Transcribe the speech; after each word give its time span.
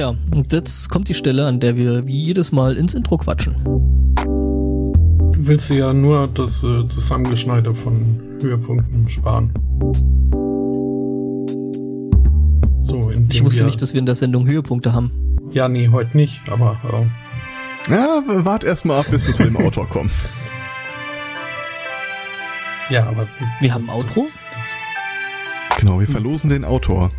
Tja, 0.00 0.14
und 0.34 0.50
jetzt 0.54 0.88
kommt 0.88 1.10
die 1.10 1.14
Stelle, 1.14 1.44
an 1.44 1.60
der 1.60 1.76
wir 1.76 2.06
wie 2.06 2.18
jedes 2.18 2.52
Mal 2.52 2.78
ins 2.78 2.94
Intro 2.94 3.18
quatschen. 3.18 3.54
Du 4.14 5.46
willst 5.46 5.68
ja 5.68 5.92
nur 5.92 6.26
das 6.28 6.64
äh, 6.64 6.88
Zusammengeschneide 6.88 7.74
von 7.74 8.18
Höhepunkten 8.40 9.10
sparen. 9.10 9.52
So, 12.80 13.12
ich 13.28 13.44
wusste 13.44 13.66
nicht, 13.66 13.82
dass 13.82 13.92
wir 13.92 13.98
in 13.98 14.06
der 14.06 14.14
Sendung 14.14 14.46
Höhepunkte 14.46 14.94
haben. 14.94 15.10
Ja, 15.52 15.68
nee, 15.68 15.88
heute 15.88 16.16
nicht, 16.16 16.48
aber. 16.48 16.80
Äh, 17.86 17.92
ja, 17.92 18.22
wart 18.26 18.64
erstmal 18.64 19.00
ab, 19.00 19.06
bis 19.10 19.26
wir 19.26 19.34
zu 19.34 19.44
dem 19.44 19.58
Autor 19.58 19.86
kommen. 19.86 20.10
Ja, 22.88 23.04
aber. 23.06 23.28
Wir 23.60 23.74
haben 23.74 23.90
ein 23.90 23.94
Outro? 23.94 24.28
Genau, 25.78 26.00
wir 26.00 26.06
verlosen 26.06 26.48
den 26.48 26.64
Autor. 26.64 27.10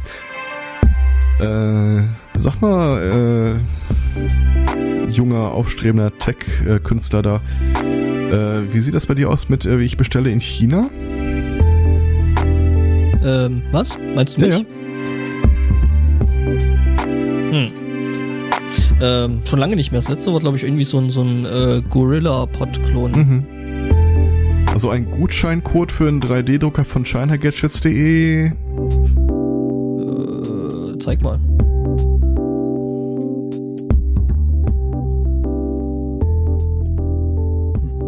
Äh, 1.42 2.04
sag 2.36 2.62
mal, 2.62 3.60
äh, 3.60 5.10
junger, 5.10 5.52
aufstrebender 5.52 6.16
Tech-Künstler 6.18 7.22
da, 7.22 7.42
äh, 8.32 8.74
wie 8.74 8.80
sieht 8.80 8.94
das 8.94 9.08
bei 9.08 9.16
dir 9.16 9.30
aus 9.30 9.50
mit, 9.50 9.66
äh, 9.66 9.80
ich 9.82 9.98
bestelle 9.98 10.30
in 10.30 10.40
China? 10.40 10.90
Ähm, 13.24 13.64
was? 13.72 13.98
Meinst 14.16 14.38
du 14.38 14.42
mich? 14.42 14.52
Ja, 14.52 14.58
ja. 14.58 14.66
Hm. 17.52 17.72
Ähm, 19.02 19.42
schon 19.46 19.60
lange 19.60 19.76
nicht 19.76 19.92
mehr. 19.92 20.00
Das 20.00 20.10
letzte 20.10 20.32
war, 20.32 20.40
glaube 20.40 20.58
ich, 20.58 20.64
irgendwie 20.64 20.84
so 20.84 21.00
ein, 21.00 21.10
so 21.10 21.24
ein 21.24 21.46
äh, 21.46 21.82
Gorilla-Pod-Klon. 21.90 23.12
Mhm. 23.12 23.46
Also 24.72 24.90
ein 24.90 25.10
Gutscheincode 25.10 25.92
für 25.92 26.08
einen 26.08 26.22
3D-Drucker 26.22 26.86
von 26.86 27.04
ChinaGadgets.de. 27.04 28.52
Zeig 31.02 31.22
mal. 31.24 31.40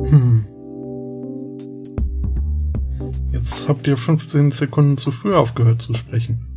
Hm. 0.09 0.45
Jetzt 3.31 3.67
habt 3.67 3.87
ihr 3.87 3.97
15 3.97 4.51
Sekunden 4.51 4.97
zu 4.97 5.11
früh 5.11 5.33
aufgehört 5.33 5.81
zu 5.81 5.95
sprechen. 5.95 6.47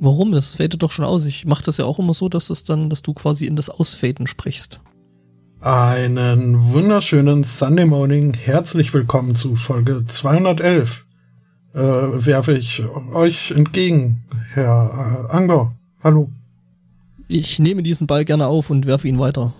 Warum? 0.00 0.32
Das 0.32 0.56
fadet 0.56 0.82
doch 0.82 0.90
schon 0.90 1.04
aus. 1.04 1.26
Ich 1.26 1.44
mache 1.44 1.64
das 1.64 1.76
ja 1.76 1.84
auch 1.84 1.98
immer 1.98 2.14
so, 2.14 2.30
dass 2.30 2.48
es 2.48 2.64
dann, 2.64 2.88
dass 2.88 3.02
du 3.02 3.12
quasi 3.12 3.46
in 3.46 3.56
das 3.56 3.68
Ausfaden 3.68 4.26
sprichst. 4.26 4.80
Einen 5.60 6.72
wunderschönen 6.72 7.44
Sunday 7.44 7.86
Morning. 7.86 8.34
Herzlich 8.34 8.92
willkommen 8.94 9.34
zu 9.34 9.54
Folge 9.54 10.04
211. 10.06 11.03
Äh, 11.74 11.80
werfe 11.80 12.56
ich 12.56 12.82
euch 13.12 13.50
entgegen, 13.50 14.22
Herr 14.52 15.26
äh, 15.28 15.32
Angler. 15.32 15.74
Hallo. 16.02 16.30
Ich 17.26 17.58
nehme 17.58 17.82
diesen 17.82 18.06
Ball 18.06 18.24
gerne 18.24 18.46
auf 18.46 18.70
und 18.70 18.86
werfe 18.86 19.08
ihn 19.08 19.18
weiter 19.18 19.52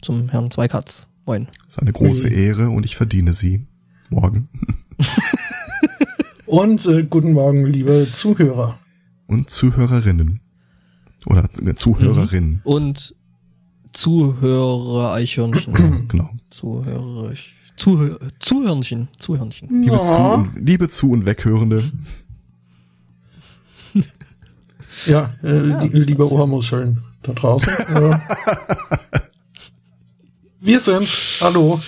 zum 0.00 0.30
Herrn 0.30 0.50
Zweikatz. 0.50 1.06
Moin. 1.26 1.46
Das 1.64 1.74
ist 1.74 1.78
eine 1.80 1.92
große 1.92 2.28
hey. 2.28 2.46
Ehre 2.46 2.70
und 2.70 2.86
ich 2.86 2.96
verdiene 2.96 3.34
sie. 3.34 3.66
Morgen. 4.08 4.48
und 6.46 6.86
äh, 6.86 7.04
guten 7.04 7.32
Morgen, 7.32 7.66
liebe 7.66 8.08
Zuhörer 8.12 8.78
und 9.30 9.48
Zuhörerinnen. 9.48 10.40
Oder 11.26 11.48
äh, 11.64 11.74
Zuhörerinnen. 11.74 12.50
Mhm. 12.50 12.60
Und 12.64 13.14
Zuhörer-Eichhörnchen. 13.92 16.04
genau. 16.08 16.30
Zuhörer, 16.50 17.32
Zuhör, 17.80 18.18
Zuhörnchen. 18.40 19.08
Zuhörnchen. 19.16 19.82
Liebe, 19.82 19.96
ja. 19.96 20.02
Zu 20.02 20.18
und, 20.18 20.50
liebe 20.54 20.86
Zu- 20.90 21.12
und 21.12 21.24
Weghörende. 21.24 21.82
ja, 25.06 25.34
äh, 25.42 25.68
ja, 25.68 25.80
li 25.80 25.98
liebe 26.00 26.30
Ohrmuscheln 26.30 27.02
da 27.22 27.32
draußen. 27.32 27.72
äh, 27.72 28.18
wir 30.60 30.78
sind's. 30.78 31.38
Hallo. 31.40 31.80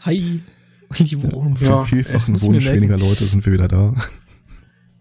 Hi. 0.00 0.40
Liebe 0.98 1.30
Ohrmuscheln. 1.34 1.70
Ja, 1.70 1.84
vielfachen 1.84 2.40
Wunsch 2.40 2.64
weniger 2.64 2.96
Leute 2.96 3.24
sind 3.26 3.44
wir 3.44 3.52
wieder 3.52 3.68
da. 3.68 3.92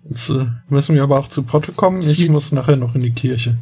Jetzt 0.10 0.30
äh, 0.30 0.48
müssen 0.68 0.94
wir 0.94 1.04
aber 1.04 1.20
auch 1.20 1.30
zu 1.30 1.44
Potte 1.44 1.72
kommen. 1.72 2.02
Ich 2.02 2.18
Viel 2.18 2.32
muss 2.32 2.52
nachher 2.52 2.76
noch 2.76 2.96
in 2.96 3.02
die 3.02 3.14
Kirche. 3.14 3.58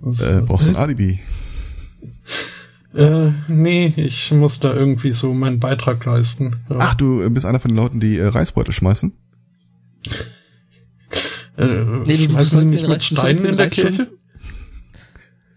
Was, 0.00 0.20
äh, 0.20 0.42
brauchst 0.44 0.66
du 0.66 0.70
ein 0.70 0.76
Alibi? 0.76 1.20
Äh, 2.94 3.30
nee, 3.48 3.92
ich 3.96 4.32
muss 4.32 4.58
da 4.58 4.74
irgendwie 4.74 5.12
so 5.12 5.32
meinen 5.32 5.60
Beitrag 5.60 6.04
leisten. 6.04 6.56
Ja. 6.68 6.76
Ach, 6.80 6.94
du 6.94 7.28
bist 7.30 7.46
einer 7.46 7.60
von 7.60 7.70
den 7.70 7.76
Leuten, 7.76 8.00
die 8.00 8.18
äh, 8.18 8.26
Reisbeutel 8.26 8.72
schmeißen? 8.72 9.12
Äh, 11.56 11.66
nee, 12.04 12.16
du, 12.16 12.28
du 12.28 12.40
sollst 12.40 12.74
den 12.74 12.84
Reis, 12.86 13.04
Steinen 13.04 13.44
in 13.44 13.56
der 13.56 13.68
Kirche? 13.68 14.10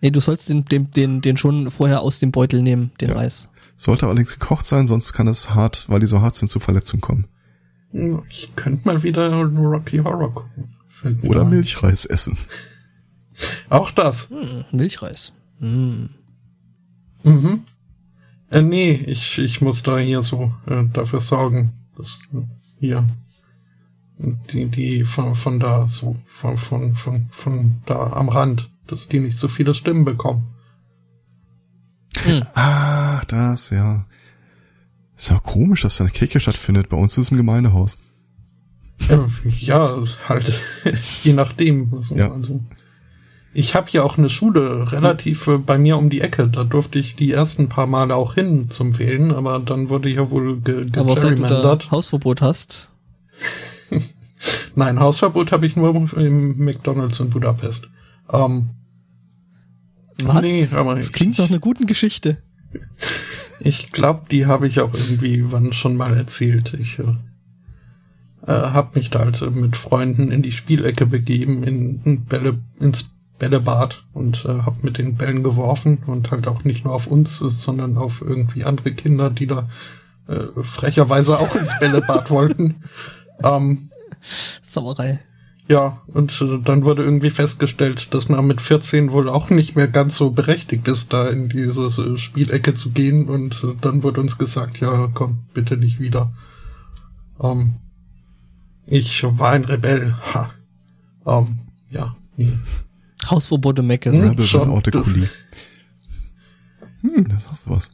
nee, 0.02 0.12
du 0.12 0.20
sollst 0.20 0.50
den, 0.50 0.66
den, 0.66 0.92
den, 0.92 1.22
den 1.22 1.38
schon 1.38 1.72
vorher 1.72 2.02
aus 2.02 2.20
dem 2.20 2.32
Beutel 2.32 2.62
nehmen, 2.62 2.92
den 3.02 3.10
ja. 3.10 3.16
Reis. 3.16 3.50
Sollte 3.76 4.06
allerdings 4.06 4.38
gekocht 4.38 4.66
sein, 4.66 4.86
sonst 4.86 5.14
kann 5.14 5.28
es 5.28 5.56
hart, 5.56 5.86
weil 5.90 6.00
die 6.00 6.06
so 6.06 6.22
hart 6.22 6.36
sind, 6.36 6.50
zu 6.50 6.60
Verletzungen 6.60 7.02
kommen. 7.02 7.28
Ich 8.30 8.52
könnte 8.56 8.88
mal 8.88 9.02
wieder 9.04 9.32
Rocky 9.32 9.98
Horror 9.98 10.34
gucken. 10.34 10.76
Oder 11.24 11.44
Milchreis 11.46 12.06
essen. 12.06 12.38
Auch 13.70 13.92
das. 13.92 14.30
Hm, 14.30 14.66
Milchreis. 14.72 15.34
Hm. 15.60 16.10
Mhm. 17.24 17.64
Äh, 18.50 18.62
nee, 18.62 18.92
ich, 18.92 19.40
ich 19.40 19.62
muss 19.62 19.84
da 19.84 19.98
hier 19.98 20.22
so 20.22 20.54
äh, 20.68 20.84
dafür 20.94 21.22
sorgen, 21.22 21.74
dass 21.98 22.20
äh, 22.34 22.42
hier 22.80 23.08
die, 24.52 24.68
die 24.68 25.04
von, 25.04 25.36
von 25.36 25.60
da 25.60 25.88
so, 25.88 26.16
von, 26.28 26.58
von, 26.58 26.96
von, 26.96 27.30
von 27.32 27.82
da 27.86 28.14
am 28.14 28.30
Rand, 28.30 28.70
dass 28.88 29.08
die 29.08 29.20
nicht 29.20 29.40
so 29.40 29.48
viele 29.48 29.74
Stimmen 29.74 30.06
bekommen. 30.06 30.44
Hm. 32.24 32.44
Ach, 32.54 33.26
das, 33.26 33.70
ja. 33.72 34.06
Ist 35.18 35.30
ja 35.30 35.40
komisch, 35.40 35.82
dass 35.82 35.98
da 35.98 36.06
eine 36.06 36.12
Kirche 36.12 36.40
stattfindet. 36.40 36.90
Bei 36.90 36.98
uns 36.98 37.14
ist 37.14 37.26
es 37.26 37.32
im 37.32 37.38
Gemeindehaus. 37.38 37.98
Ja, 39.60 40.02
halt 40.28 40.62
je 41.24 41.34
nachdem. 41.34 41.94
Also, 41.94 42.16
ja. 42.16 42.32
also 42.32 42.62
ich 43.54 43.76
habe 43.76 43.90
ja 43.92 44.04
auch 44.04 44.18
eine 44.18 44.30
Schule 44.30 44.92
relativ 44.92 45.48
äh, 45.48 45.58
bei 45.58 45.78
mir 45.78 45.98
um 45.98 46.10
die 46.10 46.22
Ecke. 46.22 46.48
Da 46.48 46.64
durfte 46.64 46.98
ich 47.00 47.16
die 47.16 47.32
ersten 47.32 47.70
paar 47.70 47.86
Male 47.86 48.16
auch 48.16 48.34
hin 48.34 48.70
zum 48.70 48.98
Wählen, 48.98 49.32
aber 49.32 49.60
dann 49.60 49.90
wurde 49.90 50.10
ja 50.10 50.32
wohl 50.32 50.60
ge 50.60 50.86
Aber 50.98 51.16
seit 51.16 51.38
du 51.38 51.44
da 51.44 51.78
Hausverbot 51.92 52.42
hast? 52.42 52.90
Nein, 54.76 55.00
Hausverbot 55.00 55.52
habe 55.52 55.68
ich 55.68 55.76
nur 55.76 55.96
im 56.16 56.58
McDonalds 56.58 57.20
in 57.20 57.30
Budapest. 57.30 57.90
Ähm, 58.32 58.72
Was? 60.24 60.42
Nee, 60.42 60.68
aber 60.74 60.96
das 60.96 61.12
klingt 61.12 61.38
nach 61.38 61.50
einer 61.50 61.60
guten 61.60 61.86
Geschichte. 61.86 62.38
Ich 63.60 63.94
glaube, 63.94 64.24
die 64.30 64.46
habe 64.46 64.68
ich 64.68 64.82
auch 64.82 64.94
irgendwie 64.94 65.46
wann 65.52 65.72
schon 65.72 65.96
mal 65.96 66.18
erzählt. 66.18 66.74
Ich 66.74 67.00
äh, 67.00 67.04
äh 68.46 68.52
habe 68.52 69.00
mich 69.00 69.10
da 69.10 69.20
halt 69.20 69.56
mit 69.56 69.78
Freunden 69.78 70.32
in 70.32 70.42
die 70.42 70.52
Spielecke 70.52 71.06
begeben, 71.06 71.64
in, 71.64 72.02
in 72.04 72.26
Bälle, 72.26 72.60
ins 72.82 73.13
Bällebad 73.44 74.06
und 74.14 74.46
äh, 74.46 74.62
habe 74.62 74.78
mit 74.84 74.98
den 74.98 75.18
Bällen 75.18 75.44
geworfen 75.44 75.98
und 76.06 76.32
halt 76.32 76.48
auch 76.48 76.64
nicht 76.64 76.86
nur 76.86 76.94
auf 76.94 77.08
uns, 77.08 77.40
sondern 77.40 77.98
auf 77.98 78.22
irgendwie 78.22 78.64
andere 78.64 78.94
Kinder, 78.94 79.30
die 79.30 79.48
da 79.48 79.68
äh, 80.28 80.64
frecherweise 80.64 81.38
auch 81.38 81.54
ins 81.54 81.78
Bällebad 81.80 82.30
wollten. 82.32 82.76
Ähm, 83.42 83.90
Sauerei. 84.62 85.20
Ja, 85.68 86.02
und 86.08 86.40
äh, 86.40 86.60
dann 86.64 86.86
wurde 86.86 87.04
irgendwie 87.04 87.32
festgestellt, 87.32 88.14
dass 88.14 88.30
man 88.30 88.46
mit 88.46 88.62
14 88.62 89.12
wohl 89.12 89.28
auch 89.28 89.50
nicht 89.50 89.76
mehr 89.76 89.88
ganz 89.88 90.16
so 90.16 90.30
berechtigt 90.30 90.88
ist, 90.88 91.12
da 91.12 91.28
in 91.28 91.50
diese 91.50 91.88
äh, 91.88 92.18
Spielecke 92.18 92.76
zu 92.76 92.92
gehen. 92.92 93.28
Und 93.28 93.64
äh, 93.64 93.74
dann 93.82 94.04
wurde 94.04 94.22
uns 94.22 94.38
gesagt, 94.38 94.78
ja, 94.80 95.10
komm, 95.14 95.40
bitte 95.54 95.78
nicht 95.78 96.00
wieder. 96.00 96.32
Ähm, 97.42 97.74
ich 98.86 99.24
war 99.24 99.50
ein 99.50 99.66
Rebell. 99.66 100.16
Ha. 100.34 100.52
Ähm, 101.26 101.60
ja, 101.90 102.16
nee. 102.38 102.54
Hausverbote 103.30 103.84
Meckes. 103.84 104.24
Hm, 104.24 104.42
schon, 104.44 104.82
das, 104.84 105.08
hm, 107.02 107.28
das 107.30 107.52
hast 107.52 107.66
du 107.66 107.72
was. 107.72 107.92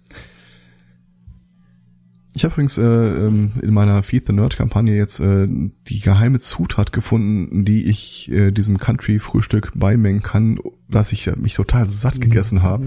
Ich 2.35 2.43
habe 2.43 2.53
übrigens 2.53 2.77
äh, 2.77 2.83
ähm, 2.83 3.53
in 3.61 3.73
meiner 3.73 4.03
Feed 4.03 4.27
the 4.27 4.33
Nerd 4.33 4.55
Kampagne 4.55 4.95
jetzt 4.95 5.19
äh, 5.19 5.47
die 5.47 5.99
geheime 5.99 6.39
Zutat 6.39 6.93
gefunden, 6.93 7.65
die 7.65 7.85
ich 7.85 8.31
äh, 8.31 8.51
diesem 8.51 8.77
Country-Frühstück 8.77 9.71
beimengen 9.75 10.21
kann, 10.21 10.59
dass 10.87 11.11
ich 11.11 11.35
mich 11.37 11.55
total 11.55 11.87
satt 11.87 12.21
gegessen 12.21 12.61
habe, 12.61 12.85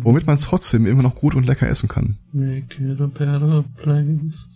womit 0.00 0.26
man 0.26 0.34
es 0.34 0.42
trotzdem 0.42 0.86
immer 0.86 1.02
noch 1.02 1.14
gut 1.14 1.34
und 1.34 1.46
lecker 1.46 1.66
essen 1.66 1.88
kann. 1.88 2.18
Make 2.32 2.76
it 2.80 3.00
a 3.00 3.06
better 3.06 3.64
place. 3.82 4.46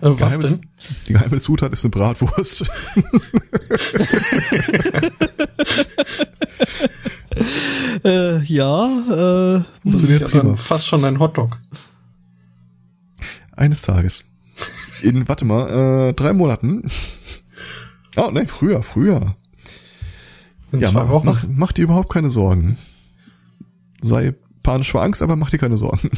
Äh, 0.00 0.14
was 0.18 0.38
denn? 0.38 0.60
Die 1.08 1.12
geheime 1.12 1.38
Zutat 1.40 1.72
ist 1.72 1.84
eine 1.84 1.90
Bratwurst. 1.90 2.70
äh, 8.04 8.42
ja, 8.44 8.86
äh, 8.86 9.62
das 9.84 10.02
ist 10.02 10.20
ja 10.20 10.28
dann 10.28 10.56
fast 10.56 10.86
schon 10.86 11.04
ein 11.04 11.18
Hotdog. 11.18 11.58
Eines 13.52 13.82
Tages. 13.82 14.24
In, 15.02 15.28
warte 15.28 15.44
mal, 15.44 16.08
äh, 16.08 16.14
drei 16.14 16.32
Monaten. 16.32 16.90
Oh, 18.16 18.30
nein, 18.32 18.48
früher, 18.48 18.82
früher. 18.82 19.36
In 20.72 20.80
ja, 20.80 20.90
mach, 20.92 21.22
mach, 21.24 21.44
mach 21.48 21.72
dir 21.72 21.82
überhaupt 21.82 22.12
keine 22.12 22.30
Sorgen. 22.30 22.78
Sei 24.00 24.34
panisch 24.62 24.90
vor 24.90 25.02
Angst, 25.02 25.22
aber 25.22 25.36
mach 25.36 25.50
dir 25.50 25.58
keine 25.58 25.76
Sorgen. 25.76 26.10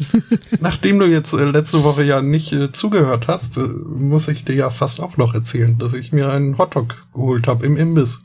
Nachdem 0.60 0.98
du 0.98 1.06
jetzt 1.06 1.32
äh, 1.32 1.44
letzte 1.44 1.82
Woche 1.84 2.02
ja 2.04 2.22
nicht 2.22 2.52
äh, 2.52 2.72
zugehört 2.72 3.28
hast, 3.28 3.56
äh, 3.56 3.60
muss 3.60 4.28
ich 4.28 4.44
dir 4.44 4.54
ja 4.54 4.70
fast 4.70 5.00
auch 5.00 5.16
noch 5.16 5.34
erzählen, 5.34 5.78
dass 5.78 5.92
ich 5.92 6.12
mir 6.12 6.30
einen 6.30 6.58
Hotdog 6.58 6.96
geholt 7.14 7.46
habe 7.46 7.66
im 7.66 7.76
Imbiss. 7.76 8.20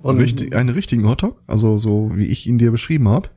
Und 0.00 0.20
Richtig, 0.20 0.54
einen 0.54 0.68
richtigen 0.68 1.08
Hotdog? 1.08 1.40
Also 1.46 1.76
so 1.76 2.12
wie 2.14 2.26
ich 2.26 2.46
ihn 2.46 2.58
dir 2.58 2.70
beschrieben 2.70 3.08
habe? 3.08 3.30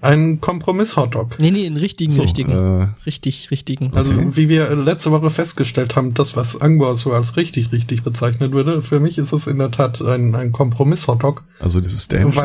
Ein 0.00 0.40
Kompromiss-Hotdog. 0.40 1.40
Nee, 1.40 1.50
nee, 1.50 1.66
einen 1.66 1.76
richtigen, 1.76 2.12
so, 2.12 2.22
richtigen. 2.22 2.52
Äh, 2.52 2.88
richtig, 3.04 3.50
richtigen. 3.50 3.92
Also 3.94 4.12
okay. 4.12 4.28
wie 4.34 4.48
wir 4.48 4.74
letzte 4.76 5.10
Woche 5.10 5.28
festgestellt 5.28 5.96
haben, 5.96 6.14
das, 6.14 6.36
was 6.36 6.60
Angor 6.60 6.96
so 6.96 7.12
als 7.12 7.36
richtig, 7.36 7.72
richtig 7.72 8.04
bezeichnet 8.04 8.52
würde, 8.52 8.80
für 8.80 9.00
mich 9.00 9.18
ist 9.18 9.32
es 9.32 9.48
in 9.48 9.58
der 9.58 9.72
Tat 9.72 10.00
ein, 10.00 10.36
ein 10.36 10.52
Kompromiss-Hotdog. 10.52 11.42
Also 11.58 11.80
dieses 11.80 12.06
Dämlich. 12.06 12.36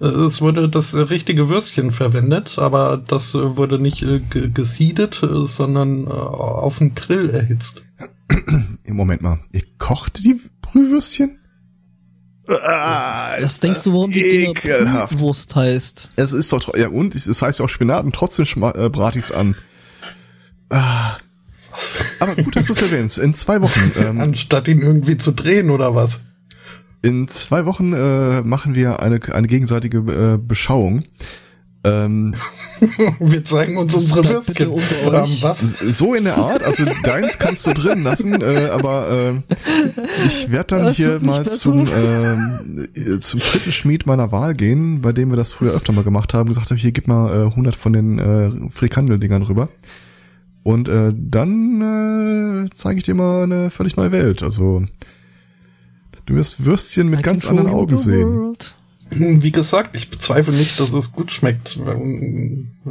Es 0.00 0.40
wurde 0.40 0.70
das 0.70 0.94
richtige 0.94 1.50
Würstchen 1.50 1.92
verwendet, 1.92 2.58
aber 2.58 2.96
das 2.96 3.34
wurde 3.34 3.78
nicht 3.78 4.02
äh, 4.02 4.20
gesiedet, 4.20 5.20
sondern 5.22 6.06
äh, 6.06 6.10
auf 6.10 6.78
dem 6.78 6.94
Grill 6.94 7.28
erhitzt. 7.28 7.82
Moment 8.86 9.20
mal, 9.20 9.40
ihr 9.52 9.62
kocht 9.78 10.24
die 10.24 10.40
Brühwürstchen? 10.62 11.38
Ah, 12.48 13.36
Was 13.40 13.60
denkst 13.60 13.82
du, 13.82 13.92
warum 13.92 14.10
die 14.10 14.22
Dinger 14.22 15.08
Wurst 15.20 15.54
heißt? 15.54 16.10
Es 16.16 16.32
ist 16.32 16.52
doch, 16.52 16.74
ja 16.74 16.88
und, 16.88 17.14
es 17.14 17.42
heißt 17.42 17.58
ja 17.58 17.64
auch 17.66 17.68
Spinat 17.68 18.04
und 18.04 18.14
trotzdem 18.14 18.46
äh, 18.62 18.88
brate 18.88 19.18
ich's 19.18 19.30
an. 19.30 19.54
Ah. 20.70 21.18
Aber 22.18 22.34
gut, 22.36 22.56
dass 22.56 22.66
du 22.66 22.72
es 22.72 22.82
erwähnst. 22.82 23.18
In 23.18 23.34
zwei 23.34 23.60
Wochen. 23.60 23.92
Ähm, 24.00 24.20
Anstatt 24.20 24.66
ihn 24.66 24.80
irgendwie 24.80 25.18
zu 25.18 25.32
drehen 25.32 25.70
oder 25.70 25.94
was? 25.94 26.20
In 27.02 27.28
zwei 27.28 27.64
Wochen 27.64 27.92
äh, 27.92 28.42
machen 28.42 28.74
wir 28.74 29.00
eine, 29.00 29.20
eine 29.32 29.46
gegenseitige 29.46 29.98
äh, 29.98 30.38
Beschauung. 30.38 31.04
Ähm, 31.82 32.34
wir 33.20 33.42
zeigen 33.44 33.78
uns 33.78 33.94
unsere 33.94 34.28
Würstchen. 34.28 34.70
Ähm, 34.70 34.82
was? 35.40 35.60
So 35.80 36.14
in 36.14 36.24
der 36.24 36.36
Art, 36.36 36.62
also 36.62 36.84
deins 37.04 37.38
kannst 37.38 37.66
du 37.66 37.72
drin 37.72 38.02
lassen, 38.02 38.42
äh, 38.42 38.68
aber 38.70 39.08
äh, 39.10 40.26
ich 40.26 40.50
werde 40.50 40.76
dann 40.76 40.86
das 40.86 40.98
hier 40.98 41.20
mal 41.20 41.48
zum, 41.48 41.86
äh, 41.86 43.18
zum 43.20 43.40
Frittenschmied 43.40 44.04
meiner 44.04 44.30
Wahl 44.30 44.52
gehen, 44.52 45.00
bei 45.00 45.12
dem 45.12 45.30
wir 45.30 45.36
das 45.36 45.52
früher 45.52 45.72
öfter 45.72 45.94
mal 45.94 46.04
gemacht 46.04 46.34
haben, 46.34 46.50
gesagt 46.50 46.70
habe, 46.70 46.78
hier 46.78 46.92
gib 46.92 47.08
mal 47.08 47.44
äh, 47.44 47.46
100 47.46 47.74
von 47.74 47.94
den 47.94 48.18
äh, 48.18 48.70
Frikandel-Dingern 48.70 49.44
rüber. 49.44 49.70
Und 50.62 50.88
äh, 50.88 51.14
dann 51.16 52.66
äh, 52.66 52.70
zeige 52.74 52.98
ich 52.98 53.04
dir 53.04 53.14
mal 53.14 53.44
eine 53.44 53.70
völlig 53.70 53.96
neue 53.96 54.12
Welt. 54.12 54.42
Also 54.42 54.84
du 56.30 56.36
wirst 56.36 56.64
Würstchen 56.64 57.10
mit 57.10 57.20
I 57.20 57.22
ganz 57.22 57.44
anderen 57.44 57.68
Augen 57.68 57.96
sehen. 57.96 58.28
World. 58.28 58.76
Wie 59.10 59.50
gesagt, 59.50 59.96
ich 59.96 60.08
bezweifle 60.08 60.54
nicht, 60.54 60.78
dass 60.78 60.92
es 60.92 61.10
gut 61.10 61.32
schmeckt, 61.32 61.80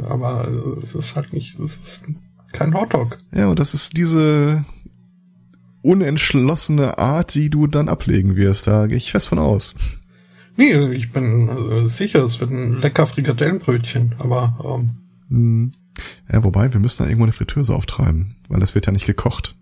aber 0.02 0.48
es 0.82 0.94
ist 0.94 1.16
halt 1.16 1.32
nicht, 1.32 1.58
es 1.58 1.78
ist 1.78 2.04
kein 2.52 2.74
Hotdog. 2.74 3.16
Ja, 3.34 3.46
und 3.48 3.58
das 3.58 3.72
ist 3.72 3.96
diese 3.96 4.66
unentschlossene 5.80 6.98
Art, 6.98 7.34
die 7.34 7.48
du 7.48 7.66
dann 7.66 7.88
ablegen 7.88 8.36
wirst. 8.36 8.66
Da 8.66 8.86
gehe 8.86 8.98
ich 8.98 9.10
fest 9.10 9.28
von 9.28 9.38
aus. 9.38 9.74
Nee, 10.56 10.74
ich 10.90 11.10
bin 11.10 11.48
äh, 11.48 11.88
sicher, 11.88 12.22
es 12.22 12.38
wird 12.38 12.50
ein 12.50 12.82
lecker 12.82 13.06
Frikadellenbrötchen, 13.06 14.16
aber 14.18 14.58
ähm, 14.62 14.90
hm. 15.30 15.72
Ja, 16.30 16.44
wobei, 16.44 16.72
wir 16.72 16.80
müssen 16.80 17.02
da 17.02 17.08
irgendwo 17.08 17.24
eine 17.24 17.32
Fritteuse 17.32 17.74
auftreiben, 17.74 18.36
weil 18.48 18.60
das 18.60 18.74
wird 18.74 18.86
ja 18.86 18.92
nicht 18.92 19.06
gekocht. 19.06 19.56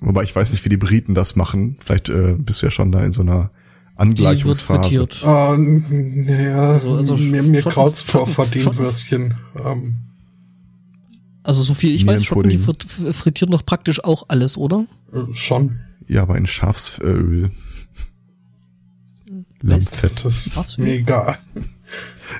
Wobei 0.00 0.22
ich 0.22 0.34
weiß 0.34 0.52
nicht, 0.52 0.64
wie 0.64 0.68
die 0.68 0.76
Briten 0.76 1.14
das 1.14 1.36
machen. 1.36 1.76
Vielleicht 1.84 2.08
äh, 2.08 2.36
bist 2.38 2.62
du 2.62 2.66
ja 2.66 2.70
schon 2.70 2.92
da 2.92 3.02
in 3.02 3.12
so 3.12 3.22
einer 3.22 3.50
Angleichungsphase. 3.96 5.08
Uh, 5.24 5.26
ja, 6.30 6.72
also, 6.72 6.94
also 6.94 7.16
mir, 7.16 7.42
mir 7.42 7.62
kraut's 7.62 8.02
vor 8.02 8.28
Verdienwürstchen. 8.28 9.34
Ähm. 9.64 9.96
Also 11.42 11.62
so 11.62 11.74
viel 11.74 11.94
ich 11.94 12.06
weiß, 12.06 12.24
Schotten, 12.24 12.50
die 12.50 12.58
frittieren 12.58 13.50
doch 13.50 13.66
praktisch 13.66 14.04
auch 14.04 14.26
alles, 14.28 14.56
oder? 14.56 14.86
Äh, 15.12 15.34
schon. 15.34 15.80
Ja, 16.06 16.22
aber 16.22 16.36
in 16.36 16.46
Schafsöl. 16.46 17.50
Lammfett. 19.60 20.24
Das 20.24 20.46
ist 20.46 20.78
mir 20.78 20.94
egal. 20.94 21.38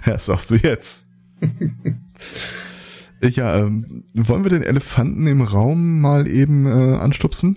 Ja, 0.04 0.18
sagst 0.18 0.50
du 0.50 0.56
jetzt. 0.56 1.06
ja, 3.22 3.58
ähm, 3.58 4.04
wollen 4.14 4.44
wir 4.44 4.50
den 4.50 4.62
Elefanten 4.62 5.26
im 5.26 5.42
Raum 5.42 6.00
mal 6.00 6.28
eben 6.28 6.66
äh, 6.66 6.96
anstupsen? 6.96 7.56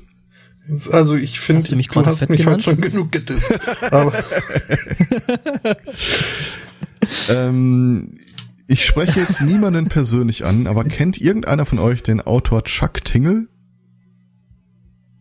Also 0.92 1.16
ich 1.16 1.40
finde, 1.40 1.68
du, 1.68 1.76
mich 1.76 1.88
du 1.88 2.06
hast 2.06 2.30
mich 2.30 2.40
genannt? 2.40 2.64
schon 2.64 2.80
genug 2.80 3.12
gedisst. 3.12 3.54
Aber 3.92 4.14
ähm, 7.30 8.14
ich 8.68 8.86
spreche 8.86 9.20
jetzt 9.20 9.42
niemanden 9.42 9.88
persönlich 9.88 10.46
an, 10.46 10.68
aber 10.68 10.86
kennt 10.86 11.20
irgendeiner 11.20 11.66
von 11.66 11.80
euch 11.80 12.04
den 12.04 12.22
Autor 12.22 12.64
Chuck 12.64 13.04
Tingle? 13.04 13.48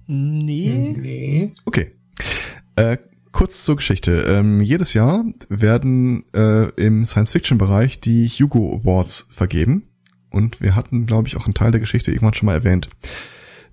Nee. 0.07 0.95
Nee. 0.97 1.53
Okay. 1.65 1.93
Äh, 2.77 2.99
kurz 3.33 3.65
zur 3.65 3.77
Geschichte. 3.77 4.23
Ähm, 4.23 4.61
jedes 4.61 4.95
Jahr 4.95 5.25
werden 5.49 6.25
äh, 6.33 6.69
im 6.75 7.05
Science-Fiction-Bereich 7.05 8.01
die 8.01 8.29
Hugo 8.29 8.81
Awards 8.83 9.27
vergeben. 9.31 9.90
Und 10.31 10.61
wir 10.61 10.77
hatten, 10.77 11.07
glaube 11.07 11.29
ich, 11.29 11.37
auch 11.37 11.47
einen 11.47 11.55
Teil 11.55 11.73
der 11.73 11.81
Geschichte 11.81 12.13
irgendwann 12.13 12.35
schon 12.35 12.47
mal 12.47 12.55
erwähnt. 12.55 12.89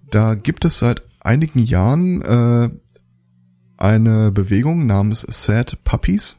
Da 0.09 0.35
gibt 0.35 0.65
es 0.65 0.79
seit 0.79 1.03
einigen 1.19 1.59
Jahren 1.59 2.21
äh, 2.21 2.69
eine 3.77 4.31
Bewegung 4.31 4.87
namens 4.87 5.21
Sad 5.21 5.83
Puppies. 5.83 6.37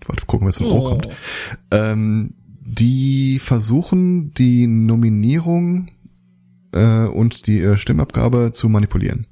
Ich 0.00 0.08
wollte 0.08 0.26
gucken, 0.26 0.46
was 0.46 0.60
im 0.60 0.66
oh. 0.66 0.88
kommt. 0.90 1.08
Ähm, 1.70 2.34
die 2.60 3.38
versuchen, 3.38 4.34
die 4.34 4.66
Nominierung 4.66 5.90
äh, 6.72 7.04
und 7.04 7.46
die 7.46 7.60
äh, 7.60 7.76
Stimmabgabe 7.76 8.52
zu 8.52 8.68
manipulieren. 8.68 9.26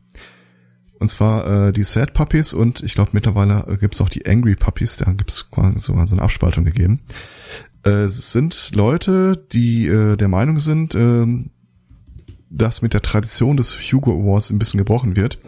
Und 0.99 1.09
zwar 1.09 1.69
äh, 1.69 1.73
die 1.73 1.85
Sad 1.85 2.15
Puppies 2.15 2.55
und 2.55 2.83
ich 2.83 2.95
glaube 2.95 3.11
mittlerweile 3.13 3.77
gibt's 3.79 4.01
auch 4.01 4.09
die 4.09 4.27
Angry 4.27 4.57
Puppies, 4.57 4.97
da 4.97 5.13
gibt's 5.13 5.51
quasi 5.51 5.79
sogar 5.79 6.07
so 6.07 6.17
eine 6.17 6.23
Abspaltung 6.23 6.65
gegeben. 6.65 7.01
Äh, 7.87 8.05
es 8.05 8.33
sind 8.33 8.75
Leute, 8.75 9.47
die 9.53 9.87
äh, 9.87 10.17
der 10.17 10.29
Meinung 10.29 10.59
sind, 10.59 10.95
äh, 10.95 11.27
dass 12.51 12.83
mit 12.83 12.95
der 12.95 13.03
Tradition 13.03 13.57
des 13.57 13.75
Hugo 13.75 14.13
Awards 14.13 14.51
ein 14.51 14.59
bisschen 14.59 14.79
gebrochen 14.79 15.17
wird. 15.17 15.39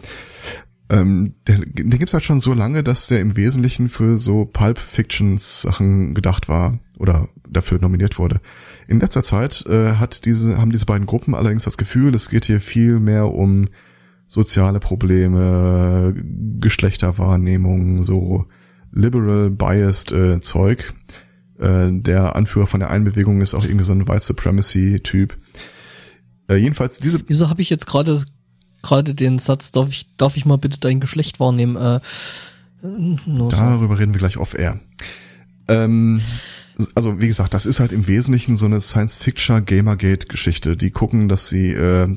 Ähm, 0.91 1.35
der, 1.47 1.57
den 1.59 1.89
gibt's 1.91 2.13
halt 2.13 2.23
schon 2.23 2.39
so 2.39 2.53
lange, 2.53 2.83
dass 2.83 3.07
der 3.07 3.19
im 3.19 3.35
Wesentlichen 3.35 3.89
für 3.89 4.17
so 4.17 4.45
Pulp 4.45 4.79
Fictions 4.79 5.61
Sachen 5.61 6.15
gedacht 6.15 6.49
war 6.49 6.79
oder 6.97 7.29
dafür 7.47 7.79
nominiert 7.79 8.17
wurde. 8.17 8.41
In 8.87 8.99
letzter 8.99 9.21
Zeit 9.21 9.65
äh, 9.67 9.93
hat 9.93 10.25
diese, 10.25 10.57
haben 10.57 10.71
diese 10.71 10.85
beiden 10.85 11.05
Gruppen 11.05 11.35
allerdings 11.35 11.63
das 11.63 11.77
Gefühl, 11.77 12.15
es 12.15 12.29
geht 12.29 12.45
hier 12.45 12.59
viel 12.59 12.99
mehr 12.99 13.31
um 13.31 13.65
soziale 14.27 14.79
Probleme, 14.79 16.15
Geschlechterwahrnehmung, 16.59 18.03
so 18.03 18.45
liberal 18.91 19.49
biased 19.49 20.11
äh, 20.11 20.39
Zeug. 20.39 20.93
Äh, 21.59 21.89
der 21.91 22.35
Anführer 22.35 22.67
von 22.67 22.79
der 22.79 22.89
einen 22.89 23.05
Bewegung 23.05 23.41
ist 23.41 23.53
auch 23.53 23.65
irgendwie 23.65 23.83
so 23.83 23.93
ein 23.93 24.07
White 24.07 24.21
Supremacy 24.21 24.99
Typ. 25.01 25.37
Äh, 26.49 26.55
jedenfalls 26.55 26.99
diese. 26.99 27.21
Wieso 27.27 27.49
habe 27.49 27.61
ich 27.61 27.69
jetzt 27.69 27.85
gerade 27.85 28.23
gerade 28.81 29.13
den 29.13 29.39
Satz, 29.39 29.71
darf 29.71 29.89
ich, 29.89 30.15
darf 30.17 30.37
ich 30.37 30.45
mal 30.45 30.57
bitte 30.57 30.79
dein 30.79 30.99
Geschlecht 30.99 31.39
wahrnehmen? 31.39 31.75
Äh, 31.75 31.99
Darüber 32.81 33.95
so. 33.95 33.99
reden 33.99 34.13
wir 34.13 34.19
gleich 34.19 34.37
off-air. 34.37 34.79
Ähm, 35.67 36.21
also 36.95 37.21
wie 37.21 37.27
gesagt, 37.27 37.53
das 37.53 37.65
ist 37.65 37.79
halt 37.79 37.91
im 37.91 38.07
Wesentlichen 38.07 38.55
so 38.55 38.65
eine 38.65 38.79
Science-Fiction 38.79 39.65
Gamergate-Geschichte. 39.65 40.77
Die 40.77 40.91
gucken, 40.91 41.27
dass 41.27 41.49
sie 41.49 41.71
äh, 41.71 42.15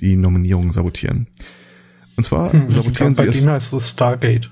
die 0.00 0.16
Nominierung 0.16 0.72
sabotieren. 0.72 1.26
Und 2.16 2.24
zwar 2.24 2.52
hm, 2.52 2.70
sabotieren 2.70 3.12
glaub, 3.12 3.32
sie 3.32 3.38
es. 3.38 3.46
heißt 3.46 3.72
es 3.74 3.90
Stargate. 3.90 4.50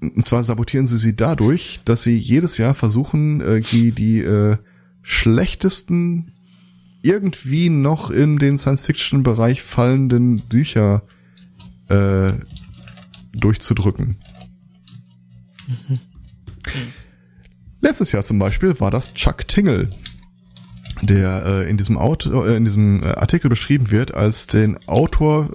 Und 0.00 0.24
zwar 0.24 0.44
sabotieren 0.44 0.86
sie 0.86 0.98
sie 0.98 1.16
dadurch, 1.16 1.80
dass 1.84 2.02
sie 2.02 2.16
jedes 2.16 2.58
Jahr 2.58 2.74
versuchen, 2.74 3.40
äh, 3.40 3.60
die, 3.60 3.92
die 3.92 4.20
äh, 4.20 4.56
schlechtesten 5.02 6.32
irgendwie 7.02 7.68
noch 7.68 8.10
in 8.10 8.38
den 8.38 8.56
Science-Fiction-Bereich 8.56 9.62
fallenden 9.62 10.40
Bücher 10.40 11.02
äh, 11.88 12.32
durchzudrücken. 13.32 14.16
Mhm. 15.66 15.98
Letztes 17.80 18.12
Jahr 18.12 18.22
zum 18.22 18.38
Beispiel 18.38 18.80
war 18.80 18.90
das 18.90 19.12
Chuck 19.12 19.46
Tingle, 19.46 19.90
der 21.02 21.44
äh, 21.44 21.70
in 21.70 21.76
diesem 21.76 21.98
Auto, 21.98 22.44
äh, 22.44 22.56
in 22.56 22.64
diesem 22.64 23.02
äh, 23.02 23.08
Artikel 23.08 23.50
beschrieben 23.50 23.90
wird 23.90 24.14
als 24.14 24.46
den 24.46 24.78
Autor 24.86 25.50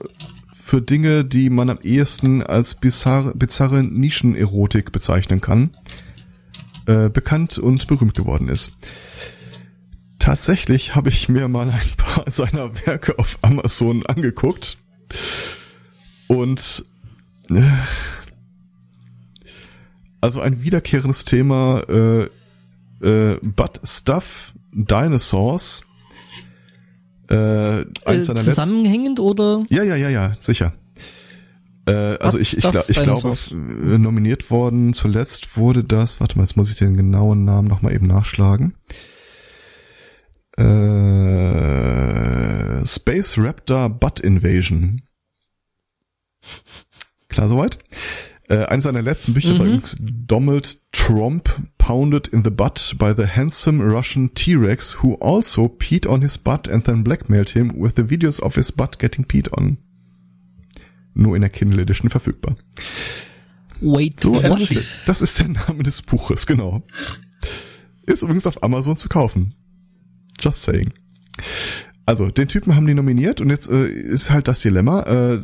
für 0.69 0.83
Dinge, 0.83 1.25
die 1.25 1.49
man 1.49 1.71
am 1.71 1.79
ehesten 1.81 2.43
als 2.43 2.75
bizarre, 2.75 3.33
bizarre 3.33 3.81
Nischenerotik 3.81 4.91
bezeichnen 4.91 5.41
kann, 5.41 5.71
äh, 6.85 7.09
bekannt 7.09 7.57
und 7.57 7.87
berühmt 7.87 8.13
geworden 8.13 8.49
ist. 8.49 8.73
Tatsächlich 10.19 10.93
habe 10.93 11.09
ich 11.09 11.27
mir 11.27 11.47
mal 11.47 11.71
ein 11.71 11.89
paar 11.97 12.23
seiner 12.29 12.85
Werke 12.85 13.17
auf 13.17 13.39
Amazon 13.41 14.05
angeguckt. 14.05 14.77
Und 16.27 16.85
äh, 17.49 17.63
also 20.21 20.39
ein 20.39 20.61
wiederkehrendes 20.61 21.25
Thema 21.25 21.81
äh, 21.89 22.29
äh, 23.01 23.39
But 23.41 23.81
Stuff 23.83 24.53
Dinosaurs. 24.71 25.81
Äh, 27.29 27.81
äh, 27.81 27.85
zusammenhängend 28.05 29.19
oder? 29.19 29.63
Ja, 29.69 29.83
ja, 29.83 29.95
ja, 29.95 30.09
ja, 30.09 30.33
sicher. 30.33 30.73
Äh, 31.85 32.17
also 32.19 32.39
ich, 32.39 32.57
ich, 32.57 32.63
glaub, 32.69 32.89
ich 32.89 33.01
glaube, 33.01 33.37
äh, 33.51 33.97
nominiert 33.97 34.49
worden 34.51 34.93
zuletzt 34.93 35.55
wurde 35.57 35.83
das, 35.83 36.19
warte 36.19 36.37
mal, 36.37 36.43
jetzt 36.43 36.57
muss 36.57 36.71
ich 36.71 36.77
den 36.77 36.97
genauen 36.97 37.45
Namen 37.45 37.67
nochmal 37.67 37.93
eben 37.93 38.07
nachschlagen. 38.07 38.73
Äh, 40.57 40.65
Space 42.85 43.37
Raptor 43.37 43.89
Butt 43.89 44.19
Invasion. 44.19 45.01
Klar 47.29 47.47
soweit? 47.47 47.79
Äh, 48.49 48.65
eines 48.65 48.83
seiner 48.83 49.03
letzten 49.03 49.35
Bücher 49.35 49.53
mhm. 49.53 49.59
war 49.59 49.81
Donald 49.99 50.79
Trump 50.91 51.49
Pounded 51.77 52.27
in 52.27 52.43
the 52.43 52.49
Butt 52.49 52.95
by 52.97 53.13
the 53.15 53.27
handsome 53.27 53.79
Russian 53.79 54.33
T-Rex 54.33 55.03
who 55.03 55.15
also 55.21 55.67
peed 55.67 56.07
on 56.07 56.23
his 56.23 56.37
butt 56.39 56.67
and 56.67 56.83
then 56.83 57.03
blackmailed 57.03 57.49
him 57.49 57.79
with 57.79 57.93
the 57.95 58.03
videos 58.03 58.41
of 58.41 58.55
his 58.55 58.71
butt 58.71 58.97
getting 58.97 59.23
peed 59.23 59.55
on. 59.55 59.77
Nur 61.13 61.35
in 61.35 61.41
der 61.41 61.51
Kindle 61.51 61.79
Edition 61.79 62.09
verfügbar. 62.09 62.55
Wait, 63.81 64.19
so, 64.19 64.39
das 64.41 64.59
ist, 64.59 65.07
das 65.07 65.21
ist 65.21 65.39
der 65.39 65.49
Name 65.49 65.83
des 65.83 66.01
Buches, 66.01 66.47
genau. 66.47 66.83
Ist 68.07 68.23
übrigens 68.23 68.47
auf 68.47 68.63
Amazon 68.63 68.95
zu 68.95 69.09
kaufen. 69.09 69.53
Just 70.39 70.63
saying. 70.63 70.91
Also, 72.05 72.27
den 72.29 72.47
Typen 72.47 72.75
haben 72.75 72.87
die 72.87 72.95
nominiert 72.95 73.41
und 73.41 73.51
jetzt 73.51 73.69
äh, 73.69 73.87
ist 73.87 74.31
halt 74.31 74.47
das 74.47 74.61
Dilemma. 74.61 75.03
Äh, 75.03 75.39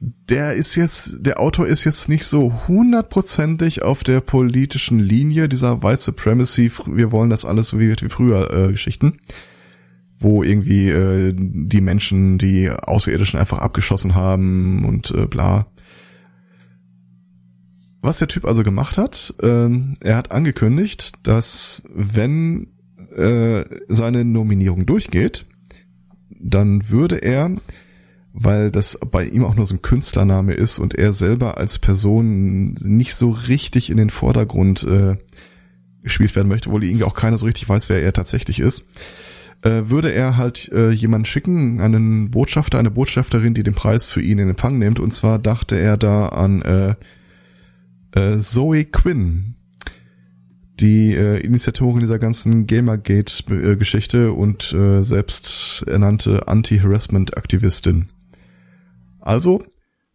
der 0.00 0.54
ist 0.54 0.76
jetzt, 0.76 1.26
der 1.26 1.40
Autor 1.40 1.66
ist 1.66 1.84
jetzt 1.84 2.08
nicht 2.08 2.24
so 2.24 2.68
hundertprozentig 2.68 3.82
auf 3.82 4.04
der 4.04 4.20
politischen 4.20 4.98
Linie 4.98 5.48
dieser 5.48 5.82
White 5.82 6.00
Supremacy, 6.02 6.70
wir 6.86 7.10
wollen 7.10 7.30
das 7.30 7.44
alles 7.44 7.68
so 7.68 7.80
wie, 7.80 7.90
wie 7.90 8.08
früher 8.08 8.52
äh, 8.52 8.72
Geschichten, 8.72 9.18
wo 10.20 10.42
irgendwie 10.42 10.88
äh, 10.88 11.34
die 11.36 11.80
Menschen 11.80 12.38
die 12.38 12.70
Außerirdischen 12.70 13.40
einfach 13.40 13.58
abgeschossen 13.58 14.14
haben 14.14 14.84
und 14.84 15.10
äh, 15.10 15.26
bla. 15.26 15.66
Was 18.00 18.18
der 18.18 18.28
Typ 18.28 18.44
also 18.44 18.62
gemacht 18.62 18.98
hat, 18.98 19.34
äh, 19.42 19.68
er 20.00 20.16
hat 20.16 20.30
angekündigt, 20.30 21.14
dass 21.24 21.82
wenn 21.92 22.68
äh, 23.16 23.64
seine 23.88 24.24
Nominierung 24.24 24.86
durchgeht, 24.86 25.46
dann 26.40 26.88
würde 26.88 27.16
er 27.16 27.50
weil 28.40 28.70
das 28.70 28.98
bei 29.10 29.24
ihm 29.24 29.44
auch 29.44 29.56
nur 29.56 29.66
so 29.66 29.74
ein 29.74 29.82
Künstlername 29.82 30.54
ist 30.54 30.78
und 30.78 30.94
er 30.94 31.12
selber 31.12 31.58
als 31.58 31.78
Person 31.78 32.74
nicht 32.74 33.14
so 33.14 33.30
richtig 33.30 33.90
in 33.90 33.96
den 33.96 34.10
Vordergrund 34.10 34.84
äh, 34.84 35.16
gespielt 36.02 36.36
werden 36.36 36.48
möchte, 36.48 36.68
obwohl 36.68 36.84
irgendwie 36.84 37.04
auch 37.04 37.14
keiner 37.14 37.36
so 37.36 37.46
richtig 37.46 37.68
weiß, 37.68 37.88
wer 37.88 38.00
er 38.00 38.12
tatsächlich 38.12 38.60
ist, 38.60 38.84
äh, 39.62 39.82
würde 39.86 40.12
er 40.12 40.36
halt 40.36 40.70
äh, 40.72 40.90
jemanden 40.90 41.24
schicken, 41.24 41.80
einen 41.80 42.30
Botschafter, 42.30 42.78
eine 42.78 42.92
Botschafterin, 42.92 43.54
die 43.54 43.64
den 43.64 43.74
Preis 43.74 44.06
für 44.06 44.22
ihn 44.22 44.38
in 44.38 44.50
Empfang 44.50 44.78
nimmt. 44.78 45.00
Und 45.00 45.12
zwar 45.12 45.40
dachte 45.40 45.76
er 45.76 45.96
da 45.96 46.28
an 46.28 46.62
äh, 46.62 46.94
äh, 48.12 48.38
Zoe 48.38 48.84
Quinn, 48.84 49.56
die 50.78 51.12
äh, 51.12 51.40
Initiatorin 51.40 52.00
dieser 52.00 52.20
ganzen 52.20 52.68
Gamergate-Geschichte 52.68 54.32
und 54.32 54.72
äh, 54.72 55.02
selbst 55.02 55.82
ernannte 55.88 56.46
Anti-Harassment-Aktivistin. 56.46 58.10
Also 59.28 59.62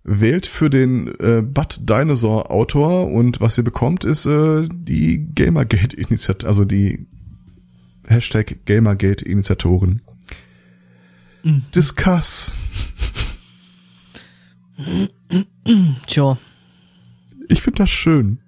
wählt 0.03 0.47
für 0.47 0.71
den 0.71 1.07
äh, 1.19 1.43
Bud 1.43 1.87
Dinosaur 1.87 2.49
Autor 2.49 3.11
und 3.11 3.39
was 3.41 3.59
ihr 3.59 3.63
bekommt 3.63 4.05
ist 4.05 4.25
äh, 4.25 4.67
die 4.67 5.29
Gamergate 5.35 5.95
Initiative, 5.95 6.47
also 6.47 6.65
die 6.65 7.05
Hashtag 8.07 8.65
Gamergate 8.65 9.23
Initiatoren. 9.23 10.01
Mhm. 11.43 11.61
Discuss. 11.75 12.55
Tja. 16.07 16.39
Ich 17.49 17.61
finde 17.61 17.83
das 17.83 17.91
schön. 17.91 18.39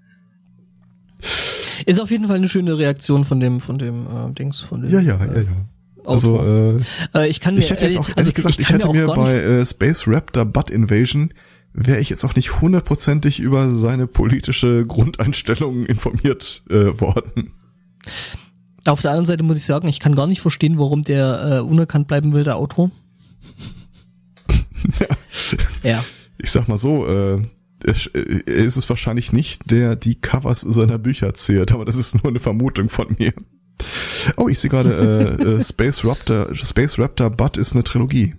Ist 1.85 1.99
auf 1.99 2.09
jeden 2.09 2.25
Fall 2.25 2.37
eine 2.37 2.49
schöne 2.49 2.75
Reaktion 2.75 3.23
von 3.23 3.39
dem, 3.39 3.61
von 3.61 3.77
dem 3.77 4.07
äh, 4.07 4.33
Dings, 4.33 4.61
von 4.61 4.81
dem. 4.81 4.91
Ja, 4.91 4.99
ja, 4.99 5.23
ja, 5.23 5.41
ja. 5.41 5.67
Also, 6.07 6.41
äh, 6.41 6.81
äh, 7.13 7.27
ich 7.27 7.39
kann 7.39 7.55
mir, 7.55 7.61
ich 7.61 7.69
hätte 7.69 7.85
jetzt 7.85 7.97
auch, 7.97 8.09
also 8.15 8.31
gesagt, 8.31 8.55
ich, 8.55 8.61
ich 8.61 8.69
hätte 8.69 8.89
mir, 8.89 9.07
bei 9.07 9.33
äh, 9.35 9.65
Space 9.65 10.07
Raptor 10.07 10.45
Butt 10.45 10.69
Invasion 10.69 11.33
wäre 11.73 11.99
ich 11.99 12.09
jetzt 12.09 12.23
auch 12.23 12.35
nicht 12.35 12.61
hundertprozentig 12.61 13.39
über 13.39 13.69
seine 13.69 14.07
politische 14.07 14.85
Grundeinstellung 14.85 15.85
informiert 15.85 16.63
äh, 16.69 16.99
worden. 16.99 17.53
Auf 18.85 19.01
der 19.01 19.11
anderen 19.11 19.25
Seite 19.25 19.43
muss 19.43 19.57
ich 19.57 19.65
sagen, 19.65 19.87
ich 19.87 19.99
kann 19.99 20.15
gar 20.15 20.27
nicht 20.27 20.41
verstehen, 20.41 20.77
warum 20.77 21.01
der 21.01 21.57
äh, 21.57 21.59
unerkannt 21.59 22.07
bleiben 22.07 22.33
will, 22.33 22.43
der 22.43 22.55
Autor. 22.55 22.91
ja. 24.99 25.89
ja. 25.89 26.05
Ich 26.37 26.51
sag 26.51 26.67
mal 26.67 26.77
so, 26.77 27.07
äh, 27.07 27.41
er 27.83 28.55
ist 28.55 28.77
es 28.77 28.89
wahrscheinlich 28.89 29.33
nicht, 29.33 29.71
der 29.71 29.95
die 29.95 30.15
Covers 30.15 30.61
seiner 30.61 30.97
Bücher 30.97 31.33
zählt, 31.33 31.71
aber 31.71 31.85
das 31.85 31.97
ist 31.97 32.15
nur 32.15 32.27
eine 32.27 32.39
Vermutung 32.39 32.89
von 32.89 33.15
mir. 33.19 33.33
Oh, 34.37 34.49
ich 34.49 34.59
sehe 34.59 34.69
gerade, 34.69 35.37
äh, 35.39 35.43
äh, 35.43 35.63
Space 35.63 36.03
Raptor, 36.03 36.53
Space 36.55 36.97
Raptor 36.99 37.29
Butt 37.29 37.57
ist 37.57 37.73
eine 37.73 37.83
Trilogie. 37.83 38.35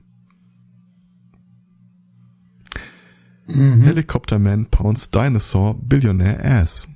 Mhm. 3.47 3.83
Helicopter 3.83 4.39
Man 4.39 4.67
Pounds 4.67 5.11
Dinosaur 5.11 5.75
Billionaire 5.81 6.45
Ass. 6.45 6.89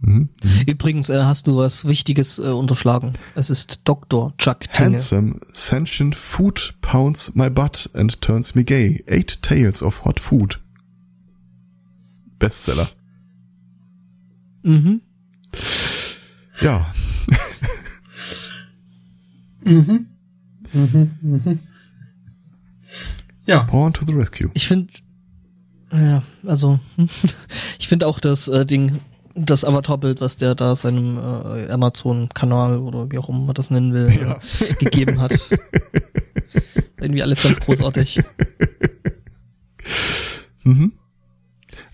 Mhm. 0.00 0.28
Übrigens 0.66 1.08
äh, 1.08 1.22
hast 1.22 1.46
du 1.46 1.56
was 1.56 1.86
Wichtiges 1.86 2.38
äh, 2.38 2.48
unterschlagen. 2.48 3.12
Es 3.34 3.50
ist 3.50 3.80
Dr. 3.84 4.36
Chuck 4.36 4.60
Tinge. 4.60 4.96
Handsome 4.96 5.36
sentient 5.52 6.14
food 6.14 6.74
pounds 6.82 7.34
my 7.34 7.48
butt 7.48 7.88
and 7.94 8.20
turns 8.20 8.54
me 8.54 8.64
gay. 8.64 9.02
Eight 9.06 9.42
tales 9.42 9.82
of 9.82 10.04
hot 10.04 10.20
food. 10.20 10.60
Bestseller. 12.38 12.88
Mhm. 14.62 15.00
Ja, 16.60 16.92
Mhm. 19.64 20.06
Mhm. 20.72 21.10
Mhm. 21.20 21.58
Ja. 23.46 23.60
Porn 23.64 23.92
to 23.92 24.04
the 24.06 24.12
rescue. 24.12 24.50
Ich 24.54 24.66
finde, 24.66 24.92
ja, 25.92 26.22
also, 26.46 26.78
ich 27.78 27.88
finde 27.88 28.06
auch 28.06 28.18
das 28.18 28.48
äh, 28.48 28.64
Ding, 28.64 29.00
das 29.34 29.64
Avatarbild, 29.64 30.20
was 30.20 30.36
der 30.36 30.54
da 30.54 30.76
seinem 30.76 31.18
äh, 31.18 31.70
Amazon-Kanal 31.70 32.78
oder 32.78 33.10
wie 33.10 33.18
auch 33.18 33.28
immer 33.28 33.40
man 33.40 33.54
das 33.54 33.70
nennen 33.70 33.92
will, 33.92 34.12
ja. 34.20 34.38
äh, 34.60 34.74
gegeben 34.74 35.20
hat. 35.20 35.32
Irgendwie 37.00 37.22
alles 37.22 37.42
ganz 37.42 37.60
großartig. 37.60 38.22
Mhm. 40.62 40.92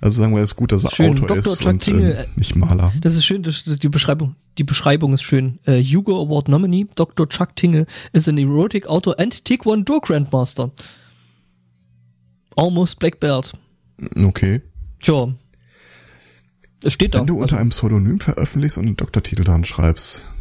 Also 0.00 0.22
sagen 0.22 0.34
wir, 0.34 0.42
es 0.42 0.52
ist 0.52 0.56
gut, 0.56 0.72
dass 0.72 0.84
er 0.84 0.90
schön, 0.90 1.12
Autor 1.12 1.26
Dr. 1.28 1.52
ist 1.52 1.60
Chuck 1.60 1.72
und 1.72 1.82
Tingle, 1.82 2.12
äh, 2.14 2.26
nicht 2.36 2.56
Maler. 2.56 2.92
Das 3.00 3.16
ist 3.16 3.24
schön, 3.24 3.42
das, 3.42 3.64
das, 3.64 3.78
die 3.78 3.88
Beschreibung, 3.90 4.34
die 4.56 4.64
Beschreibung 4.64 5.12
ist 5.12 5.22
schön. 5.22 5.58
Uh, 5.68 5.72
Hugo 5.72 6.22
Award 6.22 6.48
Nominee, 6.48 6.86
Dr. 6.96 7.28
Chuck 7.28 7.54
Tingle 7.54 7.86
is 8.12 8.26
an 8.26 8.38
erotic 8.38 8.88
author 8.88 9.14
and 9.18 9.44
Taekwondo 9.44 10.00
Grandmaster. 10.00 10.70
Almost 12.56 12.98
Black 12.98 13.20
Belt. 13.20 13.52
Okay. 14.16 14.62
Tja. 15.00 15.34
Es 16.82 16.94
steht 16.94 17.14
da. 17.14 17.20
Wenn 17.20 17.26
du 17.26 17.34
unter 17.34 17.44
also, 17.44 17.56
einem 17.56 17.70
Pseudonym 17.70 18.20
veröffentlichst 18.20 18.78
und 18.78 18.86
einen 18.86 18.96
Doktortitel 18.96 19.44
dran 19.44 19.64
schreibst, 19.64 20.32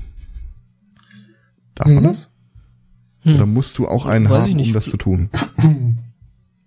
darf 1.75 1.87
mhm. 1.87 1.95
man 1.95 2.03
das? 2.05 2.31
Hm. 3.23 3.35
Oder 3.35 3.45
musst 3.45 3.77
du 3.77 3.89
auch 3.89 4.05
einen 4.05 4.29
Weiß 4.29 4.43
haben, 4.43 4.59
um 4.59 4.73
das 4.73 4.85
zu 4.85 4.95
tun? 4.95 5.29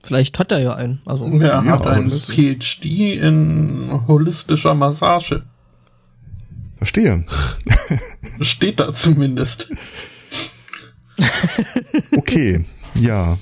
Vielleicht 0.02 0.38
hat 0.38 0.50
er 0.50 0.58
ja 0.58 0.74
einen. 0.74 1.00
Also, 1.06 1.26
er 1.26 1.64
ja, 1.64 1.64
hat 1.64 1.86
einen 1.86 2.10
PhD 2.10 2.84
in 3.20 4.02
holistischer 4.08 4.74
Massage. 4.74 5.44
Verstehe. 6.76 7.24
Steht 8.40 8.80
da 8.80 8.92
zumindest. 8.92 9.68
okay, 12.16 12.64
ja. 12.94 13.38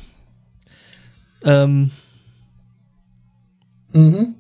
Ähm. 1.43 1.91
Mhm. 3.93 4.35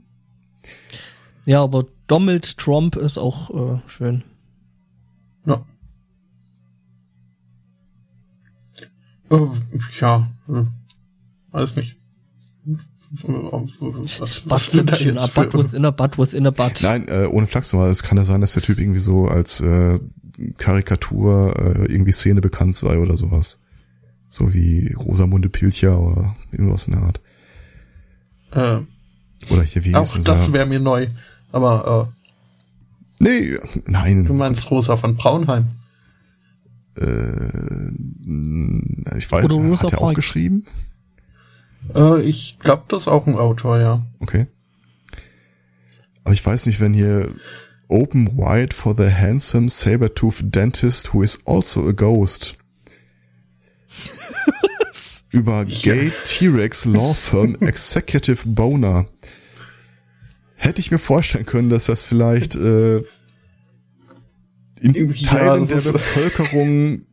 Ja, 1.46 1.62
aber 1.62 1.86
Donald 2.06 2.58
Trump 2.58 2.96
ist 2.96 3.16
auch 3.16 3.50
äh, 3.50 3.80
schön. 3.88 4.22
Ja. 5.46 5.64
Oh, 9.30 9.52
ja, 10.00 10.28
äh, 10.48 10.64
weiß 11.52 11.76
nicht. 11.76 11.99
Was, 13.12 14.42
was 14.46 14.70
sind 14.70 15.00
in 15.00 15.18
a 15.18 15.26
butt 15.26 15.52
within 15.52 15.84
a 15.84 15.90
butt 15.90 16.16
within 16.16 16.46
a 16.46 16.50
butt. 16.50 16.80
Nein, 16.82 17.08
äh, 17.08 17.26
ohne 17.26 17.48
Flachs. 17.48 17.72
Es 17.72 18.04
kann 18.04 18.18
ja 18.18 18.24
sein, 18.24 18.40
dass 18.40 18.52
der 18.52 18.62
Typ 18.62 18.78
irgendwie 18.78 19.00
so 19.00 19.26
als 19.26 19.60
äh, 19.60 19.98
Karikatur 20.58 21.56
äh, 21.58 21.92
irgendwie 21.92 22.12
Szene 22.12 22.40
bekannt 22.40 22.76
sei 22.76 22.98
oder 22.98 23.16
sowas. 23.16 23.60
So 24.28 24.54
wie 24.54 24.92
Rosamunde 24.92 25.48
Pilcher 25.48 26.00
oder 26.00 26.36
irgendwas 26.52 26.86
in 26.86 26.92
der 26.92 27.02
Art. 27.02 27.20
Äh, 28.52 28.80
Oder 29.52 29.62
hier 29.62 29.84
wie 29.84 29.94
auch 29.94 30.18
das 30.18 30.52
wäre 30.52 30.66
mir 30.66 30.78
neu. 30.78 31.08
Aber 31.50 32.12
Nee, 33.18 33.58
nein. 33.86 34.24
äh, 34.24 34.28
du 34.28 34.34
meinst 34.34 34.70
Rosa 34.70 34.96
von 34.96 35.14
Braunheim. 35.16 35.66
Äh, 36.96 37.90
ich 39.18 39.30
weiß 39.30 39.44
Oder 39.44 39.54
Rosa 39.56 39.84
hat 39.86 39.92
er 39.92 40.00
auch 40.00 40.14
geschrieben? 40.14 40.64
Äh, 41.94 42.22
ich 42.22 42.58
glaube, 42.60 42.84
das 42.88 43.02
ist 43.02 43.08
auch 43.08 43.26
ein 43.26 43.36
Autor, 43.36 43.78
ja. 43.78 44.02
Okay. 44.20 44.46
Aber 46.24 46.34
ich 46.34 46.44
weiß 46.44 46.66
nicht, 46.66 46.80
wenn 46.80 46.94
hier 46.94 47.34
Open 47.88 48.38
wide 48.38 48.74
for 48.74 48.94
the 48.94 49.10
handsome 49.10 49.68
saber-tooth 49.68 50.42
dentist 50.44 51.12
who 51.12 51.22
is 51.22 51.40
also 51.44 51.88
a 51.88 51.92
ghost. 51.92 52.56
Über 55.30 55.64
Gay 55.64 56.12
T-Rex 56.24 56.84
Law 56.86 57.14
Firm 57.14 57.56
Executive 57.60 58.48
Boner. 58.48 59.06
Hätte 60.56 60.80
ich 60.80 60.90
mir 60.90 60.98
vorstellen 60.98 61.46
können, 61.46 61.70
dass 61.70 61.86
das 61.86 62.02
vielleicht 62.02 62.54
äh, 62.56 62.98
in 64.80 64.94
Ja, 65.14 65.30
Teilen 65.30 65.68
der 65.68 65.76
Bevölkerung 65.76 67.06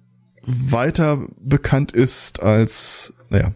weiter 0.44 1.28
bekannt 1.40 1.92
ist 1.92 2.42
als, 2.42 3.18
naja, 3.30 3.54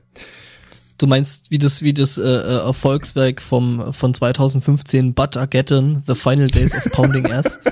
Du 1.02 1.08
meinst, 1.08 1.50
wie 1.50 1.58
das, 1.58 1.82
wie 1.82 1.94
das 1.96 2.18
äh, 2.20 2.22
äh, 2.22 2.58
Erfolgswerk 2.66 3.42
vom, 3.42 3.92
von 3.92 4.14
2015 4.14 5.16
Bud 5.16 5.36
Argeddon, 5.36 6.04
The 6.06 6.14
Final 6.14 6.48
Days 6.48 6.76
of 6.76 6.84
Pounding 6.92 7.32
Ass. 7.32 7.60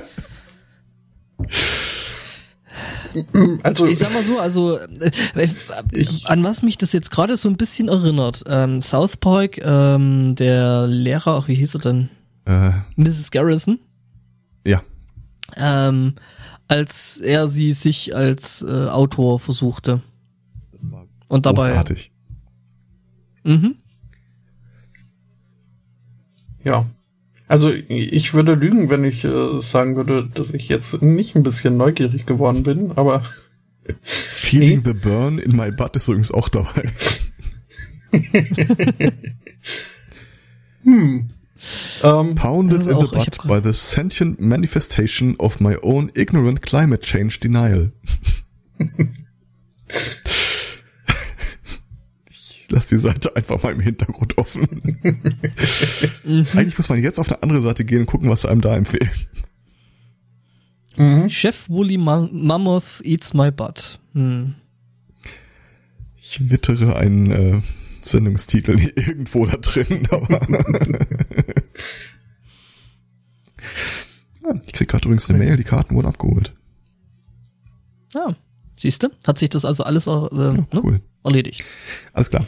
Also, 3.64 3.86
Ich 3.88 3.98
sag 4.00 4.14
mal 4.14 4.24
so, 4.24 4.38
also 4.40 4.78
äh, 4.78 5.10
äh, 5.36 5.48
Ich- 5.92 6.28
an 6.28 6.44
was 6.44 6.62
mich 6.62 6.78
das 6.78 6.94
jetzt 6.94 7.10
gerade 7.12 7.36
so 7.38 7.50
ein 7.50 7.58
bisschen 7.58 7.88
erinnert. 7.88 8.44
Ähm, 8.48 8.80
South 8.82 9.18
Park, 9.18 9.58
ähm, 9.64 10.36
der 10.36 10.86
Lehrer, 10.88 11.38
ach, 11.42 11.48
wie 11.48 11.56
hieß 11.56 11.74
er 11.76 11.80
denn? 11.82 12.10
äh, 12.46 12.72
Mrs. 12.96 13.32
Garrison. 13.32 13.80
ja, 14.66 14.82
Ähm, 15.56 16.14
als 16.68 17.18
er 17.18 17.48
sie 17.48 17.74
sich 17.74 18.16
als 18.16 18.62
äh, 18.62 18.88
Autor 18.88 19.40
versuchte. 19.40 20.02
das 20.72 20.90
war 20.92 21.08
Und 21.28 21.46
dabei. 21.48 21.68
großartig. 21.70 22.12
Mhm. 23.50 23.76
ja. 26.64 26.86
Also, 27.48 27.72
ich 27.72 28.34
würde 28.36 28.54
lügen, 28.54 28.90
wenn 28.92 29.04
ich 29.04 29.24
äh, 29.26 29.60
sagen 29.60 29.96
würde, 29.96 30.30
dass 30.32 30.54
ich 30.54 30.68
jetzt 30.70 31.02
nicht 31.02 31.36
ein 31.36 31.42
bisschen 31.42 31.78
neugierig 31.78 32.28
geworden 32.28 32.62
bin, 32.62 32.92
aber 32.92 33.24
Feeling 34.04 34.84
the 34.86 34.94
Burn 34.94 35.40
in 35.40 35.56
my 35.56 35.72
butt 35.72 35.96
ist 35.96 36.08
übrigens 36.08 36.32
auch 36.32 36.48
dabei. 36.50 36.92
hm. 40.84 41.30
Ähm, 42.04 42.36
Pounded 42.36 42.78
Also 42.78 42.90
in 42.92 42.96
auch- 42.98 43.10
the 43.10 43.16
butt 43.18 43.48
by 43.48 43.60
the 43.68 43.74
sentient 43.74 44.40
manifestation 44.40 45.36
of 45.38 45.60
my 45.60 45.76
own 45.82 46.12
ignorant 46.14 46.62
climate 46.62 47.02
change 47.04 47.40
denial. 47.40 47.92
ich 52.70 52.76
lass 52.76 52.88
die 52.88 52.98
Seite 52.98 53.36
einfach 53.36 53.62
mal 53.64 53.74
im 53.74 53.80
Hintergrund 53.80 54.38
offen. 54.38 54.68
Eigentlich 56.54 56.78
muss 56.78 56.90
man 56.90 57.02
jetzt 57.02 57.20
auf 57.20 57.28
eine 57.30 57.42
andere 57.42 57.62
Seite 57.62 57.84
gehen 57.84 58.02
und 58.02 58.06
gucken, 58.06 58.30
was 58.30 58.42
sie 58.42 58.50
einem 58.50 58.62
da 58.62 58.76
empfehlen. 58.76 59.10
mhm. 60.96 61.30
Chef 61.30 61.68
Woolly 61.70 61.98
Ma 61.98 62.28
Mammoth 62.32 63.02
eats 63.04 63.34
my 63.34 63.52
butt. 63.52 64.00
Hm. 64.14 64.54
Ich 66.16 66.50
wittere 66.52 66.96
einen 66.96 67.32
äh, 67.32 67.62
Sendungstitel 68.02 68.78
irgendwo 68.96 69.46
da 69.48 69.58
drin, 69.58 70.08
aber 70.12 70.40
Ah, 74.44 74.54
ich 74.66 74.74
krieg 74.74 74.88
gerade 74.88 75.06
übrigens 75.06 75.30
eine 75.30 75.40
Mail, 75.40 75.58
die 75.58 75.64
Karten 75.64 75.96
wurden 75.96 76.08
abgeholt. 76.08 76.56
Ja, 78.14 78.36
siehst 78.80 79.04
du? 79.04 79.10
Hat 79.28 79.38
sich 79.38 79.50
das 79.50 79.66
also 79.66 79.84
alles 79.84 80.08
äh, 80.08 80.12
Ja, 80.12 80.54
ne? 80.54 81.02
Erledigt. 81.24 81.64
Alles 82.14 82.30
klar. 82.30 82.46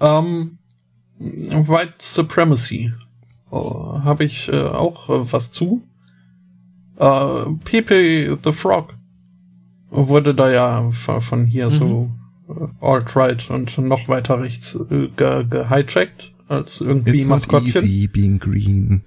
Ähm, 0.00 0.58
White 1.18 1.94
Supremacy. 1.98 2.92
Oh, 3.50 4.00
Habe 4.02 4.24
ich 4.24 4.48
äh, 4.48 4.62
auch 4.62 5.08
äh, 5.08 5.32
was 5.32 5.52
zu. 5.52 5.82
Äh, 6.98 7.44
Pepe 7.64 8.38
the 8.42 8.52
Frog 8.52 8.94
wurde 9.90 10.34
da 10.34 10.50
ja 10.50 10.90
von, 10.90 11.46
hier 11.46 11.70
so 11.70 12.10
äh, 12.48 12.84
alt-right 12.84 13.50
und 13.50 13.78
noch 13.78 14.08
weiter 14.08 14.40
rechts 14.40 14.74
äh, 14.90 15.08
ge 15.16 15.44
gehijackt 15.48 16.32
als 16.48 16.80
irgendwie 16.80 17.18
It's 17.18 17.28
not 17.28 17.40
Maskottchen. 17.40 17.84
easy 17.84 18.08
being 18.08 18.38
green. 18.38 19.02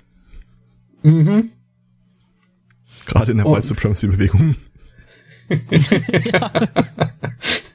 Mhm. 1.04 1.52
Gerade 3.06 3.32
in 3.32 3.38
der 3.38 3.47
White 3.47 3.63
Supremacy 3.63 4.08
Bewegung. 4.08 4.56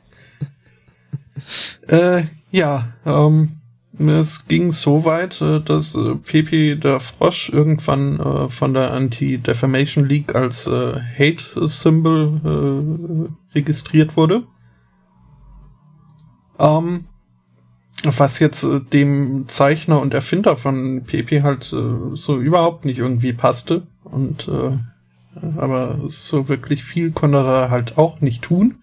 Äh, 1.89 2.25
ja, 2.51 2.93
ähm, 3.05 3.61
es 3.99 4.47
ging 4.49 4.73
so 4.73 5.05
weit, 5.05 5.41
äh, 5.41 5.61
dass 5.61 5.95
äh, 5.95 6.15
Pepe 6.17 6.77
der 6.77 7.01
Frosch 7.01 7.51
irgendwann 7.51 8.19
äh, 8.19 8.49
von 8.49 8.75
der 8.75 8.93
Anti-Defamation 8.93 10.07
League 10.07 10.35
als 10.35 10.67
äh, 10.67 11.01
Hate-Symbol 11.19 12.41
äh, 13.55 13.55
registriert 13.55 14.17
wurde. 14.17 14.45
Ähm, 16.59 17.07
was 18.03 18.39
jetzt 18.39 18.65
äh, 18.65 18.81
dem 18.81 19.47
Zeichner 19.49 20.01
und 20.01 20.15
Erfinder 20.15 20.57
von 20.57 21.05
Pepe 21.05 21.43
halt 21.43 21.73
äh, 21.73 22.17
so 22.17 22.39
überhaupt 22.39 22.85
nicht 22.85 22.99
irgendwie 22.99 23.33
passte. 23.33 23.87
Und 24.03 24.49
äh, 24.49 24.79
aber 25.57 26.01
so 26.07 26.49
wirklich 26.49 26.85
viel 26.85 27.13
konnte 27.13 27.39
er 27.39 27.71
halt 27.71 27.99
auch 27.99 28.21
nicht 28.21 28.43
tun. 28.43 28.77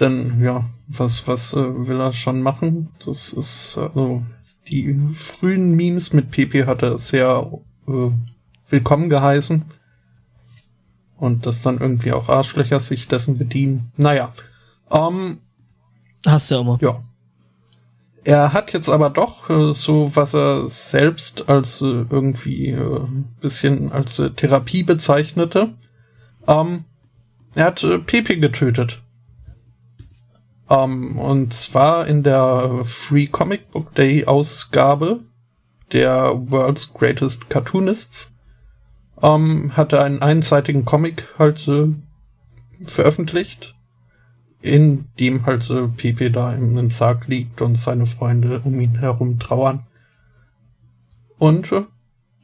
Denn 0.00 0.42
ja, 0.42 0.64
was, 0.88 1.26
was 1.26 1.52
äh, 1.52 1.86
will 1.86 2.00
er 2.00 2.12
schon 2.12 2.42
machen? 2.42 2.90
Das 3.04 3.32
ist 3.32 3.78
also 3.78 4.24
die 4.68 4.94
frühen 5.14 5.74
Memes 5.74 6.12
mit 6.12 6.30
Pepe 6.30 6.66
hat 6.66 6.82
er 6.82 6.98
sehr 6.98 7.50
äh, 7.86 8.10
willkommen 8.68 9.08
geheißen. 9.08 9.64
Und 11.16 11.46
dass 11.46 11.62
dann 11.62 11.78
irgendwie 11.78 12.12
auch 12.12 12.28
Arschlöcher 12.28 12.80
sich 12.80 13.08
dessen 13.08 13.38
bedienen. 13.38 13.90
Naja. 13.96 14.34
Ähm, 14.90 15.38
Hast 16.26 16.50
du 16.50 16.56
ja 16.56 16.60
immer. 16.60 16.78
ja. 16.82 17.00
Er 18.24 18.52
hat 18.52 18.72
jetzt 18.72 18.88
aber 18.88 19.08
doch 19.08 19.48
äh, 19.48 19.72
so, 19.72 20.10
was 20.14 20.34
er 20.34 20.66
selbst 20.66 21.48
als 21.48 21.80
äh, 21.80 22.04
irgendwie 22.10 22.70
äh, 22.70 23.06
bisschen 23.40 23.92
als 23.92 24.18
äh, 24.18 24.30
Therapie 24.30 24.82
bezeichnete. 24.82 25.74
Ähm, 26.48 26.84
er 27.54 27.66
hat 27.66 27.84
äh, 27.84 28.00
Pepe 28.00 28.36
getötet. 28.36 29.00
Ähm, 30.68 31.18
und 31.18 31.52
zwar 31.54 32.06
in 32.06 32.22
der 32.22 32.82
Free 32.84 33.26
Comic 33.26 33.70
Book 33.70 33.94
Day 33.94 34.24
Ausgabe 34.26 35.20
der 35.92 36.32
World's 36.50 36.92
Greatest 36.92 37.48
Cartoonists. 37.48 38.32
Ähm, 39.22 39.76
hat 39.76 39.92
er 39.92 40.02
einen 40.04 40.20
einseitigen 40.22 40.84
Comic 40.84 41.24
halt 41.38 41.66
äh, 41.68 41.88
veröffentlicht 42.86 43.72
in 44.62 45.06
dem 45.20 45.46
halt 45.46 45.70
äh, 45.70 45.86
Pepe 45.86 46.30
da 46.32 46.52
im, 46.52 46.76
im 46.76 46.90
Sarg 46.90 47.28
liegt 47.28 47.62
und 47.62 47.76
seine 47.76 48.06
Freunde 48.06 48.60
um 48.64 48.80
ihn 48.80 48.98
herum 48.98 49.38
trauern. 49.38 49.84
Und 51.38 51.70
äh, 51.70 51.84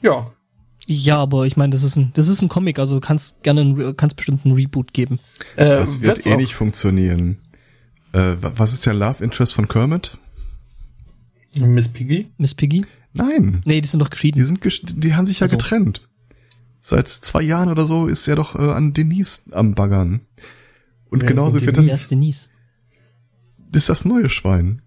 ja, 0.03 0.31
Ja, 0.87 1.17
aber 1.19 1.47
ich 1.47 1.57
meine, 1.57 1.71
das 1.71 1.83
ist 1.83 1.97
ein, 1.97 2.13
das 2.15 2.29
ist 2.29 2.41
ein 2.43 2.49
Comic, 2.49 2.79
also 2.79 2.97
du 2.97 3.01
kannst 3.01 3.43
gerne, 3.43 3.95
kannst 3.97 4.17
bestimmt 4.17 4.45
einen 4.45 4.55
Reboot 4.55 4.93
geben. 4.93 5.19
äh, 5.57 5.65
Das 5.65 6.01
wird 6.01 6.25
eh 6.27 6.35
auch- 6.35 6.37
nicht 6.37 6.55
funktionieren. 6.55 7.39
Äh, 8.13 8.37
wa- 8.43 8.53
was 8.57 8.73
ist 8.73 8.87
der 8.87 8.95
Love 8.95 9.23
Interest 9.25 9.55
von 9.55 9.69
Kermit? 9.69 10.19
Miss 11.55 11.89
Piggy. 11.89 12.31
Miss 12.39 12.55
Piggy? 12.55 12.85
Nein. 13.13 13.63
Nee, 13.65 13.81
die 13.81 13.89
sind 13.89 14.01
doch 14.01 14.09
Die 14.09 14.13
geschieden. 14.13 14.45
sind, 14.47 14.63
gesch- 14.63 14.99
die 14.99 15.15
haben 15.15 15.27
sich 15.27 15.41
ja 15.41 15.45
Also. 15.47 15.57
getrennt. 15.57 16.03
Seit 16.81 17.07
zwei 17.09 17.43
Jahren 17.43 17.69
oder 17.69 17.87
so 17.87 18.07
ist 18.09 18.27
er 18.27 18.37
doch 18.37 18.55
äh, 18.57 18.71
an 18.73 18.93
Denise 18.95 19.43
am 19.53 19.75
Baggern. 19.75 20.21
Und 21.11 21.21
Wer 21.23 21.29
genauso 21.29 21.61
wird 21.63 21.77
das, 21.77 21.93
ist 21.93 22.11
Denise? 22.11 22.49
das 23.71 23.83
ist 23.85 23.89
das 23.89 24.05
neue 24.05 24.29
Schwein. 24.31 24.83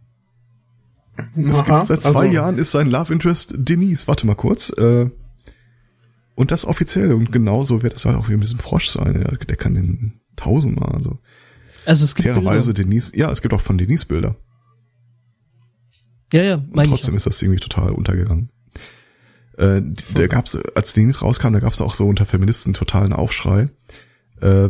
Es 1.37 1.61
Aha, 1.61 1.77
gibt, 1.77 1.87
seit 1.87 2.01
zwei 2.01 2.21
also, 2.25 2.33
Jahren 2.33 2.57
ist 2.57 2.71
sein 2.71 2.89
Love 2.89 3.13
Interest 3.13 3.53
Denise. 3.57 4.07
Warte 4.07 4.27
mal 4.27 4.35
kurz. 4.35 4.69
Äh, 4.77 5.09
und 6.35 6.51
das 6.51 6.65
offiziell. 6.65 7.13
Und 7.13 7.31
genauso 7.31 7.81
wird 7.83 7.95
es 7.95 8.03
halt 8.05 8.17
auch 8.17 8.27
wie 8.27 8.33
mit 8.33 8.43
diesem 8.43 8.59
Frosch 8.59 8.89
sein. 8.89 9.13
Der, 9.13 9.37
der 9.37 9.55
kann 9.55 9.75
den 9.75 10.19
tausendmal. 10.35 10.91
Also 10.93 11.19
Also 11.85 12.03
es 12.05 12.15
gibt 12.15 12.27
fairerweise 12.27 12.73
Bilder. 12.73 12.83
Denise. 12.89 13.11
Ja, 13.15 13.31
es 13.31 13.41
gibt 13.41 13.53
auch 13.53 13.61
von 13.61 13.77
Denise 13.77 14.05
Bilder. 14.05 14.35
Ja, 16.33 16.41
ja, 16.43 16.55
Und 16.55 16.75
meine 16.75 16.87
ich. 16.87 16.91
trotzdem 16.95 17.15
ist 17.15 17.25
das 17.25 17.41
irgendwie 17.41 17.59
total 17.61 17.91
untergegangen. 17.91 18.49
Äh, 19.57 19.81
die- 19.83 20.13
Da 20.15 20.27
gab's, 20.27 20.55
als 20.75 20.93
Denise 20.93 21.19
rauskam, 21.21 21.53
da 21.53 21.59
gab's 21.59 21.79
auch 21.81 21.93
so 21.93 22.07
unter 22.07 22.25
Feministen 22.25 22.73
totalen 22.73 23.13
Aufschrei. 23.13 23.69
Äh, 24.41 24.69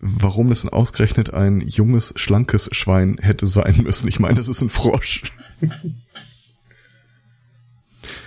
warum 0.00 0.48
das 0.50 0.60
denn 0.60 0.70
ausgerechnet 0.70 1.32
ein 1.34 1.60
junges, 1.62 2.12
schlankes 2.16 2.68
Schwein 2.72 3.16
hätte 3.20 3.46
sein 3.46 3.78
müssen. 3.82 4.06
Ich 4.08 4.20
meine, 4.20 4.34
das 4.36 4.48
ist 4.48 4.60
ein 4.60 4.70
Frosch. 4.70 5.32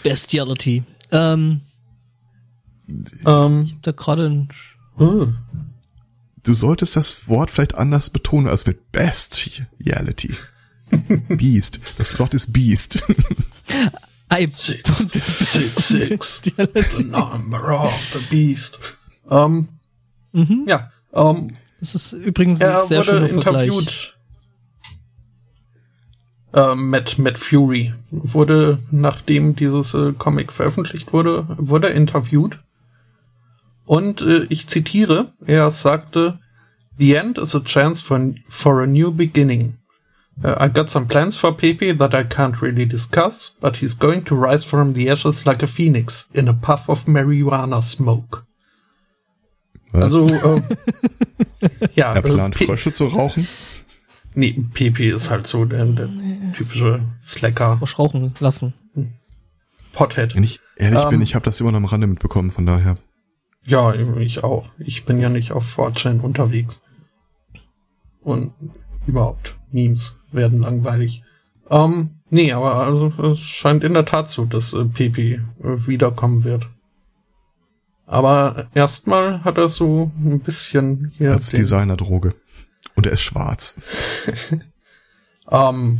Bestiality. 0.03 0.83
Ähm, 1.11 1.61
Ähm, 3.25 3.61
ich 3.65 3.73
hab 3.73 3.81
da 3.83 3.91
gerade 3.91 4.25
ein 4.29 4.49
äh, 4.99 5.27
Du 6.49 6.55
solltest 6.55 6.95
das 6.95 7.27
Wort 7.27 7.51
vielleicht 7.51 7.75
anders 7.75 8.09
betonen 8.09 8.47
als 8.47 8.65
mit 8.65 8.91
Bestiality. 8.91 10.35
Beast. 11.29 11.79
Das 11.99 12.17
Wort 12.17 12.33
ist 12.33 12.51
Beast. 12.51 13.03
Ei, 14.29 14.47
six, 14.57 15.87
six, 15.87 16.41
Bestiality. 16.41 17.03
number 17.03 17.83
of 17.85 17.93
the 18.13 18.19
beast. 18.31 18.79
Ähm, 19.29 19.67
Mhm. 20.31 20.65
ja, 20.67 20.91
ähm, 21.13 21.55
Das 21.79 21.93
ist 21.93 22.13
übrigens 22.13 22.59
ein 22.61 22.77
sehr 22.87 22.97
wurde 22.97 23.03
schöner 23.03 23.29
Vergleich. 23.29 23.67
interviewt. 23.67 24.17
Äh, 26.53 26.73
Matt, 26.73 27.19
Matt 27.19 27.37
Fury 27.37 27.93
wurde, 28.09 28.79
nachdem 28.89 29.55
dieses 29.55 29.93
äh, 29.93 30.13
Comic 30.13 30.51
veröffentlicht 30.51 31.13
wurde, 31.13 31.45
wurde 31.59 31.89
er 31.89 31.93
interviewt. 31.95 32.57
Und 33.89 34.21
äh, 34.21 34.45
ich 34.49 34.67
zitiere, 34.67 35.31
er 35.47 35.71
sagte, 35.71 36.37
The 36.99 37.15
end 37.15 37.39
is 37.39 37.55
a 37.55 37.59
chance 37.61 38.03
for, 38.03 38.19
for 38.47 38.83
a 38.83 38.85
new 38.85 39.11
beginning. 39.11 39.77
Uh, 40.43 40.53
I 40.59 40.69
got 40.69 40.89
some 40.91 41.07
plans 41.07 41.35
for 41.35 41.57
Pepe 41.57 41.93
that 41.93 42.13
I 42.13 42.23
can't 42.23 42.61
really 42.61 42.85
discuss, 42.85 43.57
but 43.59 43.77
he's 43.77 43.97
going 43.97 44.25
to 44.25 44.35
rise 44.35 44.63
from 44.63 44.93
the 44.93 45.09
ashes 45.09 45.43
like 45.45 45.63
a 45.63 45.67
phoenix 45.67 46.29
in 46.33 46.47
a 46.47 46.53
puff 46.53 46.87
of 46.87 47.05
marijuana 47.07 47.81
smoke. 47.81 48.43
Was? 49.91 50.13
Also, 50.13 50.27
äh, 50.27 50.61
ja, 51.95 52.13
er 52.13 52.21
plant 52.21 52.55
äh, 52.55 52.59
Pe- 52.59 52.65
Frösche 52.67 52.91
zu 52.91 53.07
rauchen. 53.07 53.47
Nee, 54.35 54.53
PP 54.75 55.09
ist 55.09 55.31
halt 55.31 55.47
so 55.47 55.65
der, 55.65 55.83
der 55.85 56.09
typische 56.53 57.01
Slacker 57.19 57.79
Verschrauchen 57.79 58.35
lassen. 58.39 58.73
Pothead. 59.93 60.35
Wenn 60.35 60.43
ich 60.43 60.59
ehrlich 60.75 61.01
Ähm. 61.01 61.09
bin, 61.09 61.21
ich 61.23 61.33
habe 61.33 61.43
das 61.43 61.59
immer 61.59 61.71
noch 61.71 61.77
am 61.79 61.85
Rande 61.85 62.05
mitbekommen, 62.05 62.51
von 62.51 62.67
daher. 62.67 62.97
Ja, 63.65 63.93
ich 63.93 64.43
auch. 64.43 64.69
Ich 64.79 65.05
bin 65.05 65.19
ja 65.19 65.29
nicht 65.29 65.51
auf 65.51 65.77
4chan 65.77 66.21
unterwegs. 66.21 66.81
Und 68.21 68.53
überhaupt, 69.05 69.57
Memes 69.71 70.15
werden 70.31 70.61
langweilig. 70.61 71.23
Ähm, 71.69 72.21
nee, 72.29 72.51
aber 72.51 72.75
also, 72.75 73.13
es 73.31 73.39
scheint 73.39 73.83
in 73.83 73.93
der 73.93 74.05
Tat 74.05 74.29
so, 74.29 74.45
dass 74.45 74.73
äh, 74.73 74.85
PP 74.85 75.19
äh, 75.19 75.41
wiederkommen 75.87 76.43
wird. 76.43 76.67
Aber 78.05 78.67
erstmal 78.73 79.43
hat 79.43 79.57
er 79.57 79.69
so 79.69 80.11
ein 80.17 80.39
bisschen 80.39 81.11
hier 81.15 81.31
Als 81.31 81.49
Designerdroge. 81.49 82.33
Und 82.95 83.05
er 83.05 83.13
ist 83.13 83.21
schwarz. 83.21 83.79
Ähm, 85.51 85.99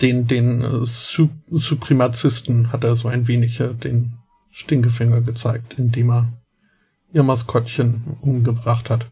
den, 0.00 0.26
den 0.26 0.62
äh, 0.62 0.84
Su 0.84 1.28
Supremazisten 1.48 2.72
hat 2.72 2.84
er 2.84 2.96
so 2.96 3.08
ein 3.08 3.26
wenig 3.26 3.60
äh, 3.60 3.74
den 3.74 4.12
Stinkefinger 4.50 5.20
gezeigt, 5.20 5.74
indem 5.78 6.10
er 6.10 6.32
ihr 7.12 7.22
Maskottchen 7.22 8.18
umgebracht 8.20 8.90
hat. 8.90 9.10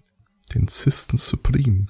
Den 0.54 0.68
System 0.68 1.16
Supreme. 1.16 1.86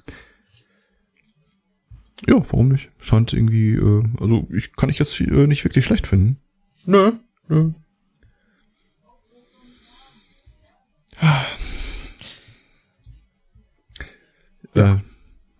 Ja, 2.26 2.36
warum 2.36 2.68
nicht? 2.68 2.90
Scheint 2.98 3.32
irgendwie, 3.32 3.74
äh, 3.74 4.04
also 4.20 4.48
ich 4.52 4.74
kann 4.74 4.90
ich 4.90 4.98
jetzt 4.98 5.20
äh, 5.20 5.46
nicht 5.46 5.64
wirklich 5.64 5.84
schlecht 5.84 6.06
finden. 6.06 6.38
Nö, 6.84 7.12
nö. 7.48 7.72
Äh, 14.74 14.96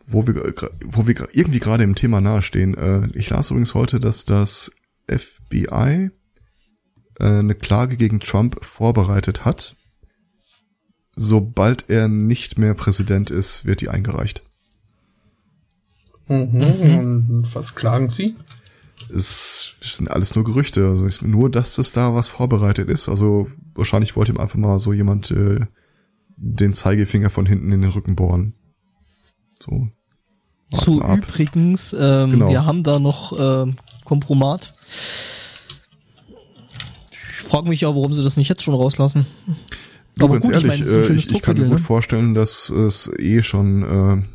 wo 0.06 0.26
wir, 0.26 0.54
wo 0.84 1.06
wir 1.06 1.28
irgendwie 1.32 1.58
gerade 1.58 1.84
im 1.84 1.94
Thema 1.94 2.20
nahestehen. 2.20 2.74
Äh, 2.74 3.08
ich 3.14 3.30
las 3.30 3.50
übrigens 3.50 3.74
heute, 3.74 4.00
dass 4.00 4.24
das 4.24 4.72
FBI 5.06 6.10
eine 7.18 7.54
Klage 7.54 7.96
gegen 7.96 8.20
Trump 8.20 8.64
vorbereitet 8.64 9.44
hat. 9.44 9.74
Sobald 11.16 11.88
er 11.88 12.08
nicht 12.08 12.58
mehr 12.58 12.74
Präsident 12.74 13.30
ist, 13.30 13.64
wird 13.64 13.80
die 13.80 13.88
eingereicht. 13.88 14.42
Mhm. 16.28 16.62
Und 16.62 17.54
was 17.54 17.74
klagen 17.74 18.08
Sie? 18.10 18.36
Es 19.14 19.74
sind 19.80 20.10
alles 20.10 20.34
nur 20.34 20.44
Gerüchte. 20.44 20.86
Also 20.86 21.06
ist 21.06 21.22
nur, 21.22 21.50
dass 21.50 21.74
das 21.76 21.92
da 21.92 22.14
was 22.14 22.28
vorbereitet 22.28 22.88
ist. 22.88 23.08
Also 23.08 23.48
wahrscheinlich 23.74 24.16
wollte 24.16 24.32
ihm 24.32 24.38
einfach 24.38 24.58
mal 24.58 24.78
so 24.78 24.92
jemand 24.92 25.30
äh, 25.30 25.60
den 26.36 26.72
Zeigefinger 26.72 27.30
von 27.30 27.46
hinten 27.46 27.72
in 27.72 27.80
den 27.82 27.90
Rücken 27.90 28.14
bohren. 28.16 28.54
So. 29.60 29.88
Zu 30.72 31.00
ab. 31.02 31.20
übrigens, 31.26 31.94
ähm, 31.98 32.30
Genau. 32.32 32.50
wir 32.50 32.66
haben 32.66 32.82
da 32.82 32.98
noch 32.98 33.32
ähm, 33.38 33.76
Kompromat. 34.04 34.74
Ich 37.48 37.52
frage 37.52 37.70
mich 37.70 37.80
ja, 37.80 37.88
warum 37.88 38.12
sie 38.12 38.22
das 38.22 38.36
nicht 38.36 38.50
jetzt 38.50 38.62
schon 38.62 38.74
rauslassen. 38.74 39.24
Du, 40.16 40.26
Aber 40.26 40.34
ganz 40.34 40.44
gut, 40.44 40.56
ich 40.56 40.64
ehrlich, 40.64 40.80
meine, 40.80 40.84
das 40.84 41.06
ist 41.06 41.08
ein 41.08 41.16
äh, 41.16 41.18
ich, 41.18 41.32
ich 41.32 41.40
kann 41.40 41.56
mir 41.56 41.62
gut 41.62 41.72
ne? 41.72 41.78
vorstellen, 41.78 42.34
dass 42.34 42.68
es 42.68 43.10
eh 43.18 43.40
schon 43.40 44.26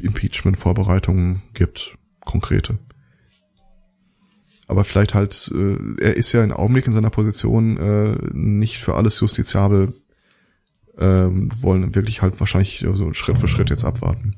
Impeachment-Vorbereitungen 0.00 1.42
gibt, 1.52 1.94
konkrete. 2.20 2.78
Aber 4.66 4.82
vielleicht 4.84 5.12
halt, 5.12 5.52
äh, 5.54 5.76
er 6.00 6.16
ist 6.16 6.32
ja 6.32 6.42
im 6.42 6.52
Augenblick 6.52 6.86
in 6.86 6.94
seiner 6.94 7.10
Position 7.10 7.76
äh, 7.76 8.16
nicht 8.32 8.78
für 8.78 8.94
alles 8.94 9.20
justiziabel, 9.20 9.92
ähm, 10.98 11.50
wollen 11.60 11.94
wirklich 11.94 12.22
halt 12.22 12.40
wahrscheinlich 12.40 12.82
so 12.94 13.12
Schritt 13.12 13.36
für 13.36 13.46
Schritt 13.46 13.68
jetzt 13.68 13.84
abwarten. 13.84 14.36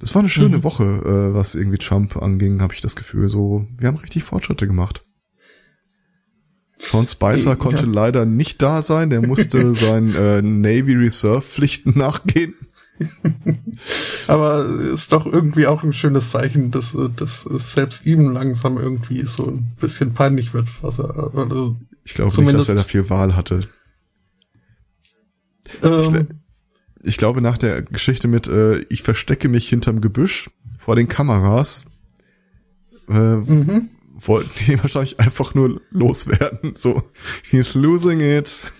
Das 0.00 0.14
war 0.14 0.20
eine 0.20 0.28
schöne 0.28 0.58
Mhm. 0.58 0.64
Woche, 0.64 0.84
äh, 0.84 1.34
was 1.34 1.54
irgendwie 1.54 1.78
Trump 1.78 2.14
anging, 2.18 2.60
habe 2.60 2.74
ich 2.74 2.82
das 2.82 2.94
Gefühl. 2.94 3.30
So, 3.30 3.66
wir 3.78 3.88
haben 3.88 3.96
richtig 3.96 4.22
Fortschritte 4.24 4.66
gemacht. 4.66 5.02
Sean 6.82 7.06
Spicer 7.06 7.50
Ja. 7.50 7.56
konnte 7.56 7.86
leider 7.86 8.24
nicht 8.26 8.62
da 8.62 8.82
sein, 8.82 9.10
der 9.10 9.26
musste 9.26 9.74
seinen 9.74 10.14
äh, 10.14 10.42
Navy 10.42 10.94
Reserve 10.94 11.42
Pflichten 11.42 11.98
nachgehen. 11.98 12.54
Aber 14.28 14.66
ist 14.66 15.10
doch 15.12 15.24
irgendwie 15.26 15.66
auch 15.66 15.82
ein 15.82 15.92
schönes 15.92 16.30
Zeichen, 16.30 16.70
dass, 16.70 16.94
äh, 16.94 17.08
dass 17.14 17.46
es 17.46 17.72
selbst 17.72 18.04
ihm 18.06 18.32
langsam 18.32 18.76
irgendwie 18.78 19.22
so 19.22 19.46
ein 19.46 19.72
bisschen 19.80 20.12
peinlich 20.14 20.52
wird, 20.52 20.68
was 20.82 20.98
er, 20.98 21.32
also, 21.34 21.76
Ich 22.04 22.14
glaube 22.14 22.42
nicht, 22.42 22.54
dass 22.54 22.68
er 22.68 22.74
da 22.74 22.82
viel 22.82 23.08
Wahl 23.08 23.36
hatte. 23.36 23.60
ähm, 25.82 26.28
Ich 27.02 27.16
glaube, 27.16 27.40
nach 27.40 27.56
der 27.58 27.82
Geschichte 27.82 28.28
mit 28.28 28.48
äh, 28.48 28.80
ich 28.90 29.02
verstecke 29.02 29.48
mich 29.48 29.68
hinterm 29.68 30.00
Gebüsch 30.00 30.50
vor 30.78 30.96
den 30.96 31.08
Kameras, 31.08 31.84
äh, 33.08 33.12
mhm. 33.36 33.88
Wollten 34.20 34.50
die 34.66 34.78
wahrscheinlich 34.82 35.20
einfach 35.20 35.54
nur 35.54 35.80
loswerden. 35.90 36.74
So, 36.76 37.02
he's 37.50 37.74
losing 37.74 38.20
it. 38.20 38.72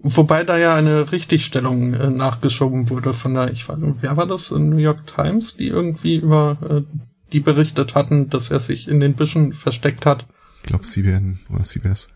Wobei 0.00 0.44
da 0.44 0.56
ja 0.56 0.74
eine 0.74 1.10
Richtigstellung 1.10 1.94
äh, 1.94 2.08
nachgeschoben 2.08 2.88
wurde 2.88 3.14
von 3.14 3.34
der, 3.34 3.50
ich 3.50 3.68
weiß 3.68 3.80
nicht, 3.80 3.96
wer 4.00 4.16
war 4.16 4.26
das, 4.26 4.50
in 4.50 4.70
New 4.70 4.76
York 4.76 5.06
Times, 5.06 5.56
die 5.56 5.68
irgendwie 5.68 6.16
über 6.16 6.84
äh, 6.88 6.98
die 7.32 7.40
berichtet 7.40 7.94
hatten, 7.94 8.30
dass 8.30 8.50
er 8.50 8.60
sich 8.60 8.88
in 8.88 9.00
den 9.00 9.14
Büschen 9.14 9.52
versteckt 9.52 10.06
hat. 10.06 10.26
Ich 10.58 10.62
glaube, 10.64 10.84
CBN 10.84 11.38
oder 11.50 11.62
CBS. 11.62 12.10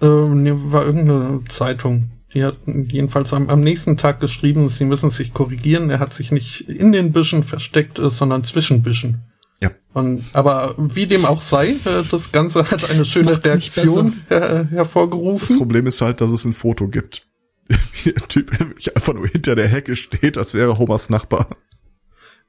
Äh, 0.00 0.06
nee, 0.06 0.52
war 0.54 0.84
irgendeine 0.84 1.42
Zeitung. 1.48 2.10
Die 2.32 2.44
hat 2.44 2.56
jedenfalls 2.66 3.32
am, 3.32 3.48
am 3.48 3.60
nächsten 3.60 3.96
Tag 3.96 4.20
geschrieben, 4.20 4.68
sie 4.68 4.84
müssen 4.84 5.10
sich 5.10 5.34
korrigieren. 5.34 5.90
Er 5.90 5.98
hat 5.98 6.12
sich 6.12 6.30
nicht 6.30 6.60
in 6.68 6.92
den 6.92 7.12
Büschen 7.12 7.42
versteckt, 7.42 7.98
äh, 7.98 8.10
sondern 8.10 8.44
zwischen 8.44 8.82
Büschen. 8.82 9.22
Ja. 9.62 9.70
Und, 9.92 10.24
aber 10.32 10.74
wie 10.78 11.06
dem 11.06 11.24
auch 11.26 11.42
sei, 11.42 11.70
äh, 11.84 12.02
das 12.10 12.32
Ganze 12.32 12.70
hat 12.70 12.88
eine 12.90 13.04
schöne 13.04 13.42
Reaktion 13.44 14.14
her 14.28 14.60
Das 14.64 14.70
hervorgerufen. 14.70 15.58
Problem 15.58 15.86
ist 15.86 16.00
halt, 16.00 16.20
dass 16.20 16.30
es 16.30 16.44
ein 16.44 16.54
Foto 16.54 16.88
gibt. 16.88 17.26
Wie 17.68 18.10
der 18.12 18.26
Typ 18.28 18.50
einfach 18.96 19.12
nur 19.14 19.28
hinter 19.28 19.54
der 19.54 19.68
Hecke 19.68 19.94
steht, 19.96 20.36
als 20.38 20.54
wäre 20.54 20.78
Homers 20.78 21.08
Nachbar. 21.10 21.46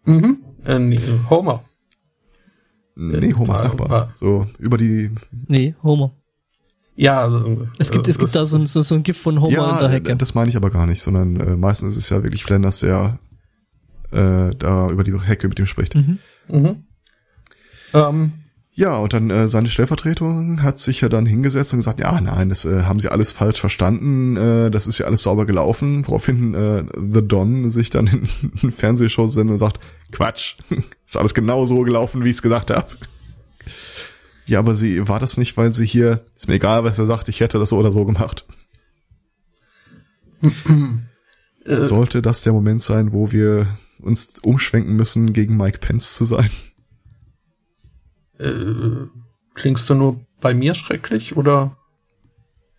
Mhm. 0.06 0.40
Äh, 0.66 0.80
nee, 0.80 1.00
Homer. 1.30 1.64
Nee, 2.96 3.34
Homers 3.34 3.60
war- 3.60 3.68
Nachbar. 3.68 3.90
war- 3.90 4.12
So, 4.16 4.48
über 4.58 4.78
die 4.78 5.12
Nee, 5.48 5.76
Homer. 5.84 6.12
Ja, 6.96 7.22
also, 7.22 7.68
Es 7.80 7.90
gibt, 7.92 8.08
es 8.08 8.18
gibt 8.20 8.36
da 8.36 8.46
so 8.46 8.58
ein, 8.58 8.68
so, 8.68 8.82
so 8.82 8.96
ein 8.96 9.04
Gift 9.04 9.22
von 9.22 9.40
Homer 9.42 9.74
in 9.74 9.80
der 9.80 9.90
Hecke. 9.90 10.16
das 10.18 10.34
meine 10.36 10.50
ich 10.50 10.56
aber 10.56 10.70
gar 10.72 10.86
nicht, 10.88 11.02
sondern 11.02 11.40
äh, 11.40 11.56
meistens 11.56 11.96
ist 11.98 12.04
es 12.06 12.10
ja 12.10 12.22
wirklich 12.24 12.44
Flanders, 12.44 12.80
der 12.80 13.18
äh, 14.12 14.56
da 14.56 14.90
über 14.90 15.04
die 15.04 15.18
Hecke 15.20 15.48
mit 15.48 15.58
ihm 15.60 15.66
spricht. 15.66 15.96
Mhm. 15.96 16.18
Mhm. 16.50 16.84
Ähm, 17.94 18.34
Ja, 18.74 18.98
und 18.98 19.14
dann 19.14 19.30
äh, 19.30 19.48
seine 19.48 19.68
Stellvertretung 19.68 20.64
hat 20.64 20.80
sich 20.80 21.02
ja 21.02 21.10
dann 21.10 21.26
hingesetzt 21.26 21.74
und 21.74 21.80
gesagt, 21.80 22.00
ja, 22.00 22.20
nein, 22.22 22.50
das 22.50 22.64
äh, 22.66 22.84
haben 22.84 23.00
sie 23.02 23.10
alles 23.10 23.32
falsch 23.34 23.60
verstanden, 23.60 24.38
äh, 24.38 24.72
das 24.72 24.88
ist 24.88 24.98
ja 24.98 25.06
alles 25.08 25.24
sauber 25.24 25.46
gelaufen, 25.46 26.08
woraufhin 26.08 26.54
äh, 26.54 26.84
The 26.96 27.22
Don 27.28 27.70
sich 27.70 27.90
dann 27.90 28.08
in 28.08 28.30
eine 28.64 28.72
Fernsehshow 28.72 29.28
sendet 29.28 29.54
und 29.54 29.58
sagt, 29.58 29.80
Quatsch, 30.12 30.56
ist 31.06 31.18
alles 31.18 31.34
genau 31.34 31.66
so 31.66 31.82
gelaufen, 31.82 32.24
wie 32.24 32.30
ich 32.30 32.38
es 32.38 32.42
gesagt 32.42 32.72
habe. 32.72 32.88
Ja, 34.46 34.60
aber 34.60 34.74
sie 34.74 35.08
war 35.08 35.20
das 35.20 35.38
nicht, 35.38 35.58
weil 35.58 35.74
sie 35.74 35.86
hier, 35.86 36.26
ist 36.36 36.48
mir 36.48 36.56
egal, 36.56 36.84
was 36.84 36.98
er 36.98 37.06
sagt, 37.06 37.28
ich 37.28 37.40
hätte 37.42 37.60
das 37.60 37.70
so 37.70 37.78
oder 37.78 37.92
so 37.92 38.06
gemacht. 38.06 38.46
Äh, 41.66 41.86
Sollte 41.86 42.22
das 42.22 42.42
der 42.42 42.54
Moment 42.54 42.82
sein, 42.82 43.14
wo 43.14 43.32
wir 43.32 43.68
uns 44.00 44.40
umschwenken 44.42 44.96
müssen, 44.96 45.34
gegen 45.34 45.58
Mike 45.58 45.78
Pence 45.80 46.16
zu 46.16 46.24
sein? 46.26 46.50
Äh, 48.42 49.08
klingst 49.54 49.90
du 49.90 49.96
nur 49.96 50.20
bei 50.40 50.54
mir 50.54 50.76
schrecklich 50.76 51.36
oder? 51.38 51.78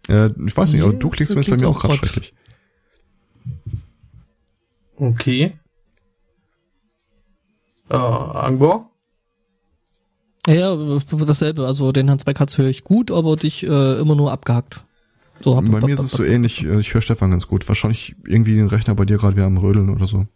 Äh, 0.09 0.31
ich 0.45 0.57
weiß 0.57 0.73
nicht, 0.73 0.83
aber 0.83 0.93
du 0.93 1.09
klingst 1.11 1.35
bei 1.35 1.57
mir 1.57 1.69
auch 1.69 1.81
gerade 1.81 1.95
schrecklich. 1.95 2.35
Okay. 4.97 5.59
Äh, 7.89 7.97
Angor? 7.97 8.91
Ja, 10.47 10.77
dasselbe. 11.27 11.67
Also 11.67 11.93
den 11.93 12.09
Herrn 12.09 12.19
Zweikatz 12.19 12.59
höre 12.59 12.69
ich 12.69 12.85
gut, 12.85 13.11
aber 13.11 13.37
dich 13.37 13.65
äh, 13.65 14.01
immer 14.01 14.17
nur 14.17 14.33
abgehackt. 14.33 14.85
So, 15.41 15.57
hab, 15.57 15.65
bei 15.67 15.73
hab, 15.73 15.87
mir 15.87 15.93
hab, 15.97 15.99
ist 15.99 16.05
es 16.05 16.11
so 16.13 16.25
ähnlich. 16.25 16.65
Äh, 16.65 16.81
ich 16.81 16.95
höre 16.95 17.01
Stefan 17.01 17.31
ganz 17.31 17.47
gut. 17.47 17.69
Wahrscheinlich 17.69 18.17
irgendwie 18.27 18.55
den 18.55 18.67
Rechner 18.67 18.95
bei 18.95 19.05
dir 19.05 19.19
gerade 19.19 19.37
wieder 19.37 19.47
am 19.47 19.59
Rödeln 19.59 19.91
oder 19.91 20.07
so. 20.07 20.27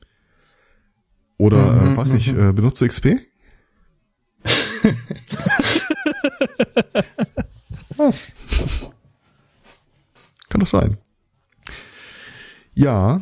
Oder, 1.38 1.72
mhm, 1.72 1.92
äh, 1.92 1.96
weiß 1.96 2.12
nicht, 2.12 2.34
mhm. 2.34 2.50
äh, 2.50 2.52
benutzt 2.52 2.80
du 2.80 2.88
XP? 2.88 3.18
Was? 7.96 8.24
Kann 10.48 10.60
doch 10.60 10.66
sein. 10.66 10.98
Ja, 12.74 13.20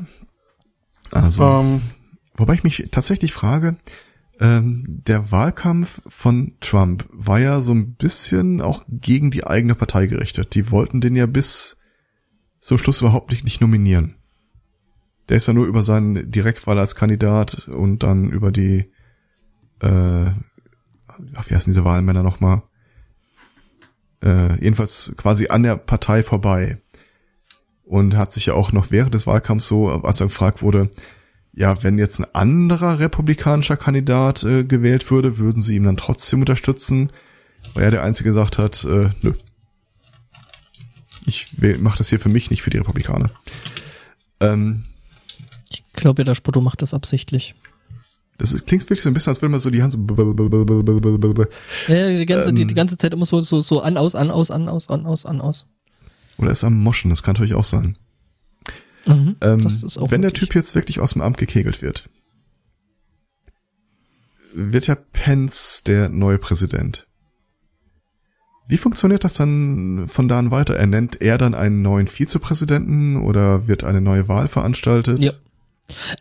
also, 1.11 1.45
um, 1.45 1.67
ähm. 1.67 1.83
wobei 2.37 2.55
ich 2.55 2.65
mich 2.65 2.89
tatsächlich 2.91 3.33
frage, 3.33 3.77
ähm, 4.41 4.83
der 4.87 5.31
Wahlkampf 5.31 6.03
von 6.09 6.57
Trump 6.61 7.07
war 7.11 7.39
ja 7.39 7.61
so 7.61 7.73
ein 7.73 7.95
bisschen 7.95 8.61
auch 8.61 8.85
gegen 8.89 9.31
die 9.31 9.47
eigene 9.47 9.77
Partei 9.77 10.07
gerichtet. 10.07 10.55
Die 10.55 10.71
wollten 10.71 11.01
den 11.01 11.15
ja 11.15 11.27
bis 11.27 11.77
zum 12.61 12.79
Schluss 12.79 13.01
überhaupt 13.01 13.31
nicht, 13.31 13.45
nicht 13.45 13.61
nominieren. 13.61 14.17
Der 15.29 15.37
ist 15.37 15.47
ja 15.47 15.55
nur 15.55 15.67
über 15.67 15.83
seinen 15.83 16.31
Direktwahl 16.31 16.79
als 16.79 16.97
Kandidat 16.97 17.69
und 17.69 18.03
dann 18.03 18.31
über 18.31 18.51
die, 18.51 18.91
äh, 19.81 20.31
ach, 21.35 21.49
wie 21.49 21.55
heißen 21.55 21.73
diese 21.73 21.85
Wahlmänner 21.85 22.23
nochmal? 22.23 22.63
Äh, 24.23 24.61
jedenfalls 24.63 25.13
quasi 25.17 25.49
an 25.49 25.63
der 25.63 25.77
Partei 25.77 26.23
vorbei. 26.23 26.79
Und 27.85 28.17
hat 28.17 28.33
sich 28.33 28.47
ja 28.47 28.55
auch 28.55 28.73
noch 28.73 28.91
während 28.91 29.13
des 29.13 29.27
Wahlkampfs 29.27 29.69
so, 29.69 29.91
als 29.91 30.21
er 30.21 30.29
gefragt 30.29 30.63
wurde, 30.63 30.91
ja, 31.53 31.83
wenn 31.83 31.99
jetzt 31.99 32.19
ein 32.19 32.35
anderer 32.35 32.99
republikanischer 32.99 33.77
Kandidat 33.77 34.43
äh, 34.43 34.65
gewählt 34.65 35.11
würde, 35.11 35.39
würden 35.39 35.63
sie 35.63 35.77
ihn 35.77 35.85
dann 35.85 35.97
trotzdem 35.97 36.41
unterstützen? 36.41 37.13
Weil 37.75 37.85
er 37.85 37.91
der 37.91 38.03
Einzige 38.03 38.31
gesagt 38.31 38.59
hat, 38.59 38.85
äh, 38.85 39.11
nö. 39.23 39.35
Ich 41.27 41.57
mache 41.79 41.99
das 41.99 42.11
hier 42.11 42.21
für 42.21 42.29
mich, 42.29 42.51
nicht 42.51 42.63
für 42.63 42.71
die 42.71 42.79
Republikaner. 42.79 43.31
Ähm, 44.41 44.85
ich 45.71 45.85
glaube 45.93 46.23
ja, 46.23 46.25
der 46.25 46.35
Spotto 46.35 46.61
macht 46.61 46.83
das 46.83 46.93
absichtlich. 46.93 47.55
Das 48.39 48.53
ist, 48.53 48.67
klingt 48.67 48.83
wirklich 48.85 49.03
so 49.03 49.11
ein 49.11 49.15
bisschen, 49.15 49.31
als 49.31 49.41
würde 49.41 49.51
man 49.51 49.61
so 49.61 49.71
die 49.71 49.83
Hand 49.83 49.93
so. 49.93 49.99
Ja, 51.89 52.09
die 52.09 52.27
ganze, 52.27 52.51
ähm, 52.51 52.57
die, 52.57 52.67
die 52.67 52.75
ganze 52.75 52.97
Zeit 52.97 53.15
immer 53.15 53.27
so, 53.27 53.43
so, 53.43 53.63
so 53.63 53.81
an, 53.81 53.97
aus, 53.97 54.15
an, 54.15 54.31
aus, 54.31 54.51
an, 54.51 54.69
aus, 54.69 54.89
an, 54.89 55.07
aus, 55.07 55.25
an, 55.25 55.41
aus. 55.41 55.69
Oder 56.39 56.51
ist 56.51 56.65
am 56.65 56.75
Moschen, 56.75 57.11
das 57.11 57.23
kann 57.23 57.35
natürlich 57.35 57.55
auch 57.55 57.65
sein. 57.65 57.97
Mhm, 59.07 59.37
ähm, 59.41 59.61
wenn 59.61 59.63
möglich. 59.63 60.21
der 60.21 60.33
Typ 60.33 60.55
jetzt 60.55 60.75
wirklich 60.75 60.99
aus 60.99 61.13
dem 61.13 61.23
Amt 61.23 61.39
gekegelt 61.39 61.83
wird, 61.83 62.09
wird 64.55 64.87
ja 64.87 64.95
Pence 64.95 65.83
der 65.85 66.09
neue 66.09 66.39
Präsident. 66.39 67.07
Wie 68.67 68.79
funktioniert 68.79 69.25
das 69.25 69.35
dann 69.35 70.09
von 70.09 70.27
da 70.27 70.39
an 70.39 70.51
weiter? 70.51 70.75
Er 70.75 70.87
nennt 70.87 71.21
er 71.21 71.37
dann 71.37 71.55
einen 71.55 71.83
neuen 71.83 72.07
Vizepräsidenten 72.07 73.17
oder 73.17 73.69
wird 73.69 73.85
eine 73.85 74.01
neue 74.01 74.27
Wahl 74.27 74.49
veranstaltet? 74.49 75.19
Ja. 75.19 75.33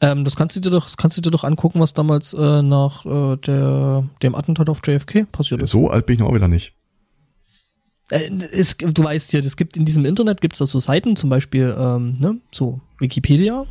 Ähm, 0.01 0.25
das 0.25 0.35
kannst 0.35 0.55
du 0.55 0.59
dir 0.59 0.69
doch, 0.69 0.83
das 0.83 0.97
kannst 0.97 1.17
du 1.17 1.21
dir 1.21 1.31
doch 1.31 1.43
angucken, 1.43 1.79
was 1.79 1.93
damals 1.93 2.33
äh, 2.33 2.61
nach 2.61 3.05
äh, 3.05 3.37
der, 3.37 4.03
dem 4.21 4.35
Attentat 4.35 4.69
auf 4.69 4.81
JFK 4.85 5.31
passiert 5.31 5.61
ist. 5.61 5.71
So 5.71 5.89
alt 5.89 6.05
bin 6.05 6.15
ich 6.15 6.19
noch 6.19 6.29
auch 6.29 6.35
wieder 6.35 6.47
nicht. 6.47 6.73
Äh, 8.09 8.29
es, 8.51 8.77
du 8.77 9.03
weißt 9.03 9.33
ja, 9.33 9.39
es 9.39 9.55
gibt 9.55 9.77
in 9.77 9.85
diesem 9.85 10.05
Internet 10.05 10.41
gibt 10.41 10.53
es 10.53 10.59
da 10.59 10.65
so 10.65 10.79
Seiten, 10.79 11.15
zum 11.15 11.29
Beispiel 11.29 11.75
ähm, 11.77 12.17
ne, 12.19 12.37
so 12.51 12.81
Wikipedia, 12.99 13.65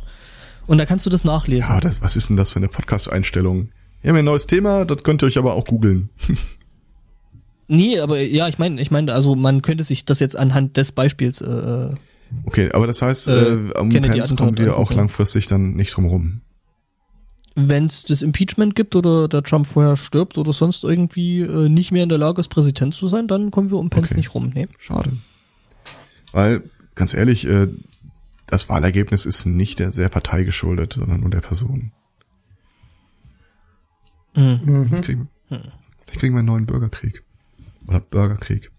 und 0.65 0.77
da 0.77 0.85
kannst 0.85 1.05
du 1.05 1.09
das 1.09 1.23
nachlesen. 1.23 1.69
Ja, 1.69 1.79
das, 1.79 2.01
was 2.01 2.15
ist 2.15 2.29
denn 2.29 2.37
das 2.37 2.51
für 2.51 2.57
eine 2.57 2.69
Podcast-Einstellung? 2.69 3.69
Wir 4.01 4.09
haben 4.09 4.17
ein 4.17 4.25
neues 4.25 4.47
Thema, 4.47 4.85
das 4.85 5.03
könnt 5.03 5.21
ihr 5.21 5.27
euch 5.27 5.37
aber 5.37 5.53
auch 5.53 5.65
googeln. 5.65 6.09
nee, 7.67 7.99
aber 7.99 8.19
ja, 8.19 8.47
ich 8.47 8.57
meine, 8.57 8.81
ich 8.81 8.89
meine, 8.89 9.13
also 9.13 9.35
man 9.35 9.61
könnte 9.61 9.83
sich 9.83 10.05
das 10.05 10.19
jetzt 10.19 10.35
anhand 10.37 10.77
des 10.77 10.91
Beispiels. 10.91 11.41
Äh 11.41 11.89
okay, 12.45 12.71
aber 12.71 12.87
das 12.87 13.01
heißt, 13.01 13.27
äh, 13.27 13.53
äh 13.53 13.79
um 13.79 13.89
Pence 13.89 14.35
kommt 14.35 14.59
ihr 14.59 14.77
auch 14.77 14.91
langfristig 14.93 15.47
dann 15.47 15.73
nicht 15.73 15.95
drum 15.95 16.05
rum 16.05 16.41
wenn 17.55 17.85
es 17.85 18.03
das 18.03 18.21
Impeachment 18.21 18.75
gibt 18.75 18.95
oder 18.95 19.27
der 19.27 19.43
Trump 19.43 19.67
vorher 19.67 19.95
stirbt 19.95 20.37
oder 20.37 20.53
sonst 20.53 20.83
irgendwie 20.83 21.41
äh, 21.41 21.69
nicht 21.69 21.91
mehr 21.91 22.03
in 22.03 22.09
der 22.09 22.17
Lage 22.17 22.41
ist, 22.41 22.47
Präsident 22.47 22.95
zu 22.95 23.07
sein, 23.07 23.27
dann 23.27 23.51
kommen 23.51 23.69
wir 23.69 23.77
um 23.77 23.89
Pence 23.89 24.11
okay. 24.11 24.17
nicht 24.17 24.33
rum. 24.33 24.51
Nee. 24.53 24.67
Schade. 24.79 25.17
Weil, 26.31 26.63
ganz 26.95 27.13
ehrlich, 27.13 27.47
äh, 27.47 27.67
das 28.47 28.69
Wahlergebnis 28.69 29.25
ist 29.25 29.45
nicht 29.45 29.79
der 29.79 29.91
sehr 29.91 30.09
Partei 30.09 30.43
geschuldet, 30.43 30.93
sondern 30.93 31.21
nur 31.21 31.29
der 31.29 31.41
Person. 31.41 31.91
Mhm. 34.35 34.87
Vielleicht, 34.87 35.03
kriegen, 35.03 35.29
vielleicht 35.47 36.19
kriegen 36.19 36.33
wir 36.33 36.39
einen 36.39 36.47
neuen 36.47 36.65
Bürgerkrieg. 36.65 37.23
Oder 37.87 37.99
Bürgerkrieg. 37.99 38.71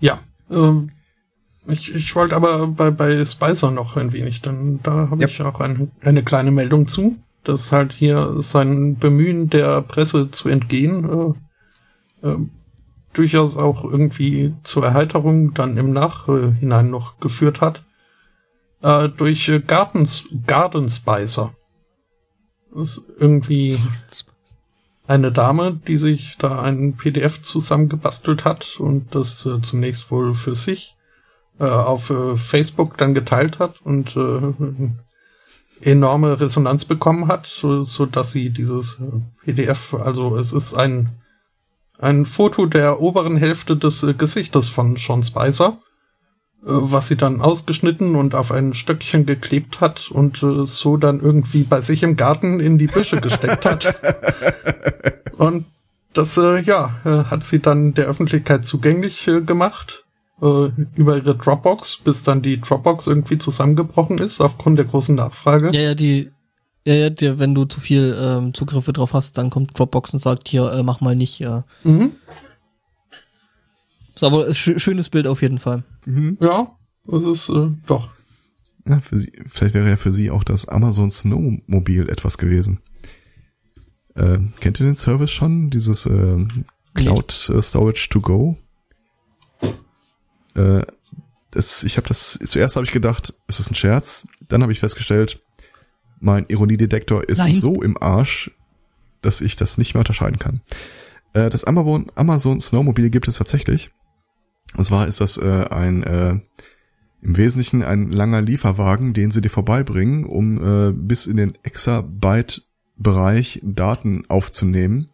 Ja, 0.00 0.20
ähm, 0.54 0.90
ich, 1.66 1.94
ich 1.94 2.14
wollte 2.14 2.36
aber 2.36 2.66
bei, 2.66 2.90
bei 2.90 3.24
Spicer 3.24 3.70
noch 3.70 3.96
ein 3.96 4.12
wenig, 4.12 4.42
denn 4.42 4.80
da 4.82 5.08
habe 5.10 5.22
yep. 5.22 5.30
ich 5.30 5.42
auch 5.42 5.60
ein, 5.60 5.90
eine 6.02 6.22
kleine 6.22 6.50
Meldung 6.50 6.86
zu, 6.86 7.16
dass 7.42 7.72
halt 7.72 7.92
hier 7.92 8.42
sein 8.42 8.96
Bemühen 8.96 9.50
der 9.50 9.82
Presse 9.82 10.30
zu 10.30 10.48
entgehen 10.48 11.34
äh, 12.22 12.28
äh, 12.28 12.36
durchaus 13.14 13.56
auch 13.56 13.84
irgendwie 13.84 14.54
zur 14.64 14.84
Erheiterung 14.84 15.54
dann 15.54 15.76
im 15.76 15.92
Nachhinein 15.92 16.90
noch 16.90 17.20
geführt 17.20 17.60
hat. 17.60 17.82
Äh, 18.82 19.08
durch 19.08 19.48
äh, 19.48 19.60
Gardens, 19.60 20.24
Garden 20.46 20.90
Spicer. 20.90 21.54
Das 22.74 22.98
ist 22.98 23.04
irgendwie 23.18 23.78
eine 25.06 25.32
Dame, 25.32 25.80
die 25.86 25.98
sich 25.98 26.36
da 26.38 26.62
ein 26.62 26.96
PDF 26.96 27.42
zusammengebastelt 27.42 28.44
hat 28.44 28.76
und 28.78 29.14
das 29.14 29.44
äh, 29.44 29.60
zunächst 29.60 30.10
wohl 30.10 30.34
für 30.34 30.54
sich 30.54 30.96
äh, 31.60 31.64
auf 31.64 32.10
äh, 32.10 32.36
Facebook 32.36 32.96
dann 32.96 33.14
geteilt 33.14 33.58
hat 33.58 33.82
und 33.82 34.16
äh, 34.16 34.90
enorme 35.90 36.40
Resonanz 36.40 36.84
bekommen 36.84 37.28
hat, 37.28 37.46
so, 37.46 37.82
so 37.82 38.06
dass 38.06 38.32
sie 38.32 38.50
dieses 38.50 38.98
äh, 39.00 39.20
PDF, 39.44 39.94
also 39.94 40.36
es 40.36 40.52
ist 40.52 40.74
ein 40.74 41.10
ein 41.98 42.26
Foto 42.26 42.66
der 42.66 43.00
oberen 43.00 43.36
Hälfte 43.36 43.76
des 43.76 44.02
äh, 44.02 44.14
Gesichtes 44.14 44.68
von 44.68 44.96
Sean 44.96 45.22
Spicer, 45.22 45.78
was 46.64 47.08
sie 47.08 47.16
dann 47.16 47.40
ausgeschnitten 47.42 48.16
und 48.16 48.34
auf 48.34 48.50
ein 48.50 48.72
Stöckchen 48.72 49.26
geklebt 49.26 49.80
hat 49.80 50.10
und 50.10 50.42
äh, 50.42 50.66
so 50.66 50.96
dann 50.96 51.20
irgendwie 51.20 51.64
bei 51.64 51.80
sich 51.80 52.02
im 52.02 52.16
Garten 52.16 52.58
in 52.58 52.78
die 52.78 52.86
Büsche 52.86 53.20
gesteckt 53.20 53.64
hat. 53.64 53.94
Und 55.36 55.66
das, 56.12 56.36
äh, 56.36 56.60
ja, 56.60 57.00
äh, 57.04 57.24
hat 57.24 57.42
sie 57.42 57.58
dann 57.58 57.92
der 57.94 58.06
Öffentlichkeit 58.06 58.64
zugänglich 58.64 59.26
äh, 59.26 59.40
gemacht 59.40 60.04
äh, 60.40 60.68
über 60.94 61.16
ihre 61.16 61.36
Dropbox, 61.36 61.98
bis 62.04 62.22
dann 62.22 62.40
die 62.40 62.60
Dropbox 62.60 63.08
irgendwie 63.08 63.38
zusammengebrochen 63.38 64.18
ist 64.18 64.40
aufgrund 64.40 64.78
der 64.78 64.86
großen 64.86 65.14
Nachfrage. 65.14 65.70
Ja, 65.72 65.80
ja, 65.80 65.94
die, 65.94 66.30
ja, 66.86 66.94
ja, 66.94 67.10
die, 67.10 67.38
wenn 67.38 67.54
du 67.54 67.64
zu 67.64 67.80
viel 67.80 68.16
ähm, 68.18 68.54
Zugriffe 68.54 68.92
drauf 68.92 69.12
hast, 69.12 69.38
dann 69.38 69.50
kommt 69.50 69.78
Dropbox 69.78 70.14
und 70.14 70.20
sagt 70.20 70.48
hier, 70.48 70.70
äh, 70.72 70.82
mach 70.82 71.00
mal 71.00 71.16
nicht. 71.16 71.40
Ja. 71.40 71.64
Mhm. 71.82 72.12
Ist 74.14 74.22
aber 74.22 74.46
ein 74.46 74.54
sch 74.54 74.78
schönes 74.78 75.08
Bild 75.08 75.26
auf 75.26 75.42
jeden 75.42 75.58
Fall. 75.58 75.84
Mhm. 76.06 76.38
Ja, 76.40 76.76
das 77.06 77.24
ist 77.24 77.48
äh, 77.48 77.70
doch. 77.86 78.10
Ja, 78.86 79.00
für 79.00 79.18
sie, 79.18 79.32
vielleicht 79.46 79.74
wäre 79.74 79.88
ja 79.88 79.96
für 79.96 80.12
sie 80.12 80.30
auch 80.30 80.44
das 80.44 80.68
Amazon 80.68 81.10
Snowmobil 81.10 82.08
etwas 82.08 82.38
gewesen. 82.38 82.80
Äh, 84.14 84.38
kennt 84.60 84.80
ihr 84.80 84.86
den 84.86 84.94
Service 84.94 85.30
schon? 85.30 85.70
Dieses 85.70 86.06
äh, 86.06 86.46
Cloud 86.94 87.50
nee. 87.52 87.62
Storage 87.62 88.08
to 88.10 88.20
Go? 88.20 88.56
Äh, 90.54 90.82
das, 91.50 91.84
ich 91.84 91.96
habe 91.96 92.08
das, 92.08 92.38
zuerst 92.46 92.76
habe 92.76 92.84
ich 92.84 92.92
gedacht, 92.92 93.34
es 93.46 93.60
ist 93.60 93.70
ein 93.70 93.74
Scherz. 93.74 94.28
Dann 94.48 94.62
habe 94.62 94.72
ich 94.72 94.80
festgestellt, 94.80 95.40
mein 96.20 96.46
Ironiedetektor 96.48 97.28
ist 97.28 97.38
Nein. 97.38 97.52
so 97.52 97.82
im 97.82 98.00
Arsch, 98.00 98.50
dass 99.22 99.40
ich 99.40 99.56
das 99.56 99.78
nicht 99.78 99.94
mehr 99.94 100.00
unterscheiden 100.00 100.38
kann. 100.38 100.60
Äh, 101.32 101.50
das 101.50 101.64
Amazon, 101.64 102.06
Amazon 102.14 102.60
Snowmobile 102.60 103.10
gibt 103.10 103.28
es 103.28 103.36
tatsächlich. 103.36 103.90
Und 104.76 104.84
zwar 104.84 105.06
ist 105.06 105.20
das 105.20 105.36
äh, 105.36 105.66
ein 105.70 106.02
äh, 106.02 106.38
im 107.24 107.36
Wesentlichen 107.38 107.82
ein 107.82 108.10
langer 108.10 108.42
Lieferwagen, 108.42 109.14
den 109.14 109.30
sie 109.30 109.40
dir 109.40 109.48
vorbeibringen, 109.48 110.24
um 110.24 110.58
äh, 110.62 110.92
bis 110.92 111.26
in 111.26 111.38
den 111.38 111.54
Exabyte-Bereich 111.62 113.60
Daten 113.64 114.24
aufzunehmen. 114.28 115.08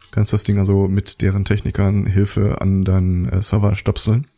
Du 0.00 0.06
kannst 0.12 0.32
das 0.32 0.44
Ding 0.44 0.58
also 0.58 0.86
mit 0.86 1.22
deren 1.22 1.44
Technikern 1.44 2.06
Hilfe 2.06 2.60
an 2.60 2.84
deinen 2.84 3.28
äh, 3.28 3.42
Server 3.42 3.74
stopseln. 3.74 4.28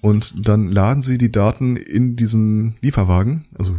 Und 0.00 0.48
dann 0.48 0.68
laden 0.68 1.00
sie 1.00 1.18
die 1.18 1.30
Daten 1.30 1.76
in 1.76 2.16
diesen 2.16 2.74
Lieferwagen, 2.80 3.46
also 3.56 3.78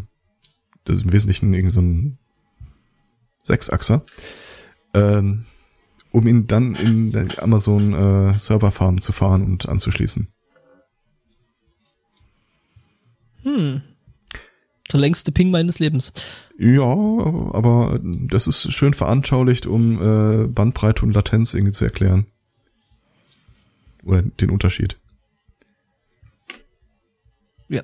das 0.86 0.98
ist 0.98 1.06
im 1.06 1.12
Wesentlichen 1.12 1.54
irgend 1.54 1.74
so 1.74 1.82
ein 1.82 2.18
Sechsachser, 3.42 4.06
ähm, 4.94 5.46
um 6.16 6.28
ihn 6.28 6.48
dann 6.48 6.76
in 6.76 7.12
der 7.12 7.44
Amazon 7.44 7.94
äh, 7.94 8.40
Serverfarm 8.40 9.02
zu 9.02 9.12
fahren 9.12 9.44
und 9.44 9.68
anzuschließen. 9.68 10.30
Hm. 13.44 13.82
Der 14.94 15.00
längste 15.00 15.34
Ping 15.34 15.52
meines 15.52 15.80
Lebens. 15.80 16.14
Ja, 16.58 16.86
aber 16.86 18.00
das 18.02 18.48
ist 18.48 18.72
schön 18.72 18.94
veranschaulicht, 18.94 19.66
um 19.66 20.02
äh, 20.02 20.48
Bandbreite 20.48 21.04
und 21.04 21.12
Latenz 21.12 21.54
irgendwie 21.54 21.74
zu 21.74 21.84
erklären. 21.84 22.28
Oder 24.04 24.22
den 24.22 24.52
Unterschied. 24.52 24.98
Ja. 27.68 27.84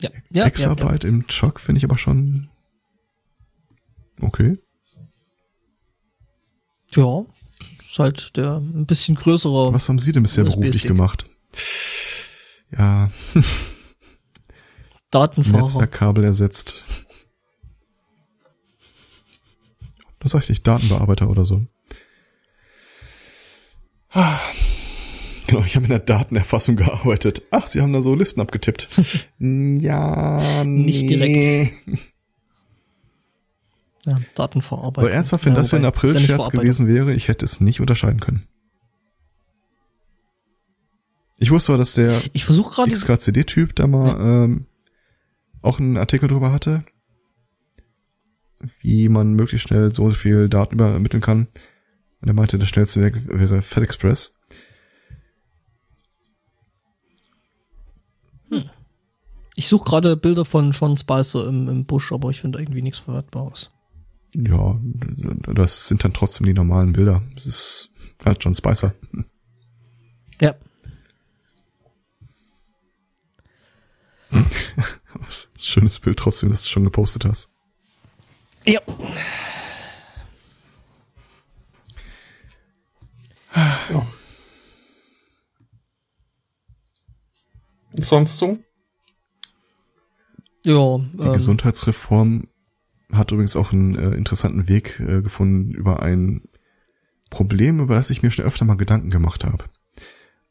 Ja. 0.00 0.10
ja 0.30 0.46
Exarbeit 0.46 1.04
ja, 1.04 1.10
ja. 1.10 1.14
im 1.14 1.28
Truck 1.28 1.60
finde 1.60 1.78
ich 1.78 1.84
aber 1.84 1.98
schon 1.98 2.48
okay. 4.20 4.58
Ja, 6.90 7.24
ist 7.88 7.98
halt 7.98 8.36
der 8.36 8.56
ein 8.56 8.86
bisschen 8.86 9.14
größere. 9.14 9.72
Was 9.72 9.88
haben 9.88 9.98
Sie 9.98 10.12
denn 10.12 10.22
bisher 10.22 10.44
beruflich 10.44 10.82
gemacht? 10.82 11.24
Ja. 12.76 13.10
Datenfahrer. 15.10 15.62
Netzwerkkabel 15.62 16.24
ersetzt. 16.24 16.84
Das 20.20 20.34
ich 20.34 20.48
nicht, 20.48 20.66
Datenbearbeiter 20.66 21.30
oder 21.30 21.44
so. 21.44 21.66
Genau, 25.46 25.64
ich 25.64 25.76
habe 25.76 25.86
in 25.86 25.90
der 25.90 25.98
Datenerfassung 25.98 26.76
gearbeitet. 26.76 27.40
Ach, 27.50 27.66
Sie 27.66 27.80
haben 27.80 27.94
da 27.94 28.02
so 28.02 28.14
Listen 28.14 28.42
abgetippt. 28.42 28.86
ja, 29.38 30.62
nee. 30.62 30.84
Nicht 30.84 31.08
direkt. 31.08 31.72
Ja, 34.04 34.18
Datenverarbeitung. 34.34 35.04
Aber 35.04 35.12
ernsthaft, 35.12 35.44
wenn 35.44 35.52
ja, 35.52 35.58
das 35.58 35.70
ja 35.70 35.78
ein 35.78 35.84
April-Scherz 35.84 36.50
gewesen 36.50 36.86
wäre, 36.86 37.12
ich 37.12 37.28
hätte 37.28 37.44
es 37.44 37.60
nicht 37.60 37.80
unterscheiden 37.80 38.20
können. 38.20 38.46
Ich 41.38 41.50
wusste 41.50 41.72
aber, 41.72 41.78
dass 41.78 41.94
der 41.94 42.20
ich 42.32 42.44
versuch 42.44 42.72
gerade 42.72 42.90
XKCD-Typ 42.90 43.74
da 43.76 43.86
mal 43.86 44.08
ja. 44.08 44.44
ähm, 44.44 44.66
auch 45.62 45.78
einen 45.78 45.96
Artikel 45.96 46.28
drüber 46.28 46.52
hatte, 46.52 46.84
wie 48.80 49.08
man 49.08 49.34
möglichst 49.34 49.68
schnell 49.68 49.94
so 49.94 50.10
viel 50.10 50.48
Daten 50.48 50.74
übermitteln 50.74 51.22
kann. 51.22 51.48
Und 52.20 52.28
er 52.28 52.34
meinte, 52.34 52.58
der 52.58 52.66
schnellste 52.66 53.02
Weg 53.02 53.14
wäre 53.28 53.62
FedExpress. 53.62 54.34
Hm. 58.50 58.68
Ich 59.54 59.68
suche 59.68 59.84
gerade 59.84 60.16
Bilder 60.16 60.44
von 60.44 60.72
Sean 60.72 60.96
Spicer 60.96 61.46
im, 61.46 61.68
im 61.68 61.84
Busch, 61.84 62.12
aber 62.12 62.30
ich 62.30 62.40
finde 62.40 62.58
irgendwie 62.58 62.82
nichts 62.82 62.98
Verwertbares. 62.98 63.70
Ja, 64.40 64.78
das 65.52 65.88
sind 65.88 66.04
dann 66.04 66.14
trotzdem 66.14 66.46
die 66.46 66.54
normalen 66.54 66.92
Bilder. 66.92 67.22
Das 67.34 67.44
ist 67.46 67.90
halt 68.24 68.44
John 68.44 68.54
Spicer. 68.54 68.94
Ja. 70.40 70.54
Was 75.14 75.50
schönes 75.58 75.98
Bild 75.98 76.20
trotzdem, 76.20 76.50
dass 76.50 76.62
du 76.62 76.68
schon 76.68 76.84
gepostet 76.84 77.24
hast. 77.24 77.50
Ja. 78.64 78.80
ja. 83.90 84.06
Sonst 87.94 88.38
so? 88.38 88.56
Ja. 90.64 90.98
Die 90.98 91.26
ähm, 91.26 91.32
Gesundheitsreform 91.32 92.46
hat 93.12 93.32
übrigens 93.32 93.56
auch 93.56 93.72
einen 93.72 93.94
äh, 93.94 94.10
interessanten 94.10 94.68
Weg 94.68 95.00
äh, 95.00 95.22
gefunden 95.22 95.72
über 95.72 96.02
ein 96.02 96.42
Problem, 97.30 97.80
über 97.80 97.94
das 97.94 98.10
ich 98.10 98.22
mir 98.22 98.30
schon 98.30 98.44
öfter 98.44 98.64
mal 98.64 98.76
Gedanken 98.76 99.10
gemacht 99.10 99.44
habe. 99.44 99.64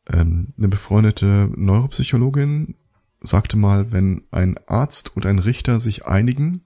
Ähm, 0.10 0.54
eine 0.58 0.68
befreundete 0.68 1.50
Neuropsychologin 1.56 2.76
sagte 3.22 3.58
mal, 3.58 3.92
wenn 3.92 4.24
ein 4.32 4.56
Arzt 4.68 5.16
und 5.16 5.26
ein 5.26 5.40
Richter 5.40 5.80
sich 5.80 6.06
einigen, 6.06 6.62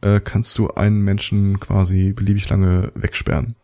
äh, 0.00 0.20
kannst 0.20 0.56
du 0.58 0.68
einen 0.68 1.02
Menschen 1.02 1.60
quasi 1.60 2.12
beliebig 2.12 2.48
lange 2.48 2.92
wegsperren. 2.94 3.56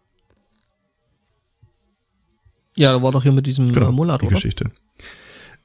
Ja, 2.77 2.93
da 2.93 3.03
war 3.03 3.13
doch 3.13 3.25
hier 3.25 3.33
mit 3.33 3.47
diesem 3.47 3.73
genau, 3.73 3.91
Mulat, 3.91 4.23
die 4.23 4.27
oder? 4.27 4.37
Geschichte. 4.37 4.71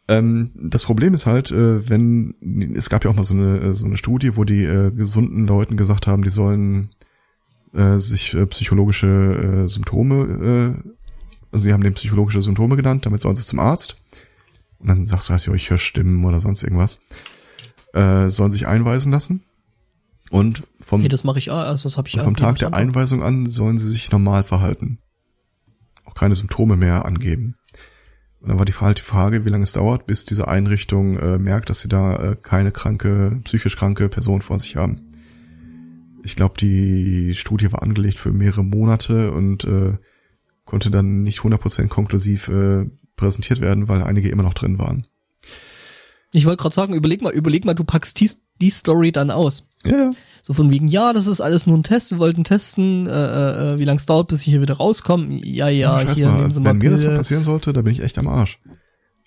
Ähm, 0.08 0.52
das 0.56 0.84
Problem 0.84 1.13
ist 1.13 1.26
halt, 1.26 1.52
äh, 1.52 1.89
wenn 1.89 2.36
es 2.76 2.89
gab 2.89 3.06
ja 3.06 3.12
auch 3.12 3.16
mal 3.16 3.24
so 3.24 3.34
eine 3.34 3.60
äh, 3.60 3.74
so 3.74 3.86
eine 3.86 3.98
Studie, 3.98 4.36
wo 4.36 4.44
die 4.44 4.63
äh, 4.63 4.92
gesunden 4.92 5.48
Leuten 5.48 5.78
gesagt 5.78 6.08
haben, 6.08 6.24
die 6.24 6.30
sollen 6.30 6.89
äh, 7.74 8.00
sich 8.00 8.34
äh, 8.34 8.46
psychologische 8.48 9.63
äh, 9.63 9.68
Symptome, 9.68 10.76
äh, 10.86 10.89
also 11.52 11.63
sie 11.63 11.74
haben 11.74 11.84
den 11.84 11.94
psychologische 11.94 12.42
Symptome 12.42 12.76
genannt, 12.76 13.06
damit 13.06 13.22
sollen 13.22 13.36
sie 13.36 13.46
zum 13.46 13.60
Arzt. 13.60 13.96
Und 14.80 14.88
dann 14.88 15.04
sagst 15.04 15.30
du 15.30 15.32
halt, 15.32 15.46
ja, 15.46 15.54
ich 15.54 15.70
höre 15.70 15.78
Stimmen 15.78 16.26
oder 16.26 16.39
sonst 16.39 16.63
irgendwas. 16.63 17.00
Äh, 17.94 18.28
sollen 18.28 18.52
sich 18.52 18.68
einweisen 18.68 19.12
lassen. 19.12 19.44
Und 20.30 20.63
vom, 20.82 21.02
hey, 21.02 21.10
das 21.10 21.24
mache 21.24 21.38
ich, 21.38 21.52
also 21.52 21.84
das 21.84 21.98
habe 21.98 22.10
ich 22.10 22.20
vom 22.20 22.36
Tag 22.36 22.58
der 22.58 22.74
Einweisung 22.74 23.22
an 23.22 23.46
sollen 23.46 23.78
sie 23.78 23.89
sich 23.89 24.12
normal 24.12 24.44
verhalten. 24.44 24.98
Auch 26.06 26.16
keine 26.16 26.34
Symptome 26.34 26.76
mehr 26.76 27.06
angeben. 27.06 27.56
Und 28.43 28.49
dann 28.49 28.60
war 28.60 28.65
die, 28.65 28.73
halt 28.73 28.97
die 28.97 29.03
Frage, 29.03 29.45
wie 29.45 29.49
lange 29.49 29.63
es 29.63 29.71
dauert, 29.71 30.06
bis 30.06 30.25
diese 30.25 30.49
Einrichtung 30.49 31.17
äh, 31.17 31.38
merkt, 31.39 31.69
dass 31.69 31.79
sie 31.79 31.88
da 31.88 32.15
äh, 32.17 32.36
keine 32.36 32.73
kranke, 32.73 33.39
psychisch 33.45 33.77
kranke 33.77 34.10
Person 34.10 34.41
vor 34.41 34.60
sich 34.60 34.75
haben. 34.75 35.13
Ich 36.25 36.36
glaube, 36.36 36.56
die 36.60 37.36
Studie 37.36 37.71
war 37.71 37.82
angelegt 37.82 38.17
für 38.17 38.34
mehrere 38.34 38.65
Monate 38.65 39.32
und 39.32 39.63
äh, 39.63 39.97
konnte 40.65 40.91
dann 40.91 41.23
nicht 41.23 41.39
100% 41.39 41.88
konklusiv 41.88 42.49
äh, 42.49 42.86
präsentiert 43.15 43.62
werden, 43.62 43.88
weil 43.88 44.03
einige 44.03 44.27
immer 44.27 44.43
noch 44.43 44.53
drin 44.53 44.77
waren. 44.77 45.08
Ich 46.34 46.45
wollte 46.45 46.62
gerade 46.62 46.75
sagen, 46.75 46.93
überleg 46.95 47.21
mal, 47.21 47.32
überleg 47.32 47.63
mal, 47.63 47.75
du 47.75 47.86
packst 47.86 48.19
die, 48.19 48.29
die 48.60 48.71
Story 48.71 49.13
dann 49.13 49.32
aus. 49.32 49.69
Ja. 49.86 50.12
So 50.41 50.54
von 50.54 50.72
wegen, 50.72 50.88
ja, 50.88 51.13
das 51.13 51.28
ist 51.28 51.41
alles 51.41 51.65
nur 51.67 51.78
ein 51.78 51.84
Test, 51.84 52.12
wir 52.12 52.19
wollten 52.19 52.43
testen, 52.43 53.08
äh, 53.08 53.12
äh, 53.74 53.80
wie 53.80 53.86
lange 53.86 53.98
es 53.98 54.06
dauert, 54.06 54.28
bis 54.28 54.41
ich 54.41 54.48
hier 54.48 54.62
wieder 54.62 54.76
rauskomme. 54.76 55.28
Ja, 55.30 55.69
ja, 55.69 56.02
ja 56.02 56.13
hier 56.13 56.28
mal, 56.28 56.38
nehmen 56.38 56.52
Sie 56.52 56.60
mal 56.60 56.69
Wenn 56.72 56.78
mir 56.80 56.89
das 56.89 57.04
mal 57.04 57.17
passieren 57.17 57.43
sollte, 57.43 57.74
da 57.74 57.82
bin 57.82 57.93
ich 57.93 58.02
echt 58.02 58.17
am 58.17 58.28
Arsch. 58.28 58.60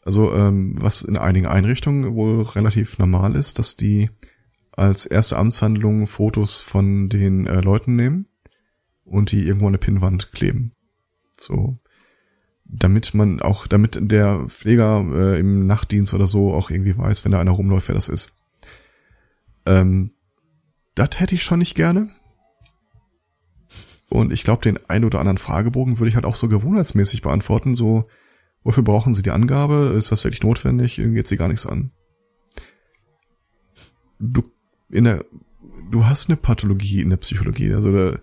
Also, 0.02 0.32
ähm, 0.32 0.76
was 0.78 1.02
in 1.02 1.16
einigen 1.16 1.46
Einrichtungen 1.46 2.14
wohl 2.14 2.42
relativ 2.42 2.98
normal 2.98 3.34
ist, 3.34 3.58
dass 3.58 3.76
die 3.76 4.10
als 4.72 5.06
erste 5.06 5.36
Amtshandlung 5.36 6.06
Fotos 6.06 6.60
von 6.60 7.08
den 7.08 7.46
äh, 7.46 7.60
Leuten 7.60 7.96
nehmen 7.96 8.26
und 9.04 9.32
die 9.32 9.46
irgendwo 9.46 9.66
an 9.66 9.70
eine 9.70 9.78
Pinnwand 9.78 10.32
kleben. 10.32 10.72
So 11.40 11.78
damit 12.68 13.14
man 13.14 13.40
auch, 13.40 13.66
damit 13.66 13.98
der 14.00 14.46
Pfleger 14.48 15.04
äh, 15.12 15.40
im 15.40 15.66
Nachtdienst 15.66 16.14
oder 16.14 16.26
so 16.26 16.52
auch 16.52 16.70
irgendwie 16.70 16.96
weiß, 16.96 17.24
wenn 17.24 17.32
da 17.32 17.40
einer 17.40 17.52
rumläuft, 17.52 17.88
wer 17.88 17.94
das 17.94 18.08
ist. 18.08 18.34
Ähm, 19.64 20.12
das 20.96 21.20
hätte 21.20 21.36
ich 21.36 21.44
schon 21.44 21.60
nicht 21.60 21.76
gerne. 21.76 22.10
Und 24.08 24.32
ich 24.32 24.44
glaube, 24.44 24.62
den 24.62 24.78
ein 24.88 25.04
oder 25.04 25.20
anderen 25.20 25.38
Fragebogen 25.38 25.98
würde 25.98 26.08
ich 26.08 26.14
halt 26.14 26.24
auch 26.24 26.36
so 26.36 26.48
gewohnheitsmäßig 26.48 27.22
beantworten. 27.22 27.74
So, 27.74 28.06
wofür 28.64 28.82
brauchen 28.82 29.14
Sie 29.14 29.22
die 29.22 29.30
Angabe? 29.30 29.94
Ist 29.96 30.10
das 30.10 30.24
wirklich 30.24 30.42
notwendig? 30.42 30.98
Irgendwie 30.98 31.16
geht 31.16 31.28
Sie 31.28 31.36
gar 31.36 31.48
nichts 31.48 31.66
an. 31.66 31.92
Du, 34.18 34.42
in 34.88 35.04
der, 35.04 35.24
du 35.90 36.06
hast 36.06 36.28
eine 36.28 36.36
Pathologie 36.36 37.02
in 37.02 37.10
der 37.10 37.18
Psychologie. 37.18 37.74
Also 37.74 37.92
da, 37.92 38.18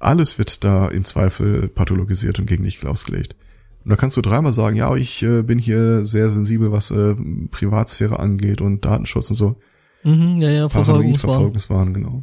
alles 0.00 0.38
wird 0.38 0.64
da 0.64 0.88
im 0.88 1.04
Zweifel 1.04 1.68
pathologisiert 1.68 2.40
und 2.40 2.46
gegen 2.46 2.64
dich 2.64 2.84
ausgelegt. 2.84 3.36
Und 3.84 3.90
da 3.90 3.96
kannst 3.96 4.16
du 4.16 4.22
dreimal 4.22 4.52
sagen, 4.52 4.76
ja, 4.76 4.94
ich 4.96 5.22
äh, 5.22 5.42
bin 5.42 5.58
hier 5.58 6.04
sehr 6.04 6.28
sensibel, 6.30 6.72
was 6.72 6.90
äh, 6.90 7.14
Privatsphäre 7.50 8.18
angeht 8.18 8.62
und 8.62 8.84
Datenschutz 8.84 9.30
und 9.30 9.36
so. 9.36 9.60
Mhm, 10.04 10.40
ja, 10.40 10.50
ja, 10.50 10.68
Verfolgungswahn. 10.68 11.30
Verfolgungswahn, 11.30 11.94
genau. 11.94 12.22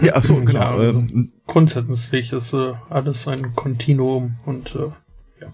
Ja, 0.00 0.12
ach 0.16 0.24
so, 0.24 0.34
genau. 0.36 0.58
Ja, 0.58 0.70
also 0.70 1.00
ähm, 1.00 1.32
grundsätzlich 1.46 2.32
ist 2.32 2.52
äh, 2.54 2.72
alles 2.88 3.28
ein 3.28 3.54
Kontinuum 3.54 4.36
und 4.46 4.74
äh, 4.74 4.90
ja. 5.40 5.52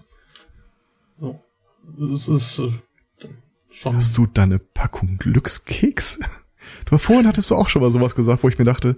So. 1.19 1.39
Es 2.13 2.27
ist 2.27 2.59
äh, 2.59 2.73
schon. 3.71 3.95
Hast 3.95 4.17
du 4.17 4.25
deine 4.25 4.59
Packung 4.59 5.17
Glückskeks? 5.17 6.19
Du 6.85 6.97
vorhin 6.97 7.27
hattest 7.27 7.51
du 7.51 7.55
auch 7.55 7.69
schon 7.69 7.81
mal 7.81 7.91
sowas 7.91 8.15
gesagt, 8.15 8.43
wo 8.43 8.49
ich 8.49 8.57
mir 8.57 8.65
dachte, 8.65 8.97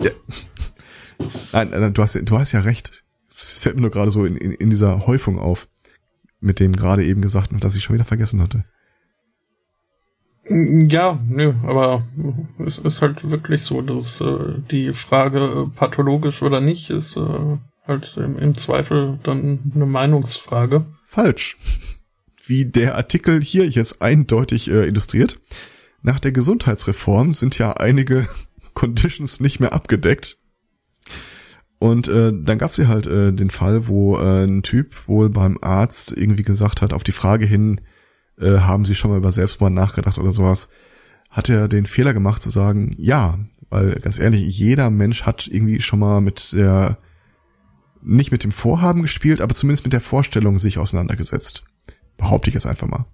ja, 0.00 0.10
Nein, 1.52 1.70
nein, 1.70 1.94
du 1.94 2.02
hast, 2.02 2.18
du 2.20 2.38
hast 2.38 2.52
ja 2.52 2.60
recht. 2.60 3.04
Es 3.30 3.58
fällt 3.58 3.76
mir 3.76 3.82
nur 3.82 3.90
gerade 3.90 4.10
so 4.10 4.24
in, 4.24 4.36
in, 4.36 4.52
in 4.52 4.70
dieser 4.70 5.06
Häufung 5.06 5.38
auf, 5.38 5.68
mit 6.44 6.60
dem 6.60 6.72
gerade 6.72 7.04
eben 7.04 7.22
Gesagten, 7.22 7.58
dass 7.58 7.76
ich 7.76 7.82
schon 7.82 7.94
wieder 7.94 8.04
vergessen 8.04 8.40
hatte. 8.40 8.64
Ja, 10.46 11.18
nö, 11.26 11.54
aber 11.62 12.06
es 12.66 12.78
ist 12.78 13.00
halt 13.00 13.28
wirklich 13.28 13.62
so, 13.62 13.80
dass 13.80 14.20
äh, 14.20 14.60
die 14.70 14.92
Frage 14.92 15.38
äh, 15.38 15.76
pathologisch 15.76 16.42
oder 16.42 16.60
nicht 16.60 16.90
ist 16.90 17.16
äh, 17.16 17.56
halt 17.86 18.14
im, 18.18 18.38
im 18.38 18.56
Zweifel 18.56 19.18
dann 19.22 19.72
eine 19.74 19.86
Meinungsfrage. 19.86 20.84
Falsch. 21.02 21.56
Wie 22.44 22.66
der 22.66 22.96
Artikel 22.96 23.40
hier 23.40 23.66
jetzt 23.66 24.02
eindeutig 24.02 24.70
äh, 24.70 24.86
illustriert. 24.86 25.40
Nach 26.02 26.20
der 26.20 26.32
Gesundheitsreform 26.32 27.32
sind 27.32 27.56
ja 27.56 27.72
einige 27.72 28.28
Conditions 28.74 29.40
nicht 29.40 29.60
mehr 29.60 29.72
abgedeckt. 29.72 30.36
Und 31.84 32.08
äh, 32.08 32.32
dann 32.32 32.56
gab 32.56 32.70
es 32.70 32.78
halt 32.78 33.06
äh, 33.06 33.30
den 33.30 33.50
Fall, 33.50 33.88
wo 33.88 34.16
äh, 34.16 34.44
ein 34.44 34.62
Typ 34.62 35.06
wohl 35.06 35.28
beim 35.28 35.58
Arzt 35.60 36.16
irgendwie 36.16 36.42
gesagt 36.42 36.80
hat, 36.80 36.94
auf 36.94 37.04
die 37.04 37.12
Frage 37.12 37.44
hin, 37.44 37.82
äh, 38.40 38.60
haben 38.60 38.86
Sie 38.86 38.94
schon 38.94 39.10
mal 39.10 39.18
über 39.18 39.30
Selbstmord 39.30 39.74
nachgedacht 39.74 40.16
oder 40.16 40.32
sowas, 40.32 40.70
hat 41.28 41.50
er 41.50 41.68
den 41.68 41.84
Fehler 41.84 42.14
gemacht 42.14 42.40
zu 42.40 42.48
sagen, 42.48 42.94
ja, 42.96 43.38
weil 43.68 43.96
ganz 43.96 44.18
ehrlich, 44.18 44.58
jeder 44.58 44.88
Mensch 44.88 45.24
hat 45.24 45.46
irgendwie 45.46 45.82
schon 45.82 45.98
mal 45.98 46.22
mit 46.22 46.54
der, 46.54 46.96
nicht 48.00 48.32
mit 48.32 48.44
dem 48.44 48.52
Vorhaben 48.52 49.02
gespielt, 49.02 49.42
aber 49.42 49.54
zumindest 49.54 49.84
mit 49.84 49.92
der 49.92 50.00
Vorstellung 50.00 50.58
sich 50.58 50.78
auseinandergesetzt. 50.78 51.64
Behaupte 52.16 52.48
ich 52.48 52.54
jetzt 52.54 52.66
einfach 52.66 52.88
mal. 52.88 53.04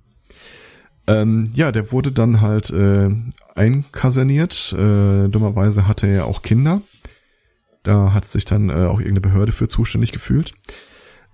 Ähm, 1.08 1.50
ja, 1.54 1.72
der 1.72 1.90
wurde 1.90 2.12
dann 2.12 2.40
halt 2.40 2.70
äh, 2.70 3.10
einkaserniert. 3.56 4.72
Äh, 4.74 5.26
dummerweise 5.26 5.88
hatte 5.88 6.06
er 6.06 6.26
auch 6.26 6.42
Kinder. 6.42 6.82
Da 7.82 8.12
hat 8.12 8.26
sich 8.26 8.44
dann 8.44 8.68
äh, 8.68 8.86
auch 8.86 8.98
irgendeine 8.98 9.20
Behörde 9.20 9.52
für 9.52 9.68
zuständig 9.68 10.12
gefühlt. 10.12 10.52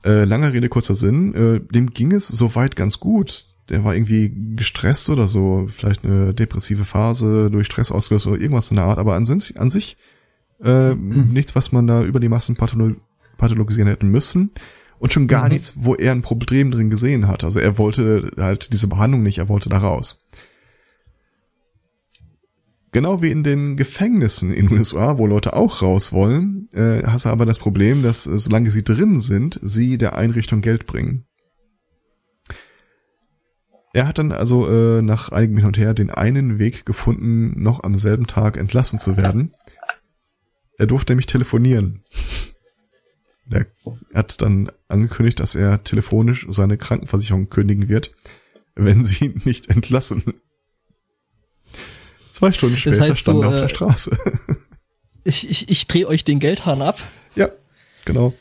Äh, 0.05 0.25
langer 0.25 0.53
Rede, 0.53 0.69
kurzer 0.69 0.95
Sinn. 0.95 1.35
Äh, 1.35 1.61
dem 1.73 1.91
ging 1.91 2.13
es 2.13 2.29
soweit 2.29 2.77
ganz 2.77 3.01
gut. 3.01 3.47
Der 3.69 3.83
war 3.83 3.95
irgendwie 3.95 4.33
gestresst 4.55 5.11
oder 5.11 5.27
so, 5.27 5.67
vielleicht 5.69 6.05
eine 6.05 6.33
depressive 6.33 6.85
Phase 6.85 7.51
durch 7.51 7.67
Stress 7.67 7.91
ausgelöst 7.91 8.29
oder 8.29 8.41
irgendwas 8.41 8.71
in 8.71 8.77
der 8.77 8.85
Art, 8.85 8.99
aber 8.99 9.15
an, 9.15 9.27
an 9.57 9.71
sich 9.71 9.97
äh, 10.63 10.95
mhm. 10.95 11.29
nichts, 11.33 11.57
was 11.57 11.73
man 11.73 11.89
da 11.89 12.03
über 12.03 12.21
die 12.21 12.29
Massen 12.29 12.57
pathologisieren 12.57 13.89
hätten 13.89 14.09
müssen. 14.09 14.53
Und 14.99 15.13
schon 15.13 15.27
gar 15.27 15.45
mhm. 15.45 15.53
nichts, 15.53 15.75
wo 15.77 15.95
er 15.95 16.13
ein 16.13 16.23
Problem 16.23 16.71
drin 16.71 16.89
gesehen 16.89 17.29
hat. 17.29 17.45
Also 17.45 17.61
er 17.61 17.77
wollte 17.77 18.31
halt 18.39 18.73
diese 18.73 18.87
Behandlung 18.87 19.23
nicht, 19.23 19.39
er 19.39 19.49
wollte 19.49 19.69
da 19.69 19.79
raus. 19.79 20.25
Genau 22.97 23.21
wie 23.21 23.31
in 23.31 23.45
den 23.45 23.77
Gefängnissen 23.77 24.55
in 24.55 24.69
den 24.69 24.79
USA, 24.79 25.19
wo 25.19 25.27
Leute 25.27 25.53
auch 25.53 25.83
raus 25.83 26.15
wollen, 26.15 26.67
äh, 26.73 27.03
hast 27.03 27.27
du 27.27 27.29
aber 27.29 27.45
das 27.45 27.59
Problem, 27.59 28.03
dass 28.03 28.27
äh, 28.27 28.39
solange 28.39 28.71
sie 28.71 28.85
drin 28.85 29.21
sind, 29.21 29.61
sie 29.63 29.99
der 29.99 30.17
Einrichtung 30.17 30.63
Geld 30.63 30.87
bringen. 30.87 31.27
Er 33.93 34.09
hat 34.09 34.17
dann 34.17 34.33
also 34.33 34.67
äh, 34.67 35.03
nach 35.03 35.29
einigem 35.29 35.59
Hin 35.59 35.67
und 35.67 35.77
Her 35.77 35.93
den 35.93 36.09
einen 36.09 36.59
Weg 36.59 36.87
gefunden, 36.87 37.63
noch 37.63 37.85
am 37.85 37.95
selben 37.95 38.27
Tag 38.27 38.57
entlassen 38.57 38.99
zu 38.99 39.19
werden. 39.19 39.53
Er 40.79 40.87
durfte 40.87 41.13
nämlich 41.13 41.27
telefonieren. 41.27 42.03
Er 43.51 43.67
hat 44.15 44.41
dann 44.41 44.71
angekündigt, 44.89 45.39
dass 45.41 45.55
er 45.55 45.85
telefonisch 45.85 46.47
seine 46.49 46.79
Krankenversicherung 46.79 47.51
kündigen 47.51 47.91
wird, 47.91 48.15
wenn 48.75 49.05
sie 49.05 49.27
ihn 49.27 49.43
nicht 49.45 49.69
entlassen. 49.69 50.25
Zwei 52.37 52.53
Stunden 52.53 52.77
später 52.77 52.97
das 52.99 53.09
heißt 53.09 53.21
stand 53.21 53.41
er 53.41 53.49
auf 53.49 53.55
der 53.55 53.63
äh, 53.63 53.69
Straße. 53.71 54.19
Ich, 55.29 55.51
ich, 55.51 55.69
ich 55.69 55.89
drehe 55.89 56.07
euch 56.07 56.23
den 56.23 56.39
Geldhahn 56.39 56.83
ab. 56.83 57.03
Ja, 57.35 57.51
genau. 58.05 58.33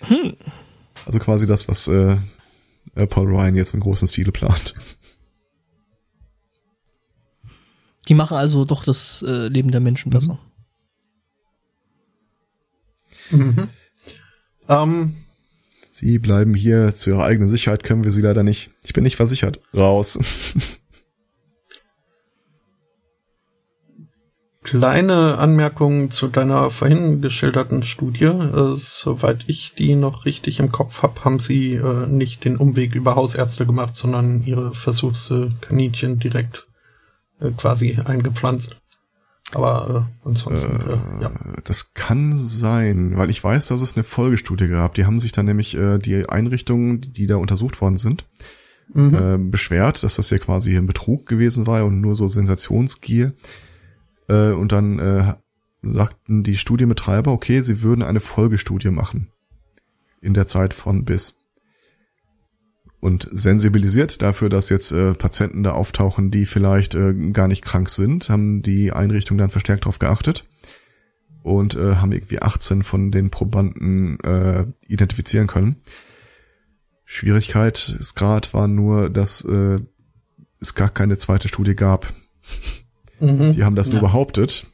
Hm. 0.00 0.34
Also 1.06 1.20
quasi 1.20 1.46
das, 1.46 1.68
was 1.68 1.86
äh, 1.86 2.16
äh, 2.96 3.06
Paul 3.06 3.28
Ryan 3.28 3.54
jetzt 3.54 3.74
im 3.74 3.78
großen 3.78 4.08
Stile 4.08 4.32
plant. 4.32 4.74
Die 8.08 8.14
machen 8.14 8.36
also 8.36 8.64
doch 8.64 8.82
das 8.82 9.24
äh, 9.24 9.46
Leben 9.46 9.70
der 9.70 9.78
Menschen 9.78 10.10
besser. 10.10 10.40
Mhm. 13.30 13.38
Mhm. 13.38 13.68
Ähm, 14.68 15.14
sie 15.92 16.18
bleiben 16.18 16.54
hier 16.54 16.92
zu 16.92 17.10
ihrer 17.10 17.22
eigenen 17.22 17.48
Sicherheit, 17.48 17.84
können 17.84 18.02
wir 18.02 18.10
sie 18.10 18.22
leider 18.22 18.42
nicht. 18.42 18.70
Ich 18.82 18.94
bin 18.94 19.04
nicht 19.04 19.14
versichert. 19.14 19.60
Raus. 19.72 20.18
Kleine 24.70 25.36
Anmerkung 25.38 26.12
zu 26.12 26.28
deiner 26.28 26.70
vorhin 26.70 27.20
geschilderten 27.20 27.82
Studie. 27.82 28.26
Äh, 28.26 28.76
soweit 28.76 29.42
ich 29.48 29.74
die 29.74 29.96
noch 29.96 30.26
richtig 30.26 30.60
im 30.60 30.70
Kopf 30.70 31.02
habe, 31.02 31.24
haben 31.24 31.40
sie 31.40 31.74
äh, 31.74 32.06
nicht 32.06 32.44
den 32.44 32.56
Umweg 32.56 32.94
über 32.94 33.16
Hausärzte 33.16 33.66
gemacht, 33.66 33.96
sondern 33.96 34.44
ihre 34.44 34.72
Versuchskaninchen 34.72 36.20
direkt 36.20 36.68
äh, 37.40 37.50
quasi 37.50 37.98
eingepflanzt. 38.04 38.76
Aber 39.50 40.06
äh, 40.24 40.28
ansonsten, 40.28 40.80
äh, 40.82 40.92
äh, 40.92 41.22
ja. 41.22 41.32
Das 41.64 41.92
kann 41.94 42.36
sein, 42.36 43.16
weil 43.16 43.28
ich 43.30 43.42
weiß, 43.42 43.66
dass 43.66 43.82
es 43.82 43.96
eine 43.96 44.04
Folgestudie 44.04 44.68
gab. 44.68 44.94
Die 44.94 45.04
haben 45.04 45.18
sich 45.18 45.32
dann 45.32 45.46
nämlich 45.46 45.76
äh, 45.76 45.98
die 45.98 46.28
Einrichtungen, 46.28 47.00
die, 47.00 47.10
die 47.10 47.26
da 47.26 47.38
untersucht 47.38 47.80
worden 47.80 47.98
sind, 47.98 48.24
mhm. 48.94 49.14
äh, 49.16 49.36
beschwert, 49.36 50.04
dass 50.04 50.14
das 50.14 50.30
ja 50.30 50.38
quasi 50.38 50.76
ein 50.76 50.86
Betrug 50.86 51.26
gewesen 51.26 51.66
war 51.66 51.84
und 51.84 52.00
nur 52.00 52.14
so 52.14 52.28
Sensationsgier. 52.28 53.32
Äh, 54.30 54.52
und 54.52 54.72
dann 54.72 54.98
äh, 54.98 55.34
sagten 55.82 56.42
die 56.42 56.56
Studienbetreiber, 56.56 57.32
okay, 57.32 57.60
sie 57.60 57.82
würden 57.82 58.02
eine 58.02 58.20
Folgestudie 58.20 58.90
machen. 58.90 59.32
In 60.20 60.34
der 60.34 60.46
Zeit 60.46 60.72
von 60.72 61.04
bis. 61.04 61.36
Und 63.00 63.28
sensibilisiert 63.32 64.20
dafür, 64.20 64.50
dass 64.50 64.68
jetzt 64.68 64.92
äh, 64.92 65.14
Patienten 65.14 65.62
da 65.62 65.72
auftauchen, 65.72 66.30
die 66.30 66.44
vielleicht 66.44 66.94
äh, 66.94 67.14
gar 67.32 67.48
nicht 67.48 67.64
krank 67.64 67.88
sind, 67.88 68.28
haben 68.28 68.62
die 68.62 68.92
Einrichtungen 68.92 69.38
dann 69.38 69.50
verstärkt 69.50 69.84
darauf 69.84 69.98
geachtet 69.98 70.46
und 71.42 71.74
äh, 71.76 71.96
haben 71.96 72.12
irgendwie 72.12 72.42
18 72.42 72.82
von 72.82 73.10
den 73.10 73.30
Probanden 73.30 74.20
äh, 74.20 74.66
identifizieren 74.86 75.46
können. 75.46 75.76
Schwierigkeit 77.06 77.96
ist 77.98 78.14
gerade 78.14 78.52
war 78.52 78.68
nur, 78.68 79.08
dass 79.08 79.42
äh, 79.46 79.80
es 80.60 80.74
gar 80.74 80.90
keine 80.90 81.16
zweite 81.16 81.48
Studie 81.48 81.74
gab. 81.74 82.12
Mhm, 83.20 83.52
die 83.52 83.64
haben 83.64 83.76
das 83.76 83.88
ja. 83.88 83.94
nur 83.94 84.02
behauptet. 84.02 84.66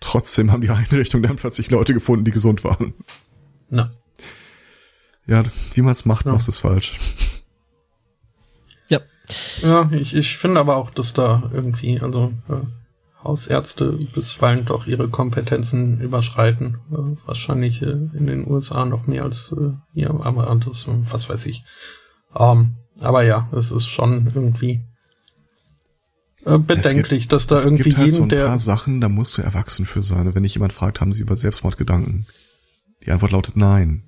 Trotzdem 0.00 0.52
haben 0.52 0.62
die 0.62 0.70
Einrichtungen 0.70 1.24
dann 1.24 1.36
plötzlich 1.36 1.70
Leute 1.70 1.94
gefunden, 1.94 2.24
die 2.24 2.30
gesund 2.30 2.64
waren. 2.64 2.94
Na. 3.68 3.92
Ja, 5.26 5.42
wie 5.74 5.82
man 5.82 5.92
es 5.92 6.04
macht, 6.04 6.26
ja. 6.26 6.32
machst 6.32 6.48
es 6.48 6.60
falsch. 6.60 6.96
Ja. 8.88 9.00
Ja, 9.62 9.90
ich, 9.92 10.14
ich 10.14 10.38
finde 10.38 10.60
aber 10.60 10.76
auch, 10.76 10.90
dass 10.90 11.12
da 11.12 11.50
irgendwie, 11.52 12.00
also 12.00 12.32
äh, 12.48 12.64
Hausärzte 13.22 13.98
bisweilen 14.14 14.64
doch 14.64 14.86
ihre 14.86 15.08
Kompetenzen 15.08 16.00
überschreiten. 16.00 16.78
Äh, 16.90 17.26
wahrscheinlich 17.26 17.82
äh, 17.82 17.90
in 17.90 18.26
den 18.26 18.50
USA 18.50 18.84
noch 18.84 19.06
mehr 19.06 19.24
als 19.24 19.52
äh, 19.52 19.72
hier, 19.92 20.10
aber 20.10 20.58
das, 20.64 20.86
was 20.86 21.28
weiß 21.28 21.46
ich. 21.46 21.64
Ähm, 22.36 22.76
aber 23.00 23.22
ja, 23.22 23.48
es 23.52 23.70
ist 23.70 23.86
schon 23.86 24.30
irgendwie 24.34 24.72
äh, 24.72 24.97
bedenklich, 26.56 27.22
gibt, 27.22 27.32
dass 27.32 27.46
da 27.46 27.56
irgendwie 27.62 27.84
gibt 27.84 27.96
halt 27.98 28.06
jeden, 28.06 28.16
so 28.16 28.22
ein 28.22 28.28
der 28.30 28.46
paar 28.46 28.58
Sachen, 28.58 29.00
da 29.00 29.08
musst 29.08 29.36
du 29.36 29.42
erwachsen 29.42 29.84
für 29.84 30.02
sein. 30.02 30.34
Wenn 30.34 30.42
dich 30.42 30.54
jemand 30.54 30.72
fragt, 30.72 31.00
haben 31.00 31.12
sie 31.12 31.20
über 31.20 31.36
Selbstmord 31.36 31.76
Gedanken? 31.76 32.26
Die 33.04 33.10
Antwort 33.10 33.32
lautet 33.32 33.56
nein. 33.56 34.04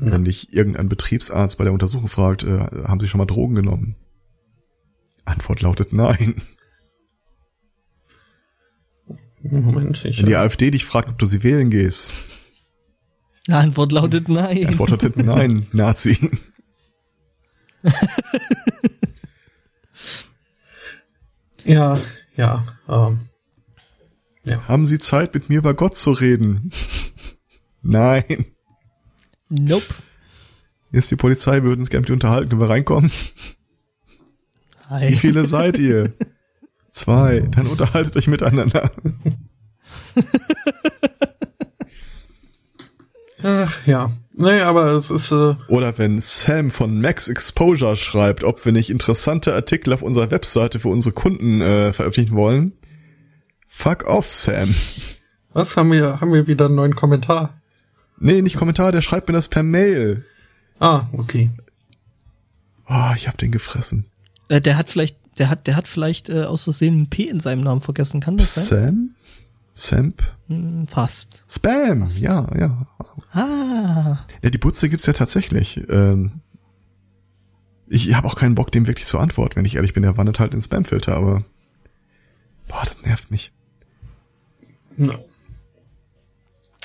Ja. 0.00 0.12
Wenn 0.12 0.24
dich 0.24 0.52
irgendein 0.52 0.88
Betriebsarzt 0.88 1.58
bei 1.58 1.64
der 1.64 1.72
Untersuchung 1.72 2.08
fragt, 2.08 2.42
äh, 2.42 2.58
haben 2.58 2.98
Sie 2.98 3.08
schon 3.08 3.18
mal 3.18 3.26
Drogen 3.26 3.54
genommen? 3.54 3.96
Antwort 5.24 5.60
lautet 5.62 5.92
nein. 5.92 6.42
Moment, 9.42 10.04
ich 10.04 10.18
Wenn 10.18 10.26
die 10.26 10.36
AfD 10.36 10.70
dich 10.70 10.84
fragt, 10.84 11.08
ob 11.08 11.18
du 11.18 11.26
sie 11.26 11.42
wählen 11.42 11.70
gehst. 11.70 12.10
Antwort 13.48 13.92
lautet 13.92 14.28
nein. 14.28 14.66
Antwort 14.66 14.90
lautet 14.90 15.16
nein, 15.16 15.66
Nazi. 15.72 16.16
ja, 21.64 22.00
ja, 22.36 22.66
ähm, 22.88 23.28
ja. 24.44 24.66
Haben 24.66 24.86
Sie 24.86 24.98
Zeit, 24.98 25.34
mit 25.34 25.48
mir 25.48 25.58
über 25.58 25.74
Gott 25.74 25.96
zu 25.96 26.12
reden? 26.12 26.72
nein. 27.82 28.46
Nope. 29.48 29.94
Hier 30.90 30.98
ist 30.98 31.10
die 31.10 31.16
Polizei, 31.16 31.54
wir 31.54 31.64
würden 31.64 31.80
uns 31.80 31.90
gerne 31.90 32.02
mit 32.02 32.08
dir 32.08 32.14
unterhalten. 32.14 32.50
Können 32.50 32.60
wir 32.60 32.68
reinkommen? 32.68 33.10
Hi. 34.88 35.10
Wie 35.10 35.16
viele 35.16 35.46
seid 35.46 35.78
ihr? 35.78 36.12
Zwei. 36.90 37.40
Dann 37.40 37.66
unterhaltet 37.66 38.16
euch 38.16 38.26
miteinander. 38.26 38.90
Ach 43.42 43.86
ja. 43.86 44.10
Nee, 44.34 44.60
aber 44.60 44.92
es 44.92 45.10
ist. 45.10 45.30
Äh 45.30 45.54
Oder 45.68 45.98
wenn 45.98 46.20
Sam 46.20 46.70
von 46.70 47.00
Max 47.00 47.28
Exposure 47.28 47.96
schreibt, 47.96 48.44
ob 48.44 48.64
wir 48.64 48.72
nicht 48.72 48.90
interessante 48.90 49.54
Artikel 49.54 49.92
auf 49.92 50.02
unserer 50.02 50.30
Webseite 50.30 50.80
für 50.80 50.88
unsere 50.88 51.12
Kunden 51.12 51.60
äh, 51.60 51.92
veröffentlichen 51.92 52.36
wollen. 52.36 52.72
Fuck 53.68 54.04
off, 54.04 54.32
Sam. 54.32 54.74
Was 55.52 55.76
haben 55.76 55.92
wir? 55.92 56.20
Haben 56.20 56.32
wir 56.32 56.46
wieder 56.46 56.66
einen 56.66 56.76
neuen 56.76 56.96
Kommentar? 56.96 57.54
Nee, 58.18 58.40
nicht 58.40 58.56
Kommentar, 58.56 58.92
der 58.92 59.02
schreibt 59.02 59.28
mir 59.28 59.34
das 59.34 59.48
per 59.48 59.62
Mail. 59.62 60.24
Ah, 60.78 61.06
okay. 61.12 61.50
Oh, 62.88 63.12
ich 63.16 63.28
hab 63.28 63.36
den 63.38 63.52
gefressen. 63.52 64.06
Äh, 64.48 64.60
der 64.60 64.76
hat 64.76 64.90
vielleicht, 64.90 65.16
der 65.38 65.48
hat, 65.50 65.66
der 65.66 65.76
hat 65.76 65.88
vielleicht 65.88 66.28
äh, 66.28 66.44
aus 66.44 66.64
Versehen 66.64 67.02
ein 67.02 67.10
P 67.10 67.24
in 67.24 67.40
seinem 67.40 67.62
Namen 67.62 67.80
vergessen, 67.80 68.20
kann 68.20 68.36
das 68.36 68.54
sein? 68.54 68.64
Sam? 68.64 69.14
Samp? 69.74 70.22
Hm, 70.48 70.86
fast. 70.88 71.44
Spam, 71.48 72.04
fast. 72.04 72.20
ja, 72.20 72.46
ja. 72.58 72.86
Ah. 73.32 74.18
Ja, 74.42 74.50
die 74.50 74.58
Butze 74.58 74.88
gibt's 74.88 75.06
ja 75.06 75.12
tatsächlich. 75.12 75.80
Ähm, 75.88 76.40
ich 77.88 78.14
habe 78.14 78.28
auch 78.28 78.36
keinen 78.36 78.54
Bock, 78.54 78.70
dem 78.72 78.86
wirklich 78.86 79.06
zu 79.06 79.18
antworten, 79.18 79.56
wenn 79.56 79.64
ich 79.64 79.76
ehrlich 79.76 79.94
bin. 79.94 80.04
Er 80.04 80.16
wandert 80.16 80.40
halt 80.40 80.54
in 80.54 80.62
Spamfilter, 80.62 81.16
aber 81.16 81.44
boah, 82.68 82.82
das 82.84 83.02
nervt 83.02 83.30
mich. 83.30 83.52
No. 84.96 85.14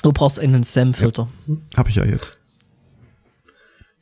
Du 0.02 0.12
brauchst 0.12 0.38
einen 0.40 0.64
Spamfilter. 0.64 1.28
Ja, 1.46 1.56
hab 1.76 1.88
ich 1.88 1.96
ja 1.96 2.04
jetzt. 2.04 2.38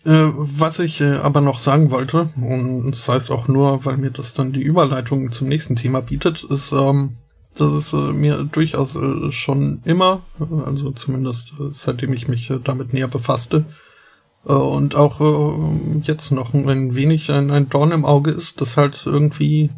Äh, 0.05 0.30
was 0.34 0.78
ich 0.78 1.01
äh, 1.01 1.16
aber 1.16 1.41
noch 1.41 1.59
sagen 1.59 1.91
wollte, 1.91 2.30
und 2.37 2.93
das 2.93 3.09
heißt 3.09 3.30
auch 3.32 3.49
nur, 3.49 3.84
weil 3.84 3.97
mir 3.97 4.12
das 4.12 4.34
dann 4.34 4.53
die 4.53 4.62
Überleitung 4.62 5.32
zum 5.32 5.49
nächsten 5.49 5.74
Thema 5.74 6.01
bietet, 6.01 6.45
ist, 6.45 6.70
ähm, 6.70 7.16
dass 7.61 7.72
es 7.72 7.92
äh, 7.92 8.12
mir 8.12 8.44
durchaus 8.44 8.96
äh, 8.96 9.32
schon 9.32 9.80
immer, 9.84 10.22
also 10.64 10.90
zumindest 10.92 11.52
äh, 11.59 11.70
seitdem 11.72 12.12
ich 12.12 12.28
mich 12.28 12.52
damit 12.64 12.92
näher 12.92 13.09
befasste, 13.09 13.64
und 14.44 14.94
auch 14.94 15.20
jetzt 16.02 16.30
noch 16.30 16.54
ein 16.54 16.94
wenig 16.94 17.32
ein, 17.32 17.68
Dorn 17.68 17.90
im 17.90 18.04
Auge 18.04 18.30
ist, 18.30 18.61
dass 18.61 18.76
halt 18.76 19.02
irgendwie 19.04 19.70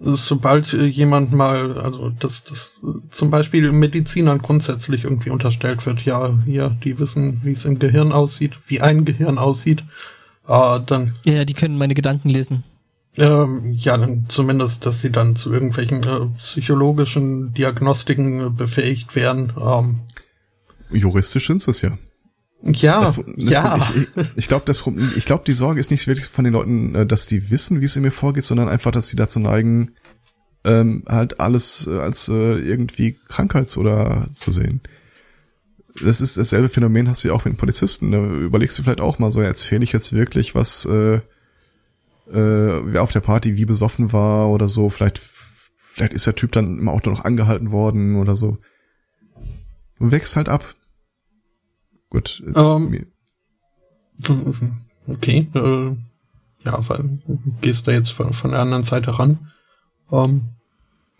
sobald 0.00 0.72
jemand 0.72 1.32
mal, 1.32 1.78
also 1.78 2.08
dass 2.08 2.44
das 2.44 2.80
zum 3.10 3.30
Beispiel 3.30 3.70
Medizinern 3.72 4.38
grundsätzlich 4.38 5.04
irgendwie 5.04 5.28
unterstellt 5.28 5.84
wird, 5.84 6.02
ja, 6.06 6.32
hier, 6.46 6.74
die 6.82 6.98
wissen, 6.98 7.42
wie 7.44 7.52
es 7.52 7.66
im 7.66 7.78
Gehirn 7.78 8.12
aussieht, 8.12 8.52
wie 8.68 8.80
ein 8.80 9.04
Gehirn 9.04 9.36
aussieht, 9.36 9.84
dann. 10.46 11.16
Ja, 11.26 11.44
die 11.44 11.52
können 11.52 11.76
meine 11.76 11.92
Gedanken 11.92 12.30
lesen. 12.30 12.64
Ähm, 13.16 13.72
ja, 13.72 13.96
dann 13.96 14.26
zumindest, 14.28 14.86
dass 14.86 15.00
sie 15.00 15.12
dann 15.12 15.36
zu 15.36 15.52
irgendwelchen 15.52 16.02
äh, 16.02 16.26
psychologischen 16.38 17.54
Diagnostiken 17.54 18.46
äh, 18.46 18.50
befähigt 18.50 19.14
werden. 19.14 19.52
Ähm, 19.56 20.00
Juristisch 20.92 21.46
sind 21.46 21.66
es 21.66 21.82
ja. 21.82 21.96
Ja, 22.62 23.00
das, 23.00 23.16
das 23.16 23.24
ja. 23.36 23.90
Ich, 23.94 24.08
ich 24.36 24.48
glaube, 24.48 24.64
das, 24.66 24.82
ich 25.16 25.26
glaube, 25.26 25.44
die 25.46 25.52
Sorge 25.52 25.78
ist 25.78 25.90
nicht 25.90 26.06
wirklich 26.06 26.26
von 26.26 26.44
den 26.44 26.54
Leuten, 26.54 26.94
äh, 26.94 27.06
dass 27.06 27.26
die 27.26 27.50
wissen, 27.50 27.80
wie 27.80 27.84
es 27.84 27.96
in 27.96 28.02
mir 28.02 28.10
vorgeht, 28.10 28.44
sondern 28.44 28.68
einfach, 28.68 28.90
dass 28.90 29.08
sie 29.08 29.16
dazu 29.16 29.38
neigen, 29.38 29.92
ähm, 30.64 31.04
halt 31.06 31.40
alles 31.40 31.86
äh, 31.86 31.98
als 31.98 32.28
äh, 32.28 32.58
irgendwie 32.58 33.18
Krankheits- 33.28 33.76
oder 33.76 34.26
zu 34.32 34.50
sehen. 34.50 34.80
Das 36.02 36.20
ist 36.20 36.38
dasselbe 36.38 36.68
Phänomen 36.68 37.08
hast 37.08 37.22
du 37.22 37.28
ja 37.28 37.34
auch 37.34 37.44
mit 37.44 37.54
den 37.54 37.58
Polizisten. 37.58 38.10
Da 38.10 38.18
überlegst 38.18 38.78
du 38.78 38.82
vielleicht 38.82 39.00
auch 39.00 39.20
mal 39.20 39.30
so, 39.30 39.40
erzähle 39.40 39.84
ich 39.84 39.92
jetzt 39.92 40.12
wirklich, 40.12 40.54
was 40.54 40.86
äh, 40.86 41.20
äh, 42.28 42.34
wer 42.34 43.02
auf 43.02 43.12
der 43.12 43.20
Party 43.20 43.56
wie 43.56 43.64
besoffen 43.64 44.12
war 44.12 44.48
oder 44.48 44.68
so. 44.68 44.88
Vielleicht, 44.88 45.18
vielleicht 45.18 46.12
ist 46.12 46.26
der 46.26 46.34
Typ 46.34 46.52
dann 46.52 46.78
im 46.78 46.88
Auto 46.88 47.10
noch 47.10 47.24
angehalten 47.24 47.70
worden 47.70 48.16
oder 48.16 48.34
so. 48.34 48.58
Du 49.98 50.10
wächst 50.10 50.36
halt 50.36 50.48
ab. 50.48 50.74
Gut. 52.10 52.42
Um, 52.54 52.94
ähm, 54.28 54.84
okay. 55.06 55.48
Äh, 55.54 55.96
ja, 56.64 56.88
weil 56.88 57.18
gehst 57.60 57.86
da 57.86 57.92
jetzt 57.92 58.10
von, 58.10 58.32
von 58.32 58.50
der 58.50 58.60
anderen 58.60 58.84
Seite 58.84 59.18
ran. 59.18 59.50
Ähm, 60.10 60.54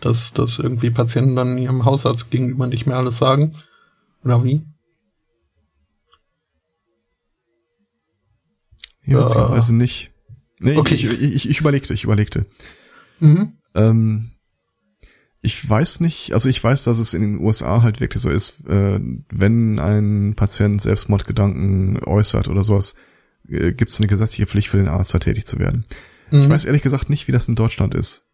dass, 0.00 0.32
dass 0.32 0.58
irgendwie 0.58 0.90
Patienten 0.90 1.36
dann 1.36 1.58
ihrem 1.58 1.84
Hausarzt 1.84 2.30
gegenüber 2.30 2.66
nicht 2.66 2.86
mehr 2.86 2.96
alles 2.96 3.16
sagen. 3.16 3.54
Oder 4.22 4.44
wie? 4.44 4.66
Ja, 9.04 9.24
beziehungsweise 9.24 9.72
äh, 9.72 9.76
nicht. 9.76 10.13
Nee, 10.58 10.76
okay. 10.76 10.94
ich, 10.94 11.04
ich, 11.04 11.48
ich 11.50 11.60
überlegte, 11.60 11.94
ich 11.94 12.04
überlegte. 12.04 12.46
Mhm. 13.20 13.54
Ähm, 13.74 14.30
ich 15.40 15.68
weiß 15.68 16.00
nicht, 16.00 16.32
also 16.32 16.48
ich 16.48 16.62
weiß, 16.62 16.84
dass 16.84 16.98
es 16.98 17.12
in 17.12 17.20
den 17.20 17.40
USA 17.40 17.82
halt 17.82 18.00
wirklich 18.00 18.22
so 18.22 18.30
ist, 18.30 18.66
äh, 18.66 18.98
wenn 19.30 19.78
ein 19.78 20.34
Patient 20.36 20.80
Selbstmordgedanken 20.80 22.02
äußert 22.02 22.48
oder 22.48 22.62
sowas, 22.62 22.94
äh, 23.48 23.72
gibt 23.72 23.90
es 23.90 24.00
eine 24.00 24.06
gesetzliche 24.06 24.46
Pflicht 24.46 24.68
für 24.68 24.78
den 24.78 24.88
Arzt, 24.88 25.12
da 25.12 25.18
tätig 25.18 25.46
zu 25.46 25.58
werden. 25.58 25.84
Mhm. 26.30 26.42
Ich 26.42 26.48
weiß 26.48 26.64
ehrlich 26.64 26.82
gesagt 26.82 27.10
nicht, 27.10 27.28
wie 27.28 27.32
das 27.32 27.48
in 27.48 27.56
Deutschland 27.56 27.94
ist. 27.94 28.26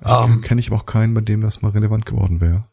Ich 0.00 0.06
um, 0.06 0.34
ähm. 0.34 0.40
kenne 0.42 0.60
ich 0.60 0.68
aber 0.68 0.76
auch 0.76 0.86
keinen, 0.86 1.12
bei 1.14 1.22
dem 1.22 1.40
das 1.40 1.60
mal 1.60 1.70
relevant 1.70 2.06
geworden 2.06 2.40
wäre. 2.40 2.68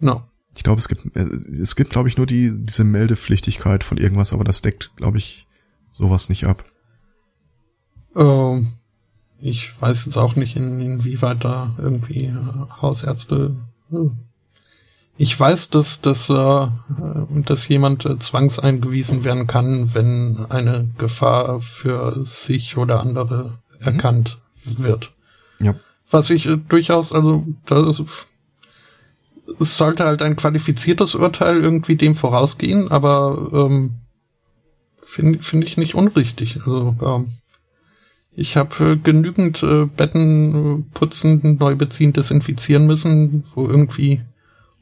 No. 0.00 0.24
Ich 0.54 0.62
glaube, 0.62 0.78
es 0.78 0.88
gibt, 0.88 1.16
äh, 1.16 1.28
es 1.60 1.76
gibt, 1.76 1.90
glaube 1.90 2.08
ich, 2.08 2.16
nur 2.16 2.26
die, 2.26 2.50
diese 2.54 2.84
Meldepflichtigkeit 2.84 3.84
von 3.84 3.98
irgendwas, 3.98 4.32
aber 4.32 4.44
das 4.44 4.62
deckt, 4.62 4.90
glaube 4.96 5.18
ich, 5.18 5.46
sowas 5.90 6.28
nicht 6.28 6.46
ab. 6.46 6.64
Uh, 8.14 8.62
ich 9.40 9.72
weiß 9.80 10.04
jetzt 10.04 10.16
auch 10.16 10.36
nicht, 10.36 10.56
in, 10.56 10.80
inwieweit 10.80 11.44
da 11.44 11.74
irgendwie 11.78 12.26
äh, 12.26 12.36
Hausärzte. 12.80 13.56
Uh. 13.90 14.10
Ich 15.18 15.38
weiß, 15.38 15.70
dass, 15.70 16.00
dass, 16.00 16.30
äh, 16.30 16.66
dass 17.44 17.68
jemand 17.68 18.04
äh, 18.06 18.18
zwangseingewiesen 18.18 19.24
werden 19.24 19.46
kann, 19.46 19.94
wenn 19.94 20.46
eine 20.48 20.88
Gefahr 20.98 21.60
für 21.60 22.24
sich 22.24 22.76
oder 22.76 23.00
andere 23.00 23.58
mhm. 23.78 23.86
erkannt 23.86 24.38
wird. 24.64 25.12
Ja. 25.60 25.74
Was 26.10 26.30
ich 26.30 26.46
äh, 26.46 26.56
durchaus, 26.56 27.12
also 27.12 27.46
das, 27.66 28.02
es 29.60 29.76
sollte 29.76 30.04
halt 30.04 30.22
ein 30.22 30.36
qualifiziertes 30.36 31.14
Urteil 31.14 31.60
irgendwie 31.60 31.96
dem 31.96 32.14
vorausgehen, 32.14 32.90
aber 32.90 33.50
ähm, 33.52 33.92
finde 35.02 35.42
find 35.42 35.64
ich 35.64 35.76
nicht 35.76 35.94
unrichtig. 35.94 36.58
Also 36.64 36.96
ähm, 37.02 37.28
ich 38.34 38.56
habe 38.56 38.92
äh, 38.92 38.96
genügend 38.96 39.62
äh, 39.62 39.86
Betten 39.86 40.54
äh, 40.54 40.94
putzen, 40.94 41.56
neu 41.58 41.76
beziehen, 41.76 42.12
desinfizieren 42.12 42.86
müssen, 42.86 43.44
wo 43.54 43.66
irgendwie 43.66 44.22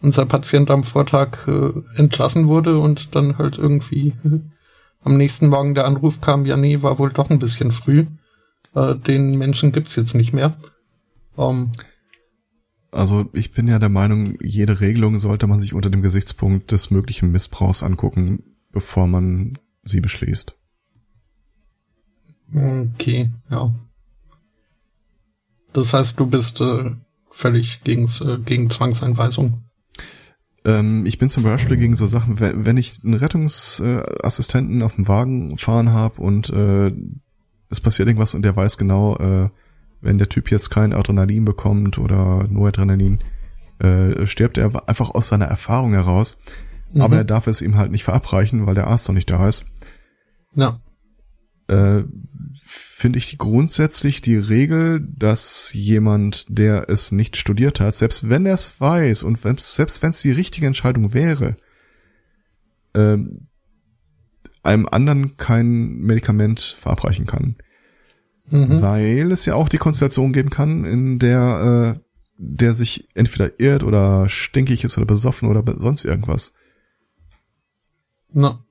unser 0.01 0.25
Patient 0.27 0.71
am 0.71 0.85
Vortag 0.85 1.47
äh, 1.47 1.73
entlassen 1.97 2.47
wurde 2.47 2.79
und 2.79 3.15
dann 3.15 3.39
halt 3.39 3.59
irgendwie 3.59 4.15
äh, 4.25 4.41
am 5.03 5.17
nächsten 5.17 5.49
Morgen 5.49 5.75
der 5.75 5.87
Anruf 5.87 6.21
kam, 6.21 6.47
ja 6.47 6.57
nee, 6.57 6.83
war 6.83 6.99
wohl 6.99 7.11
doch 7.11 7.31
ein 7.31 7.39
bisschen 7.39 7.73
früh. 7.73 8.07
Äh, 8.75 8.95
den 8.97 9.37
Menschen 9.37 9.73
gibt's 9.73 9.97
jetzt 9.97 10.15
nicht 10.15 10.33
mehr. 10.33 10.57
Ähm, 11.37 11.73
also 12.93 13.29
ich 13.33 13.53
bin 13.53 13.69
ja 13.69 13.79
der 13.79 13.89
Meinung, 13.89 14.37
jede 14.41 14.81
Regelung 14.81 15.19
sollte 15.19 15.47
man 15.47 15.61
sich 15.61 15.75
unter 15.75 15.91
dem 15.91 16.03
Gesichtspunkt 16.03 16.73
des 16.73 16.91
möglichen 16.91 17.31
Missbrauchs 17.31 17.83
angucken, 17.83 18.43
bevor 18.73 19.07
man 19.07 19.59
sie 19.85 20.01
beschließt. 20.01 20.55
Okay, 22.55 23.31
ja. 23.51 23.75
Das 25.73 25.93
heißt, 25.93 26.19
du 26.19 26.27
bist 26.27 26.61
äh, 26.61 26.91
völlig 27.31 27.83
gegens, 27.85 28.21
äh, 28.21 28.39
gegen 28.45 28.71
Zwangseinweisung. 28.71 29.63
Ähm, 30.65 31.07
ich 31.07 31.19
bin 31.19 31.29
zum 31.29 31.45
Beispiel 31.45 31.77
gegen 31.77 31.95
so 31.95 32.07
Sachen, 32.07 32.41
wenn, 32.41 32.67
wenn 32.67 32.77
ich 32.77 33.01
einen 33.05 33.15
Rettungsassistenten 33.15 34.83
auf 34.83 34.97
dem 34.97 35.07
Wagen 35.07 35.57
fahren 35.59 35.93
habe 35.93 36.21
und 36.21 36.51
äh, 36.51 36.93
es 37.71 37.81
passiert 37.81 38.09
irgendwas 38.09 38.35
und 38.35 38.43
der 38.43 38.57
weiß 38.57 38.77
genau, 38.77 39.17
äh, 39.17 39.49
wenn 40.01 40.19
der 40.19 40.29
Typ 40.29 40.51
jetzt 40.51 40.71
kein 40.71 40.93
Adrenalin 40.93 41.45
bekommt 41.45 41.99
oder 41.99 42.47
nur 42.49 42.69
Adrenalin, 42.69 43.19
äh, 43.79 44.27
stirbt 44.27 44.59
er 44.59 44.89
einfach 44.89 45.11
aus 45.11 45.29
seiner 45.29 45.47
Erfahrung 45.47 45.93
heraus. 45.93 46.39
Mhm. 46.93 47.03
Aber 47.03 47.17
er 47.17 47.25
darf 47.25 47.47
es 47.47 47.63
ihm 47.63 47.77
halt 47.77 47.91
nicht 47.91 48.05
verabreichen, 48.05 48.67
weil 48.67 48.75
der 48.75 48.87
Arzt 48.87 49.09
noch 49.09 49.15
nicht 49.15 49.31
da 49.31 49.49
ist. 49.49 49.67
Ja. 50.55 50.81
Äh, 51.69 52.05
Finde 52.63 53.19
ich 53.19 53.39
grundsätzlich 53.39 54.21
die 54.21 54.37
Regel, 54.37 55.01
dass 55.01 55.73
jemand, 55.73 56.47
der 56.51 56.91
es 56.91 57.13
nicht 57.13 57.37
studiert 57.37 57.81
hat, 57.81 57.95
selbst 57.95 58.29
wenn 58.29 58.45
er 58.45 58.55
es 58.55 58.81
weiß 58.81 59.23
und 59.23 59.43
wenn, 59.43 59.57
selbst 59.57 60.03
wenn 60.03 60.11
es 60.11 60.21
die 60.21 60.33
richtige 60.33 60.67
Entscheidung 60.67 61.15
wäre, 61.15 61.57
äh, 62.93 63.17
einem 64.63 64.89
anderen 64.89 65.37
kein 65.39 66.01
Medikament 66.01 66.61
verabreichen 66.61 67.27
kann. 67.27 67.57
Mhm. 68.51 68.83
Weil 68.83 69.33
es 69.33 69.47
ja 69.47 69.55
auch 69.55 69.69
die 69.69 69.79
Konstellation 69.79 70.33
geben 70.33 70.51
kann, 70.51 70.85
in 70.85 71.19
der 71.19 71.97
äh, 71.97 72.01
der 72.43 72.73
sich 72.73 73.07
entweder 73.15 73.61
irrt 73.61 73.83
oder 73.83 74.27
stinkig 74.29 74.83
ist 74.83 74.97
oder 74.97 75.07
besoffen 75.07 75.49
oder 75.49 75.63
sonst 75.79 76.07
irgendwas. 76.07 76.55
Na. 78.33 78.65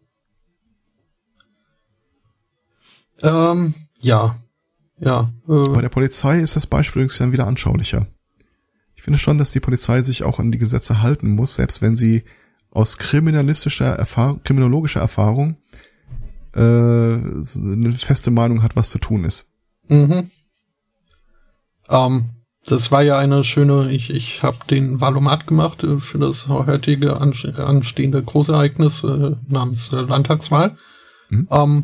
Ähm, 3.22 3.76
ja. 4.00 4.40
Ja. 4.98 5.32
Äh. 5.48 5.70
Bei 5.70 5.82
der 5.82 5.90
Polizei 5.90 6.40
ist 6.40 6.56
das 6.56 6.66
Beispiel 6.66 7.02
übrigens 7.02 7.18
dann 7.20 7.32
wieder 7.32 7.46
anschaulicher. 7.46 8.08
Ich 8.96 9.04
finde 9.04 9.20
schon, 9.20 9.38
dass 9.38 9.52
die 9.52 9.60
Polizei 9.60 10.02
sich 10.02 10.24
auch 10.24 10.40
an 10.40 10.52
die 10.52 10.58
Gesetze 10.58 11.02
halten 11.02 11.30
muss, 11.30 11.56
selbst 11.56 11.82
wenn 11.82 11.96
sie 11.96 12.24
aus 12.72 12.98
kriminalistischer 12.98 13.96
Erfahrung, 13.96 14.42
kriminologischer 14.44 15.00
Erfahrung 15.00 15.58
äh, 16.56 16.60
eine 16.60 17.94
feste 17.98 18.32
Meinung 18.32 18.64
hat, 18.64 18.76
was 18.76 18.90
zu 18.90 18.98
tun 18.98 19.26
ist. 19.26 19.52
Mhm. 19.90 20.32
Ähm, 21.90 22.30
das 22.66 22.92
war 22.92 23.02
ja 23.02 23.18
eine 23.18 23.44
schöne, 23.44 23.92
ich, 23.92 24.10
ich 24.12 24.44
habe 24.44 24.58
den 24.70 25.02
Valomat 25.02 25.48
gemacht 25.48 25.84
äh, 25.84 26.00
für 26.00 26.20
das 26.20 26.48
heutige 26.48 27.18
anstehende 27.20 28.24
Großereignis 28.24 29.04
äh, 29.04 29.36
namens 29.48 29.92
äh, 29.92 29.98
Landtagswahl. 29.98 30.78
Mhm. 31.30 31.48
Ähm, 31.52 31.84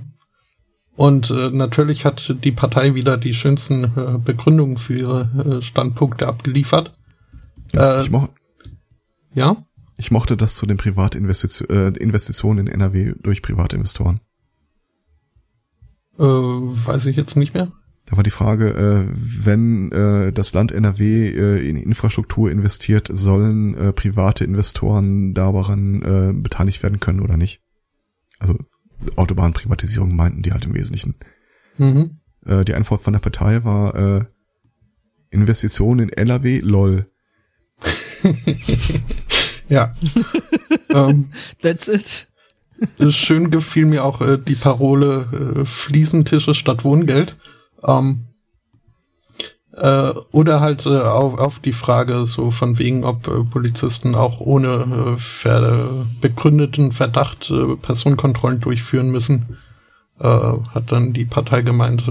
Und 0.95 1.30
äh, 1.30 1.49
natürlich 1.49 2.06
hat 2.06 2.36
die 2.43 2.53
Partei 2.53 2.95
wieder 2.95 3.18
die 3.18 3.34
schönsten 3.34 3.84
äh, 3.84 4.18
Begründungen 4.18 4.78
für 4.78 4.97
ihre 4.97 5.58
äh, 5.60 5.62
Standpunkte 5.62 6.28
abgeliefert. 6.28 6.93
Ja, 7.74 8.01
ich, 8.01 8.10
mo 8.10 8.30
ja? 9.34 9.58
ich 9.97 10.12
mochte 10.12 10.38
das 10.38 10.56
zu 10.56 10.66
den 10.66 10.78
Privatinvestitionen 10.78 11.95
Investitionen 11.95 12.68
in 12.68 12.74
NRW 12.74 13.14
durch 13.22 13.41
Privatinvestoren. 13.41 14.22
Weiß 16.18 17.08
ich 17.08 17.18
jetzt 17.18 17.36
nicht 17.36 17.53
mehr. 17.53 17.74
Da 18.06 18.18
war 18.18 18.24
die 18.24 18.32
Frage, 18.32 18.70
äh, 18.70 19.12
wenn 19.14 19.91
äh, 19.91 20.32
das 20.32 20.53
Land 20.53 20.72
NRW 20.72 21.28
äh, 21.30 21.68
in 21.68 21.76
Infrastruktur 21.76 22.51
investiert, 22.51 23.10
sollen 23.12 23.76
äh, 23.76 23.93
private 23.93 24.43
Investoren 24.43 25.34
daran 25.34 26.01
äh, 26.03 26.34
beteiligt 26.34 26.84
werden 26.84 26.99
können 26.99 27.22
oder 27.22 27.36
nicht? 27.36 27.62
Also 28.38 28.58
Autobahnprivatisierung 29.16 30.16
meinten 30.16 30.43
die 30.43 30.51
halt 30.51 30.66
im 30.66 30.76
Wesentlichen. 30.76 31.16
Mhm. 31.78 32.20
Äh, 32.45 32.64
die 32.64 32.76
Antwort 32.76 33.01
von 33.01 33.14
der 33.14 33.20
Partei 33.20 33.64
war 33.64 33.95
äh, 33.95 34.26
Investitionen 35.32 36.10
in 36.10 36.10
NRW, 36.10 36.60
lol. 36.60 37.10
ja. 39.68 39.93
um, 40.93 41.32
That's 41.62 41.88
it. 41.88 42.28
Schön 43.14 43.51
gefiel 43.51 43.86
mir 43.86 44.03
auch 44.03 44.22
äh, 44.22 44.38
die 44.38 44.56
Parole 44.56 45.62
äh, 45.62 45.66
Fliesentische 45.66 46.53
statt 46.53 46.84
Wohngeld. 46.84 47.36
Ähm, 47.84 48.26
äh, 49.78 50.14
oder 50.32 50.62
halt 50.62 50.86
äh, 50.86 51.00
auf, 51.00 51.38
auf 51.38 51.60
die 51.60 51.74
Frage 51.74 52.26
so 52.26 52.50
von 52.50 52.80
wegen, 52.80 53.04
ob 53.04 53.28
äh, 53.28 53.44
Polizisten 53.44 54.16
auch 54.16 54.40
ohne 54.40 55.16
äh, 55.16 55.20
ver 55.20 56.06
begründeten 56.22 56.94
Verdacht 56.94 57.52
äh, 57.52 57.76
Personenkontrollen 57.76 58.62
durchführen 58.62 59.10
müssen, 59.10 59.58
äh, 60.20 60.28
hat 60.28 60.92
dann 60.92 61.12
die 61.12 61.26
Partei 61.26 61.62
gemeint, 61.62 62.10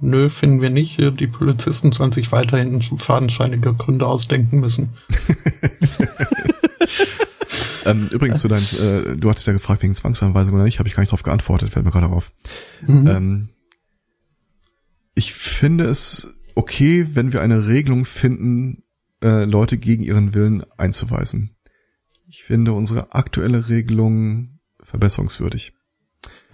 nö, 0.00 0.28
finden 0.28 0.60
wir 0.60 0.68
nicht. 0.68 0.98
Die 0.98 1.26
Polizisten 1.26 1.90
sollen 1.90 2.12
sich 2.12 2.32
weiterhin 2.32 2.82
fadenscheinige 2.82 3.72
Gründe 3.72 4.06
ausdenken 4.06 4.60
müssen. 4.60 4.90
ähm, 7.86 8.08
übrigens, 8.10 8.42
du, 8.42 8.48
dein, 8.48 8.62
äh, 8.62 9.16
du 9.16 9.30
hattest 9.30 9.46
ja 9.46 9.54
gefragt 9.54 9.82
wegen 9.82 9.94
Zwangsanweisung 9.94 10.54
oder 10.54 10.64
nicht, 10.64 10.78
habe 10.78 10.88
ich 10.88 10.94
gar 10.94 11.00
nicht 11.00 11.12
drauf 11.12 11.22
geantwortet, 11.22 11.70
fällt 11.70 11.86
mir 11.86 11.92
gerade 11.92 12.08
auf. 12.08 12.30
Mhm. 12.86 13.06
Ähm, 13.06 13.48
ich 15.16 15.32
finde 15.32 15.84
es 15.84 16.34
okay, 16.54 17.08
wenn 17.14 17.32
wir 17.32 17.40
eine 17.40 17.66
Regelung 17.66 18.04
finden, 18.04 18.84
äh, 19.22 19.44
Leute 19.44 19.78
gegen 19.78 20.02
ihren 20.02 20.34
Willen 20.34 20.62
einzuweisen. 20.76 21.56
Ich 22.28 22.44
finde 22.44 22.72
unsere 22.72 23.14
aktuelle 23.14 23.68
Regelung 23.68 24.60
verbesserungswürdig. 24.80 25.72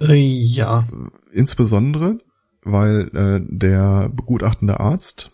Äh, 0.00 0.14
ja. 0.14 0.88
Insbesondere, 1.32 2.18
weil 2.62 3.10
äh, 3.14 3.40
der 3.44 4.08
begutachtende 4.08 4.80
Arzt 4.80 5.32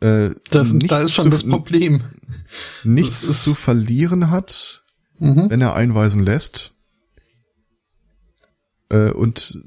äh, 0.00 0.30
das, 0.50 0.72
da 0.78 1.00
ist 1.00 1.12
schon 1.12 1.24
zu, 1.24 1.30
das 1.30 1.44
Problem. 1.44 2.02
Nichts 2.84 3.26
das 3.26 3.42
zu 3.42 3.54
verlieren 3.54 4.30
hat, 4.30 4.84
mhm. 5.18 5.50
wenn 5.50 5.60
er 5.60 5.74
einweisen 5.74 6.22
lässt. 6.22 6.74
Äh, 8.90 9.10
und 9.10 9.58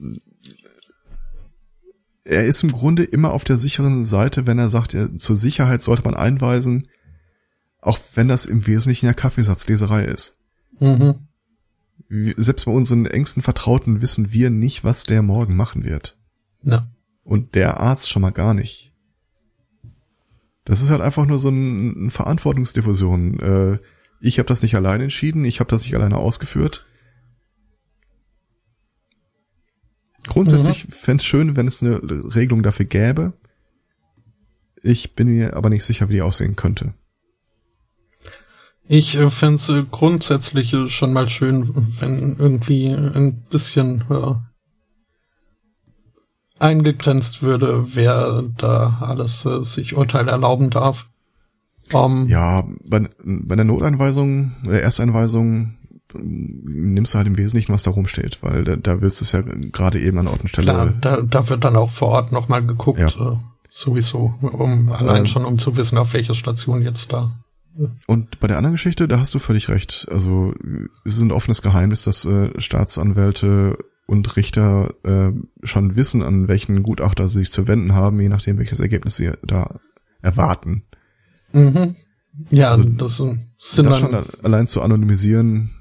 er 2.28 2.46
ist 2.46 2.64
im 2.64 2.72
Grunde 2.72 3.04
immer 3.04 3.32
auf 3.32 3.44
der 3.44 3.58
sicheren 3.58 4.04
Seite, 4.04 4.46
wenn 4.46 4.60
er 4.60 4.70
sagt, 4.70 4.94
ja, 4.94 5.16
zur 5.16 5.36
Sicherheit 5.36 5.82
sollte 5.82 6.04
man 6.04 6.14
einweisen, 6.14 6.88
auch 7.80 7.98
wenn 8.16 8.28
das 8.28 8.46
im 8.46 8.68
Wesentlichen 8.68 9.06
ja 9.06 9.14
Kaffeesatzleserei 9.14 10.04
ist. 10.04 10.40
Mhm. 10.80 11.28
Selbst 12.10 12.66
bei 12.66 12.72
unseren 12.72 13.06
engsten 13.06 13.44
Vertrauten 13.44 14.02
wissen 14.02 14.32
wir 14.32 14.50
nicht, 14.50 14.84
was 14.84 15.04
der 15.04 15.22
morgen 15.22 15.56
machen 15.56 15.84
wird. 15.84 16.18
Ja. 16.64 16.88
Und 17.24 17.56
der 17.56 17.80
Arzt 17.80 18.10
schon 18.10 18.22
mal 18.22 18.32
gar 18.32 18.54
nicht. 18.54 18.94
Das 20.66 20.82
ist 20.82 20.90
halt 20.90 21.02
einfach 21.02 21.26
nur 21.26 21.40
so 21.40 21.50
ein, 21.50 21.96
eine 21.98 22.12
Verantwortungsdiffusion. 22.12 23.40
Äh, 23.40 23.80
ich 24.20 24.40
habe 24.40 24.48
das 24.48 24.64
nicht 24.64 24.76
allein 24.76 25.00
entschieden, 25.02 25.46
ich 25.46 25.60
habe 25.60 25.70
das 25.70 25.84
nicht 25.84 25.96
alleine 25.96 26.18
ausgeführt. 26.18 26.86
Grundsätzlich 30.28 30.86
mhm. 30.86 30.92
fände 30.92 31.22
es 31.22 31.26
schön, 31.26 31.56
wenn 31.56 31.68
es 31.68 31.82
eine 31.82 32.02
Regelung 32.36 32.64
dafür 32.64 32.86
gäbe. 32.86 33.34
Ich 34.84 35.16
bin 35.16 35.28
mir 35.28 35.56
aber 35.56 35.70
nicht 35.70 35.84
sicher, 35.84 36.10
wie 36.10 36.14
die 36.14 36.22
aussehen 36.22 36.56
könnte. 36.56 36.94
Ich 38.88 39.16
äh, 39.16 39.30
fände 39.30 39.56
es 39.56 39.70
äh, 39.70 39.84
grundsätzlich 39.90 40.74
äh, 40.74 40.88
schon 40.88 41.12
mal 41.12 41.30
schön, 41.30 41.94
wenn 42.00 42.38
irgendwie 42.38 42.88
ein 42.88 43.42
bisschen 43.50 44.04
eingegrenzt 46.60 47.42
würde, 47.42 47.88
wer 47.94 48.44
da 48.58 48.98
alles 49.02 49.46
äh, 49.46 49.64
sich 49.64 49.96
Urteil 49.96 50.28
erlauben 50.28 50.70
darf. 50.70 51.08
Um, 51.94 52.24
ähm, 52.24 52.28
ja, 52.28 52.68
bei, 52.84 53.10
bei 53.24 53.56
der 53.56 53.66
Noteinweisung, 53.66 54.52
der 54.66 54.84
Ersteinweisung 54.84 55.77
nimmst 56.14 57.14
du 57.14 57.18
halt 57.18 57.28
im 57.28 57.38
Wesentlichen, 57.38 57.74
was 57.74 57.84
da 57.84 57.92
rumsteht, 57.92 58.40
weil 58.42 58.64
da, 58.64 58.76
da 58.76 59.02
willst 59.02 59.22
du 59.22 59.24
es 59.24 59.32
ja 59.32 59.42
gerade 59.42 60.00
eben 60.00 60.18
an 60.20 60.28
Ort 60.28 60.42
und 60.42 60.48
Stelle. 60.48 60.72
Klar, 60.72 60.94
da, 61.02 61.22
da 61.22 61.50
wird 61.50 61.64
dann 61.64 61.76
auch 61.76 61.92
vor 61.92 62.10
Ort 62.10 62.32
nochmal 62.32 62.66
geguckt, 62.66 63.00
ja. 63.00 63.08
äh, 63.08 63.38
sowieso, 63.70 64.34
um 64.42 64.92
allein 64.92 65.22
ähm, 65.22 65.26
schon 65.26 65.46
um 65.46 65.58
zu 65.58 65.76
wissen, 65.76 65.98
auf 65.98 66.14
welcher 66.14 66.36
Station 66.36 66.82
jetzt 66.82 67.12
da. 67.12 67.32
Und 68.08 68.40
bei 68.40 68.48
der 68.48 68.58
anderen 68.58 68.74
Geschichte, 68.74 69.08
da 69.08 69.20
hast 69.20 69.34
du 69.34 69.40
völlig 69.40 69.70
recht. 69.70 70.08
Also 70.10 70.54
es 71.06 71.18
ist 71.18 71.22
ein 71.22 71.32
offenes 71.32 71.62
Geheimnis, 71.62 72.04
dass 72.04 72.26
äh, 72.26 72.50
Staatsanwälte 72.60 73.78
und 74.08 74.36
Richter 74.36 74.96
äh, 75.04 75.32
schon 75.64 75.96
wissen, 75.96 76.24
an 76.24 76.48
welchen 76.48 76.82
Gutachter 76.82 77.28
sie 77.28 77.40
sich 77.40 77.52
zu 77.52 77.68
wenden 77.68 77.94
haben, 77.94 78.20
je 78.20 78.30
nachdem, 78.30 78.58
welches 78.58 78.80
Ergebnis 78.80 79.18
sie 79.18 79.32
da 79.44 79.80
erwarten. 80.22 80.84
Mhm. 81.52 81.96
Ja, 82.50 82.70
also, 82.70 82.84
das 82.84 83.18
sind 83.18 83.86
das 83.86 84.00
schon 84.00 84.16
allein 84.44 84.68
zu 84.68 84.82
anonymisieren, 84.82 85.72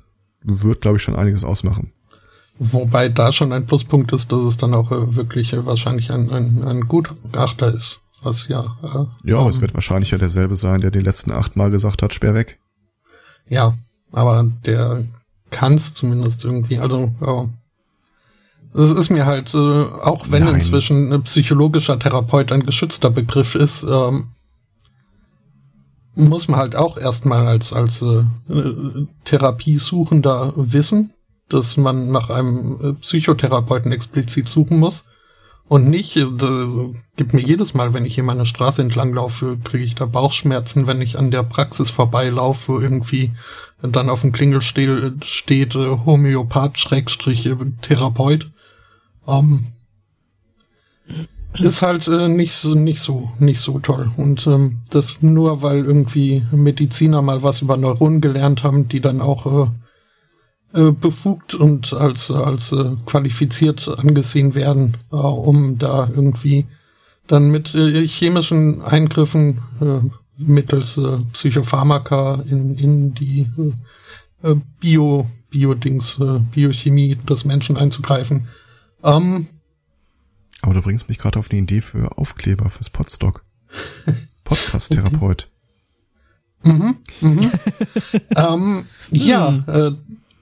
wird, 0.46 0.80
glaube 0.80 0.96
ich, 0.96 1.02
schon 1.02 1.16
einiges 1.16 1.44
ausmachen. 1.44 1.92
Wobei 2.58 3.08
da 3.08 3.32
schon 3.32 3.52
ein 3.52 3.66
Pluspunkt 3.66 4.12
ist, 4.12 4.32
dass 4.32 4.42
es 4.44 4.56
dann 4.56 4.72
auch 4.72 4.90
äh, 4.90 5.14
wirklich 5.14 5.52
äh, 5.52 5.66
wahrscheinlich 5.66 6.10
ein, 6.10 6.30
ein, 6.30 6.62
ein 6.64 6.80
Gutachter 6.88 7.72
ist. 7.74 8.00
Was 8.22 8.48
ja. 8.48 8.76
Äh, 8.82 9.30
ja, 9.30 9.42
ähm, 9.42 9.48
es 9.48 9.60
wird 9.60 9.74
wahrscheinlich 9.74 10.10
ja 10.10 10.18
derselbe 10.18 10.54
sein, 10.54 10.80
der 10.80 10.90
die 10.90 11.00
letzten 11.00 11.32
acht 11.32 11.56
Mal 11.56 11.70
gesagt 11.70 12.02
hat, 12.02 12.14
sperr 12.14 12.34
weg. 12.34 12.58
Ja, 13.48 13.74
aber 14.10 14.50
der 14.64 15.04
kann 15.50 15.74
es 15.74 15.92
zumindest 15.94 16.44
irgendwie. 16.44 16.78
Also, 16.78 17.12
ja. 17.20 17.48
Es 18.74 18.90
ist 18.90 19.10
mir 19.10 19.26
halt, 19.26 19.54
äh, 19.54 19.58
auch 19.58 20.26
wenn 20.30 20.44
Nein. 20.44 20.56
inzwischen 20.56 21.12
ein 21.12 21.22
psychologischer 21.22 21.98
Therapeut 21.98 22.52
ein 22.52 22.66
geschützter 22.66 23.10
Begriff 23.10 23.54
ist, 23.54 23.84
ähm, 23.84 24.28
muss 26.16 26.48
man 26.48 26.58
halt 26.58 26.74
auch 26.74 26.96
erstmal 26.96 27.46
als, 27.46 27.72
als 27.72 28.02
äh, 28.02 28.24
Therapiesuchender 29.24 30.54
wissen, 30.56 31.12
dass 31.48 31.76
man 31.76 32.10
nach 32.10 32.30
einem 32.30 32.78
äh, 32.82 32.92
Psychotherapeuten 32.94 33.92
explizit 33.92 34.48
suchen 34.48 34.78
muss. 34.78 35.04
Und 35.68 35.88
nicht, 35.88 36.16
äh, 36.16 36.24
gibt 37.16 37.34
mir 37.34 37.42
jedes 37.42 37.74
Mal, 37.74 37.92
wenn 37.92 38.06
ich 38.06 38.14
hier 38.14 38.24
meine 38.24 38.46
Straße 38.46 38.80
entlang 38.80 39.12
laufe, 39.12 39.58
kriege 39.62 39.84
ich 39.84 39.94
da 39.94 40.06
Bauchschmerzen, 40.06 40.86
wenn 40.86 41.02
ich 41.02 41.18
an 41.18 41.30
der 41.30 41.42
Praxis 41.42 41.90
vorbeilaufe, 41.90 42.72
wo 42.72 42.80
irgendwie 42.80 43.32
dann 43.82 44.08
auf 44.08 44.22
dem 44.22 44.32
Klingel 44.32 44.62
steht, 44.62 45.24
steht 45.24 45.74
äh, 45.74 45.98
Homöopath 46.06 46.78
Schrägstrich 46.78 47.46
äh, 47.46 47.56
Therapeut. 47.82 48.50
Ähm, 49.26 49.72
ist 51.58 51.82
halt 51.82 52.06
äh, 52.08 52.28
nicht, 52.28 52.52
so, 52.52 52.74
nicht 52.74 53.00
so 53.00 53.30
nicht 53.38 53.60
so 53.60 53.78
toll. 53.78 54.10
Und 54.16 54.46
ähm, 54.46 54.78
das 54.90 55.22
nur, 55.22 55.62
weil 55.62 55.84
irgendwie 55.84 56.44
Mediziner 56.52 57.22
mal 57.22 57.42
was 57.42 57.62
über 57.62 57.76
Neuronen 57.76 58.20
gelernt 58.20 58.62
haben, 58.62 58.88
die 58.88 59.00
dann 59.00 59.20
auch 59.20 59.64
äh, 59.64 59.70
äh, 60.76 60.90
befugt 60.90 61.54
und 61.54 61.92
als, 61.94 62.30
als 62.30 62.72
äh, 62.72 62.96
qualifiziert 63.06 63.88
angesehen 63.88 64.54
werden, 64.54 64.96
äh, 65.10 65.16
um 65.16 65.78
da 65.78 66.08
irgendwie 66.14 66.66
dann 67.26 67.50
mit 67.50 67.74
äh, 67.74 68.06
chemischen 68.06 68.82
Eingriffen 68.82 69.62
äh, 69.80 70.00
mittels 70.36 70.98
äh, 70.98 71.18
Psychopharmaka 71.32 72.44
in, 72.48 72.76
in 72.76 73.14
die 73.14 73.48
äh, 74.42 74.54
Bio, 74.80 75.26
Bio-Dings, 75.50 76.18
äh, 76.20 76.40
Biochemie 76.54 77.16
des 77.16 77.44
Menschen 77.44 77.76
einzugreifen. 77.76 78.48
Ähm, 79.02 79.46
aber 80.62 80.74
du 80.74 80.82
bringst 80.82 81.08
mich 81.08 81.18
gerade 81.18 81.38
auf 81.38 81.50
eine 81.50 81.60
Idee 81.60 81.80
für 81.80 82.18
Aufkleber 82.18 82.70
fürs 82.70 82.90
Podstock. 82.90 83.44
Podcast-Therapeut. 84.44 85.48
Mhm, 86.62 86.96
mhm. 87.20 87.50
ähm, 88.36 88.86
ja, 89.10 89.64
äh, 89.68 89.92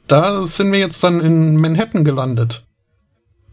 da 0.07 0.47
sind 0.47 0.73
wir 0.73 0.79
jetzt 0.79 1.05
dann 1.05 1.21
in 1.21 1.57
Manhattan 1.57 2.05
gelandet. 2.05 2.65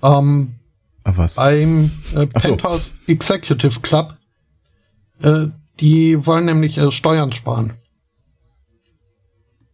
Ähm, 0.01 0.55
ah, 1.03 1.13
was? 1.15 1.35
Beim 1.35 1.91
äh, 2.15 2.27
Penthouse 2.27 2.93
so. 3.05 3.11
Executive 3.11 3.81
Club. 3.81 4.15
Äh, 5.21 5.47
die 5.79 6.25
wollen 6.25 6.45
nämlich 6.45 6.77
äh, 6.77 6.91
Steuern 6.91 7.33
sparen. 7.33 7.73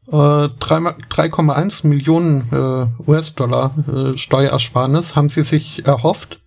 äh, 0.07 0.11
3,1 0.11 1.85
Millionen 1.85 2.49
äh, 2.51 3.09
US-Dollar 3.09 3.75
äh, 3.87 4.17
Steuersparnis 4.17 5.15
haben 5.15 5.29
sie 5.29 5.43
sich 5.43 5.85
erhofft, 5.85 6.41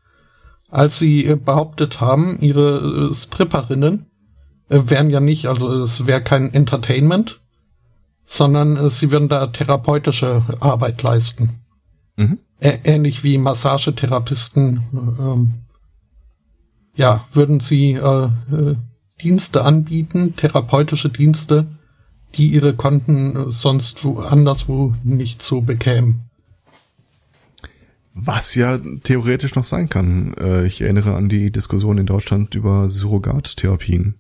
als 0.70 0.98
sie 0.98 1.24
äh, 1.26 1.36
behauptet 1.36 2.00
haben, 2.00 2.38
ihre 2.40 3.10
äh, 3.10 3.14
Stripperinnen 3.14 4.06
äh, 4.68 4.80
wären 4.84 5.10
ja 5.10 5.20
nicht, 5.20 5.46
also 5.46 5.72
es 5.82 6.06
wäre 6.06 6.22
kein 6.22 6.52
Entertainment, 6.52 7.40
sondern 8.26 8.88
sie 8.90 9.10
würden 9.10 9.28
da 9.28 9.48
therapeutische 9.48 10.44
Arbeit 10.60 11.02
leisten. 11.02 11.60
Mhm. 12.16 12.38
ähnlich 12.60 13.24
wie 13.24 13.38
Massagetherapisten, 13.38 14.82
ähm, 15.18 15.54
ja, 16.94 17.24
würden 17.32 17.60
sie 17.60 17.94
äh, 17.94 18.24
äh, 18.24 18.76
Dienste 19.22 19.64
anbieten, 19.64 20.36
therapeutische 20.36 21.08
Dienste, 21.08 21.66
die 22.34 22.48
ihre 22.48 22.74
Konten 22.74 23.50
sonst 23.50 24.04
wo, 24.04 24.20
anderswo 24.20 24.94
nicht 25.02 25.42
so 25.42 25.60
bekämen. 25.60 26.30
Was 28.12 28.54
ja 28.54 28.78
theoretisch 29.02 29.54
noch 29.54 29.64
sein 29.64 29.88
kann. 29.88 30.34
Äh, 30.34 30.66
ich 30.66 30.80
erinnere 30.80 31.14
an 31.14 31.28
die 31.28 31.52
Diskussion 31.52 31.98
in 31.98 32.06
Deutschland 32.06 32.54
über 32.54 32.88
Surrogattherapien. 32.88 34.16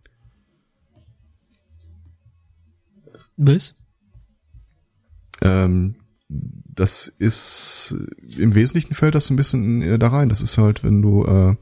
Was? 3.36 3.74
Ähm, 5.42 5.96
das 6.28 7.08
ist 7.08 7.96
im 8.36 8.54
Wesentlichen 8.54 8.94
fällt 8.94 9.14
das 9.14 9.30
ein 9.30 9.36
bisschen 9.36 9.82
äh, 9.82 9.98
da 9.98 10.08
rein. 10.08 10.28
Das 10.28 10.42
ist 10.42 10.56
halt, 10.58 10.84
wenn 10.84 11.02
du 11.02 11.24
äh, 11.24 11.56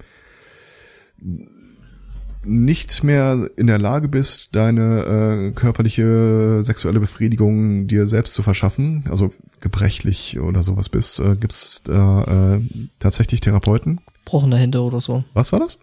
nicht 2.48 3.04
mehr 3.04 3.50
in 3.56 3.66
der 3.66 3.78
Lage 3.78 4.08
bist, 4.08 4.56
deine 4.56 5.50
äh, 5.50 5.52
körperliche 5.52 6.62
sexuelle 6.62 6.98
Befriedigung 6.98 7.86
dir 7.86 8.06
selbst 8.06 8.34
zu 8.34 8.42
verschaffen, 8.42 9.04
also 9.10 9.32
gebrechlich 9.60 10.38
oder 10.40 10.62
sowas 10.62 10.88
bist, 10.88 11.20
äh, 11.20 11.36
gibt's 11.36 11.82
da 11.84 12.56
äh, 12.56 12.60
tatsächlich 12.98 13.40
Therapeuten? 13.40 14.00
Gebrochene 14.24 14.56
Hände 14.56 14.80
oder 14.80 15.00
so. 15.00 15.24
Was 15.34 15.52
war 15.52 15.60
das? 15.60 15.78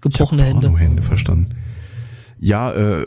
Gebrochene 0.00 0.42
Hände. 0.42 0.76
Hände 0.76 1.02
verstanden. 1.02 1.54
Ja, 2.38 2.72
äh, 2.72 3.04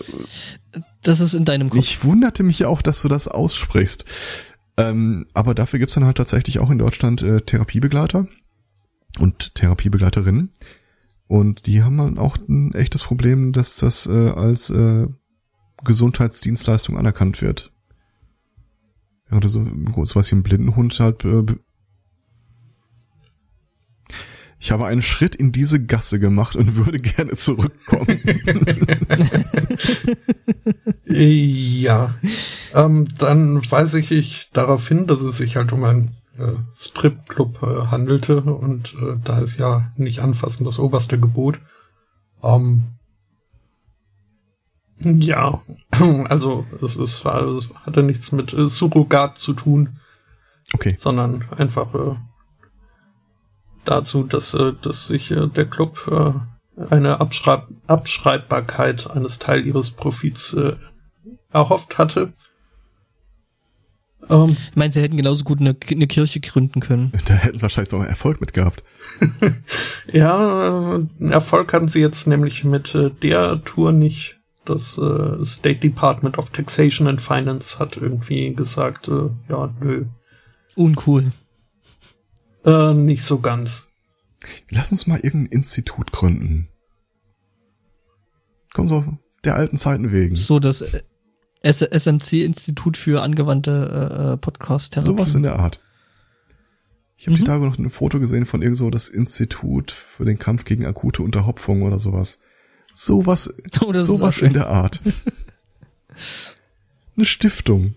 das 1.02 1.20
ist 1.20 1.34
in 1.34 1.46
deinem 1.46 1.70
Kopf. 1.70 1.80
Ich 1.80 2.04
wunderte 2.04 2.44
mich 2.44 2.66
auch, 2.66 2.82
dass 2.82 3.02
du 3.02 3.08
das 3.08 3.28
aussprichst. 3.28 4.06
Ähm, 4.78 5.28
aber 5.34 5.56
dafür 5.56 5.80
gibt's 5.80 5.96
dann 5.96 6.06
halt 6.06 6.18
tatsächlich 6.18 6.60
auch 6.60 6.70
in 6.70 6.78
Deutschland 6.78 7.22
äh, 7.22 7.42
Therapiebegleiter 7.42 8.28
und 9.20 9.56
Therapiebegleiterinnen. 9.56 10.52
Und 11.30 11.68
die 11.68 11.84
haben 11.84 11.98
dann 11.98 12.18
auch 12.18 12.38
ein 12.38 12.74
echtes 12.74 13.04
Problem, 13.04 13.54
dass 13.54 13.78
das 13.78 14.08
äh, 14.08 14.30
als 14.30 14.72
äh, 14.72 15.06
Gesundheitsdienstleistung 15.84 16.98
anerkannt 16.98 17.44
wird. 17.44 17.72
Ja, 19.30 19.38
oder 19.38 19.48
so, 19.48 19.64
so 20.06 20.16
was 20.16 20.32
wie 20.32 20.38
ein 20.38 20.42
Blindenhund 20.42 21.00
halt. 21.00 21.24
Äh, 21.26 21.46
ich 24.60 24.72
habe 24.72 24.88
einen 24.88 25.04
Schritt 25.04 25.36
in 25.36 25.52
diese 25.52 25.86
Gasse 25.86 26.20
gemacht 26.20 26.56
und 26.56 26.76
würde 26.88 27.00
gerne 27.00 27.34
zurückkommen. 27.34 28.20
ja. 31.06 32.16
Ähm, 32.74 33.08
dann 33.20 33.72
weise 33.72 34.00
ich, 34.00 34.10
ich 34.10 34.50
darauf 34.52 34.88
hin, 34.88 35.06
dass 35.06 35.22
es 35.22 35.38
sich 35.38 35.58
halt 35.58 35.74
um 35.74 35.84
ein 35.84 36.19
äh, 36.40 36.56
Stripclub 36.76 37.62
äh, 37.64 37.88
handelte 37.88 38.42
und 38.42 38.94
äh, 38.96 39.18
da 39.24 39.40
ist 39.40 39.58
ja 39.58 39.92
nicht 39.96 40.22
anfassen 40.22 40.66
das 40.66 40.80
oberste 40.80 41.20
Gebot. 41.20 41.60
Ähm, 42.44 42.86
ja, 45.00 45.62
also 46.30 46.66
es 46.82 46.98
ist, 46.98 47.26
es 47.26 47.70
hatte 47.86 48.04
nichts 48.04 48.32
mit 48.32 48.54
äh, 48.54 48.68
Surrogat 48.68 49.38
zu 49.38 49.54
tun. 49.54 50.00
Okay. 50.74 50.94
Sondern 50.94 51.46
einfach 51.58 51.94
äh, 51.96 52.16
dazu, 53.86 54.24
dass, 54.24 54.54
äh, 54.54 54.74
dass 54.82 55.08
sich 55.08 55.32
äh, 55.32 55.48
der 55.48 55.66
Club 55.66 56.08
äh, 56.12 56.84
eine 56.90 57.20
Abschreib 57.20 57.68
Abschreibbarkeit 57.88 59.10
eines 59.10 59.40
Teil 59.40 59.66
ihres 59.66 59.92
Profits 59.92 60.54
äh, 60.54 60.76
erhofft 61.52 61.98
hatte. 61.98 62.34
Ähm, 64.30 64.56
ich 64.70 64.76
meine, 64.76 64.92
sie 64.92 65.02
hätten 65.02 65.18
genauso 65.18 65.44
gut 65.44 65.60
eine, 65.60 65.76
eine 65.90 66.08
Kirche 66.08 66.40
gründen 66.40 66.80
können. 66.80 67.12
Da 67.26 67.34
hätten 67.34 67.58
sie 67.58 67.62
wahrscheinlich 67.64 67.94
auch 67.94 68.04
Erfolg 68.04 68.40
mit 68.40 68.54
gehabt. 68.54 68.84
ja, 70.12 70.98
äh, 70.98 71.30
Erfolg 71.30 71.74
hatten 71.74 71.88
sie 71.88 72.00
jetzt 72.00 72.28
nämlich 72.28 72.64
mit 72.64 72.94
äh, 72.96 73.10
der 73.10 73.64
Tour 73.64 73.92
nicht. 73.92 74.36
Das 74.66 74.98
äh, 74.98 75.44
State 75.46 75.80
Department 75.80 76.38
of 76.38 76.52
Taxation 76.52 77.08
and 77.08 77.22
Finance 77.22 77.80
hat 77.80 77.98
irgendwie 77.98 78.54
gesagt, 78.54 79.08
ja, 79.08 79.74
nö. 79.82 80.06
Uncool. 80.76 81.32
Äh, 82.66 82.94
nicht 82.94 83.24
so 83.24 83.40
ganz. 83.40 83.88
Lass 84.70 84.92
uns 84.92 85.08
mal 85.08 85.20
irgendein 85.20 85.58
Institut 85.58 86.12
gründen. 86.12 86.70
Komm 88.74 88.88
so, 88.88 89.04
der 89.44 89.56
alten 89.56 89.78
Zeiten 89.78 90.12
wegen. 90.12 90.36
So, 90.36 90.60
das 90.60 90.84
SMC-Institut 91.64 92.98
für 92.98 93.22
angewandte 93.22 93.72
äh, 93.72 94.34
äh, 94.34 94.38
Podcast-Therapie. 94.38 95.12
Sowas 95.12 95.36
in 95.36 95.44
der 95.44 95.60
Art. 95.60 95.82
Ich 97.18 97.28
habe 97.28 97.36
mhm. 97.36 97.40
die 97.40 97.44
Tage 97.44 97.66
noch 97.66 97.78
ein 97.78 97.90
Foto 97.90 98.20
gesehen 98.20 98.46
von 98.46 98.62
irgend 98.62 98.78
so 98.78 98.90
das 98.90 99.10
Institut 99.10 99.92
für 99.92 100.24
den 100.24 100.40
Kampf 100.40 100.64
gegen 100.64 100.86
akute 100.86 101.22
Unterhopfung 101.22 101.82
oder 101.82 102.00
sowas. 102.00 102.40
Sowas, 102.94 103.54
oh, 103.82 103.94
sowas 103.94 104.38
in 104.38 104.54
der 104.54 104.68
Art. 104.68 105.02
Eine 107.18 107.26
Stiftung. 107.26 107.96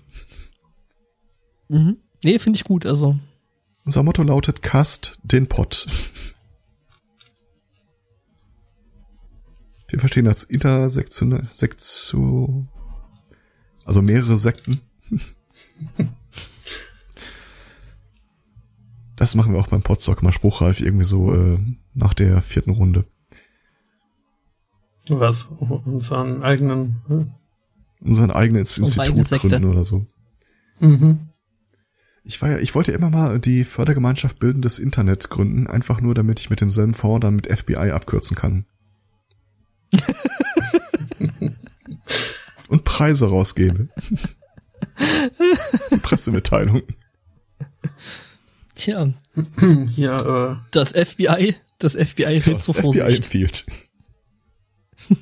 Mhm. 1.69 1.99
Nee, 2.25 2.41
finde 2.41 2.57
ich 2.57 2.65
gut, 2.65 2.85
also. 2.85 3.17
Unser 3.85 4.03
Motto 4.03 4.25
lautet 4.25 4.63
Cast 4.63 5.19
den 5.23 5.49
Pott. 5.49 5.87
Wir 9.89 10.01
verstehen 10.01 10.27
als 10.27 10.45
intersektionell, 10.45 11.47
Sektio, 11.53 12.67
also 13.85 14.03
mehrere 14.03 14.37
Sekten. 14.37 14.81
Das 19.17 19.35
machen 19.35 19.53
wir 19.53 19.61
auch 19.61 19.69
beim 19.69 19.83
Podstock 19.83 20.23
mal 20.23 20.33
spruchreif, 20.33 20.81
irgendwie 20.81 21.05
so 21.05 21.35
äh, 21.35 21.59
nach 21.95 22.15
der 22.15 22.43
vierten 22.43 22.71
Runde. 22.71 23.05
Was? 25.09 25.45
Unseren 25.45 26.43
eigenen... 26.43 27.03
Hm? 27.09 27.31
Unseren 28.01 28.31
eigenen 28.33 28.61
Institut 28.61 29.31
gründen 29.41 29.65
oder 29.65 29.85
so. 29.85 30.07
Mhm. 30.81 31.29
Ich 32.25 32.41
war 32.43 32.51
ja, 32.51 32.59
ich 32.59 32.75
wollte 32.75 32.93
ja 32.93 32.99
immer 32.99 33.11
mal 33.11 33.39
die 33.39 33.65
Fördergemeinschaft 33.65 34.39
Bildendes 34.39 34.79
Internet 34.79 35.29
gründen, 35.31 35.67
einfach 35.67 36.01
nur, 36.01 36.15
damit 36.15 36.41
ich 36.41 36.51
mit 36.51 36.61
demselben 36.61 36.95
Fonds 36.95 37.23
dann 37.23 37.37
mit 37.37 37.47
FBI 37.47 37.91
abkürzen 37.91 38.37
kann. 38.37 38.65
Preise 42.93 43.27
rausgebe. 43.27 43.89
Pressemitteilung. 46.03 46.83
Tja. 48.75 49.15
Ja, 49.97 50.53
äh. 50.53 50.57
Das 50.73 50.93
FBI, 50.93 51.57
das 51.79 51.95
FBI 51.95 52.25
redet 52.25 52.63
so 52.63 52.75
Vorsicht. 52.75 53.07
FBI 53.07 53.17
empfiehlt. 53.17 53.65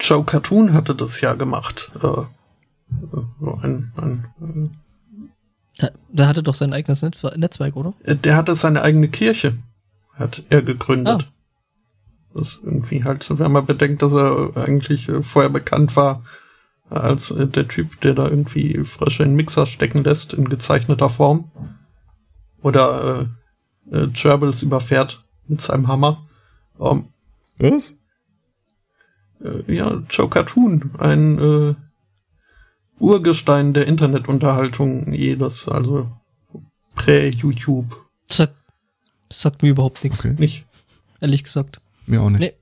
Joe 0.00 0.24
Cartoon 0.24 0.72
hatte 0.72 0.96
das 0.96 1.20
ja 1.20 1.34
gemacht. 1.34 1.92
Äh, 1.94 1.98
so 2.00 2.26
ein, 3.62 3.92
ein, 3.96 4.26
äh, 5.78 5.90
der 6.08 6.26
hatte 6.26 6.42
doch 6.42 6.54
sein 6.54 6.72
eigenes 6.72 7.02
Netzwerk, 7.02 7.76
oder? 7.76 7.94
Äh, 8.02 8.16
der 8.16 8.34
hatte 8.34 8.56
seine 8.56 8.82
eigene 8.82 9.08
Kirche, 9.08 9.56
hat 10.14 10.42
er 10.50 10.62
gegründet. 10.62 11.24
Ah. 11.28 11.35
Das 12.36 12.60
irgendwie 12.62 13.02
halt, 13.04 13.26
wenn 13.38 13.52
man 13.52 13.64
bedenkt, 13.64 14.02
dass 14.02 14.12
er 14.12 14.56
eigentlich 14.56 15.08
äh, 15.08 15.22
vorher 15.22 15.50
bekannt 15.50 15.96
war 15.96 16.22
als 16.90 17.30
äh, 17.30 17.46
der 17.46 17.66
Typ, 17.66 18.00
der 18.02 18.14
da 18.14 18.28
irgendwie 18.28 18.84
Frösche 18.84 19.22
in 19.22 19.34
Mixer 19.34 19.66
stecken 19.66 20.04
lässt 20.04 20.34
in 20.34 20.48
gezeichneter 20.48 21.08
Form. 21.08 21.50
Oder 22.62 23.28
äh, 23.90 23.96
äh, 23.96 24.08
Gerbils 24.08 24.62
überfährt 24.62 25.24
mit 25.48 25.60
seinem 25.60 25.88
Hammer. 25.88 26.26
Um, 26.78 27.08
ähm, 27.58 27.72
Was? 27.72 27.96
Äh, 29.42 29.72
ja, 29.72 30.02
Joe 30.10 30.28
Cartoon, 30.28 30.90
ein 30.98 31.38
äh, 31.38 31.74
Urgestein 32.98 33.72
der 33.72 33.86
Internetunterhaltung 33.86 35.12
jedes, 35.12 35.68
also 35.68 36.10
prä-YouTube. 36.94 38.06
Sagt, 38.28 38.56
sagt 39.30 39.62
mir 39.62 39.70
überhaupt 39.70 40.02
nichts. 40.02 40.20
Okay. 40.20 40.34
Nicht? 40.38 40.66
Ehrlich 41.20 41.44
gesagt. 41.44 41.80
Mir 42.06 42.22
auch 42.22 42.30
nicht. 42.30 42.40
Nee. 42.40 42.52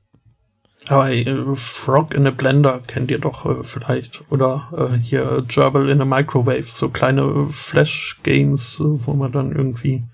Aber 0.87 1.11
äh, 1.11 1.57
Frog 1.57 2.15
in 2.15 2.27
a 2.27 2.31
Blender 2.31 2.83
kennt 2.87 3.11
ihr 3.11 3.19
doch 3.19 3.47
äh, 3.47 3.65
vielleicht. 3.65 4.31
Oder 4.31 4.91
äh, 4.93 4.99
hier 4.99 5.45
Gerbil 5.49 5.89
in 5.89 6.01
a 6.01 6.05
Microwave, 6.05 6.67
so 6.69 6.91
kleine 6.91 7.23
äh, 7.23 7.53
Flash-Games, 7.53 8.77
äh, 8.81 9.07
wo 9.07 9.15
man 9.15 9.33
dann 9.33 9.53
irgendwie 9.53 10.05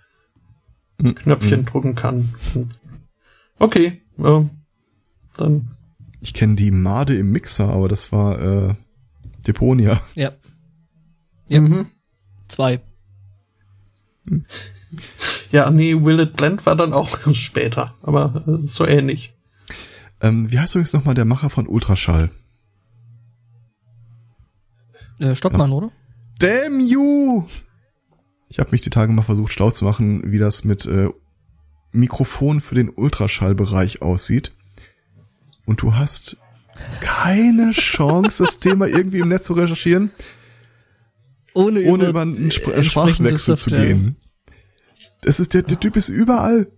mhm. 0.99 1.15
Knöpfchen 1.17 1.61
mhm. 1.61 1.67
drucken 1.67 1.95
kann. 1.95 2.35
Okay, 3.59 4.01
äh, 4.19 4.43
dann 5.37 5.71
Ich 6.21 6.35
kenne 6.35 6.55
die 6.55 6.71
Made 6.71 7.15
im 7.15 7.33
Mixer, 7.33 7.69
aber 7.69 7.89
das 7.89 8.13
war 8.13 8.41
äh, 8.41 8.75
Deponia. 9.47 10.01
Ja. 10.15 10.33
Ja. 11.49 11.61
Mhm. 11.61 11.87
Zwei. 12.49 12.81
Ja, 15.51 15.71
nee, 15.71 15.95
Will 15.95 16.21
It 16.21 16.37
Blend 16.37 16.65
war 16.67 16.77
dann 16.77 16.93
auch 16.93 17.19
später, 17.35 17.95
aber 18.03 18.45
äh, 18.47 18.67
so 18.67 18.87
ähnlich. 18.87 19.35
Ähm, 20.21 20.51
wie 20.53 20.59
heißt 20.59 20.75
übrigens 20.75 20.93
nochmal 20.93 21.15
der 21.15 21.25
Macher 21.25 21.51
von 21.51 21.67
Ultraschall? 21.67 22.31
Äh, 25.19 25.35
Stockmann, 25.35 25.73
oder? 25.73 25.91
Damn 26.39 26.81
you! 26.81 27.47
Ich 28.49 28.59
habe 28.59 28.71
mich 28.73 28.81
die 28.83 28.91
Tage 28.91 29.13
mal 29.13 29.23
versucht 29.23 29.53
schlau 29.53 29.71
zu 29.71 29.85
machen, 29.85 30.33
wie 30.33 30.39
das 30.39 30.65
mit 30.65 30.87
äh, 30.87 31.09
Mikrofon 31.93 32.61
für 32.61 32.75
den 32.75 32.89
Ultraschallbereich 32.89 34.03
aussieht. 34.03 34.53
Und 35.67 35.83
du 35.83 35.95
hast 35.95 36.37
keine 37.01 37.73
Chance, 37.73 38.45
das 38.45 38.59
Thema 38.61 38.87
irgendwie 38.87 39.19
im 39.19 39.29
Netz 39.29 39.47
zu 39.47 39.53
recherchieren, 39.53 40.11
Ohne, 41.55 41.83
ohne 41.83 42.09
über 42.09 42.23
einen 42.23 42.49
Sp 42.49 42.71
äh, 42.73 42.85
Sprachwechsel 42.85 43.57
zu 43.57 43.71
gehen. 43.71 44.17
Das 45.23 45.41
ist 45.41 45.55
der, 45.55 45.63
der 45.63 45.79
Typ 45.79 45.97
ist 45.97 46.09
überall. 46.09 46.71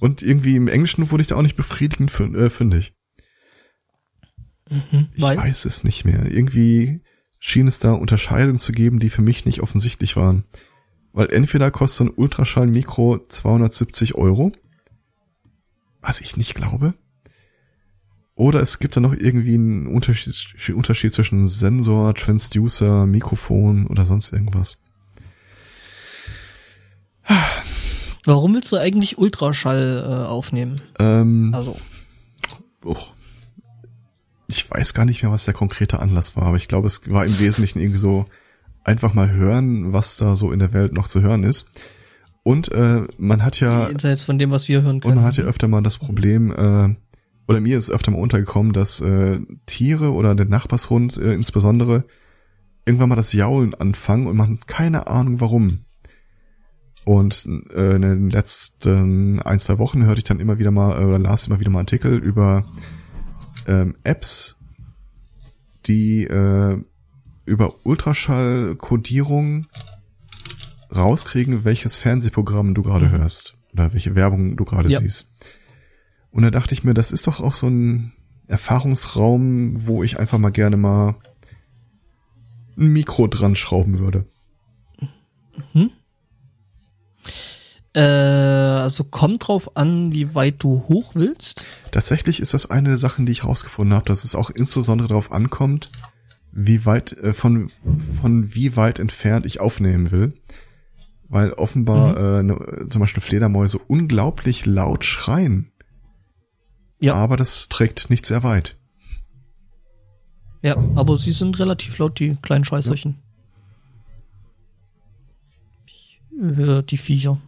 Und 0.00 0.22
irgendwie 0.22 0.56
im 0.56 0.68
Englischen 0.68 1.10
wurde 1.10 1.20
ich 1.20 1.26
da 1.26 1.36
auch 1.36 1.42
nicht 1.42 1.56
befriedigend 1.56 2.10
äh, 2.18 2.50
fündig. 2.50 2.94
Ich 5.14 5.22
Weil? 5.22 5.36
weiß 5.36 5.64
es 5.64 5.84
nicht 5.84 6.04
mehr. 6.04 6.30
Irgendwie 6.30 7.02
schien 7.38 7.66
es 7.66 7.80
da 7.80 7.92
Unterscheidungen 7.92 8.58
zu 8.58 8.72
geben, 8.72 9.00
die 9.00 9.10
für 9.10 9.22
mich 9.22 9.44
nicht 9.44 9.62
offensichtlich 9.62 10.16
waren. 10.16 10.44
Weil 11.12 11.30
entweder 11.32 11.70
kostet 11.70 11.98
so 11.98 12.04
ein 12.04 12.16
Ultraschall-Mikro 12.16 13.18
270 13.18 14.14
Euro, 14.14 14.52
was 16.00 16.20
ich 16.20 16.36
nicht 16.36 16.54
glaube. 16.54 16.94
Oder 18.40 18.60
es 18.60 18.78
gibt 18.78 18.96
da 18.96 19.00
noch 19.00 19.12
irgendwie 19.12 19.52
einen 19.52 19.86
Unterschied, 19.86 20.74
Unterschied 20.74 21.12
zwischen 21.12 21.46
Sensor, 21.46 22.14
Transducer, 22.14 23.04
Mikrofon 23.04 23.86
oder 23.86 24.06
sonst 24.06 24.32
irgendwas. 24.32 24.78
Warum 28.24 28.54
willst 28.54 28.72
du 28.72 28.78
eigentlich 28.78 29.18
Ultraschall 29.18 30.02
äh, 30.02 30.26
aufnehmen? 30.26 30.80
Ähm, 30.98 31.52
Also, 31.54 31.76
oh, 32.82 32.96
ich 34.48 34.70
weiß 34.70 34.94
gar 34.94 35.04
nicht 35.04 35.22
mehr, 35.22 35.30
was 35.30 35.44
der 35.44 35.52
konkrete 35.52 36.00
Anlass 36.00 36.34
war, 36.34 36.44
aber 36.44 36.56
ich 36.56 36.66
glaube, 36.66 36.86
es 36.86 37.02
war 37.10 37.26
im 37.26 37.38
Wesentlichen 37.40 37.78
irgendwie 37.78 37.98
so 37.98 38.24
einfach 38.84 39.12
mal 39.12 39.30
hören, 39.30 39.92
was 39.92 40.16
da 40.16 40.34
so 40.34 40.50
in 40.50 40.60
der 40.60 40.72
Welt 40.72 40.94
noch 40.94 41.08
zu 41.08 41.20
hören 41.20 41.44
ist. 41.44 41.66
Und 42.42 42.72
äh, 42.72 43.02
man 43.18 43.44
hat 43.44 43.60
ja 43.60 43.88
jenseits 43.88 44.24
von 44.24 44.38
dem, 44.38 44.50
was 44.50 44.66
wir 44.66 44.80
hören 44.80 44.94
und 44.94 45.00
können. 45.02 45.16
man 45.16 45.24
hat 45.26 45.36
ja 45.36 45.44
öfter 45.44 45.68
mal 45.68 45.82
das 45.82 45.98
Problem, 45.98 46.52
äh, 46.52 46.96
oder 47.50 47.60
mir 47.60 47.76
ist 47.76 47.90
öfter 47.90 48.12
mal 48.12 48.20
untergekommen, 48.20 48.72
dass 48.72 49.00
äh, 49.00 49.40
Tiere 49.66 50.12
oder 50.12 50.36
der 50.36 50.46
Nachbarshund 50.46 51.16
äh, 51.16 51.32
insbesondere 51.32 52.04
irgendwann 52.86 53.08
mal 53.08 53.16
das 53.16 53.32
Jaulen 53.32 53.74
anfangen 53.74 54.28
und 54.28 54.36
man 54.36 54.52
hat 54.52 54.68
keine 54.68 55.08
Ahnung 55.08 55.40
warum. 55.40 55.80
Und 57.04 57.48
äh, 57.74 57.96
in 57.96 58.02
den 58.02 58.30
letzten 58.30 59.42
ein, 59.42 59.58
zwei 59.58 59.78
Wochen 59.78 60.04
hörte 60.04 60.20
ich 60.20 60.24
dann 60.24 60.38
immer 60.38 60.60
wieder 60.60 60.70
mal, 60.70 61.02
äh, 61.02 61.04
oder 61.04 61.18
las 61.18 61.48
immer 61.48 61.58
wieder 61.58 61.72
mal 61.72 61.80
Artikel 61.80 62.18
über 62.18 62.64
ähm, 63.66 63.96
Apps, 64.04 64.60
die 65.86 66.22
äh, 66.22 66.78
über 67.46 67.74
Ultraschallkodierung 67.82 69.66
rauskriegen, 70.94 71.64
welches 71.64 71.96
Fernsehprogramm 71.96 72.74
du 72.74 72.84
gerade 72.84 73.10
hörst 73.10 73.56
oder 73.72 73.92
welche 73.92 74.14
Werbung 74.14 74.56
du 74.56 74.64
gerade 74.64 74.88
Ja. 74.88 75.00
siehst. 75.00 75.32
Und 76.32 76.42
da 76.42 76.50
dachte 76.50 76.74
ich 76.74 76.84
mir, 76.84 76.94
das 76.94 77.12
ist 77.12 77.26
doch 77.26 77.40
auch 77.40 77.54
so 77.54 77.68
ein 77.68 78.12
Erfahrungsraum, 78.46 79.86
wo 79.86 80.02
ich 80.02 80.18
einfach 80.18 80.38
mal 80.38 80.50
gerne 80.50 80.76
mal 80.76 81.16
ein 82.76 82.92
Mikro 82.92 83.26
dran 83.26 83.56
schrauben 83.56 83.98
würde. 83.98 84.26
Äh, 87.94 88.00
also 88.00 89.04
kommt 89.04 89.48
drauf 89.48 89.76
an, 89.76 90.12
wie 90.12 90.34
weit 90.34 90.56
du 90.62 90.84
hoch 90.88 91.12
willst. 91.14 91.64
Tatsächlich 91.90 92.40
ist 92.40 92.54
das 92.54 92.70
eine 92.70 92.90
der 92.90 92.98
Sachen, 92.98 93.26
die 93.26 93.32
ich 93.32 93.44
rausgefunden 93.44 93.94
habe, 93.94 94.06
dass 94.06 94.24
es 94.24 94.34
auch 94.34 94.50
insbesondere 94.50 95.08
darauf 95.08 95.32
ankommt, 95.32 95.90
wie 96.52 96.86
weit 96.86 97.12
äh, 97.12 97.32
von 97.32 97.68
von 97.68 98.54
wie 98.54 98.76
weit 98.76 98.98
entfernt 98.98 99.44
ich 99.44 99.60
aufnehmen 99.60 100.10
will, 100.10 100.34
weil 101.28 101.52
offenbar 101.52 102.38
äh, 102.38 102.42
ne, 102.42 102.86
zum 102.88 103.00
Beispiel 103.00 103.22
Fledermäuse 103.22 103.78
unglaublich 103.78 104.66
laut 104.66 105.04
schreien, 105.04 105.72
Ja, 107.00 107.14
aber 107.14 107.36
das 107.36 107.68
trägt 107.68 108.10
nicht 108.10 108.26
sehr 108.26 108.42
weit. 108.42 108.76
ja, 110.62 110.76
aber 110.94 111.16
sie 111.16 111.32
sind 111.32 111.58
relativ 111.58 111.96
laut, 111.98 112.18
die 112.20 112.36
kleinen 112.42 112.64
Scheißerchen. 112.64 113.16
Ich 115.86 116.20
höre 116.38 116.82
die 116.82 116.98
Viecher. 116.98 117.38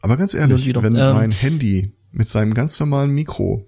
Aber 0.00 0.16
ganz 0.16 0.34
ehrlich, 0.34 0.66
wenn. 0.74 0.96
Ähm. 0.96 1.14
mein 1.14 1.30
Handy 1.30 1.92
mit 2.10 2.28
seinem 2.28 2.54
ganz 2.54 2.78
normalen 2.80 3.10
Mikro 3.12 3.66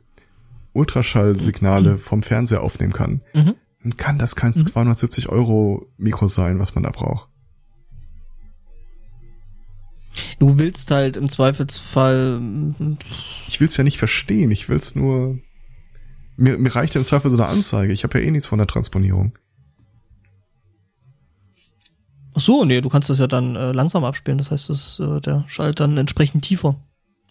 Ultraschallsignale 0.73 1.99
vom 1.99 2.23
Fernseher 2.23 2.63
aufnehmen 2.63 2.93
kann, 2.93 3.21
Mhm. 3.33 3.55
dann 3.83 3.97
kann 3.97 4.19
das 4.19 4.35
kein 4.37 4.53
270 4.53 5.29
Euro 5.29 5.87
Mikro 5.97 6.27
sein, 6.29 6.59
was 6.59 6.75
man 6.75 6.85
da 6.85 6.91
braucht. 6.91 7.29
Du 10.39 10.59
willst 10.59 10.91
halt 10.91 11.17
im 11.17 11.29
Zweifelsfall 11.29 12.39
mm, 12.41 12.99
Ich 13.49 13.61
will's 13.61 13.77
ja 13.77 13.85
nicht 13.85 13.99
verstehen, 13.99 14.51
ich 14.51 14.69
will's 14.69 14.95
nur. 14.95 15.39
Mir, 16.37 16.59
mir 16.59 16.75
reicht 16.75 16.95
ja 16.95 17.01
im 17.01 17.05
Zweifel 17.07 17.31
so 17.31 17.37
eine 17.37 17.47
Anzeige. 17.47 17.93
Ich 17.93 18.03
habe 18.05 18.19
ja 18.19 18.27
eh 18.27 18.31
nichts 18.31 18.49
von 18.49 18.59
der 18.59 18.67
Transponierung. 18.67 19.37
Ach 22.37 22.41
so, 22.41 22.65
nee, 22.65 22.81
du 22.81 22.89
kannst 22.89 23.09
das 23.11 23.19
ja 23.21 23.27
dann 23.29 23.55
äh, 23.55 23.71
langsam 23.73 24.03
abspielen. 24.05 24.39
Das 24.39 24.51
heißt, 24.51 24.69
dass 24.69 24.99
äh, 24.99 25.21
der 25.21 25.45
Schall 25.47 25.73
dann 25.73 25.97
entsprechend 25.97 26.45
tiefer 26.45 26.77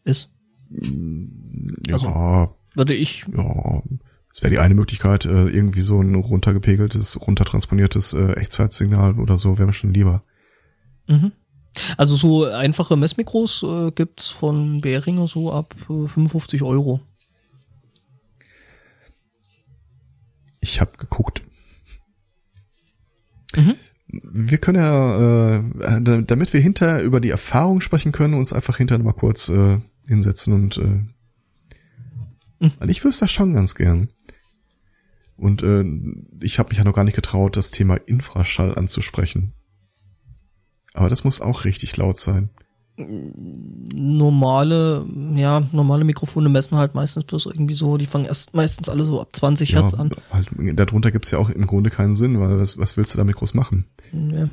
ist. 0.06 0.30
Ja, 0.70 1.96
Also- 1.96 2.56
Würde 2.76 2.94
ich. 2.94 3.26
ja. 3.36 3.82
Es 4.36 4.42
wäre 4.42 4.50
die 4.50 4.58
eine 4.60 4.74
Möglichkeit, 4.74 5.26
äh, 5.26 5.48
irgendwie 5.50 5.82
so 5.82 6.02
ein 6.02 6.16
runtergepegeltes, 6.16 7.22
runtertransponiertes 7.22 8.14
äh, 8.14 8.32
Echtzeitsignal 8.34 9.20
oder 9.20 9.38
so, 9.38 9.60
wäre 9.60 9.68
mir 9.68 9.74
schon 9.74 9.94
lieber. 9.94 10.24
Mhm. 11.08 11.34
Also 11.98 12.16
so 12.16 12.46
einfache 12.46 12.96
Messmikros 12.98 13.64
äh, 13.64 13.92
gibt's 13.92 14.30
von 14.30 14.82
Behringer 14.82 15.28
so 15.28 15.52
ab 15.52 15.76
äh, 15.90 16.08
55 16.08 16.62
Euro. 16.64 17.02
Ich 20.62 20.80
habe 20.80 20.92
geguckt. 20.98 21.42
Mhm. 23.56 23.76
Wir 24.08 24.58
können 24.60 24.78
ja, 24.80 25.58
äh, 25.58 26.02
da- 26.02 26.22
damit 26.22 26.54
wir 26.54 26.60
hinterher 26.62 27.02
über 27.04 27.20
die 27.20 27.32
Erfahrung 27.32 27.82
sprechen 27.82 28.12
können, 28.12 28.36
uns 28.36 28.54
einfach 28.54 28.78
hinterher 28.78 29.04
mal 29.04 29.14
kurz 29.14 29.50
äh, 29.50 29.80
hinsetzen 30.08 30.54
und 30.54 30.78
äh, 30.78 31.02
Mhm. 32.60 32.72
ich 32.90 33.04
wüsste 33.04 33.26
das 33.26 33.32
schon 33.32 33.54
ganz 33.54 33.76
gern. 33.76 34.10
Und 35.36 35.64
äh, 35.64 35.84
ich 36.40 36.60
habe 36.60 36.70
mich 36.70 36.78
ja 36.78 36.84
noch 36.86 36.94
gar 36.94 37.04
nicht 37.04 37.16
getraut, 37.16 37.58
das 37.58 37.72
Thema 37.72 37.96
Infraschall 37.96 38.78
anzusprechen. 38.78 39.52
Aber 40.94 41.10
das 41.10 41.24
muss 41.24 41.42
auch 41.42 41.66
richtig 41.66 41.98
laut 41.98 42.18
sein. 42.18 42.50
Normale, 43.96 45.06
ja, 45.36 45.64
normale 45.72 46.04
Mikrofone 46.04 46.50
messen 46.50 46.78
halt 46.78 46.94
meistens 46.96 47.24
bloß 47.26 47.48
irgendwie 47.48 47.74
so, 47.74 47.98
die 47.98 48.06
fangen 48.06 48.26
erst 48.26 48.54
meistens 48.54 48.90
alle 48.90 49.04
so 49.04 49.20
ab 49.22 49.30
20 49.34 49.74
Hertz 49.74 49.94
an. 49.94 50.12
Halt, 50.32 50.48
darunter 50.80 51.12
gibt's 51.12 51.32
ja 51.32 51.40
auch 51.40 51.50
im 51.50 51.66
Grunde 51.66 51.90
keinen 51.90 52.16
Sinn, 52.16 52.40
weil 52.40 52.60
was, 52.60 52.78
was 52.78 52.96
willst 52.98 53.14
du 53.14 53.18
damit 53.18 53.36
groß 53.36 53.54
machen? 53.56 53.86
Ja. 54.12 54.50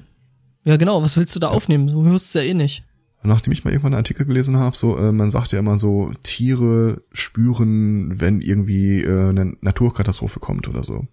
ja, 0.64 0.76
genau, 0.76 1.02
was 1.02 1.16
willst 1.16 1.34
du 1.36 1.40
da 1.40 1.48
aufnehmen? 1.48 1.88
Du 1.88 2.04
hörst 2.04 2.26
es 2.28 2.32
ja 2.34 2.42
eh 2.42 2.54
nicht. 2.54 2.84
Nachdem 3.22 3.52
ich 3.52 3.64
mal 3.64 3.70
irgendwann 3.70 3.92
einen 3.92 4.00
Artikel 4.00 4.24
gelesen 4.24 4.56
habe, 4.56 4.74
so 4.74 4.96
äh, 4.96 5.12
man 5.12 5.30
sagt 5.30 5.52
ja 5.52 5.58
immer 5.58 5.76
so, 5.76 6.10
Tiere 6.22 7.02
spüren, 7.12 8.18
wenn 8.18 8.40
irgendwie 8.40 9.02
äh, 9.02 9.28
eine 9.28 9.54
Naturkatastrophe 9.60 10.40
kommt 10.40 10.66
oder 10.68 10.82
so. 10.82 11.06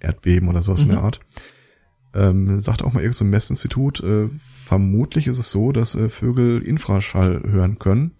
Erdbeben 0.00 0.48
oder 0.48 0.60
sowas 0.62 0.82
in 0.82 0.88
Mhm. 0.88 0.92
der 0.94 1.02
Art. 1.04 1.20
Ähm, 2.14 2.60
sagt 2.60 2.82
auch 2.82 2.92
mal 2.92 3.00
irgendein 3.00 3.18
so 3.18 3.24
Messinstitut, 3.24 4.00
äh, 4.00 4.28
vermutlich 4.38 5.26
ist 5.26 5.38
es 5.38 5.50
so, 5.50 5.72
dass 5.72 5.94
äh, 5.94 6.10
Vögel 6.10 6.60
Infraschall 6.60 7.42
hören 7.46 7.78
können. 7.78 8.12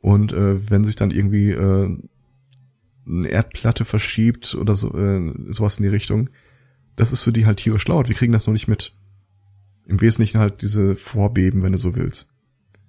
Und 0.00 0.32
äh, 0.32 0.70
wenn 0.70 0.84
sich 0.84 0.96
dann 0.96 1.10
irgendwie 1.10 1.50
äh, 1.50 1.98
eine 3.06 3.28
Erdplatte 3.28 3.84
verschiebt 3.84 4.54
oder 4.54 4.74
so, 4.74 4.94
äh, 4.94 5.34
sowas 5.52 5.78
in 5.78 5.82
die 5.82 5.90
Richtung, 5.90 6.30
das 6.96 7.12
ist 7.12 7.22
für 7.22 7.32
die 7.32 7.46
halt 7.46 7.58
tierisch 7.58 7.86
laut. 7.86 8.08
Wir 8.08 8.16
kriegen 8.16 8.32
das 8.32 8.46
nur 8.46 8.52
nicht 8.52 8.68
mit. 8.68 8.94
Im 9.86 10.00
Wesentlichen 10.00 10.38
halt 10.38 10.62
diese 10.62 10.96
Vorbeben, 10.96 11.62
wenn 11.62 11.72
du 11.72 11.78
so 11.78 11.94
willst. 11.96 12.28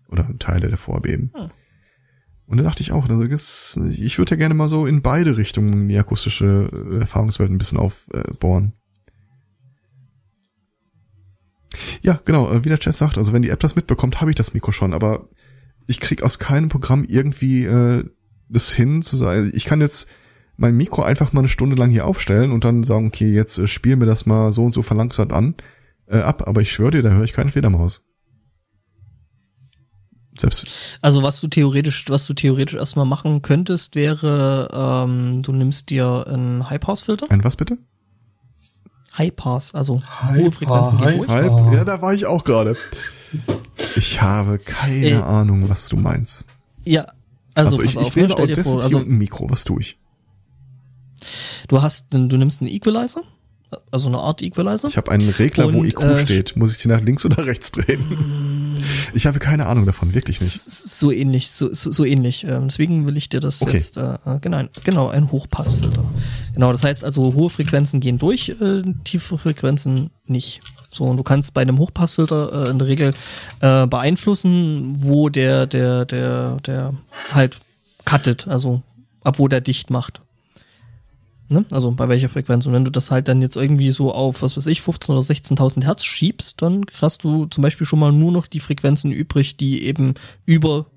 Oder 0.10 0.30
Teile 0.40 0.68
der 0.68 0.78
Vorbeben. 0.78 1.32
Hm. 1.34 1.50
Und 2.46 2.58
da 2.58 2.64
dachte 2.64 2.84
ich 2.84 2.92
auch, 2.92 3.08
also 3.08 3.24
das, 3.26 3.80
ich 3.92 4.18
würde 4.18 4.32
ja 4.32 4.38
gerne 4.38 4.54
mal 4.54 4.68
so 4.68 4.86
in 4.86 5.02
beide 5.02 5.38
Richtungen 5.38 5.88
die 5.88 5.98
akustische 5.98 6.70
äh, 6.74 7.00
Erfahrungswelt 7.00 7.50
ein 7.50 7.58
bisschen 7.58 7.78
aufbohren. 7.78 8.74
Ja, 12.02 12.20
genau, 12.26 12.52
äh, 12.52 12.64
wie 12.64 12.70
der 12.70 12.80
Chess 12.80 12.98
sagt, 12.98 13.18
also 13.18 13.34
wenn 13.34 13.42
die 13.42 13.50
App 13.50 13.60
das 13.60 13.76
mitbekommt, 13.76 14.22
habe 14.22 14.32
ich 14.32 14.36
das 14.36 14.54
Mikro 14.54 14.72
schon, 14.72 14.94
aber 14.94 15.28
ich 15.88 16.00
krieg 16.00 16.24
aus 16.24 16.40
keinem 16.40 16.70
Programm 16.70 17.04
irgendwie 17.04 17.66
äh, 17.66 18.04
das 18.50 18.74
hin 18.74 19.02
zu 19.02 19.16
sagen. 19.16 19.52
Ich 19.54 19.66
kann 19.66 19.82
jetzt 19.82 20.08
mein 20.58 20.76
Mikro 20.76 21.04
einfach 21.04 21.34
mal 21.34 21.42
eine 21.42 21.48
Stunde 21.48 21.76
lang 21.76 21.90
hier 21.90 22.06
aufstellen 22.06 22.52
und 22.52 22.64
dann 22.64 22.84
sagen, 22.84 23.08
okay, 23.08 23.32
jetzt 23.32 23.58
äh, 23.58 23.68
spiel 23.68 23.96
mir 23.96 24.06
das 24.06 24.26
mal 24.26 24.52
so 24.52 24.66
und 24.66 24.72
so 24.72 24.82
verlangsamt 24.82 25.34
an 25.34 25.56
äh, 26.08 26.20
ab, 26.20 26.48
aber 26.48 26.62
ich 26.62 26.72
schwöre 26.72 26.92
dir, 26.92 27.02
da 27.02 27.10
höre 27.10 27.24
ich 27.24 27.34
keine 27.34 27.52
Fledermaus. 27.52 28.06
Selbst. 30.40 30.98
Also 31.02 31.24
was 31.24 31.42
du 31.42 31.48
theoretisch, 31.48 32.06
was 32.08 32.26
du 32.26 32.34
theoretisch 32.34 32.76
erstmal 32.76 33.06
machen 33.06 33.42
könntest, 33.42 33.96
wäre, 33.96 34.70
ähm, 34.74 35.44
du 35.44 35.52
nimmst 35.52 35.90
dir 35.90 36.26
einen 36.28 36.70
High-Pass-Filter. 36.70 37.28
Ein 37.30 37.44
was 37.44 37.58
bitte? 37.58 37.78
High-Pass, 39.18 39.76
also 39.76 40.02
High 40.04 40.42
hohe 40.42 40.52
Frequenzen 40.52 40.98
gehen 40.98 41.18
durch. 41.18 41.30
High, 41.30 41.74
ja, 41.74 41.84
da 41.84 42.02
war 42.02 42.14
ich 42.14 42.26
auch 42.26 42.44
gerade. 42.44 42.78
Ich 43.96 44.22
habe 44.22 44.58
keine 44.60 45.06
Ey. 45.06 45.14
Ahnung, 45.16 45.70
was 45.70 45.90
du 45.90 45.98
meinst. 45.98 46.46
Ja, 46.84 47.08
also, 47.54 47.78
also 47.78 47.82
ich, 47.82 47.98
auf, 47.98 48.08
ich 48.08 48.16
nehme 48.16 48.30
ne, 48.30 48.38
Audacity 48.38 48.70
vor, 48.70 48.84
also, 48.84 48.98
und 49.00 49.10
ein 49.10 49.18
Mikro, 49.18 49.50
was 49.50 49.64
tue 49.64 49.82
ich? 49.82 49.98
Du 51.68 51.82
hast, 51.82 52.08
du 52.14 52.18
nimmst 52.20 52.62
einen 52.62 52.70
Equalizer, 52.70 53.24
also 53.92 54.08
eine 54.08 54.20
Art 54.20 54.42
Equalizer. 54.42 54.88
Ich 54.88 54.98
habe 54.98 55.12
einen 55.12 55.30
Regler, 55.30 55.68
und, 55.68 55.76
wo 55.76 55.84
IQ 55.84 56.02
äh, 56.02 56.26
steht. 56.26 56.56
Muss 56.56 56.72
ich 56.72 56.80
die 56.80 56.88
nach 56.88 57.02
links 57.02 57.26
oder 57.26 57.46
rechts 57.46 57.72
drehen? 57.72 58.71
Ich 59.14 59.26
habe 59.26 59.40
keine 59.40 59.66
Ahnung 59.68 59.86
davon, 59.86 60.14
wirklich 60.14 60.40
nicht. 60.40 60.52
So 60.52 61.12
ähnlich, 61.12 61.52
so, 61.52 61.74
so, 61.74 61.92
so 61.92 62.06
ähnlich. 62.06 62.44
Ähm, 62.44 62.68
deswegen 62.68 63.08
will 63.08 63.18
ich 63.18 63.30
dir 63.30 63.40
das 63.40 63.62
okay. 63.62 63.74
jetzt, 63.74 63.98
äh, 63.98 64.16
äh, 64.26 64.40
genau, 64.40 64.64
genau, 64.84 65.10
ein 65.10 65.32
Hochpassfilter. 65.32 66.04
Genau, 66.54 66.72
das 66.72 66.84
heißt 66.84 67.04
also, 67.04 67.34
hohe 67.34 67.50
Frequenzen 67.50 68.00
gehen 68.00 68.18
durch, 68.18 68.50
äh, 68.50 68.84
tiefe 69.04 69.38
Frequenzen 69.38 70.12
nicht. 70.26 70.62
So, 70.92 71.06
und 71.06 71.18
du 71.18 71.24
kannst 71.24 71.54
bei 71.54 71.62
einem 71.62 71.78
Hochpassfilter 71.78 72.68
äh, 72.68 72.70
in 72.70 72.80
der 72.80 72.88
Regel 72.88 73.14
äh, 73.62 73.88
beeinflussen, 73.88 74.96
wo 74.98 75.30
der, 75.30 75.66
der, 75.66 76.06
der, 76.06 76.58
der 76.66 76.94
halt 77.32 77.62
cuttet, 78.06 78.48
also 78.48 78.82
ab 79.24 79.40
wo 79.40 79.48
der 79.48 79.62
dicht 79.62 79.90
macht. 79.90 80.22
Ne? 81.52 81.66
Also 81.72 81.92
bei 81.92 82.10
welcher 82.10 82.30
Frequenz. 82.30 82.66
Und 82.66 82.74
wenn 82.74 82.86
du 82.86 82.92
das 82.92 83.12
halt 83.12 83.28
dann 83.28 83.42
jetzt 83.42 83.56
irgendwie 83.56 83.92
so 83.92 84.14
auf, 84.14 84.42
was 84.42 84.58
weiß 84.58 84.68
ich, 84.68 84.80
15.000 84.80 85.12
oder 85.12 85.22
16.000 85.22 85.84
Hertz 85.84 86.06
schiebst, 86.06 86.62
dann 86.62 86.86
hast 87.02 87.24
du 87.24 87.46
zum 87.46 87.62
Beispiel 87.62 87.86
schon 87.86 88.00
mal 88.00 88.12
nur 88.12 88.32
noch 88.32 88.48
die 88.48 88.60
Frequenzen 88.60 89.12
übrig, 89.12 89.58
die 89.58 89.84
eben 89.84 90.14
über 90.46 90.88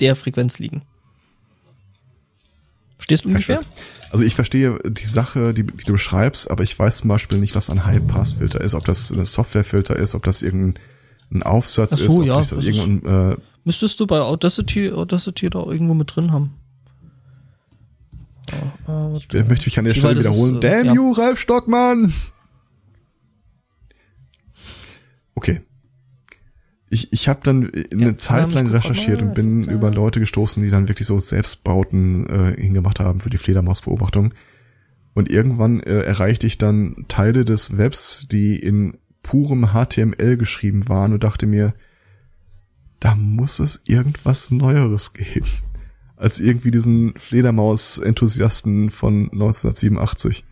der 0.00 0.16
Frequenz 0.16 0.58
liegen. 0.58 0.82
Verstehst 2.96 3.24
du 3.24 3.30
ungefähr? 3.30 3.62
Also 4.10 4.24
ich 4.24 4.34
verstehe 4.34 4.78
die 4.84 5.06
Sache, 5.06 5.54
die, 5.54 5.64
die 5.64 5.84
du 5.84 5.92
beschreibst, 5.92 6.50
aber 6.50 6.62
ich 6.62 6.78
weiß 6.78 6.98
zum 6.98 7.08
Beispiel 7.08 7.38
nicht, 7.38 7.54
was 7.54 7.68
ein 7.68 7.84
High-Pass-Filter 7.84 8.60
ist, 8.60 8.74
ob 8.74 8.84
das 8.84 9.10
ein 9.10 9.24
Software-Filter 9.24 9.96
ist, 9.96 10.14
ob 10.14 10.22
das 10.22 10.42
irgendein 10.42 11.42
Aufsatz 11.42 11.90
so, 11.90 11.96
ist, 11.96 12.18
ob 12.18 12.24
ja, 12.24 12.36
das 12.36 12.52
irgendein, 12.52 13.32
äh, 13.32 13.36
Müsstest 13.64 13.98
du 14.00 14.06
bei 14.06 14.20
Audacity, 14.20 14.92
Audacity 14.92 15.50
da 15.50 15.64
irgendwo 15.64 15.94
mit 15.94 16.14
drin 16.14 16.32
haben. 16.32 16.54
Ich 19.14 19.48
möchte 19.48 19.66
mich 19.66 19.78
an 19.78 19.84
der 19.84 19.94
Stelle 19.94 20.20
wiederholen. 20.20 20.56
Ist, 20.56 20.64
äh, 20.64 20.70
Damn 20.70 20.86
ja. 20.86 20.94
you, 20.94 21.12
Ralf 21.12 21.38
Stockmann! 21.38 22.12
Okay. 25.34 25.60
Ich, 26.90 27.12
ich 27.12 27.28
habe 27.28 27.40
dann 27.42 27.70
eine 27.90 28.10
ja, 28.10 28.18
Zeit 28.18 28.52
lang 28.52 28.68
recherchiert 28.68 29.22
und 29.22 29.34
bin 29.34 29.64
über 29.64 29.90
Leute 29.90 30.20
gestoßen, 30.20 30.62
die 30.62 30.68
dann 30.68 30.88
wirklich 30.88 31.06
so 31.06 31.18
Selbstbauten 31.18 32.26
äh, 32.26 32.60
hingemacht 32.60 33.00
haben 33.00 33.20
für 33.20 33.30
die 33.30 33.38
Fledermausbeobachtung. 33.38 34.34
Und 35.14 35.30
irgendwann 35.30 35.80
äh, 35.80 36.00
erreichte 36.00 36.46
ich 36.46 36.58
dann 36.58 37.06
Teile 37.08 37.44
des 37.44 37.78
Webs, 37.78 38.26
die 38.30 38.56
in 38.56 38.98
purem 39.22 39.68
HTML 39.72 40.36
geschrieben 40.36 40.88
waren 40.88 41.12
und 41.14 41.24
dachte 41.24 41.46
mir, 41.46 41.74
da 43.00 43.14
muss 43.14 43.58
es 43.58 43.82
irgendwas 43.86 44.50
Neueres 44.50 45.14
geben 45.14 45.46
als 46.22 46.38
irgendwie 46.38 46.70
diesen 46.70 47.14
Fledermaus-Enthusiasten 47.16 48.90
von 48.90 49.24
1987. 49.32 50.44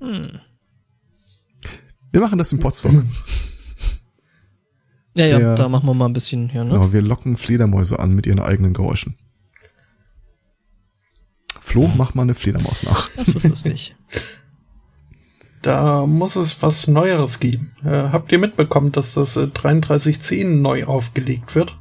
Hm. 0.00 0.40
Wir 2.10 2.20
machen 2.20 2.38
das 2.38 2.52
im 2.52 2.58
Potsdam. 2.58 3.08
Ja, 5.16 5.26
ja, 5.26 5.38
Der, 5.40 5.54
da 5.56 5.68
machen 5.68 5.86
wir 5.88 5.92
mal 5.92 6.06
ein 6.06 6.12
bisschen 6.12 6.48
hier, 6.48 6.62
ne? 6.62 6.70
Genau, 6.70 6.92
wir 6.92 7.02
locken 7.02 7.36
Fledermäuse 7.36 7.98
an 7.98 8.14
mit 8.14 8.28
ihren 8.28 8.38
eigenen 8.38 8.72
Geräuschen. 8.72 9.16
Flo, 11.60 11.90
mach 11.96 12.14
mal 12.14 12.22
eine 12.22 12.36
Fledermaus 12.36 12.84
nach. 12.84 13.10
Das 13.16 13.34
wird 13.34 13.44
lustig. 13.44 13.96
Da 15.62 16.06
muss 16.06 16.36
es 16.36 16.62
was 16.62 16.86
Neueres 16.86 17.40
geben. 17.40 17.72
Äh, 17.84 17.90
habt 18.12 18.30
ihr 18.32 18.38
mitbekommen, 18.38 18.92
dass 18.92 19.14
das 19.14 19.36
äh, 19.36 19.48
3310 19.48 20.62
neu 20.62 20.84
aufgelegt 20.84 21.54
wird? 21.56 21.76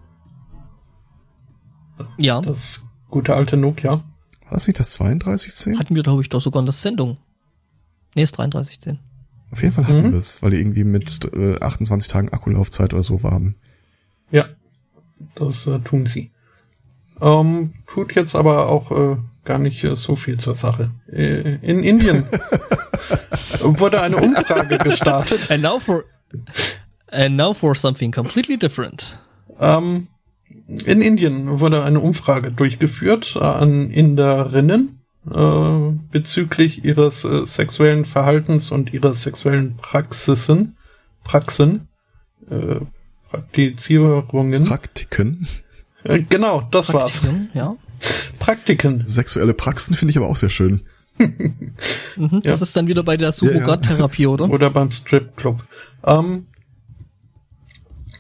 Ja. 2.18 2.42
Das 2.42 2.84
gute 3.10 3.36
alte 3.36 3.58
Nokia. 3.58 3.92
War 3.92 4.04
das 4.52 4.68
nicht 4.68 4.80
das 4.80 4.94
3210? 4.94 5.78
Hatten 5.78 5.96
wir, 5.96 6.04
glaube 6.04 6.22
ich, 6.22 6.30
doch 6.30 6.42
sogar 6.42 6.62
in 6.62 6.66
der 6.66 6.74
Sendung. 6.74 7.18
Nee, 8.16 8.24
ist 8.24 8.38
3310. 8.38 9.00
Auf 9.52 9.62
jeden 9.62 9.74
Fall 9.74 9.88
hatten 9.88 10.08
mhm. 10.08 10.12
wir 10.12 10.18
es, 10.18 10.42
weil 10.42 10.52
die 10.52 10.58
irgendwie 10.58 10.84
mit 10.84 11.26
äh, 11.34 11.60
28 11.60 12.12
Tagen 12.12 12.30
Akkulaufzeit 12.30 12.94
oder 12.94 13.04
so 13.04 13.24
waren. 13.24 13.56
Ja, 14.32 14.46
das 15.36 15.66
äh, 15.68 15.80
tun 15.80 16.06
sie. 16.06 16.32
Ähm, 17.22 17.74
tut 17.88 18.16
jetzt 18.16 18.36
aber 18.36 18.70
auch 18.70 18.92
äh, 18.92 19.18
gar 19.44 19.60
nicht 19.60 19.84
äh, 19.84 19.96
so 19.96 20.16
viel 20.16 20.40
zur 20.40 20.56
Sache. 20.56 20.92
Äh, 21.12 21.56
in 21.62 21.84
Indien 21.84 22.26
wurde 23.62 24.02
eine 24.02 24.18
Umfrage 24.18 24.78
gestartet. 24.78 25.50
And 25.50 25.64
now 25.64 25.80
for, 25.80 26.06
and 27.08 27.36
now 27.36 27.54
for 27.54 27.76
something 27.76 28.12
completely 28.12 28.58
different. 28.58 29.18
Ähm, 29.60 30.08
in 30.70 31.02
Indien 31.02 31.60
wurde 31.60 31.84
eine 31.84 32.00
Umfrage 32.00 32.52
durchgeführt 32.52 33.36
an 33.38 33.90
Inderinnen 33.90 35.00
äh, 35.30 35.92
bezüglich 36.12 36.86
ihres 36.86 37.24
äh, 37.24 37.46
sexuellen 37.46 38.06
Verhaltens 38.06 38.72
und 38.72 38.94
ihrer 38.94 39.14
sexuellen 39.14 39.78
Praxisen, 39.78 40.78
Praxen, 41.24 41.88
äh, 42.50 42.76
Praktizierungen. 43.30 44.66
Praktiken. 44.66 45.48
Äh, 46.04 46.22
genau, 46.22 46.68
das 46.72 46.88
Praktiken, 46.88 47.50
war's. 47.54 47.56
Ja. 47.56 47.76
Praktiken. 48.38 49.04
Sexuelle 49.06 49.54
Praxen 49.54 49.96
finde 49.96 50.12
ich 50.12 50.18
aber 50.18 50.28
auch 50.28 50.38
sehr 50.38 50.50
schön. 50.50 50.82
mhm, 51.18 52.42
das 52.44 52.60
ja. 52.60 52.64
ist 52.64 52.78
dann 52.78 52.88
wieder 52.88 53.04
bei 53.04 53.18
der 53.18 53.32
Surrogattherapie, 53.32 54.24
ja, 54.24 54.30
ja. 54.30 54.34
oder? 54.34 54.50
Oder 54.50 54.70
beim 54.70 54.92
Stripclub. 54.92 55.66
Ähm, 56.06 56.46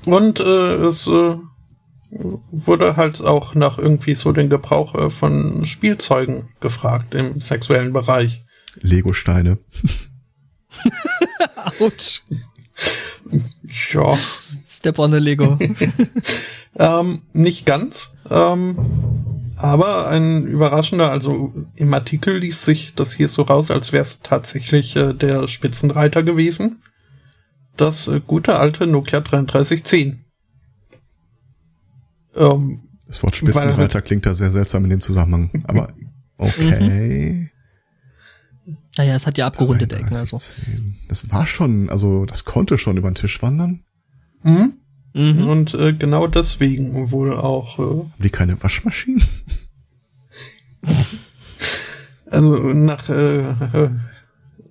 und 0.05 0.39
äh, 0.39 0.75
es 0.87 1.07
äh, 1.07 1.35
wurde 2.11 2.95
halt 2.95 3.21
auch 3.21 3.55
nach 3.55 3.77
irgendwie 3.77 4.15
so 4.15 4.31
den 4.31 4.49
Gebrauch 4.49 4.95
äh, 4.95 5.09
von 5.09 5.65
Spielzeugen 5.65 6.49
gefragt 6.59 7.13
im 7.13 7.39
sexuellen 7.39 7.93
Bereich. 7.93 8.43
Lego-Steine. 8.81 9.59
Autsch. 11.79 12.21
Ja. 13.91 14.17
Step 14.65 14.99
on 14.99 15.13
a 15.13 15.17
Lego. 15.17 15.59
ähm, 16.77 17.21
nicht 17.33 17.65
ganz. 17.65 18.13
Ähm, 18.29 18.77
aber 19.57 20.07
ein 20.07 20.47
überraschender, 20.47 21.11
also 21.11 21.53
im 21.75 21.93
Artikel 21.93 22.37
liest 22.37 22.63
sich 22.63 22.93
das 22.95 23.13
hier 23.13 23.27
so 23.27 23.41
raus, 23.41 23.71
als 23.71 23.91
wäre 23.91 24.03
es 24.03 24.21
tatsächlich 24.21 24.95
äh, 24.95 25.13
der 25.13 25.47
Spitzenreiter 25.47 26.23
gewesen. 26.23 26.81
Das 27.75 28.07
äh, 28.07 28.21
gute 28.25 28.57
alte 28.57 28.87
Nokia 28.87 29.19
3310. 29.19 30.23
Ähm, 32.39 32.79
das 33.05 33.21
Wort 33.23 33.35
Spitzenreiter 33.35 34.01
klingt 34.01 34.25
da 34.25 34.33
sehr 34.33 34.51
seltsam 34.51 34.83
in 34.83 34.91
dem 34.91 35.01
Zusammenhang, 35.01 35.63
aber 35.67 35.89
okay. 36.37 37.49
Naja, 38.97 39.15
es 39.15 39.25
hat 39.25 39.37
ja 39.37 39.47
abgerundete 39.47 39.95
Ecken. 39.95 40.15
Also. 40.15 40.39
Das 41.07 41.31
war 41.31 41.45
schon, 41.45 41.89
also 41.89 42.25
das 42.25 42.45
konnte 42.45 42.77
schon 42.77 42.97
über 42.97 43.09
den 43.09 43.15
Tisch 43.15 43.41
wandern. 43.41 43.83
Mhm. 44.43 44.73
Mhm. 45.13 45.47
Und 45.47 45.73
äh, 45.73 45.93
genau 45.93 46.27
deswegen 46.27 47.11
wohl 47.11 47.35
auch. 47.35 47.79
Äh, 47.79 47.81
Haben 47.81 48.13
die 48.19 48.29
keine 48.29 48.61
Waschmaschinen? 48.61 49.23
also 52.29 52.57
nach 52.73 53.09
äh, 53.09 53.89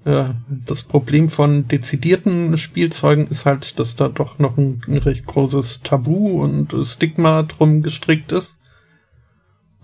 ja, 0.08 0.34
das 0.48 0.84
Problem 0.84 1.28
von 1.28 1.68
dezidierten 1.68 2.56
Spielzeugen 2.56 3.26
ist 3.28 3.44
halt, 3.44 3.78
dass 3.78 3.94
da 3.94 4.08
doch 4.08 4.38
noch 4.38 4.56
ein, 4.56 4.80
ein 4.86 4.96
recht 4.96 5.26
großes 5.26 5.80
Tabu 5.84 6.42
und 6.42 6.74
Stigma 6.86 7.42
drum 7.42 7.82
gestrickt 7.82 8.32
ist. 8.32 8.56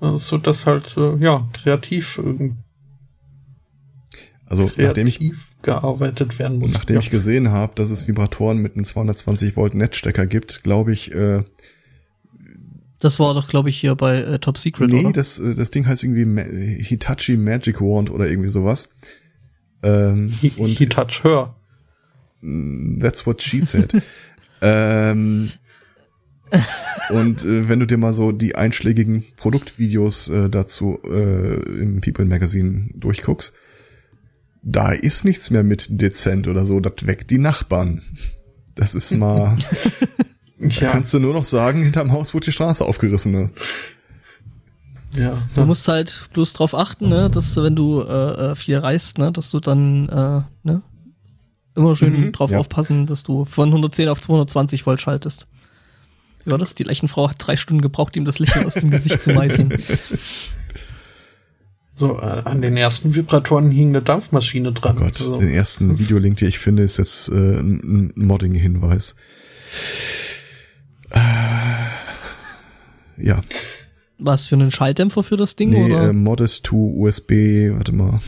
Äh, 0.01 0.17
so 0.17 0.39
dass 0.39 0.65
halt, 0.65 0.97
äh, 0.97 1.17
ja, 1.17 1.47
kreativ, 1.53 2.19
äh, 2.19 2.53
also, 4.47 4.67
kreativ 4.67 4.85
nachdem 4.85 5.07
ich, 5.09 5.33
gearbeitet 5.61 6.39
werden 6.39 6.59
muss. 6.59 6.73
Nachdem 6.73 6.95
ja. 6.95 7.01
ich 7.01 7.11
gesehen 7.11 7.51
habe, 7.51 7.75
dass 7.75 7.91
es 7.91 8.09
Vibratoren 8.09 8.59
mit 8.59 8.77
einem 8.77 8.85
220 8.85 9.57
Volt 9.57 9.75
Netzstecker 9.75 10.27
gibt, 10.27 10.63
glaube 10.63 10.93
ich, 10.93 11.15
äh, 11.15 11.43
das 13.01 13.21
war 13.21 13.35
doch, 13.35 13.49
glaube 13.49 13.69
ich, 13.69 13.77
hier 13.79 13.95
bei 13.97 14.21
äh, 14.21 14.39
Top 14.39 14.57
Secret, 14.57 14.91
nee, 14.91 15.01
oder? 15.01 15.13
das, 15.13 15.43
das 15.57 15.71
Ding 15.71 15.87
heißt 15.87 16.05
irgendwie 16.05 16.25
Ma 16.25 16.41
Hitachi 16.41 17.37
Magic 17.37 17.83
Wand 17.83 18.11
oder 18.11 18.27
irgendwie 18.27 18.49
sowas. 18.49 18.89
Ähm, 19.85 20.29
he, 20.41 20.53
und 20.57 20.71
he 20.71 20.87
touch 20.87 21.23
her. 21.23 21.55
That's 22.43 23.25
what 23.27 23.41
she 23.43 23.61
said. 23.61 24.03
ähm, 24.61 25.53
Und 27.11 27.45
äh, 27.45 27.69
wenn 27.69 27.81
du 27.81 27.87
dir 27.87 27.99
mal 27.99 28.13
so 28.13 28.33
die 28.33 28.55
einschlägigen 28.55 29.25
Produktvideos 29.37 30.29
äh, 30.29 30.49
dazu 30.49 30.99
äh, 31.05 31.55
im 31.81 32.01
People 32.01 32.25
Magazine 32.25 32.89
durchguckst, 32.95 33.53
da 34.63 34.93
ist 34.93 35.25
nichts 35.25 35.51
mehr 35.51 35.63
mit 35.63 36.01
dezent 36.01 36.49
oder 36.49 36.65
so, 36.65 36.81
das 36.81 37.07
weckt 37.07 37.31
die 37.31 37.39
Nachbarn. 37.39 38.03
Das 38.75 38.95
ist 38.95 39.15
mal. 39.15 39.59
ja. 40.59 40.69
Da 40.81 40.91
kannst 40.93 41.13
du 41.13 41.19
nur 41.19 41.35
noch 41.35 41.45
sagen, 41.45 41.83
hinterm 41.83 42.13
Haus 42.13 42.35
wurde 42.35 42.47
die 42.47 42.53
Straße 42.53 42.85
aufgerissen. 42.85 43.33
Ne? 43.33 43.51
Ja. 45.17 45.43
Du 45.55 45.65
musst 45.65 45.87
halt 45.89 46.29
bloß 46.33 46.53
drauf 46.55 46.75
achten, 46.75 47.09
ne, 47.09 47.31
dass 47.31 47.57
wenn 47.57 47.77
du 47.77 48.03
äh, 48.03 48.51
äh, 48.51 48.55
viel 48.55 48.79
reist, 48.79 49.19
ne, 49.19 49.33
dass 49.33 49.51
du 49.51 49.61
dann 49.61 50.09
äh, 50.09 50.43
ne, 50.63 50.83
immer 51.77 51.95
schön 51.97 52.19
mhm, 52.19 52.33
drauf 52.33 52.51
ja. 52.51 52.59
aufpassen, 52.59 53.07
dass 53.07 53.23
du 53.23 53.45
von 53.45 53.69
110 53.69 54.09
auf 54.09 54.21
220 54.21 54.87
Volt 54.87 55.01
schaltest. 55.01 55.47
Wie 56.45 56.51
war 56.51 56.59
das? 56.59 56.75
Die 56.75 56.85
Leichenfrau 56.85 57.31
hat 57.31 57.37
drei 57.39 57.57
Stunden 57.57 57.81
gebraucht, 57.81 58.17
ihm 58.17 58.25
das 58.25 58.39
Lächeln 58.39 58.67
aus 58.67 58.75
dem 58.75 58.91
Gesicht 58.91 59.23
zu 59.23 59.33
meißeln. 59.33 59.73
So, 61.97 62.19
äh, 62.19 62.43
an 62.45 62.61
den 62.61 62.77
ersten 62.77 63.15
Vibratoren 63.15 63.71
hing 63.71 63.91
eine 63.91 64.03
Dampfmaschine 64.03 64.73
dran. 64.73 64.97
Oh 64.97 65.03
Gott, 65.03 65.21
also, 65.21 65.39
den 65.39 65.51
ersten 65.51 65.97
Videolink, 65.99 66.39
den 66.39 66.49
ich 66.49 66.59
finde, 66.59 66.83
ist 66.83 66.97
jetzt 66.97 67.29
äh, 67.29 67.33
ein, 67.33 68.13
ein 68.17 68.27
Modding-Hinweis. 68.27 69.15
Äh, 71.11 71.21
ja. 73.17 73.41
Was 74.19 74.47
für 74.47 74.55
einen 74.55 74.71
Schalldämpfer 74.71 75.23
für 75.23 75.37
das 75.37 75.57
Ding? 75.57 75.71
Nee, 75.71 75.85
oder? 75.85 76.11
Äh, 76.11 76.13
Modest 76.13 76.65
to 76.65 76.77
USB, 76.77 77.71
warte 77.73 77.93
mal. 77.93 78.21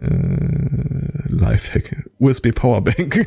Äh, 0.00 1.28
Lifehack. 1.28 2.08
USB 2.18 2.52
Powerbank. 2.52 3.26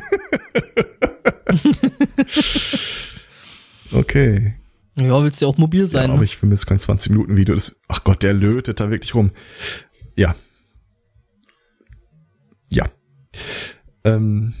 okay. 3.92 4.54
Ja, 4.98 5.22
willst 5.22 5.40
du 5.40 5.44
ja 5.46 5.50
auch 5.50 5.58
mobil 5.58 5.86
sein. 5.86 6.08
Ja, 6.08 6.10
aber 6.10 6.18
ne? 6.18 6.24
ich 6.24 6.36
vermisse 6.36 6.66
kein 6.66 6.80
20 6.80 7.10
Minuten 7.10 7.36
Video. 7.36 7.54
Das, 7.54 7.80
ach 7.88 8.02
Gott, 8.02 8.22
der 8.22 8.32
lötet 8.32 8.80
da 8.80 8.90
wirklich 8.90 9.14
rum. 9.14 9.30
Ja. 10.16 10.34
Ja. 12.68 12.86
Ähm, 14.04 14.54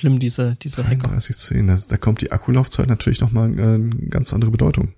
Schlimm, 0.00 0.18
diese, 0.18 0.56
diese 0.62 0.88
Hacker. 0.88 1.08
3010, 1.08 1.66
das, 1.66 1.86
da 1.86 1.98
kommt 1.98 2.22
die 2.22 2.32
Akkulaufzeit 2.32 2.88
natürlich 2.88 3.20
nochmal 3.20 3.58
äh, 3.58 3.62
eine 3.74 3.90
ganz 4.08 4.32
andere 4.32 4.50
Bedeutung. 4.50 4.94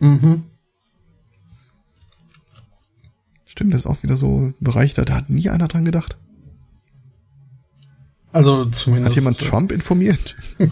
Mhm. 0.00 0.44
Stimmt, 3.44 3.74
das 3.74 3.82
ist 3.82 3.86
auch 3.86 4.02
wieder 4.02 4.16
so 4.16 4.46
ein 4.46 4.54
Bereich, 4.60 4.94
da, 4.94 5.04
da 5.04 5.16
hat 5.16 5.28
nie 5.28 5.50
einer 5.50 5.68
dran 5.68 5.84
gedacht. 5.84 6.16
Also 8.32 8.64
zumindest. 8.70 9.08
Hat 9.08 9.14
jemand 9.14 9.38
Trump 9.40 9.72
informiert? 9.72 10.34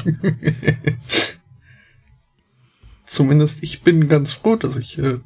zumindest 3.04 3.62
ich 3.62 3.82
bin 3.82 4.08
ganz 4.08 4.32
froh, 4.32 4.56
dass 4.56 4.76
ich 4.76 4.96
äh, 4.96 5.18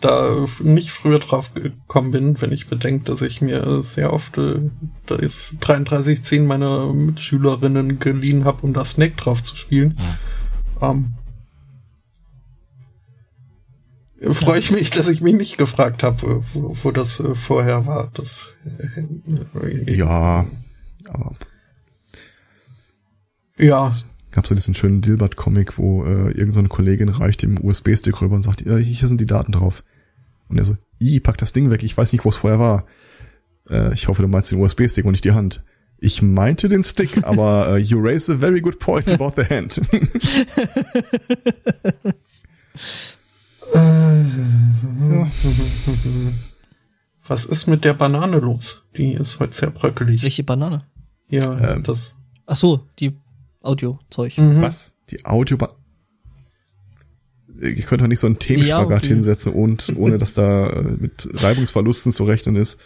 da 0.00 0.46
nicht 0.60 0.90
früher 0.90 1.18
drauf 1.18 1.54
gekommen 1.54 2.10
bin, 2.10 2.40
wenn 2.40 2.52
ich 2.52 2.68
bedenke, 2.68 3.04
dass 3.04 3.22
ich 3.22 3.40
mir 3.40 3.82
sehr 3.82 4.12
oft, 4.12 4.38
äh, 4.38 4.70
da 5.06 5.16
ist 5.16 5.56
3310 5.60 6.46
meiner 6.46 6.92
Mitschülerinnen 6.92 7.98
geliehen 7.98 8.44
habe, 8.44 8.62
um 8.62 8.72
da 8.72 8.84
Snake 8.84 9.16
drauf 9.16 9.42
zu 9.42 9.56
spielen. 9.56 9.96
Ja. 10.80 10.90
Ähm, 10.90 11.14
freue 14.32 14.58
ich 14.58 14.70
mich, 14.70 14.90
dass 14.90 15.08
ich 15.08 15.20
mich 15.20 15.34
nicht 15.34 15.56
gefragt 15.56 16.02
habe, 16.02 16.44
wo, 16.52 16.76
wo 16.82 16.90
das 16.90 17.20
äh, 17.20 17.34
vorher 17.34 17.86
war. 17.86 18.10
Das, 18.14 18.42
äh, 18.64 19.96
ja, 19.96 20.46
aber 21.08 21.36
ja. 23.56 23.90
Gab 24.30 24.46
so 24.46 24.54
diesen 24.54 24.74
schönen 24.74 25.00
Dilbert-Comic, 25.00 25.76
wo 25.78 26.04
äh, 26.04 26.28
irgendeine 26.28 26.68
so 26.68 26.74
Kollegin 26.74 27.08
reicht 27.08 27.42
dem 27.42 27.62
USB-Stick 27.62 28.20
rüber 28.20 28.36
und 28.36 28.42
sagt, 28.42 28.64
äh, 28.64 28.78
hier 28.78 29.08
sind 29.08 29.20
die 29.20 29.26
Daten 29.26 29.52
drauf. 29.52 29.82
Und 30.48 30.58
er 30.58 30.64
so, 30.64 30.76
i, 31.00 31.20
pack 31.20 31.38
das 31.38 31.52
Ding 31.52 31.70
weg, 31.70 31.82
ich 31.82 31.96
weiß 31.96 32.12
nicht, 32.12 32.24
wo 32.24 32.28
es 32.28 32.36
vorher 32.36 32.58
war. 32.58 32.86
Äh, 33.68 33.92
ich 33.94 34.08
hoffe, 34.08 34.22
du 34.22 34.28
meinst 34.28 34.52
den 34.52 34.60
USB-Stick 34.60 35.04
und 35.04 35.12
nicht 35.12 35.24
die 35.24 35.32
Hand. 35.32 35.64
Ich 35.98 36.22
meinte 36.22 36.68
den 36.68 36.82
Stick, 36.82 37.24
aber 37.24 37.72
uh, 37.72 37.76
you 37.76 37.98
raise 38.00 38.32
a 38.32 38.36
very 38.36 38.60
good 38.60 38.78
point 38.78 39.12
about 39.12 39.32
the 39.36 39.44
hand. 39.44 39.80
ja. 43.74 45.30
Was 47.28 47.44
ist 47.44 47.68
mit 47.68 47.84
der 47.84 47.94
Banane 47.94 48.38
los? 48.40 48.82
Die 48.96 49.12
ist 49.12 49.38
heute 49.38 49.54
sehr 49.54 49.70
bröckelig. 49.70 50.24
Welche 50.24 50.42
Banane? 50.42 50.84
Ja, 51.28 51.74
ähm, 51.74 51.84
das. 51.84 52.16
Ach 52.46 52.56
so, 52.56 52.88
die 52.98 53.16
Audio-Zeug. 53.62 54.38
Mhm. 54.38 54.62
Was? 54.62 54.94
Die 55.10 55.24
Audio 55.24 55.58
Ich 57.60 57.86
könnte 57.86 58.04
doch 58.04 58.08
nicht 58.08 58.20
so 58.20 58.26
einen 58.26 58.38
Themenspagat 58.38 59.02
ja, 59.02 59.08
hinsetzen 59.08 59.52
und 59.52 59.92
ohne 59.96 60.18
dass 60.18 60.34
da 60.34 60.68
äh, 60.68 60.82
mit 60.82 61.28
Reibungsverlusten 61.32 62.12
zu 62.12 62.24
rechnen 62.24 62.56
ist. 62.56 62.80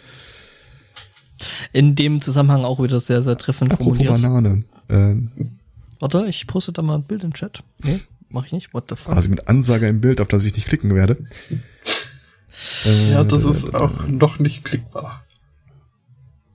In 1.73 1.95
dem 1.95 2.21
Zusammenhang 2.21 2.63
auch 2.63 2.81
wieder 2.81 2.99
sehr, 2.99 3.21
sehr 3.21 3.37
treffend 3.37 3.73
Apropos 3.73 3.97
formuliert. 3.97 4.21
Banane. 4.21 4.63
Ähm, 4.89 5.31
Warte, 5.99 6.25
ich 6.27 6.47
poste 6.47 6.71
da 6.71 6.81
mal 6.81 6.95
ein 6.95 7.03
Bild 7.03 7.23
in 7.23 7.29
den 7.29 7.33
Chat. 7.33 7.63
Nee, 7.83 8.01
mach 8.29 8.45
ich 8.45 8.51
nicht. 8.51 8.73
What 8.73 8.85
the 8.89 8.95
fuck? 8.95 9.15
Also 9.15 9.29
mit 9.29 9.47
Ansage 9.47 9.87
im 9.87 10.01
Bild, 10.01 10.21
auf 10.21 10.27
das 10.27 10.43
ich 10.45 10.55
nicht 10.55 10.67
klicken 10.67 10.93
werde. 10.95 11.17
ja, 13.09 13.23
das 13.23 13.45
äh, 13.45 13.49
ist 13.49 13.73
auch 13.73 14.07
noch 14.07 14.39
nicht 14.39 14.63
klickbar. 14.63 15.25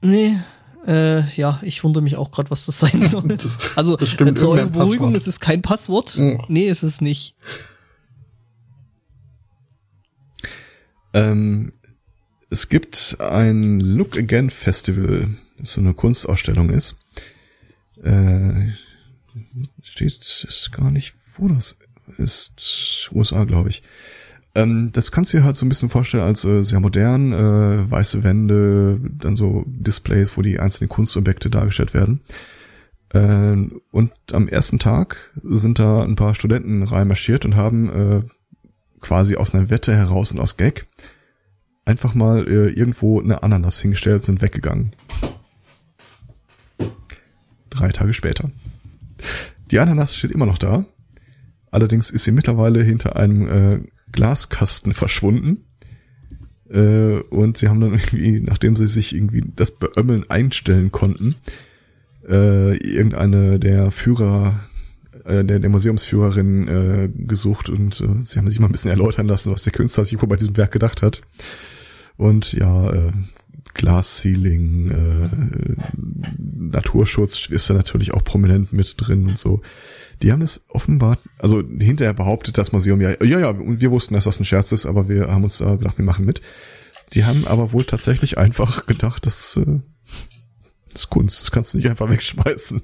Nee, 0.03 0.39
äh, 0.87 1.29
ja, 1.35 1.61
ich 1.63 1.85
wundere 1.85 2.03
mich 2.03 2.17
auch 2.17 2.31
gerade, 2.31 2.51
was 2.51 2.67
das 2.67 2.79
sein 2.79 3.03
soll. 3.09 3.29
Das, 3.29 3.59
also 3.77 3.97
das 3.97 4.15
äh, 4.15 4.35
zur 4.35 4.51
eurer 4.51 4.69
Beruhigung, 4.69 5.15
es 5.15 5.27
ist 5.27 5.41
kein 5.41 5.63
Passwort. 5.63 6.17
Mhm. 6.17 6.43
Nee, 6.49 6.69
es 6.69 6.83
ist 6.83 7.03
nicht. 7.03 7.37
Ähm, 11.13 11.73
es 12.51 12.69
gibt 12.69 13.17
ein 13.21 13.81
Look 13.81 14.17
Again 14.17 14.51
Festival, 14.51 15.29
das 15.59 15.73
so 15.73 15.81
eine 15.81 15.95
Kunstausstellung 15.95 16.71
ist. 16.71 16.97
Äh, 18.03 18.71
steht 19.83 20.45
ist 20.49 20.73
gar 20.73 20.91
nicht, 20.91 21.15
wo 21.37 21.49
das 21.49 21.79
ist. 22.17 23.11
USA, 23.13 23.45
glaube 23.45 23.69
ich. 23.69 23.83
Ähm, 24.55 24.91
das 24.93 25.13
kannst 25.13 25.33
du 25.33 25.39
dir 25.39 25.45
halt 25.45 25.57
so 25.57 25.65
ein 25.65 25.69
bisschen 25.69 25.89
vorstellen 25.89 26.25
als 26.25 26.45
äh, 26.45 26.63
sehr 26.63 26.81
modern, 26.81 27.33
äh, 27.33 27.91
weiße 27.91 28.25
Wände, 28.25 29.01
dann 29.13 29.37
so 29.37 29.65
Displays, 29.67 30.37
wo 30.37 30.43
die 30.43 30.59
einzelnen 30.59 30.89
Kunstobjekte 30.89 31.51
dargestellt 31.51 31.95
werden. 31.95 32.21
Äh, 33.13 33.57
und 33.91 34.13
am 34.33 34.49
ersten 34.49 34.79
Tag 34.79 35.33
sind 35.37 35.79
da 35.79 36.03
ein 36.03 36.17
paar 36.17 36.35
Studenten 36.35 36.83
reinmarschiert 36.83 37.45
und 37.45 37.57
haben 37.57 37.91
äh, 37.91 38.23
quasi 39.01 39.37
aus 39.37 39.55
einer 39.55 39.71
Wette 39.71 39.95
heraus 39.95 40.33
und 40.33 40.41
aus 40.41 40.57
Gag 40.57 40.87
einfach 41.85 42.15
mal 42.15 42.47
äh, 42.47 42.71
irgendwo 42.71 43.21
eine 43.21 43.43
Ananas 43.43 43.81
hingestellt, 43.81 44.25
sind 44.25 44.43
weggegangen. 44.43 44.95
Drei 47.71 47.91
Tage 47.91 48.13
später. 48.13 48.51
Die 49.71 49.79
Ananas 49.79 50.17
steht 50.17 50.33
immer 50.33 50.47
noch 50.47 50.59
da. 50.59 50.85
Allerdings 51.71 52.11
ist 52.11 52.25
sie 52.25 52.33
mittlerweile 52.33 52.83
hinter 52.83 53.17
einem 53.17 53.49
äh, 53.49 53.81
Glaskasten 54.13 54.93
verschwunden. 54.95 55.65
Äh, 56.69 57.21
und 57.31 57.59
sie 57.59 57.69
haben 57.69 57.81
dann 57.81 57.93
irgendwie, 57.93 58.41
nachdem 58.41 58.77
sie 58.77 58.87
sich 58.87 59.15
irgendwie 59.15 59.45
das 59.57 59.73
Beömmeln 59.73 60.29
einstellen 60.29 60.93
konnten, 60.93 61.35
äh, 62.29 62.77
irgendeine 62.77 63.59
der 63.59 63.91
Führer, 63.91 64.61
äh, 65.25 65.45
der, 65.45 65.59
der 65.59 65.71
Museumsführerin 65.71 66.69
äh, 66.69 67.11
gesucht 67.15 67.69
und 67.69 68.01
äh, 68.01 68.23
sie 68.23 68.39
haben 68.39 68.49
sich 68.49 68.61
mal 68.61 68.67
ein 68.67 68.73
bisschen 68.73 68.91
erläutern 68.91 69.27
lassen, 69.27 69.53
was 69.53 69.65
der 69.65 69.73
Künstler 69.73 70.05
sich 70.05 70.21
wohl 70.21 70.29
bei 70.29 70.37
diesem 70.37 70.57
Werk 70.57 70.73
gedacht 70.73 71.03
hat. 71.03 71.23
Und 72.17 72.53
ja, 72.53 72.93
äh, 72.93 73.13
Glass 73.75 74.21
Ceiling, 74.21 74.91
äh, 74.91 75.29
Naturschutz 76.37 77.49
ist 77.49 77.71
da 77.71 77.75
natürlich 77.75 78.13
auch 78.13 78.25
prominent 78.25 78.73
mit 78.73 78.95
drin 78.99 79.29
und 79.29 79.39
so. 79.39 79.63
Die 80.23 80.33
haben 80.33 80.43
es 80.43 80.67
offenbar, 80.69 81.19
also 81.39 81.63
hinterher 81.63 82.13
behauptet 82.13 82.59
das 82.59 82.73
Museum 82.73 83.01
ja, 83.01 83.11
ja, 83.23 83.41
ja, 83.41 83.55
wir 83.59 83.91
wussten, 83.91 84.15
dass 84.15 84.25
das 84.25 84.39
ein 84.39 84.45
Scherz 84.45 84.71
ist, 84.73 84.85
aber 84.85 85.09
wir 85.09 85.29
haben 85.29 85.45
uns 85.45 85.61
äh, 85.61 85.77
gedacht, 85.77 85.97
wir 85.97 86.05
machen 86.05 86.27
mit. 86.27 86.43
Die 87.15 87.25
haben 87.25 87.47
aber 87.47 87.73
wohl 87.73 87.85
tatsächlich 87.85 88.37
einfach 88.37 88.87
gedacht, 88.87 89.25
das, 89.25 89.57
äh, 89.57 89.81
das 90.91 91.03
ist 91.03 91.11
Kunst, 91.11 91.43
das 91.43 91.51
kannst 91.51 91.73
du 91.73 91.79
nicht 91.79 91.89
einfach 91.89 92.11
wegschmeißen. 92.11 92.83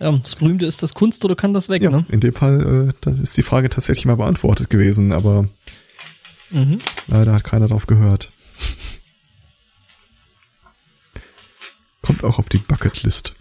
Ja, 0.00 0.10
das 0.12 0.34
Berühmte 0.34 0.66
ist 0.66 0.82
das 0.82 0.94
Kunst 0.94 1.24
oder 1.24 1.36
kann 1.36 1.54
das 1.54 1.68
weg, 1.68 1.82
ja, 1.82 1.90
ne? 1.90 2.04
In 2.08 2.20
dem 2.20 2.34
Fall, 2.34 2.88
äh, 2.88 2.92
da 3.00 3.12
ist 3.12 3.36
die 3.36 3.42
Frage 3.42 3.70
tatsächlich 3.70 4.06
mal 4.06 4.16
beantwortet 4.16 4.68
gewesen, 4.68 5.12
aber 5.12 5.48
mhm. 6.50 6.80
leider 7.06 7.32
hat 7.32 7.44
keiner 7.44 7.68
drauf 7.68 7.86
gehört. 7.86 8.32
Kommt 12.02 12.24
auch 12.24 12.38
auf 12.38 12.48
die 12.48 12.58
Bucketlist. 12.58 13.34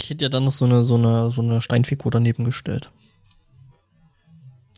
Ich 0.00 0.10
hätte 0.10 0.24
ja 0.24 0.28
dann 0.28 0.44
noch 0.44 0.52
so 0.52 0.64
eine, 0.64 0.82
so 0.82 0.96
eine, 0.96 1.30
so 1.30 1.42
eine 1.42 1.60
Steinfigur 1.60 2.10
daneben 2.10 2.44
gestellt. 2.44 2.90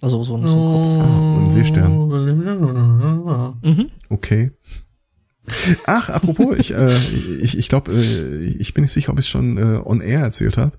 Also 0.01 0.23
so, 0.25 0.37
ein, 0.37 0.49
so 0.49 0.57
ein 0.57 0.67
Kopf. 0.67 0.87
Ah, 0.99 1.39
ein 1.39 1.51
Seestern. 1.51 1.93
Mhm. 3.63 3.91
Okay. 4.09 4.51
Ach, 5.87 6.09
apropos, 6.09 6.57
ich, 6.57 6.73
äh, 6.73 6.97
ich, 7.41 7.59
ich 7.59 7.69
glaube, 7.69 7.93
äh, 7.93 8.45
ich 8.45 8.73
bin 8.73 8.83
nicht 8.83 8.93
sicher, 8.93 9.13
ob 9.13 9.19
ich 9.19 9.27
es 9.27 9.31
schon 9.31 9.59
äh, 9.59 9.81
on 9.85 10.01
air 10.01 10.21
erzählt 10.21 10.57
habe. 10.57 10.73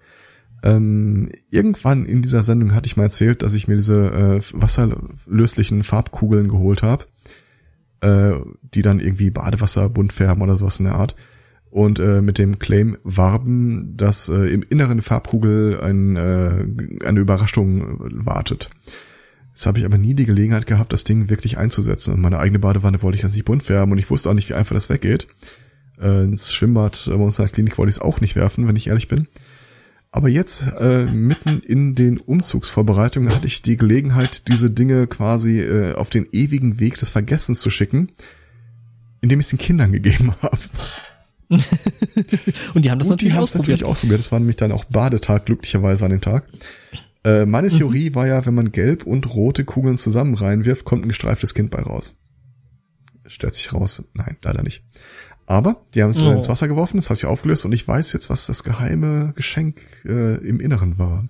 Ähm, 0.63 1.29
irgendwann 1.49 2.05
in 2.05 2.21
dieser 2.21 2.43
Sendung 2.43 2.73
hatte 2.73 2.87
ich 2.87 2.97
mal 2.97 3.03
erzählt, 3.03 3.41
dass 3.41 3.53
ich 3.53 3.67
mir 3.67 3.75
diese 3.75 3.95
äh, 3.95 4.41
wasserlöslichen 4.53 5.83
Farbkugeln 5.83 6.47
geholt 6.47 6.83
habe, 6.83 7.05
äh, 8.01 8.33
die 8.73 8.81
dann 8.81 8.99
irgendwie 8.99 9.29
Badewasser 9.29 9.89
bunt 9.89 10.13
färben 10.13 10.41
oder 10.41 10.55
sowas 10.55 10.79
in 10.79 10.85
der 10.85 10.95
Art. 10.95 11.15
Und 11.71 11.99
äh, 11.99 12.21
mit 12.21 12.37
dem 12.37 12.59
Claim 12.59 12.97
warben, 13.03 13.95
dass 13.95 14.27
äh, 14.27 14.53
im 14.53 14.61
Inneren 14.61 15.01
Farbkugel 15.01 15.79
ein, 15.81 16.17
äh, 16.17 17.05
eine 17.05 17.19
Überraschung 17.19 17.97
wartet. 18.25 18.69
Jetzt 19.49 19.65
habe 19.65 19.79
ich 19.79 19.85
aber 19.85 19.97
nie 19.97 20.13
die 20.13 20.25
Gelegenheit 20.25 20.67
gehabt, 20.67 20.91
das 20.91 21.05
Ding 21.05 21.29
wirklich 21.29 21.57
einzusetzen. 21.57 22.13
Und 22.13 22.21
meine 22.21 22.39
eigene 22.39 22.59
Badewanne 22.59 23.01
wollte 23.01 23.15
ich 23.15 23.23
ja 23.23 23.29
nicht 23.29 23.45
bunt 23.45 23.63
färben 23.63 23.91
und 23.93 23.97
ich 23.97 24.09
wusste 24.09 24.29
auch 24.29 24.33
nicht, 24.33 24.49
wie 24.49 24.53
einfach 24.53 24.75
das 24.75 24.89
weggeht. 24.89 25.27
Äh, 25.99 26.23
ins 26.23 26.51
Schwimmbad 26.51 27.05
bei 27.07 27.15
uns 27.15 27.37
Klinik 27.37 27.77
wollte 27.77 27.89
ich 27.89 27.97
es 27.97 28.01
auch 28.01 28.19
nicht 28.21 28.35
werfen, 28.35 28.67
wenn 28.67 28.75
ich 28.75 28.87
ehrlich 28.87 29.07
bin. 29.07 29.27
Aber 30.11 30.27
jetzt, 30.27 30.67
äh, 30.77 31.05
mitten 31.05 31.61
in 31.61 31.95
den 31.95 32.17
Umzugsvorbereitungen, 32.17 33.33
hatte 33.33 33.47
ich 33.47 33.61
die 33.61 33.77
Gelegenheit, 33.77 34.49
diese 34.49 34.69
Dinge 34.69 35.07
quasi 35.07 35.61
äh, 35.61 35.93
auf 35.93 36.09
den 36.09 36.27
ewigen 36.33 36.81
Weg 36.81 36.97
des 36.97 37.09
Vergessens 37.09 37.61
zu 37.61 37.69
schicken, 37.69 38.11
indem 39.21 39.39
ich 39.39 39.45
es 39.45 39.49
den 39.51 39.59
Kindern 39.59 39.93
gegeben 39.93 40.33
habe. 40.41 40.57
und 42.73 42.85
die 42.85 42.91
haben 42.91 42.99
das 42.99 43.09
Und 43.09 43.21
die 43.21 43.25
natürlich 43.25 43.33
haben 43.35 43.43
es 43.43 43.49
ausprobiert. 43.49 43.57
natürlich 43.79 43.85
ausprobiert. 43.85 44.19
Das 44.19 44.31
war 44.31 44.39
nämlich 44.39 44.55
dann 44.55 44.71
auch 44.71 44.85
Badetag, 44.85 45.45
glücklicherweise 45.45 46.05
an 46.05 46.11
dem 46.11 46.21
Tag. 46.21 46.47
Äh, 47.23 47.45
meine 47.45 47.67
Theorie 47.69 48.15
war 48.15 48.25
ja, 48.27 48.45
wenn 48.45 48.55
man 48.55 48.71
gelb 48.71 49.05
und 49.05 49.33
rote 49.35 49.63
Kugeln 49.65 49.97
zusammen 49.97 50.33
reinwirft, 50.33 50.85
kommt 50.85 51.05
ein 51.05 51.09
gestreiftes 51.09 51.53
Kind 51.53 51.69
bei 51.69 51.81
raus. 51.81 52.15
Stellt 53.27 53.53
sich 53.53 53.73
raus. 53.73 54.09
Nein, 54.13 54.37
leider 54.43 54.63
nicht. 54.63 54.83
Aber 55.45 55.83
die 55.93 56.01
haben 56.01 56.09
es 56.11 56.23
Oh. 56.23 56.31
ins 56.31 56.47
Wasser 56.49 56.67
geworfen, 56.69 56.97
das 56.97 57.09
hat 57.09 57.17
sich 57.17 57.25
aufgelöst 57.25 57.65
und 57.65 57.73
ich 57.73 57.85
weiß 57.87 58.13
jetzt, 58.13 58.29
was 58.29 58.47
das 58.47 58.63
geheime 58.63 59.33
Geschenk 59.35 59.81
äh, 60.05 60.37
im 60.37 60.59
Inneren 60.61 60.97
war. 60.97 61.27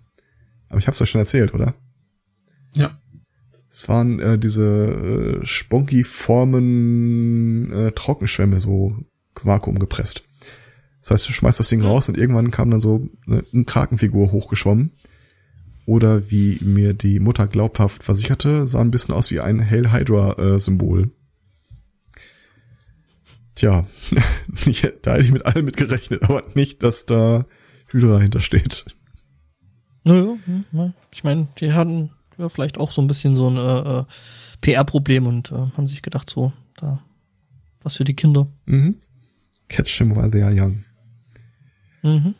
Aber 0.69 0.77
ich 0.79 0.87
habe 0.87 0.93
es 0.95 1.01
euch 1.01 1.09
schon 1.09 1.19
erzählt, 1.21 1.53
oder? 1.53 1.73
Ja. 2.75 2.99
Es 3.69 3.89
waren 3.89 4.19
äh, 4.19 4.37
diese 4.37 5.39
äh, 5.41 5.45
Sponky-Formen 6.51 7.71
äh, 7.71 7.91
Trockenschwämme, 7.93 8.59
so 8.59 8.95
Vakuum 9.45 9.79
gepresst. 9.79 10.23
Das 11.01 11.11
heißt, 11.11 11.29
du 11.29 11.33
schmeißt 11.33 11.59
das 11.59 11.69
Ding 11.69 11.81
raus 11.81 12.09
und 12.09 12.17
irgendwann 12.17 12.51
kam 12.51 12.69
dann 12.69 12.79
so 12.79 13.09
eine, 13.25 13.43
eine 13.53 13.65
Krakenfigur 13.65 14.31
hochgeschwommen. 14.31 14.91
Oder 15.87 16.29
wie 16.29 16.59
mir 16.61 16.93
die 16.93 17.19
Mutter 17.19 17.47
glaubhaft 17.47 18.03
versicherte, 18.03 18.67
sah 18.67 18.81
ein 18.81 18.91
bisschen 18.91 19.15
aus 19.15 19.31
wie 19.31 19.39
ein 19.39 19.67
Hail 19.67 19.91
Hydra-Symbol. 19.91 21.09
Tja, 23.55 23.87
ich, 24.65 24.81
da 25.01 25.13
hätte 25.13 25.25
ich 25.25 25.31
mit 25.31 25.45
allem 25.45 25.65
mit 25.65 25.77
gerechnet, 25.77 26.23
aber 26.23 26.43
nicht, 26.53 26.83
dass 26.83 27.07
da 27.07 27.45
Hydra 27.87 28.19
hintersteht. 28.19 28.85
Naja, 30.03 30.35
hm, 30.45 30.93
ich 31.11 31.23
meine, 31.23 31.47
die 31.59 31.73
hatten 31.73 32.11
ja 32.37 32.47
vielleicht 32.49 32.79
auch 32.79 32.91
so 32.91 33.01
ein 33.01 33.07
bisschen 33.07 33.35
so 33.35 33.49
ein 33.49 33.57
äh, 33.57 33.99
äh, 33.99 34.03
PR-Problem 34.61 35.27
und 35.27 35.51
äh, 35.51 35.55
haben 35.55 35.87
sich 35.87 36.01
gedacht, 36.01 36.29
so, 36.29 36.53
da 36.77 37.01
was 37.83 37.95
für 37.95 38.03
die 38.03 38.15
Kinder. 38.15 38.45
Mhm. 38.65 38.95
Catch 39.71 39.97
them 39.97 40.15
while 40.15 40.29
they 40.29 40.43
are 40.43 40.51
young. 40.51 40.83
Mhm. 42.03 42.35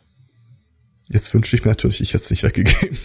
Jetzt 1.08 1.32
wünschte 1.32 1.56
ich 1.56 1.64
mir 1.64 1.70
natürlich, 1.70 2.02
ich 2.02 2.12
hätte 2.12 2.24
es 2.24 2.30
nicht 2.30 2.42
weggegeben. 2.42 2.98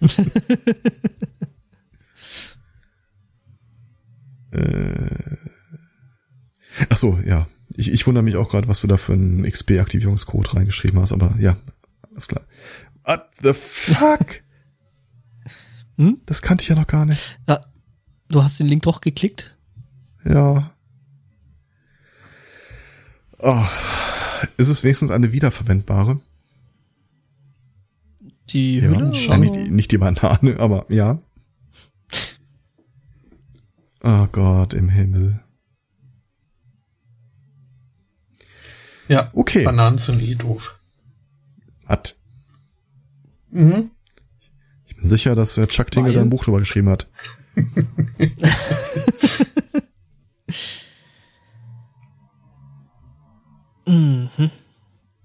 äh. 4.52 5.36
Ach 6.88 6.96
so, 6.96 7.18
ja. 7.24 7.46
Ich, 7.76 7.92
ich 7.92 8.06
wundere 8.06 8.22
mich 8.22 8.36
auch 8.36 8.48
gerade, 8.48 8.68
was 8.68 8.80
du 8.80 8.86
da 8.86 8.96
für 8.96 9.12
einen 9.12 9.44
XP-Aktivierungscode 9.44 10.54
reingeschrieben 10.54 10.98
hast, 11.00 11.12
aber 11.12 11.34
ja, 11.38 11.58
alles 12.10 12.28
klar. 12.28 12.46
What 13.04 13.28
the 13.42 13.52
fuck? 13.52 14.40
Hm? 15.96 16.20
Das 16.26 16.42
kannte 16.42 16.62
ich 16.62 16.68
ja 16.68 16.74
noch 16.74 16.88
gar 16.88 17.06
nicht. 17.06 17.38
Ja, 17.48 17.60
du 18.28 18.42
hast 18.42 18.58
den 18.58 18.66
Link 18.66 18.82
doch 18.82 19.00
geklickt. 19.00 19.56
Ja. 20.24 20.73
Oh. 23.46 23.62
Ist 24.56 24.68
es 24.68 24.82
wenigstens 24.84 25.10
eine 25.10 25.32
wiederverwendbare? 25.32 26.18
Die 28.48 28.78
Ja, 28.78 28.88
Hülle. 28.88 29.12
ja, 29.14 29.36
nicht, 29.36 29.54
die, 29.54 29.68
nicht 29.70 29.92
die 29.92 29.98
Banane, 29.98 30.56
aber 30.58 30.86
ja. 30.88 31.20
Oh 34.02 34.26
Gott 34.32 34.72
im 34.74 34.88
Himmel. 34.88 35.40
Ja. 39.08 39.30
Okay. 39.34 39.64
Bananen 39.64 39.98
sind 39.98 40.22
eh 40.22 40.34
doof. 40.34 40.78
Hat. 41.86 42.16
Mhm. 43.50 43.90
Ich 44.86 44.96
bin 44.96 45.06
sicher, 45.06 45.34
dass 45.34 45.58
äh, 45.58 45.66
Chuck 45.66 45.90
Tingle 45.90 46.14
da 46.14 46.22
ein 46.22 46.30
Buch 46.30 46.44
drüber 46.44 46.60
geschrieben 46.60 46.88
hat. 46.88 47.10
Mhm. 53.86 54.28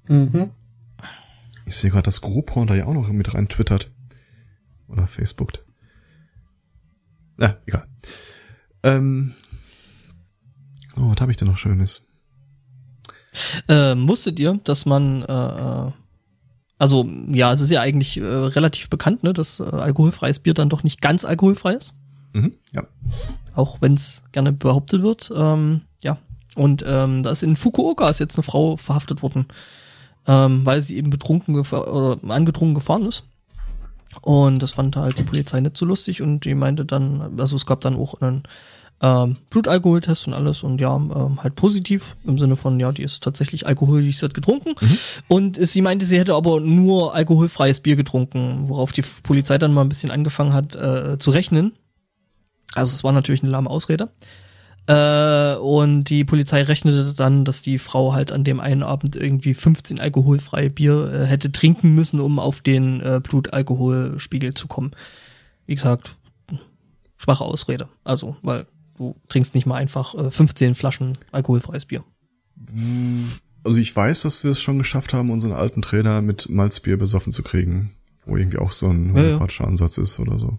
Mhm. 0.07 0.51
Ich 1.65 1.75
sehe 1.75 1.89
gerade, 1.91 2.03
dass 2.03 2.21
Groupon 2.21 2.67
da 2.67 2.75
ja 2.75 2.85
auch 2.85 2.93
noch 2.93 3.07
mit 3.09 3.33
rein 3.33 3.47
twittert. 3.47 3.91
Oder 4.87 5.07
Facebookt. 5.07 5.63
Na, 7.37 7.57
egal. 7.65 7.85
Ähm. 8.83 9.33
Oh, 10.97 11.11
was 11.11 11.21
habe 11.21 11.31
ich 11.31 11.37
denn 11.37 11.47
noch 11.47 11.57
Schönes? 11.57 12.01
Ähm, 13.67 14.07
wusstet 14.07 14.39
ihr, 14.39 14.59
dass 14.63 14.85
man, 14.85 15.21
äh, 15.21 15.87
äh, 15.87 15.91
also 16.79 17.07
ja, 17.29 17.53
es 17.53 17.61
ist 17.61 17.69
ja 17.69 17.81
eigentlich 17.81 18.17
äh, 18.17 18.23
relativ 18.25 18.89
bekannt, 18.89 19.23
ne, 19.23 19.31
dass 19.33 19.59
äh, 19.59 19.63
alkoholfreies 19.63 20.39
Bier 20.39 20.55
dann 20.55 20.69
doch 20.69 20.83
nicht 20.83 21.01
ganz 21.01 21.23
alkoholfrei 21.25 21.73
ist, 21.73 21.93
Mhm, 22.33 22.53
ja. 22.71 22.83
auch 23.53 23.79
wenn 23.81 23.93
es 23.93 24.23
gerne 24.31 24.51
behauptet 24.51 25.03
wird. 25.03 25.31
Ähm, 25.35 25.81
ja, 25.81 25.88
und 26.59 26.83
ähm, 26.85 27.23
da 27.23 27.31
ist 27.31 27.41
in 27.41 27.55
Fukuoka 27.55 28.09
ist 28.09 28.19
jetzt 28.19 28.37
eine 28.37 28.43
Frau 28.43 28.75
verhaftet 28.75 29.23
worden, 29.23 29.45
ähm, 30.27 30.65
weil 30.65 30.81
sie 30.81 30.97
eben 30.97 31.09
betrunken 31.09 31.57
oder 31.57 32.17
angetrunken 32.27 32.75
gefahren 32.75 33.05
ist. 33.05 33.23
Und 34.21 34.61
das 34.61 34.73
fand 34.73 34.95
halt 34.97 35.17
die 35.17 35.23
Polizei 35.23 35.61
nicht 35.61 35.77
so 35.77 35.85
lustig 35.85 36.21
und 36.21 36.43
die 36.43 36.55
meinte 36.55 36.83
dann, 36.83 37.39
also 37.39 37.55
es 37.55 37.65
gab 37.65 37.79
dann 37.81 37.95
auch 37.95 38.19
einen 38.21 38.43
ähm, 39.01 39.37
Blutalkoholtest 39.49 40.27
und 40.27 40.33
alles 40.33 40.63
und 40.63 40.81
ja, 40.81 40.95
ähm, 40.95 41.41
halt 41.41 41.55
positiv 41.55 42.17
im 42.25 42.37
Sinne 42.37 42.57
von, 42.57 42.77
ja, 42.79 42.91
die 42.91 43.03
ist 43.03 43.23
tatsächlich 43.23 43.65
alkoholisiert 43.65 44.33
getrunken. 44.33 44.73
Und 45.29 45.55
sie 45.55 45.81
meinte, 45.81 46.05
sie 46.05 46.19
hätte 46.19 46.35
aber 46.35 46.59
nur 46.59 47.15
alkoholfreies 47.15 47.79
Bier 47.79 47.95
getrunken, 47.95 48.67
worauf 48.67 48.91
die 48.91 49.03
Polizei 49.23 49.57
dann 49.57 49.73
mal 49.73 49.81
ein 49.81 49.89
bisschen 49.89 50.11
angefangen 50.11 50.53
hat 50.53 50.75
äh, 50.75 51.17
zu 51.19 51.31
rechnen. 51.31 51.73
Also 52.75 52.93
es 52.93 53.03
war 53.05 53.13
natürlich 53.13 53.43
eine 53.43 53.51
lahme 53.51 53.69
Ausrede. 53.69 54.09
Äh, 54.89 55.55
und 55.57 56.05
die 56.05 56.25
Polizei 56.25 56.63
rechnete 56.63 57.13
dann, 57.15 57.45
dass 57.45 57.61
die 57.61 57.77
Frau 57.77 58.13
halt 58.13 58.31
an 58.31 58.43
dem 58.43 58.59
einen 58.59 58.81
Abend 58.81 59.15
irgendwie 59.15 59.53
15 59.53 59.99
alkoholfreie 59.99 60.71
Bier 60.71 61.13
äh, 61.13 61.25
hätte 61.25 61.51
trinken 61.51 61.93
müssen, 61.93 62.19
um 62.19 62.39
auf 62.39 62.61
den 62.61 62.99
äh, 63.01 63.21
Blutalkoholspiegel 63.21 64.55
zu 64.55 64.67
kommen. 64.67 64.91
Wie 65.67 65.75
gesagt, 65.75 66.15
schwache 67.17 67.45
Ausrede. 67.45 67.87
Also, 68.03 68.35
weil 68.41 68.65
du 68.97 69.15
trinkst 69.27 69.53
nicht 69.53 69.67
mal 69.67 69.75
einfach 69.75 70.15
äh, 70.15 70.31
15 70.31 70.73
Flaschen 70.73 71.19
alkoholfreies 71.31 71.85
Bier. 71.85 72.03
Also 73.63 73.77
ich 73.77 73.95
weiß, 73.95 74.23
dass 74.23 74.43
wir 74.43 74.49
es 74.49 74.59
schon 74.59 74.79
geschafft 74.79 75.13
haben, 75.13 75.29
unseren 75.29 75.53
alten 75.53 75.83
Trainer 75.83 76.23
mit 76.23 76.49
Malzbier 76.49 76.97
besoffen 76.97 77.31
zu 77.31 77.43
kriegen. 77.43 77.91
Wo 78.25 78.37
irgendwie 78.37 78.57
auch 78.57 78.71
so 78.71 78.89
ein 78.89 79.15
Ja, 79.15 79.37
ja. 79.37 79.65
Ansatz 79.65 79.99
ist 79.99 80.19
oder 80.19 80.39
so. 80.39 80.57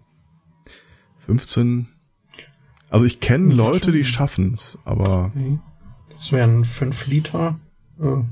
15. 1.19 1.89
Also 2.91 3.07
ich 3.07 3.21
kenne 3.21 3.55
Leute, 3.55 3.85
schon. 3.85 3.93
die 3.95 4.05
schaffen's, 4.05 4.79
aber 4.85 5.31
Mhm. 5.35 5.61
Das 6.12 6.33
wären 6.33 6.65
fünf 6.67 7.07
Liter. 7.07 7.59
Äh, 7.99 8.23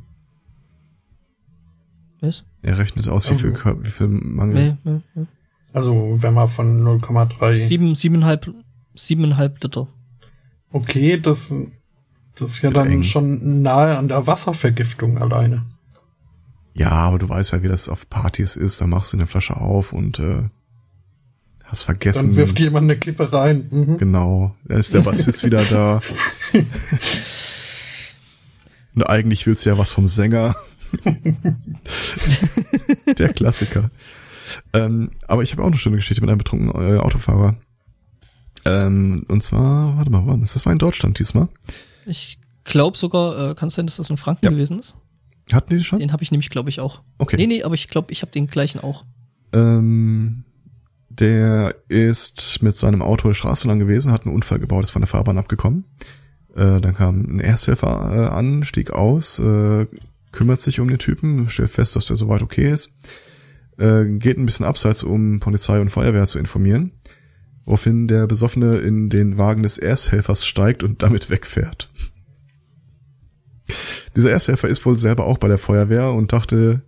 Was? 2.20 2.44
er 2.62 2.78
rechnet 2.78 3.09
aus, 3.09 3.30
wie 3.30 3.36
viel, 3.36 3.51
Also- 3.52 3.62
Kör- 3.62 3.85
wie 3.85 3.90
viel 3.90 4.09
Mangel. 4.09 4.76
Nee, 4.85 4.93
nee, 4.93 5.01
nee. 5.14 5.26
also 5.72 6.18
wenn 6.20 6.35
man 6.35 6.48
von 6.48 6.82
0,3. 6.82 7.56
Sieben, 7.60 7.94
siebeneinhalb, 7.94 8.52
siebeneinhalb 8.94 9.62
Liter. 9.62 9.86
Okay, 10.72 11.18
das, 11.20 11.55
das 12.35 12.51
ist 12.51 12.62
ja 12.62 12.70
dann 12.70 12.90
eng. 12.90 13.02
schon 13.05 13.62
nahe 13.62 13.97
an 13.97 14.09
der 14.09 14.26
Wasservergiftung 14.26 15.18
alleine. 15.18 15.64
Ja, 16.74 16.90
aber 16.90 17.18
du 17.18 17.28
weißt 17.28 17.52
ja, 17.52 17.62
wie 17.62 17.68
das 17.68 17.89
auf 17.89 18.09
Partys 18.10 18.55
ist. 18.56 18.80
Da 18.80 18.86
machst 18.86 19.12
du 19.12 19.16
eine 19.16 19.26
Flasche 19.26 19.56
auf 19.56 19.93
und 19.93 20.18
äh, 20.18 20.44
hast 21.68 21.84
vergessen. 21.84 22.28
Dann 22.28 22.36
wirft 22.36 22.58
jemand 22.58 22.84
eine 22.84 22.96
Kippe 22.98 23.32
rein. 23.32 23.68
Mhm. 23.70 23.98
Genau, 23.98 24.54
da 24.66 24.76
ist 24.76 24.92
der 24.94 25.00
Bassist 25.02 25.44
wieder 25.44 25.62
da. 25.64 26.00
Und 28.94 29.02
eigentlich 29.04 29.46
willst 29.46 29.64
du 29.64 29.70
ja 29.70 29.78
was 29.78 29.92
vom 29.92 30.08
Sänger. 30.08 30.56
der 33.18 33.32
Klassiker. 33.32 33.90
Ähm, 34.72 35.10
aber 35.26 35.42
ich 35.42 35.52
habe 35.52 35.62
auch 35.62 35.66
eine 35.66 35.76
schöne 35.76 35.96
Geschichte 35.96 36.20
mit 36.22 36.30
einem 36.30 36.38
betrunkenen 36.38 36.96
äh, 36.96 36.98
Autofahrer. 36.98 37.56
Ähm, 38.64 39.24
und 39.28 39.42
zwar, 39.42 39.96
warte 39.96 40.10
mal, 40.10 40.22
wann 40.26 40.42
ist 40.42 40.54
das? 40.54 40.64
war 40.66 40.72
in 40.72 40.78
Deutschland 40.78 41.18
diesmal. 41.18 41.48
Ich 42.06 42.38
glaube 42.64 42.96
sogar, 42.96 43.50
äh, 43.50 43.54
kann 43.54 43.68
es 43.68 43.74
sein, 43.74 43.86
dass 43.86 43.96
das 43.98 44.10
in 44.10 44.16
Franken 44.16 44.46
Ja. 44.46 44.50
gewesen 44.50 44.78
ist? 44.78 44.96
Hatten 45.52 45.76
die 45.76 45.84
schon? 45.84 46.00
Den 46.00 46.12
habe 46.12 46.22
ich 46.22 46.30
nämlich, 46.30 46.50
glaube 46.50 46.70
ich, 46.70 46.80
auch. 46.80 47.02
Okay. 47.18 47.36
Nee, 47.36 47.46
nee, 47.46 47.62
aber 47.62 47.74
ich 47.74 47.88
glaube, 47.88 48.10
ich 48.12 48.22
habe 48.22 48.32
den 48.32 48.46
gleichen 48.46 48.80
auch. 48.80 49.04
Ähm, 49.52 50.44
der 51.20 51.74
ist 51.88 52.62
mit 52.62 52.74
seinem 52.74 53.02
Auto 53.02 53.28
die 53.28 53.34
Straße 53.34 53.68
lang 53.68 53.78
gewesen, 53.78 54.12
hat 54.12 54.24
einen 54.24 54.34
Unfall 54.34 54.58
gebaut, 54.58 54.84
ist 54.84 54.90
von 54.90 55.02
der 55.02 55.08
Fahrbahn 55.08 55.38
abgekommen. 55.38 55.84
Äh, 56.54 56.80
dann 56.80 56.94
kam 56.94 57.20
ein 57.20 57.40
Ersthelfer 57.40 58.10
äh, 58.12 58.34
an, 58.34 58.64
stieg 58.64 58.90
aus, 58.90 59.38
äh, 59.38 59.86
kümmert 60.32 60.60
sich 60.60 60.80
um 60.80 60.88
den 60.88 60.98
Typen, 60.98 61.48
stellt 61.48 61.70
fest, 61.70 61.96
dass 61.96 62.06
der 62.06 62.16
soweit 62.16 62.42
okay 62.42 62.70
ist, 62.70 62.92
äh, 63.78 64.04
geht 64.04 64.38
ein 64.38 64.46
bisschen 64.46 64.66
abseits, 64.66 65.04
um 65.04 65.40
Polizei 65.40 65.80
und 65.80 65.90
Feuerwehr 65.90 66.26
zu 66.26 66.38
informieren, 66.38 66.92
woraufhin 67.64 68.08
der 68.08 68.26
Besoffene 68.26 68.76
in 68.76 69.10
den 69.10 69.38
Wagen 69.38 69.62
des 69.62 69.78
Ersthelfers 69.78 70.46
steigt 70.46 70.82
und 70.82 71.02
damit 71.02 71.30
wegfährt. 71.30 71.90
Dieser 74.16 74.30
Ersthelfer 74.30 74.68
ist 74.68 74.84
wohl 74.86 74.96
selber 74.96 75.24
auch 75.24 75.38
bei 75.38 75.48
der 75.48 75.58
Feuerwehr 75.58 76.12
und 76.12 76.32
dachte, 76.32 76.82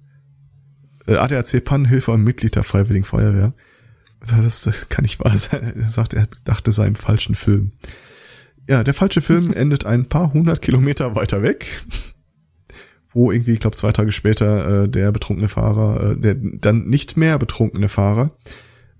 äh, 1.06 1.16
ADAC 1.16 1.62
Pannenhilfe 1.64 2.12
und 2.12 2.24
Mitglied 2.24 2.56
der 2.56 2.64
Freiwilligen 2.64 3.04
Feuerwehr. 3.04 3.54
Das, 4.20 4.62
das 4.62 4.88
kann 4.88 5.02
nicht 5.02 5.20
wahr 5.20 5.36
sein. 5.36 5.80
Er 5.80 5.88
sagt, 5.88 6.14
er 6.14 6.26
dachte, 6.44 6.72
sei 6.72 6.86
im 6.86 6.94
falschen 6.94 7.34
Film. 7.34 7.72
Ja, 8.68 8.84
der 8.84 8.94
falsche 8.94 9.20
Film 9.20 9.52
endet 9.52 9.86
ein 9.86 10.06
paar 10.06 10.32
hundert 10.32 10.62
Kilometer 10.62 11.14
weiter 11.14 11.42
weg, 11.42 11.66
wo 13.12 13.32
irgendwie, 13.32 13.52
ich 13.52 13.60
glaube, 13.60 13.76
zwei 13.76 13.92
Tage 13.92 14.12
später 14.12 14.84
äh, 14.84 14.88
der 14.88 15.12
betrunkene 15.12 15.48
Fahrer, 15.48 16.12
äh, 16.12 16.16
der 16.16 16.34
dann 16.34 16.84
nicht 16.84 17.16
mehr 17.16 17.38
betrunkene 17.38 17.88
Fahrer, 17.88 18.36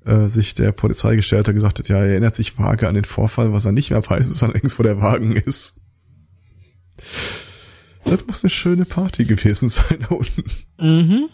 äh, 0.04 0.28
sich 0.28 0.54
der 0.54 0.72
Polizei 0.72 1.16
gestellt 1.16 1.46
hat, 1.46 1.54
gesagt 1.54 1.78
hat, 1.78 1.88
ja, 1.88 1.98
er 1.98 2.06
erinnert 2.06 2.34
sich 2.34 2.58
vage 2.58 2.88
an 2.88 2.94
den 2.94 3.04
Vorfall, 3.04 3.52
was 3.52 3.66
er 3.66 3.72
nicht 3.72 3.90
mehr 3.90 4.04
weiß, 4.04 4.28
ist 4.28 4.42
allerdings, 4.42 4.78
wo 4.78 4.82
der 4.82 5.00
Wagen 5.00 5.36
ist. 5.36 5.76
Das 8.04 8.26
muss 8.26 8.42
eine 8.42 8.50
schöne 8.50 8.86
Party 8.86 9.24
gewesen 9.24 9.68
sein 9.68 10.00
da 10.00 10.14
unten. 10.14 10.44
Mhm. 10.80 11.28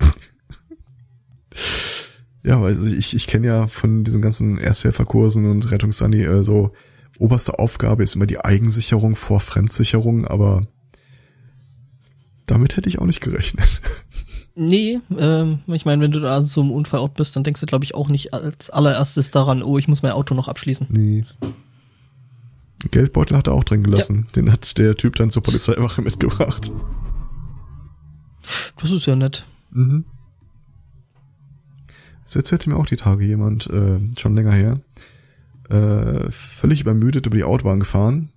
Ja, 2.42 2.62
weil 2.62 2.94
ich, 2.94 3.14
ich 3.14 3.26
kenne 3.26 3.46
ja 3.46 3.66
von 3.66 4.04
diesen 4.04 4.22
ganzen 4.22 4.58
Ersthelferkursen 4.58 5.50
und 5.50 5.70
Rettungssani 5.70 6.22
äh, 6.22 6.42
so, 6.42 6.72
oberste 7.18 7.58
Aufgabe 7.58 8.02
ist 8.02 8.16
immer 8.16 8.26
die 8.26 8.40
Eigensicherung 8.40 9.14
vor 9.14 9.40
Fremdsicherung, 9.40 10.26
aber 10.26 10.66
damit 12.46 12.76
hätte 12.76 12.88
ich 12.88 12.98
auch 12.98 13.06
nicht 13.06 13.20
gerechnet. 13.20 13.80
Nee, 14.56 14.98
ähm, 15.16 15.60
ich 15.68 15.84
meine, 15.84 16.02
wenn 16.02 16.10
du 16.10 16.20
da 16.20 16.42
so 16.42 16.60
im 16.60 16.72
Unfallort 16.72 17.14
bist, 17.14 17.36
dann 17.36 17.44
denkst 17.44 17.60
du, 17.60 17.66
glaube 17.66 17.84
ich, 17.84 17.94
auch 17.94 18.08
nicht 18.08 18.34
als 18.34 18.68
allererstes 18.68 19.30
daran, 19.30 19.62
oh, 19.62 19.78
ich 19.78 19.86
muss 19.86 20.02
mein 20.02 20.12
Auto 20.12 20.34
noch 20.34 20.48
abschließen. 20.48 20.88
Nee. 20.90 21.24
Geldbeutel 22.90 23.36
hat 23.36 23.46
er 23.46 23.54
auch 23.54 23.64
drin 23.64 23.84
gelassen. 23.84 24.26
Den 24.34 24.50
hat 24.50 24.76
der 24.76 24.96
Typ 24.96 25.16
dann 25.16 25.30
zur 25.30 25.42
Polizeiwache 25.42 26.02
mitgebracht. 26.02 26.72
Das 28.80 28.90
ist 28.90 29.06
ja 29.06 29.16
nett. 29.16 29.46
Mhm. 29.70 30.04
Das 32.30 32.36
erzählte 32.36 32.70
mir 32.70 32.76
auch 32.76 32.86
die 32.86 32.94
Tage 32.94 33.24
jemand, 33.24 33.66
äh, 33.70 33.98
schon 34.16 34.36
länger 34.36 34.52
her. 34.52 34.80
Äh, 35.68 36.30
völlig 36.30 36.80
übermüdet 36.80 37.26
über 37.26 37.36
die 37.36 37.42
Autobahn 37.42 37.80
gefahren. 37.80 38.28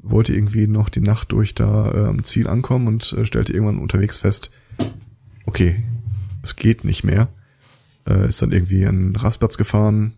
Wollte 0.00 0.32
irgendwie 0.32 0.68
noch 0.68 0.88
die 0.88 1.00
Nacht 1.00 1.32
durch 1.32 1.52
da 1.56 1.90
äh, 1.90 2.06
am 2.06 2.22
Ziel 2.22 2.46
ankommen 2.46 2.86
und 2.86 3.12
äh, 3.14 3.26
stellte 3.26 3.52
irgendwann 3.52 3.80
unterwegs 3.80 4.18
fest, 4.18 4.52
okay, 5.46 5.80
es 6.44 6.54
geht 6.54 6.84
nicht 6.84 7.02
mehr. 7.02 7.26
Äh, 8.08 8.28
ist 8.28 8.40
dann 8.40 8.52
irgendwie 8.52 8.86
an 8.86 9.14
den 9.14 9.16
Rastplatz 9.16 9.58
gefahren, 9.58 10.14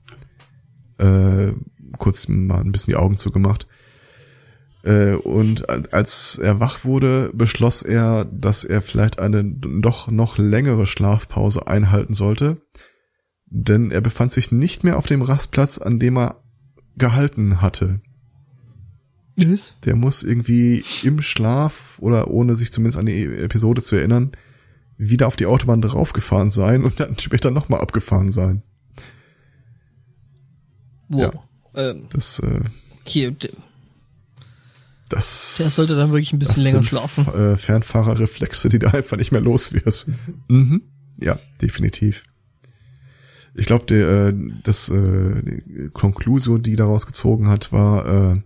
äh, 0.98 1.52
kurz 1.96 2.28
mal 2.28 2.60
ein 2.60 2.70
bisschen 2.70 2.92
die 2.92 2.98
Augen 2.98 3.16
zugemacht. 3.16 3.66
Äh, 4.82 5.14
und 5.14 5.70
als 5.94 6.36
er 6.36 6.60
wach 6.60 6.84
wurde, 6.84 7.30
beschloss 7.32 7.80
er, 7.80 8.26
dass 8.26 8.64
er 8.64 8.82
vielleicht 8.82 9.18
eine 9.18 9.42
doch 9.42 10.10
noch 10.10 10.36
längere 10.36 10.84
Schlafpause 10.84 11.66
einhalten 11.66 12.12
sollte. 12.12 12.60
Denn 13.50 13.90
er 13.90 14.00
befand 14.00 14.30
sich 14.32 14.52
nicht 14.52 14.84
mehr 14.84 14.96
auf 14.96 15.06
dem 15.06 15.22
Rastplatz, 15.22 15.78
an 15.78 15.98
dem 15.98 16.16
er 16.16 16.40
gehalten 16.96 17.60
hatte. 17.60 18.00
Was? 19.36 19.74
Der 19.84 19.96
muss 19.96 20.22
irgendwie 20.22 20.84
im 21.02 21.20
Schlaf 21.22 21.98
oder 22.00 22.28
ohne 22.28 22.56
sich 22.56 22.72
zumindest 22.72 22.98
an 22.98 23.06
die 23.06 23.24
Episode 23.24 23.82
zu 23.82 23.96
erinnern, 23.96 24.32
wieder 24.98 25.26
auf 25.26 25.36
die 25.36 25.46
Autobahn 25.46 25.80
draufgefahren 25.80 26.50
sein 26.50 26.84
und 26.84 27.00
dann 27.00 27.18
später 27.18 27.50
nochmal 27.50 27.80
abgefahren 27.80 28.32
sein. 28.32 28.62
Wow. 31.08 31.34
Ähm, 31.74 32.06
Das, 32.10 32.38
äh, 32.40 32.60
okay, 33.00 33.34
das. 35.08 35.56
der 35.58 35.66
sollte 35.66 35.96
dann 35.96 36.10
wirklich 36.10 36.32
ein 36.32 36.38
bisschen 36.38 36.62
das 36.62 36.72
länger 36.72 36.82
schlafen. 36.84 37.26
Äh, 37.34 37.56
Fernfahrerreflexe, 37.56 38.68
die 38.68 38.78
da 38.78 38.90
einfach 38.90 39.16
nicht 39.16 39.32
mehr 39.32 39.40
los 39.40 39.72
wirst. 39.72 40.10
Mhm. 40.48 40.82
Ja, 41.18 41.38
definitiv. 41.60 42.24
Ich 43.54 43.66
glaube, 43.66 43.86
der 43.86 44.28
äh, 44.28 44.34
das 44.62 44.88
äh, 44.88 45.42
die 45.42 45.90
Conclusio, 45.92 46.58
die 46.58 46.76
daraus 46.76 47.06
gezogen 47.06 47.48
hat, 47.48 47.72
war 47.72 48.32
äh, 48.32 48.42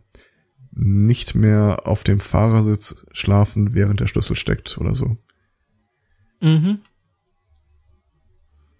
nicht 0.73 1.35
mehr 1.35 1.83
auf 1.85 2.05
dem 2.05 2.21
Fahrersitz 2.21 3.07
schlafen, 3.13 3.75
während 3.75 4.01
der 4.01 4.07
Schlüssel 4.07 4.37
steckt 4.37 4.79
oder 4.79 4.95
so. 4.95 5.17
Mhm. 6.41 6.81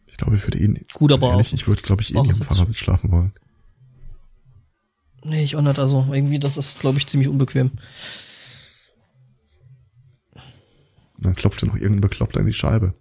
Ich 0.07 0.17
glaube, 0.17 0.37
ich 0.37 0.47
würde 0.47 0.59
ihn 0.59 0.81
Gut, 0.93 1.11
ganz 1.11 1.23
aber 1.23 1.33
ehrlich, 1.33 1.49
auf 1.49 1.53
ich 1.55 1.69
würde, 1.69 1.83
glaube 1.83 2.03
ich, 2.03 2.15
eh 2.15 2.21
nicht 2.21 2.21
am 2.21 2.27
Fahrersitz. 2.29 2.47
Fahrersitz 2.47 2.79
schlafen 2.79 3.11
wollen. 3.11 3.33
Nee, 5.25 5.43
ich 5.43 5.57
auch 5.57 5.63
nicht. 5.63 5.79
Also 5.79 6.07
irgendwie, 6.13 6.39
das 6.39 6.57
ist, 6.57 6.81
glaube 6.81 6.99
ich, 6.99 7.07
ziemlich 7.07 7.29
unbequem. 7.29 7.73
Und 11.17 11.25
dann 11.25 11.35
klopft 11.35 11.63
dir 11.63 11.67
noch 11.67 11.77
irgendein 11.77 12.03
Bekloppter 12.03 12.41
in 12.41 12.47
die 12.47 12.53
Scheibe. 12.53 12.95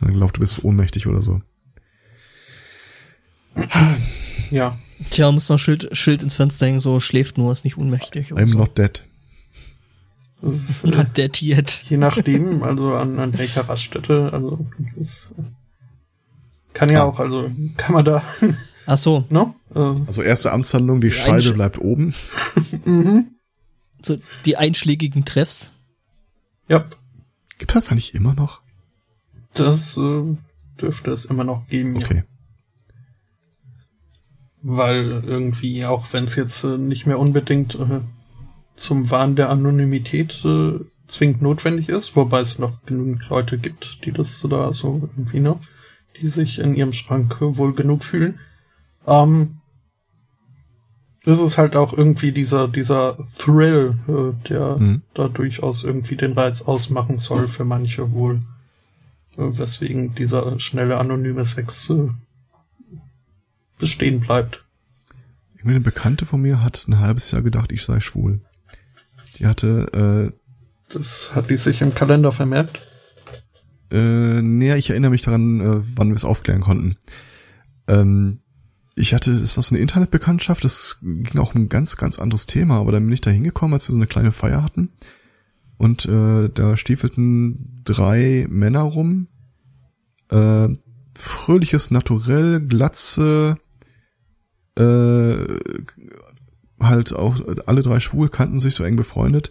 Und 0.00 0.08
dann 0.08 0.14
glaubt, 0.14 0.36
du 0.36 0.40
bist 0.40 0.64
ohnmächtig 0.64 1.06
oder 1.06 1.20
so. 1.20 1.42
Ja, 4.50 4.78
Tja, 5.10 5.30
muss 5.32 5.48
noch 5.48 5.58
Schild, 5.58 5.88
Schild 5.96 6.22
ins 6.22 6.36
Fenster 6.36 6.66
hängen, 6.66 6.78
so 6.78 7.00
schläft 7.00 7.38
nur, 7.38 7.52
ist 7.52 7.64
nicht 7.64 7.78
ohnmächtig. 7.78 8.32
I'm 8.32 8.48
so. 8.48 8.58
not 8.58 8.76
dead. 8.76 9.04
ist, 10.42 10.84
äh, 10.84 10.88
Not 10.88 11.16
dead 11.16 11.40
yet. 11.42 11.84
je 11.88 11.96
nachdem, 11.96 12.62
also 12.62 12.94
an, 12.94 13.18
an 13.18 13.36
welcher 13.38 13.62
Raststätte, 13.68 14.30
also 14.32 14.66
das 14.96 15.30
äh, 15.38 15.42
kann 16.74 16.90
ja 16.90 17.00
Ah. 17.02 17.04
auch, 17.06 17.18
also 17.18 17.50
kann 17.76 17.94
man 17.94 18.04
da, 18.04 18.22
Ach 18.86 18.98
so, 18.98 19.24
ne? 19.30 19.54
Äh, 19.74 19.78
Also 20.06 20.22
erste 20.22 20.52
Amtshandlung, 20.52 21.00
die 21.00 21.08
Ja, 21.08 21.12
Scheibe 21.14 21.32
eigentlich- 21.36 21.54
bleibt 21.54 21.78
oben. 21.78 22.14
mhm. 22.84 23.28
so 24.02 24.18
die 24.44 24.56
einschlägigen 24.58 25.24
Treffs. 25.24 25.72
Ja, 26.68 26.84
Gibt's 27.58 27.74
das 27.74 27.86
da 27.86 27.94
nicht 27.94 28.14
immer 28.14 28.34
noch? 28.34 28.60
das 29.54 29.96
äh, 29.96 30.36
dürfte 30.80 31.10
es 31.10 31.24
immer 31.24 31.44
noch 31.44 31.66
geben. 31.68 31.96
Ja. 31.98 32.06
Okay. 32.06 32.24
Weil 34.62 35.06
irgendwie, 35.08 35.86
auch 35.86 36.12
wenn 36.12 36.24
es 36.24 36.36
jetzt 36.36 36.64
äh, 36.64 36.76
nicht 36.78 37.06
mehr 37.06 37.18
unbedingt 37.18 37.74
äh, 37.76 38.00
zum 38.76 39.10
Wahn 39.10 39.36
der 39.36 39.50
Anonymität 39.50 40.44
äh, 40.44 40.80
zwingend 41.06 41.42
notwendig 41.42 41.88
ist, 41.88 42.14
wobei 42.14 42.40
es 42.40 42.58
noch 42.58 42.84
genügend 42.84 43.28
Leute 43.28 43.58
gibt, 43.58 44.04
die 44.04 44.12
das 44.12 44.44
da 44.48 44.72
so 44.72 45.00
irgendwie, 45.02 45.40
ne, 45.40 45.58
die 46.20 46.28
sich 46.28 46.58
in 46.58 46.74
ihrem 46.74 46.92
Schrank 46.92 47.36
äh, 47.40 47.56
wohl 47.56 47.74
genug 47.74 48.04
fühlen. 48.04 48.38
Ähm, 49.06 49.56
ist 51.24 51.40
es 51.40 51.58
halt 51.58 51.76
auch 51.76 51.92
irgendwie 51.92 52.32
dieser, 52.32 52.68
dieser 52.68 53.16
Thrill, 53.38 53.98
äh, 54.08 54.48
der 54.48 54.76
Mhm. 54.76 55.02
da 55.14 55.28
durchaus 55.28 55.84
irgendwie 55.84 56.16
den 56.16 56.32
Reiz 56.32 56.62
ausmachen 56.62 57.18
soll 57.18 57.48
für 57.48 57.64
manche 57.64 58.12
wohl. 58.12 58.42
Äh, 59.36 59.58
weswegen 59.58 60.14
dieser 60.14 60.58
schnelle 60.60 60.98
anonyme 60.98 61.44
Sex 61.44 61.90
äh, 61.90 62.08
bestehen 63.80 64.20
bleibt. 64.20 64.64
Irgendwie 65.54 65.70
eine 65.76 65.80
Bekannte 65.80 66.24
von 66.26 66.40
mir 66.40 66.62
hat 66.62 66.86
ein 66.88 66.98
halbes 67.00 67.30
Jahr 67.32 67.42
gedacht, 67.42 67.72
ich 67.72 67.82
sei 67.82 68.00
schwul. 68.00 68.40
Die 69.36 69.46
hatte, 69.46 70.32
Das 70.88 71.34
hat 71.34 71.50
die 71.50 71.56
sich 71.56 71.80
im 71.82 71.94
Kalender 71.94 72.32
vermerkt. 72.32 72.80
äh, 73.90 74.38
äh, 74.38 74.42
näher, 74.42 74.76
ich 74.76 74.90
erinnere 74.90 75.10
mich 75.10 75.22
daran, 75.22 75.60
äh, 75.60 75.82
wann 75.96 76.08
wir 76.08 76.14
es 76.16 76.24
aufklären 76.24 76.60
konnten. 76.60 76.96
Ähm, 77.88 78.40
ich 78.94 79.14
hatte, 79.14 79.32
es 79.32 79.56
war 79.56 79.62
so 79.62 79.74
eine 79.74 79.82
Internetbekanntschaft, 79.82 80.62
das 80.64 80.98
ging 81.02 81.38
auch 81.38 81.54
um 81.54 81.62
ein 81.62 81.68
ganz, 81.68 81.96
ganz 81.96 82.18
anderes 82.18 82.46
Thema, 82.46 82.78
aber 82.78 82.92
dann 82.92 83.04
bin 83.04 83.12
ich 83.12 83.20
da 83.20 83.30
hingekommen, 83.30 83.74
als 83.74 83.88
wir 83.88 83.92
so 83.94 83.98
eine 83.98 84.06
kleine 84.06 84.32
Feier 84.32 84.62
hatten. 84.62 84.90
Und 85.78 86.04
äh, 86.06 86.48
da 86.50 86.76
stiefelten 86.76 87.82
drei 87.84 88.46
Männer 88.50 88.82
rum. 88.82 89.28
Äh, 90.28 90.68
fröhliches 91.16 91.90
Naturell, 91.90 92.60
Glatze, 92.60 93.56
äh, 94.76 95.46
halt 96.80 97.12
auch 97.12 97.40
alle 97.66 97.82
drei 97.82 98.00
schwul 98.00 98.28
kannten 98.28 98.60
sich 98.60 98.74
so 98.74 98.84
eng 98.84 98.96
befreundet 98.96 99.50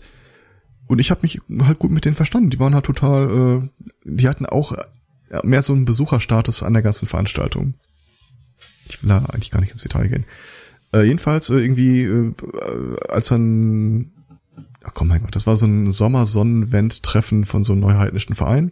und 0.90 0.98
ich 0.98 1.12
habe 1.12 1.22
mich 1.22 1.40
halt 1.62 1.78
gut 1.78 1.92
mit 1.92 2.06
denen 2.06 2.16
verstanden. 2.16 2.50
Die 2.50 2.60
waren 2.60 2.74
halt 2.74 2.86
total, 2.86 3.30
äh, 3.30 3.86
die 4.06 4.28
hatten 4.28 4.48
auch 4.48 4.72
äh, 4.72 5.40
mehr 5.44 5.62
so 5.62 5.74
einen 5.74 5.86
Besucherstatus 5.86 6.64
an 6.64 6.74
der 6.74 6.82
ganzen 6.82 7.08
Veranstaltung. 7.08 7.76
Ich 8.90 9.04
will 9.04 9.10
da 9.10 9.20
eigentlich 9.26 9.52
gar 9.52 9.62
nicht 9.62 9.72
ins 9.72 9.84
Detail 9.84 10.08
gehen. 10.08 10.26
Äh, 10.92 11.04
jedenfalls 11.04 11.52
äh, 11.52 11.60
irgendwie, 11.60 12.06
äh, 12.06 12.34
als 13.08 13.28
dann, 13.28 14.12
ach 14.84 14.96
komm 14.96 15.10
mein 15.10 15.22
Gott, 15.22 15.36
das 15.36 15.46
war 15.46 15.56
so 15.56 15.68
ein 15.68 15.88
Sommersonnenwend-Treffen 15.88 17.46
von 17.46 17.64
so 17.64 17.74
einem 17.74 17.82
neuheidnischen 17.82 18.34
Verein. 18.34 18.72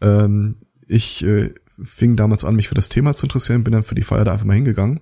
Ähm, 0.00 0.56
ich 0.88 1.22
äh, 1.22 1.52
fing 1.82 2.16
damals 2.16 2.46
an, 2.46 2.56
mich 2.56 2.68
für 2.68 2.74
das 2.74 2.88
Thema 2.88 3.12
zu 3.12 3.26
interessieren, 3.26 3.62
bin 3.62 3.74
dann 3.74 3.84
für 3.84 3.94
die 3.94 4.04
Feier 4.04 4.24
da 4.24 4.32
einfach 4.32 4.46
mal 4.46 4.54
hingegangen. 4.54 5.00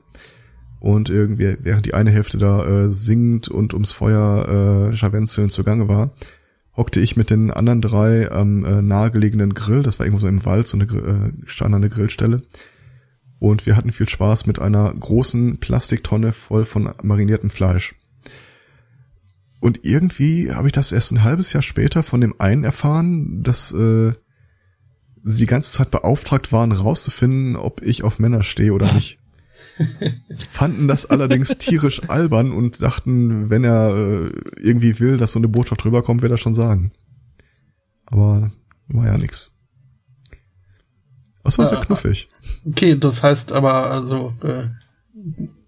Und 0.85 1.09
irgendwie, 1.09 1.57
während 1.63 1.87
die 1.87 1.95
eine 1.95 2.11
Hälfte 2.11 2.37
da 2.37 2.63
äh, 2.63 2.93
singend 2.93 3.49
und 3.49 3.73
ums 3.73 3.93
Feuer 3.93 4.91
äh, 4.91 4.95
scharwenzelnd 4.95 5.51
zugange 5.51 5.89
war, 5.89 6.11
hockte 6.77 7.01
ich 7.01 7.17
mit 7.17 7.31
den 7.31 7.51
anderen 7.51 7.81
drei 7.81 8.31
am 8.31 8.67
äh, 8.67 8.83
nahegelegenen 8.83 9.55
Grill, 9.55 9.83
das 9.83 9.99
war 9.99 10.05
irgendwo 10.05 10.21
so 10.21 10.29
im 10.29 10.45
Wald, 10.45 10.67
so 10.67 10.77
eine 10.77 10.85
äh, 10.85 11.33
stand 11.47 11.75
eine 11.75 11.89
Grillstelle. 11.89 12.43
Und 13.39 13.65
wir 13.65 13.77
hatten 13.77 13.93
viel 13.93 14.07
Spaß 14.07 14.45
mit 14.45 14.59
einer 14.59 14.93
großen 14.93 15.57
Plastiktonne 15.57 16.33
voll 16.35 16.67
von 16.67 16.93
mariniertem 17.03 17.49
Fleisch. 17.49 17.95
Und 19.61 19.87
irgendwie 19.87 20.53
habe 20.53 20.69
ich 20.69 20.73
das 20.73 20.93
erst 20.93 21.13
ein 21.13 21.25
halbes 21.25 21.55
Jahr 21.55 21.63
später 21.63 22.03
von 22.03 22.21
dem 22.21 22.35
einen 22.39 22.63
erfahren, 22.63 23.43
dass 23.43 23.73
äh, 23.73 24.13
sie 25.23 25.39
die 25.39 25.51
ganze 25.51 25.73
Zeit 25.73 25.91
beauftragt 25.91 26.53
waren, 26.53 26.73
rauszufinden, 26.73 27.57
ob 27.57 27.81
ich 27.81 28.03
auf 28.03 28.19
Männer 28.19 28.43
stehe 28.43 28.75
oder 28.75 28.93
nicht. 28.93 29.19
Fanden 30.49 30.89
das 30.89 31.07
allerdings 31.07 31.57
tierisch 31.59 32.09
albern 32.09 32.53
und 32.53 32.81
dachten, 32.83 33.51
wenn 33.51 33.65
er 33.65 33.95
äh, 33.95 34.31
irgendwie 34.61 35.01
will, 35.01 35.17
dass 35.17 35.33
so 35.33 35.39
eine 35.39 35.49
Botschaft 35.49 35.85
rüberkommt, 35.85 36.23
wird 36.23 36.33
er 36.33 36.39
schon 36.39 36.55
sagen. 36.55 36.93
Aber 38.07 38.53
war 38.89 39.07
ja 39.07 39.17
nix. 39.17 39.51
Was 41.43 41.59
war 41.59 41.67
sehr 41.67 41.81
knuffig. 41.81 42.29
Okay, 42.65 42.99
das 42.99 43.23
heißt 43.23 43.53
aber 43.53 43.91
also 43.91 44.33
äh, 44.43 44.69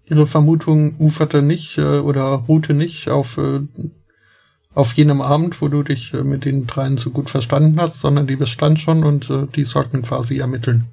ihre 0.05 0.25
Vermutung 0.25 0.95
uferte 0.97 1.41
nicht 1.41 1.77
äh, 1.77 1.99
oder 1.99 2.23
ruhte 2.23 2.73
nicht 2.73 3.09
auf 3.09 3.37
äh, 3.37 3.61
auf 4.73 4.93
jenem 4.93 5.21
Abend, 5.21 5.59
wo 5.61 5.69
du 5.69 5.81
dich 5.81 6.13
äh, 6.13 6.23
mit 6.23 6.45
den 6.45 6.67
dreien 6.67 6.97
so 6.97 7.09
gut 7.09 7.29
verstanden 7.29 7.81
hast, 7.81 7.99
sondern 7.99 8.27
die 8.27 8.35
bestand 8.35 8.79
schon 8.79 9.03
und 9.03 9.29
äh, 9.29 9.47
die 9.55 9.65
sollten 9.65 10.03
quasi 10.03 10.37
ermitteln. 10.37 10.85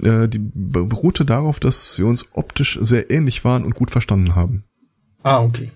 Äh, 0.00 0.28
die 0.28 0.38
beruhte 0.38 1.24
darauf, 1.24 1.60
dass 1.60 1.98
wir 1.98 2.06
uns 2.06 2.26
optisch 2.32 2.78
sehr 2.80 3.10
ähnlich 3.10 3.44
waren 3.44 3.64
und 3.64 3.74
gut 3.74 3.90
verstanden 3.90 4.34
haben. 4.34 4.64
Ah, 5.22 5.42
okay. 5.42 5.70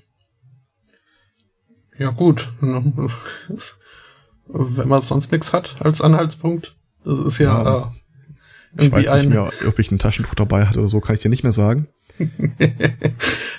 Ja 1.99 2.11
gut. 2.11 2.49
Wenn 2.61 3.11
man 4.89 5.03
sonst 5.03 5.33
nichts 5.33 5.53
hat 5.53 5.77
als 5.81 6.01
Anhaltspunkt, 6.01 6.77
das 7.05 7.19
ist 7.21 7.39
ja, 7.39 7.63
ja 7.63 7.79
äh, 7.79 8.85
ich 8.85 8.93
weiß 8.93 9.15
nicht 9.15 9.31
mehr, 9.31 9.51
ob 9.67 9.79
ich 9.79 9.91
ein 9.91 9.99
Taschentuch 9.99 10.35
dabei 10.35 10.67
hatte 10.67 10.81
oder 10.81 10.89
so, 10.89 11.01
kann 11.01 11.15
ich 11.15 11.23
dir 11.23 11.31
nicht 11.31 11.43
mehr 11.43 11.53
sagen. 11.53 11.89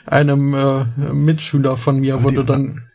Einem 0.06 0.54
äh, 0.54 0.86
Mitschüler 1.14 1.78
von 1.78 2.00
mir 2.00 2.16
Aber 2.16 2.26
wurde 2.26 2.46
dann 2.46 2.87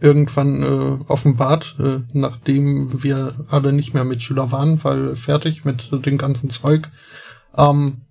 irgendwann 0.00 0.62
äh, 0.62 1.04
offenbart, 1.08 1.76
äh, 1.78 2.00
nachdem 2.12 3.02
wir 3.02 3.46
alle 3.48 3.72
nicht 3.72 3.94
mehr 3.94 4.04
Mitschüler 4.04 4.52
waren, 4.52 4.82
weil 4.84 5.16
fertig 5.16 5.64
mit 5.64 5.90
dem 5.90 6.18
ganzen 6.18 6.50
Zeug, 6.50 6.88
ähm, 7.56 8.02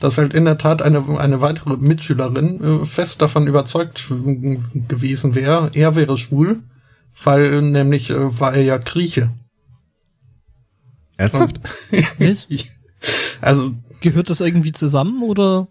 dass 0.00 0.18
halt 0.18 0.34
in 0.34 0.44
der 0.44 0.58
Tat 0.58 0.82
eine, 0.82 1.18
eine 1.18 1.40
weitere 1.40 1.76
Mitschülerin 1.76 2.82
äh, 2.82 2.86
fest 2.86 3.22
davon 3.22 3.46
überzeugt 3.46 4.08
gewesen 4.08 5.34
wäre, 5.34 5.70
er 5.74 5.94
wäre 5.94 6.18
schwul, 6.18 6.62
weil 7.22 7.62
nämlich 7.62 8.10
äh, 8.10 8.40
war 8.40 8.54
er 8.54 8.62
ja 8.62 8.78
Grieche. 8.78 9.30
Ernsthaft? 11.16 11.60
also 13.40 13.74
gehört 14.00 14.30
das 14.30 14.40
irgendwie 14.40 14.72
zusammen 14.72 15.22
oder? 15.22 15.68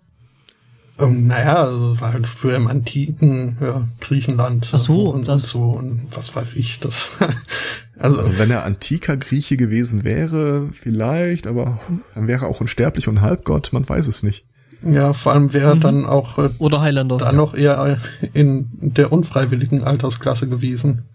Ähm, 0.99 1.28
naja, 1.28 1.64
also 1.64 1.99
war 1.99 2.14
halt 2.14 2.28
früher 2.28 2.56
im 2.56 2.68
antiken 2.68 3.57
ja, 3.60 3.88
Griechenland 3.99 4.70
Ach 4.74 4.80
so, 4.80 5.10
und, 5.10 5.28
und, 5.28 5.40
so 5.40 5.72
und 5.72 6.07
was 6.11 6.36
weiß 6.36 6.56
ich, 6.56 6.80
das. 6.80 7.10
also, 7.98 8.20
also 8.20 8.38
wenn 8.38 8.52
er 8.52 8.64
antiker 8.64 9.18
Grieche 9.18 9.57
gewesen 9.57 10.03
wäre, 10.03 10.70
vielleicht, 10.72 11.48
aber 11.48 11.80
dann 12.14 12.28
wäre 12.28 12.45
er 12.45 12.49
auch 12.49 12.61
unsterblich 12.61 13.07
und 13.07 13.22
Halbgott, 13.22 13.74
man 13.74 13.88
weiß 13.88 14.07
es 14.07 14.22
nicht. 14.22 14.45
Ja, 14.84 15.14
vor 15.14 15.32
allem 15.32 15.53
wäre 15.53 15.76
mhm. 15.76 15.80
dann 15.80 16.06
auch 16.06 16.38
äh, 16.38 16.49
oder 16.60 16.82
Highlander 16.82 17.18
dann 17.18 17.38
noch 17.38 17.56
eher 17.56 17.98
in 18.34 18.68
der 18.72 19.11
unfreiwilligen 19.11 19.84
Altersklasse 19.84 20.48
gewesen. 20.48 21.06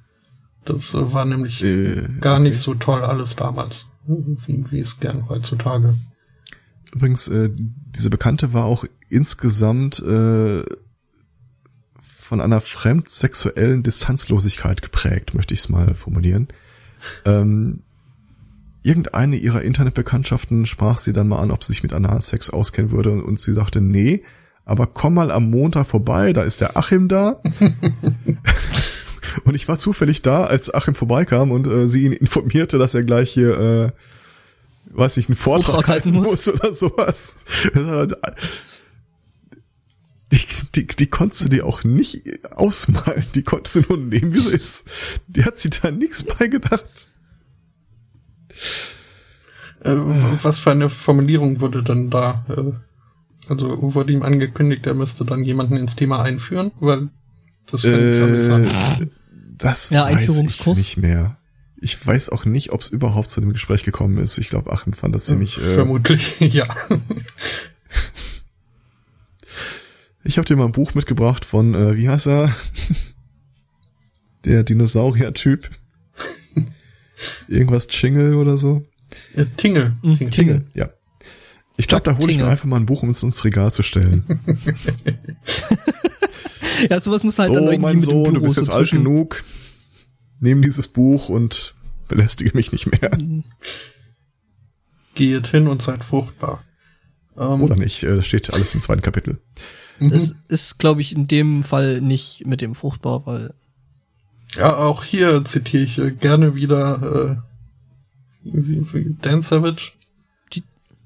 Das 0.64 0.94
äh, 0.94 1.12
war 1.12 1.24
nämlich 1.24 1.62
äh, 1.62 2.02
gar 2.20 2.40
nicht 2.40 2.58
so 2.58 2.74
toll 2.74 3.02
alles 3.02 3.36
damals 3.36 3.86
wie, 4.06 4.64
wie 4.70 4.80
es 4.80 4.98
gern 5.00 5.28
heutzutage. 5.28 5.96
Übrigens, 6.94 7.28
äh, 7.28 7.50
diese 7.54 8.10
Bekannte 8.10 8.52
war 8.52 8.64
auch 8.64 8.84
insgesamt 9.08 10.00
äh, 10.00 10.62
von 12.00 12.40
einer 12.40 12.60
fremdsexuellen 12.60 13.82
Distanzlosigkeit 13.82 14.82
geprägt, 14.82 15.34
möchte 15.34 15.54
ich 15.54 15.60
es 15.60 15.68
mal 15.68 15.94
formulieren. 15.94 16.48
Ähm, 17.24 17.82
irgendeine 18.82 19.36
ihrer 19.36 19.62
Internetbekanntschaften 19.62 20.66
sprach 20.66 20.98
sie 20.98 21.12
dann 21.12 21.28
mal 21.28 21.40
an, 21.40 21.50
ob 21.50 21.64
sie 21.64 21.72
sich 21.72 21.82
mit 21.82 21.92
Analsex 21.92 22.50
auskennen 22.50 22.90
würde 22.90 23.22
und 23.22 23.40
sie 23.40 23.52
sagte, 23.52 23.80
nee, 23.80 24.22
aber 24.64 24.86
komm 24.86 25.14
mal 25.14 25.30
am 25.30 25.50
Montag 25.50 25.86
vorbei, 25.86 26.34
da 26.34 26.42
ist 26.42 26.60
der 26.60 26.76
Achim 26.76 27.08
da. 27.08 27.40
Und 29.44 29.54
ich 29.54 29.68
war 29.68 29.76
zufällig 29.76 30.22
da, 30.22 30.44
als 30.44 30.72
Achim 30.72 30.94
vorbeikam 30.94 31.52
und 31.52 31.66
äh, 31.66 31.86
sie 31.86 32.06
ihn 32.06 32.12
informierte, 32.12 32.78
dass 32.78 32.94
er 32.94 33.04
gleich 33.04 33.30
hier, 33.30 33.58
äh, 33.58 33.90
weiß 34.90 35.16
ich, 35.18 35.28
einen 35.28 35.36
Vortrag, 35.36 35.74
Vortrag 35.74 35.88
halten 35.88 36.10
muss. 36.10 36.46
muss 36.46 36.48
oder 36.48 36.72
sowas. 36.72 37.36
Die, 40.32 40.40
die, 40.74 40.86
die 40.86 41.06
konntest 41.06 41.44
du 41.44 41.48
dir 41.48 41.66
auch 41.66 41.84
nicht 41.84 42.22
ausmalen. 42.50 43.24
Die 43.34 43.42
konntest 43.42 43.76
du 43.76 43.80
nur 43.88 43.98
nehmen, 43.98 44.34
wie 44.34 44.38
sie 44.38 44.54
ist. 44.54 44.90
Die 45.26 45.44
hat 45.44 45.56
sich 45.56 45.70
da 45.70 45.90
nichts 45.90 46.22
bei 46.24 46.48
gedacht. 46.48 47.08
Äh, 49.80 49.94
was 50.42 50.58
für 50.58 50.70
eine 50.70 50.90
Formulierung 50.90 51.60
wurde 51.60 51.82
dann 51.82 52.10
da? 52.10 52.44
Äh, 52.48 52.72
also 53.48 53.94
wurde 53.94 54.12
ihm 54.12 54.22
angekündigt, 54.22 54.86
er 54.86 54.94
müsste 54.94 55.24
dann 55.24 55.42
jemanden 55.44 55.76
ins 55.76 55.96
Thema 55.96 56.22
einführen, 56.22 56.72
weil 56.80 57.08
das 57.70 57.80
finde 57.82 58.16
ich 58.16 58.22
amüsant. 58.22 59.10
Das 59.56 59.90
ja, 59.90 60.04
weiß 60.04 60.38
ich 60.40 60.66
nicht 60.66 60.96
mehr. 60.98 61.38
Ich 61.80 62.04
weiß 62.04 62.30
auch 62.30 62.44
nicht, 62.44 62.72
ob 62.72 62.80
es 62.80 62.88
überhaupt 62.88 63.28
zu 63.28 63.40
dem 63.40 63.52
Gespräch 63.52 63.84
gekommen 63.84 64.18
ist. 64.18 64.36
Ich 64.38 64.48
glaube, 64.48 64.72
Achim 64.72 64.92
fand 64.92 65.14
das 65.14 65.26
ziemlich. 65.26 65.58
Äh, 65.58 65.74
Vermutlich, 65.74 66.36
ja. 66.40 66.66
Ich 70.28 70.36
habe 70.36 70.44
dir 70.44 70.56
mal 70.56 70.66
ein 70.66 70.72
Buch 70.72 70.92
mitgebracht 70.92 71.46
von, 71.46 71.74
äh, 71.74 71.96
wie 71.96 72.08
heißt 72.08 72.26
er? 72.26 72.54
Der 74.44 74.62
Dinosaurier-Typ. 74.62 75.70
Irgendwas 77.48 77.88
Chingle 77.88 78.36
oder 78.36 78.58
so. 78.58 78.84
Ja, 79.34 79.46
Tingle. 79.56 79.96
Tingle. 80.02 80.30
Tingle, 80.30 80.66
ja. 80.74 80.90
Ich 81.78 81.88
glaube, 81.88 82.04
da 82.04 82.18
hole 82.18 82.30
ich 82.30 82.36
mir 82.36 82.46
einfach 82.46 82.66
mal 82.66 82.76
ein 82.76 82.84
Buch, 82.84 83.02
um 83.02 83.08
es 83.08 83.22
ins 83.22 83.42
Regal 83.44 83.72
zu 83.72 83.82
stellen. 83.82 84.24
ja, 86.90 87.00
sowas 87.00 87.24
muss 87.24 87.38
halt 87.38 87.48
so, 87.48 87.54
dann 87.54 87.64
irgendwie 87.64 87.82
mein 87.82 87.96
mit 87.96 88.04
Sohn, 88.04 88.24
dem 88.24 88.32
Büro 88.34 88.34
du 88.34 88.40
bist 88.42 88.56
jetzt 88.58 88.74
alt 88.74 88.90
genug. 88.90 89.44
Nimm 90.40 90.60
dieses 90.60 90.88
Buch 90.88 91.30
und 91.30 91.74
belästige 92.06 92.54
mich 92.54 92.70
nicht 92.70 92.86
mehr. 92.86 93.16
Geht 95.14 95.46
hin 95.46 95.68
und 95.68 95.80
seid 95.80 96.04
fruchtbar. 96.04 96.62
Ähm, 97.38 97.62
Oder 97.62 97.76
nicht, 97.76 98.02
das 98.02 98.26
steht 98.26 98.52
alles 98.52 98.74
im 98.74 98.82
zweiten 98.82 99.02
Kapitel. 99.02 99.38
Es 100.00 100.36
ist, 100.48 100.78
glaube 100.78 101.00
ich, 101.00 101.14
in 101.14 101.26
dem 101.26 101.64
Fall 101.64 102.00
nicht 102.00 102.46
mit 102.46 102.60
dem 102.60 102.74
fruchtbar, 102.74 103.26
weil. 103.26 103.54
Ja, 104.56 104.76
auch 104.76 105.04
hier 105.04 105.44
zitiere 105.44 105.84
ich 105.84 105.98
äh, 105.98 106.10
gerne 106.10 106.54
wieder 106.54 107.40
äh, 108.44 108.50
Dan 109.20 109.42
Savage. 109.42 109.92
Die 110.52 110.62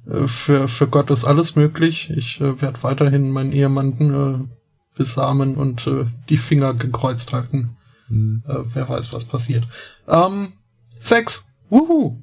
äh, 0.08 0.28
für, 0.28 0.68
für 0.68 0.86
Gott 0.86 1.10
ist 1.10 1.24
alles 1.24 1.56
möglich. 1.56 2.10
Ich 2.10 2.40
äh, 2.40 2.60
werde 2.60 2.82
weiterhin 2.82 3.30
meinen 3.30 3.52
Ehemann 3.52 4.46
äh, 4.46 4.96
besamen 4.96 5.56
und 5.56 5.86
äh, 5.86 6.06
die 6.28 6.36
Finger 6.36 6.74
gekreuzt 6.74 7.32
halten. 7.32 7.76
Mhm. 8.08 8.42
Äh, 8.46 8.58
wer 8.74 8.88
weiß, 8.88 9.12
was 9.12 9.24
passiert. 9.24 9.66
Ähm, 10.06 10.52
Sex. 11.00 11.48
Wuhu. 11.70 12.22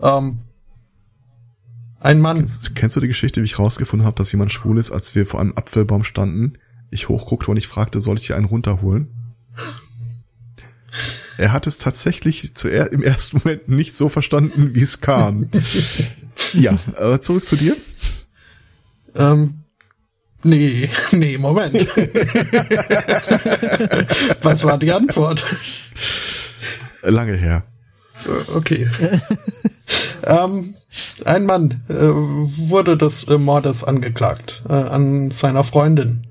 Ähm, 0.00 0.38
ein 2.04 2.20
Mann. 2.20 2.38
Kennst, 2.38 2.74
kennst, 2.74 2.96
du 2.96 3.00
die 3.00 3.08
Geschichte, 3.08 3.40
wie 3.40 3.46
ich 3.46 3.58
rausgefunden 3.58 4.06
habe, 4.06 4.16
dass 4.16 4.30
jemand 4.32 4.52
schwul 4.52 4.78
ist, 4.78 4.92
als 4.92 5.14
wir 5.14 5.26
vor 5.26 5.40
einem 5.40 5.54
Apfelbaum 5.56 6.04
standen? 6.04 6.54
Ich 6.90 7.08
hochguckte 7.08 7.50
und 7.50 7.56
ich 7.56 7.66
fragte, 7.66 8.00
soll 8.00 8.16
ich 8.18 8.26
hier 8.26 8.36
einen 8.36 8.46
runterholen? 8.46 9.08
er 11.38 11.52
hat 11.52 11.66
es 11.66 11.78
tatsächlich 11.78 12.54
zuerst 12.54 12.92
im 12.92 13.02
ersten 13.02 13.38
Moment 13.38 13.68
nicht 13.68 13.94
so 13.94 14.08
verstanden, 14.08 14.74
wie 14.74 14.82
es 14.82 15.00
kam. 15.00 15.48
ja, 16.52 16.76
äh, 16.96 17.18
zurück 17.18 17.44
zu 17.44 17.56
dir. 17.56 17.76
Ähm, 19.16 19.64
Nee, 20.44 20.90
nee, 21.12 21.38
Moment. 21.38 21.74
Was 24.42 24.62
war 24.62 24.78
die 24.78 24.92
Antwort? 24.92 25.42
Lange 27.02 27.34
her. 27.34 27.64
Okay. 28.54 28.88
ähm, 30.24 30.74
ein 31.24 31.46
Mann 31.46 31.82
äh, 31.88 31.94
wurde 31.94 32.96
des 32.96 33.24
äh, 33.24 33.38
Mordes 33.38 33.84
angeklagt 33.84 34.62
äh, 34.68 34.72
an 34.72 35.30
seiner 35.30 35.64
Freundin. 35.64 36.26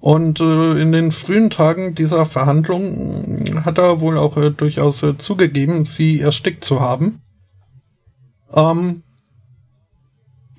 Und 0.00 0.40
äh, 0.40 0.80
in 0.80 0.90
den 0.90 1.12
frühen 1.12 1.50
Tagen 1.50 1.94
dieser 1.94 2.26
Verhandlung 2.26 3.62
hat 3.64 3.78
er 3.78 4.00
wohl 4.00 4.18
auch 4.18 4.36
äh, 4.36 4.50
durchaus 4.50 5.02
äh, 5.04 5.16
zugegeben, 5.16 5.84
sie 5.86 6.20
erstickt 6.20 6.64
zu 6.64 6.80
haben. 6.80 7.22
Ähm, 8.52 9.02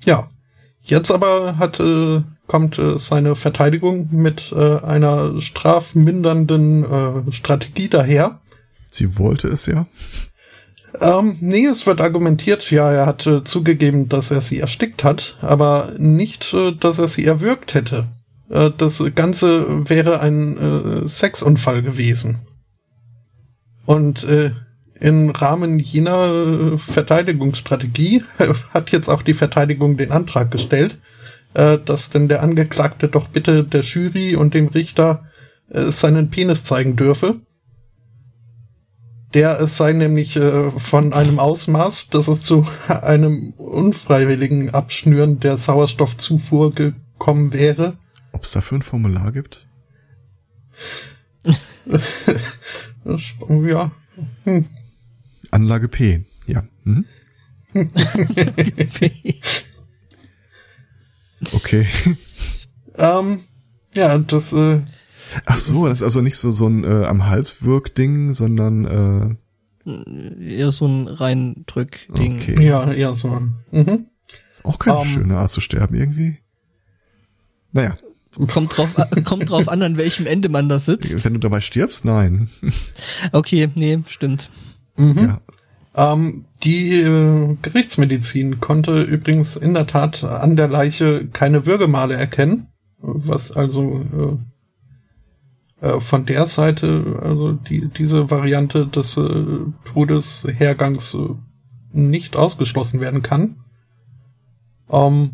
ja, 0.02 0.28
jetzt 0.82 1.10
aber 1.10 1.58
hat, 1.58 1.78
äh, 1.80 2.22
kommt 2.46 2.78
äh, 2.78 2.98
seine 2.98 3.36
Verteidigung 3.36 4.08
mit 4.12 4.52
äh, 4.52 4.78
einer 4.80 5.40
strafmindernden 5.40 6.84
äh, 7.28 7.32
Strategie 7.32 7.88
daher. 7.88 8.40
Sie 8.94 9.18
wollte 9.18 9.48
es 9.48 9.66
ja. 9.66 9.86
Ähm, 11.00 11.36
nee, 11.40 11.66
es 11.66 11.84
wird 11.84 12.00
argumentiert, 12.00 12.70
ja, 12.70 12.92
er 12.92 13.06
hat 13.06 13.26
äh, 13.26 13.42
zugegeben, 13.42 14.08
dass 14.08 14.30
er 14.30 14.40
sie 14.40 14.60
erstickt 14.60 15.02
hat, 15.02 15.36
aber 15.40 15.94
nicht, 15.98 16.54
äh, 16.54 16.72
dass 16.72 17.00
er 17.00 17.08
sie 17.08 17.24
erwürgt 17.24 17.74
hätte. 17.74 18.06
Äh, 18.48 18.70
das 18.78 19.02
Ganze 19.16 19.88
wäre 19.88 20.20
ein 20.20 20.58
äh, 21.04 21.08
Sexunfall 21.08 21.82
gewesen. 21.82 22.46
Und 23.84 24.22
äh, 24.22 24.52
im 25.00 25.30
Rahmen 25.30 25.80
jener 25.80 26.74
äh, 26.74 26.78
Verteidigungsstrategie 26.78 28.22
hat 28.70 28.90
jetzt 28.90 29.08
auch 29.08 29.22
die 29.22 29.34
Verteidigung 29.34 29.96
den 29.96 30.12
Antrag 30.12 30.52
gestellt, 30.52 30.98
dass 31.52 32.10
denn 32.10 32.26
der 32.26 32.42
Angeklagte 32.42 33.06
doch 33.06 33.28
bitte 33.28 33.62
der 33.62 33.82
Jury 33.82 34.34
und 34.34 34.54
dem 34.54 34.66
Richter 34.66 35.26
seinen 35.68 36.28
Penis 36.28 36.64
zeigen 36.64 36.96
dürfe 36.96 37.42
der 39.34 39.60
es 39.60 39.76
sei 39.76 39.92
nämlich 39.92 40.36
äh, 40.36 40.70
von 40.70 41.12
einem 41.12 41.38
Ausmaß, 41.40 42.08
dass 42.10 42.28
es 42.28 42.42
zu 42.42 42.66
einem 42.88 43.50
unfreiwilligen 43.56 44.70
Abschnüren 44.70 45.40
der 45.40 45.58
Sauerstoffzufuhr 45.58 46.72
gekommen 46.72 47.52
wäre. 47.52 47.98
Ob 48.32 48.44
es 48.44 48.52
dafür 48.52 48.78
ein 48.78 48.82
Formular 48.82 49.32
gibt? 49.32 49.66
ja. 53.04 53.90
Hm. 54.44 54.64
Anlage 55.50 55.88
P, 55.88 56.24
ja. 56.46 56.64
Mhm. 56.84 57.04
okay. 61.52 61.86
Ähm, 62.96 63.40
ja, 63.94 64.16
das 64.18 64.52
äh, 64.52 64.80
Ach 65.46 65.56
so, 65.56 65.86
das 65.86 65.98
ist 65.98 66.02
also 66.02 66.20
nicht 66.20 66.36
so 66.36 66.50
so 66.50 66.66
ein 66.66 66.84
äh, 66.84 67.04
am 67.06 67.26
Hals 67.26 67.58
Ding, 67.96 68.32
sondern 68.32 68.84
äh 68.84 69.36
eher 70.40 70.72
so 70.72 70.86
ein 70.86 71.08
Reindrück-Ding. 71.08 72.36
Okay. 72.36 72.66
Ja, 72.66 72.90
eher 72.90 73.14
so 73.14 73.28
ein. 73.28 73.56
Mhm. 73.70 74.06
Ist 74.50 74.64
auch 74.64 74.78
keine 74.78 74.98
um, 74.98 75.06
schöne 75.06 75.36
Art 75.36 75.50
zu 75.50 75.60
sterben 75.60 75.94
irgendwie. 75.94 76.38
Naja. 77.72 77.94
Kommt 78.48 78.76
drauf, 78.76 78.96
kommt 79.24 79.50
drauf 79.50 79.68
an, 79.68 79.82
an 79.82 79.96
welchem 79.96 80.26
Ende 80.26 80.48
man 80.48 80.68
da 80.68 80.78
sitzt. 80.78 81.24
Wenn 81.24 81.34
du 81.34 81.40
dabei 81.40 81.60
stirbst, 81.60 82.04
nein. 82.04 82.48
Okay, 83.32 83.68
nee, 83.74 84.00
stimmt. 84.06 84.50
Mhm. 84.96 85.18
Ja. 85.18 86.12
Ähm, 86.12 86.46
die 86.64 87.00
äh, 87.00 87.56
Gerichtsmedizin 87.62 88.58
konnte 88.58 89.02
übrigens 89.02 89.54
in 89.54 89.74
der 89.74 89.86
Tat 89.86 90.24
an 90.24 90.56
der 90.56 90.66
Leiche 90.66 91.28
keine 91.32 91.66
Würgemale 91.66 92.14
erkennen, 92.14 92.68
was 92.98 93.52
also 93.52 94.00
äh, 94.12 94.53
äh, 95.84 96.00
von 96.00 96.24
der 96.24 96.46
Seite, 96.46 97.20
also 97.22 97.52
die, 97.52 97.88
diese 97.88 98.30
Variante 98.30 98.86
des 98.86 99.18
äh, 99.18 99.44
Todeshergangs 99.84 101.12
äh, 101.12 101.34
nicht 101.92 102.36
ausgeschlossen 102.36 103.00
werden 103.00 103.22
kann. 103.22 103.56
Ähm, 104.90 105.32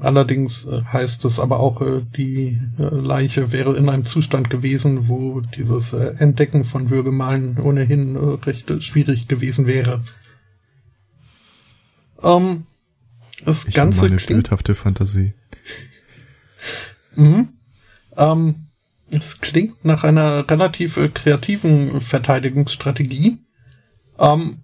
allerdings 0.00 0.66
äh, 0.66 0.82
heißt 0.82 1.24
es 1.24 1.38
aber 1.38 1.60
auch, 1.60 1.80
äh, 1.82 2.02
die 2.16 2.60
Leiche 2.78 3.52
wäre 3.52 3.76
in 3.76 3.88
einem 3.88 4.04
Zustand 4.04 4.50
gewesen, 4.50 5.06
wo 5.06 5.40
dieses 5.40 5.92
Entdecken 5.92 6.64
von 6.64 6.90
Würgemalen 6.90 7.58
ohnehin 7.60 8.16
recht 8.16 8.82
schwierig 8.82 9.28
gewesen 9.28 9.66
wäre. 9.66 10.02
Ähm, 12.20 12.64
das 13.44 13.66
ich 13.66 13.74
Ganze 13.74 14.02
meine 14.02 14.16
bildhafte 14.16 14.74
Fantasie. 14.74 15.32
Mhm. 17.14 17.50
Ähm, 18.16 18.66
es 19.12 19.40
klingt 19.40 19.84
nach 19.84 20.04
einer 20.04 20.48
relativ 20.50 20.96
äh, 20.96 21.08
kreativen 21.08 22.00
Verteidigungsstrategie. 22.00 23.38
Ähm, 24.18 24.58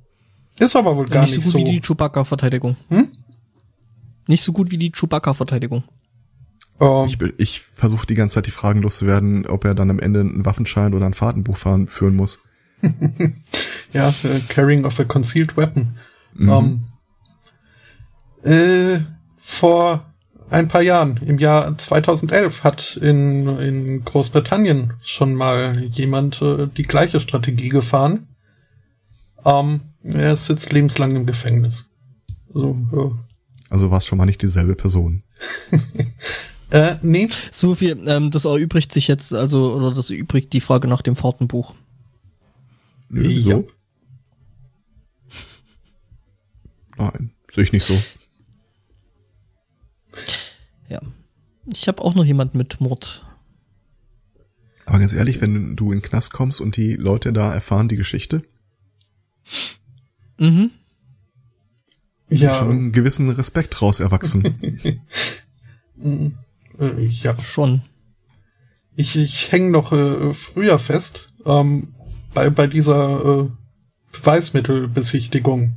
ist 0.59 0.75
aber 0.75 0.97
wohl 0.97 1.05
gar 1.05 1.23
nicht, 1.23 1.37
nicht 1.37 1.45
so 1.45 1.53
gut 1.53 1.61
so. 1.61 1.67
wie 1.67 1.73
die 1.73 1.81
Chewbacca-Verteidigung. 1.81 2.77
Hm? 2.89 3.09
Nicht 4.27 4.43
so 4.43 4.53
gut 4.53 4.71
wie 4.71 4.79
die 4.79 4.91
Chewbacca-Verteidigung. 4.91 5.85
Ähm, 6.81 7.05
ich 7.07 7.21
ich 7.37 7.61
versuche 7.61 8.07
die 8.07 8.15
ganze 8.15 8.37
Zeit 8.37 8.47
die 8.47 8.53
Fragen 8.53 8.83
loszuwerden, 8.83 9.47
ob 9.47 9.65
er 9.65 9.75
dann 9.75 9.91
am 9.91 9.99
Ende 9.99 10.21
einen 10.21 10.45
Waffenschein 10.45 10.95
oder 10.95 11.07
ein 11.07 11.15
Fahrtenbuch 11.15 11.57
fahren, 11.57 11.89
führen 11.89 12.17
muss. 12.17 12.41
ja, 13.93 14.09
uh, 14.09 14.41
Carrying 14.49 14.85
of 14.85 14.99
a 14.99 15.05
Concealed 15.05 15.57
Weapon. 15.57 15.99
Mhm. 16.35 16.83
Ähm, 18.45 18.51
äh, 18.51 19.01
vor 19.39 20.08
ein 20.51 20.69
paar 20.69 20.83
Jahren, 20.83 21.19
im 21.19 21.39
Jahr 21.39 21.77
2011, 21.77 22.65
hat 22.65 22.97
in, 22.97 23.47
in 23.59 24.05
Großbritannien 24.05 24.95
schon 25.03 25.35
mal 25.35 25.83
jemand 25.85 26.41
äh, 26.43 26.67
die 26.67 26.85
gleiche 26.85 27.21
Strategie 27.21 27.69
gefahren. 27.69 28.27
Ähm, 29.45 29.83
er 30.03 30.37
sitzt 30.37 30.73
lebenslang 30.73 31.15
im 31.17 31.27
Gefängnis. 31.27 31.87
So, 32.53 32.77
ja. 32.93 33.11
Also 33.71 33.91
war 33.91 33.99
es 33.99 34.07
schon 34.07 34.19
mal 34.19 34.25
nicht 34.25 34.43
dieselbe 34.43 34.75
Person. 34.75 35.23
äh, 36.71 36.97
nee. 37.03 37.29
So 37.51 37.75
viel, 37.75 38.03
ähm, 38.07 38.31
das 38.31 38.47
erübrigt 38.47 38.93
sich 38.93 39.09
jetzt, 39.09 39.35
also, 39.35 39.75
oder 39.75 39.93
das 39.93 40.11
erübrigt 40.11 40.53
die 40.53 40.61
Frage 40.61 40.89
nach 40.89 41.03
dem 41.03 41.17
Fahrtenbuch. 41.17 41.75
Nö, 43.11 43.29
wieso? 43.29 43.51
Ja. 43.51 43.63
Nein, 47.11 47.31
sehe 47.51 47.65
ich 47.65 47.73
nicht 47.73 47.85
so. 47.85 47.95
Ja. 50.89 51.01
Ich 51.73 51.89
habe 51.89 52.03
auch 52.03 52.15
noch 52.15 52.25
jemand 52.25 52.55
mit 52.55 52.81
Mord. 52.81 53.27
Aber 54.87 54.99
ganz 54.99 55.13
ehrlich, 55.13 55.41
wenn 55.41 55.77
du 55.77 55.93
in 55.93 55.99
den 55.99 56.03
Knast 56.03 56.33
kommst 56.33 56.61
und 56.61 56.77
die 56.77 56.95
Leute 56.95 57.33
da 57.33 57.53
erfahren 57.53 57.89
die 57.89 57.97
Geschichte. 57.97 58.43
Mhm. 60.39 60.71
Ja. 62.31 62.55
schon 62.55 62.71
einen 62.71 62.93
gewissen 62.93 63.31
Respekt 63.31 63.81
raus 63.81 64.01
erwachsen. 64.01 64.45
äh, 66.79 67.07
ja. 67.07 67.39
Schon. 67.41 67.83
Ich, 68.95 69.17
ich 69.17 69.53
hänge 69.53 69.71
noch 69.71 69.93
äh, 69.93 70.35
früher 70.35 70.79
fest, 70.79 71.33
ähm, 71.45 71.95
bei, 72.35 72.51
bei 72.51 72.67
dieser 72.67 73.45
äh, 73.45 73.49
Beweismittelbesichtigung. 74.13 75.77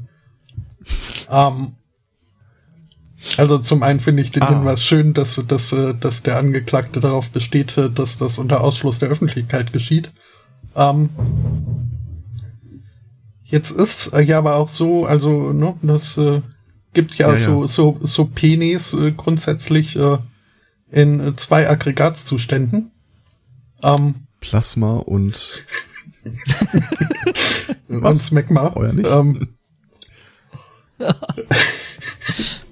ähm, 1.30 1.74
also 3.38 3.60
zum 3.60 3.84
einen 3.84 4.00
finde 4.00 4.24
ich 4.24 4.32
den 4.32 4.44
ah. 4.44 4.50
Hinweis 4.50 4.84
schön, 4.84 5.14
dass, 5.14 5.42
dass, 5.48 5.76
dass 6.00 6.24
der 6.24 6.38
Angeklagte 6.38 7.00
darauf 7.00 7.30
besteht, 7.30 7.78
dass 7.78 8.18
das 8.18 8.40
unter 8.40 8.62
Ausschluss 8.62 9.00
der 9.00 9.10
Öffentlichkeit 9.10 9.74
geschieht. 9.74 10.12
Ähm, 10.76 11.10
jetzt 13.44 13.72
ist 13.72 14.12
ja 14.14 14.38
aber 14.38 14.56
auch 14.56 14.70
so, 14.70 15.06
also 15.06 15.52
ne, 15.54 15.76
das 15.82 16.18
äh, 16.18 16.42
gibt 16.94 17.16
ja, 17.16 17.32
ja, 17.32 17.38
so, 17.38 17.62
ja. 17.62 17.68
so 17.68 18.00
so 18.02 18.26
Penis 18.26 18.94
äh, 18.94 19.12
grundsätzlich 19.12 19.96
äh, 19.96 20.18
in 20.90 21.38
zwei 21.38 21.70
Aggregatzuständen. 21.70 22.92
Ähm, 23.84 24.28
Plasma 24.40 24.94
und 24.94 25.66
und 27.88 28.16
Smegma. 28.16 28.74
Euer 28.76 28.94
nicht? 28.94 29.10
Ähm, 29.10 29.50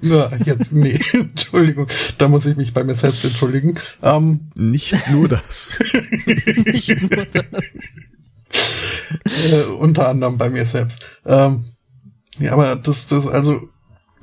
ja, 0.02 0.32
jetzt, 0.46 0.72
nee, 0.72 1.00
Entschuldigung, 1.14 1.88
da 2.18 2.28
muss 2.28 2.46
ich 2.46 2.56
mich 2.56 2.74
bei 2.74 2.84
mir 2.84 2.96
selbst 2.96 3.24
entschuldigen. 3.26 3.76
Ähm, 4.02 4.52
Nicht 4.56 4.96
nur 5.12 5.28
das. 5.28 5.80
Nicht 6.66 7.02
nur 7.02 7.26
das. 7.26 7.46
äh, 9.52 9.64
unter 9.80 10.08
anderem 10.10 10.38
bei 10.38 10.50
mir 10.50 10.66
selbst. 10.66 11.06
Ähm, 11.26 11.66
ja, 12.40 12.54
aber 12.54 12.76
das, 12.76 13.08
das, 13.08 13.28
also, 13.28 13.70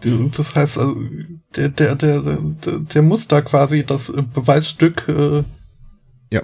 das 0.00 0.54
heißt, 0.54 0.78
also, 0.78 0.96
der, 1.54 1.68
der, 1.70 1.94
der, 1.96 2.20
der, 2.20 2.78
der 2.78 3.02
muss 3.02 3.28
da 3.28 3.40
quasi 3.42 3.84
das 3.84 4.12
Beweisstück. 4.34 5.08
Äh, 5.08 5.44
ja, 6.30 6.42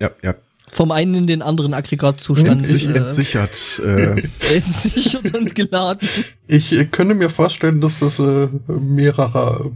ja, 0.00 0.10
ja 0.22 0.34
vom 0.70 0.90
einen 0.90 1.14
in 1.14 1.26
den 1.26 1.42
anderen 1.42 1.72
Aggregatzustand 1.74 2.62
Entsich, 2.62 2.88
äh, 2.88 2.94
entsichert. 2.98 3.80
Äh. 3.84 4.22
entsichert 4.56 5.36
und 5.36 5.54
geladen. 5.54 6.08
Ich 6.46 6.72
äh, 6.72 6.84
könnte 6.86 7.14
mir 7.14 7.30
vorstellen, 7.30 7.80
dass 7.80 8.00
das 8.00 8.18
äh, 8.18 8.48
mehrerer, 8.68 9.70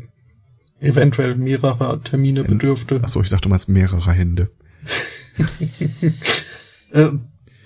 eventuell 0.80 1.36
mehrerer 1.36 2.02
Termine 2.02 2.44
bedürfte. 2.44 3.00
Achso, 3.02 3.20
ich 3.20 3.28
dachte, 3.28 3.42
du 3.42 3.48
meinst 3.50 3.68
mehrerer 3.68 4.12
Hände. 4.12 4.50
äh, 6.92 7.08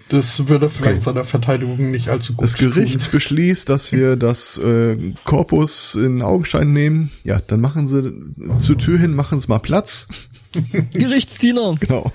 Das 0.08 0.46
würde 0.48 0.68
vielleicht 0.68 0.96
okay. 0.98 1.04
seiner 1.04 1.24
Verteidigung 1.24 1.90
nicht 1.90 2.08
allzu 2.10 2.34
gut 2.34 2.42
Das 2.42 2.58
Gericht 2.58 3.00
tun. 3.00 3.08
beschließt, 3.12 3.68
dass 3.68 3.92
wir 3.92 4.16
das 4.16 4.58
äh, 4.58 5.14
Korpus 5.24 5.94
in 5.94 6.20
Augenschein 6.20 6.72
nehmen. 6.72 7.10
Ja, 7.24 7.40
dann 7.40 7.60
machen 7.62 7.86
sie 7.86 8.12
zur 8.58 8.76
Tür 8.76 8.98
hin, 8.98 9.14
machen 9.14 9.38
sie 9.40 9.48
mal 9.48 9.58
Platz. 9.58 10.08
Gerichtsdiener. 10.92 11.76
Genau. 11.80 12.12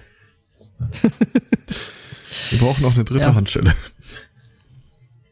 wir 2.49 2.59
brauchen 2.59 2.83
noch 2.83 2.95
eine 2.95 3.03
dritte 3.03 3.25
ja. 3.25 3.35
Handstelle. 3.35 3.75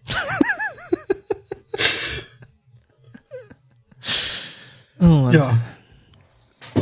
oh 5.00 5.06
Mann. 5.06 5.34
Ja. 5.34 5.58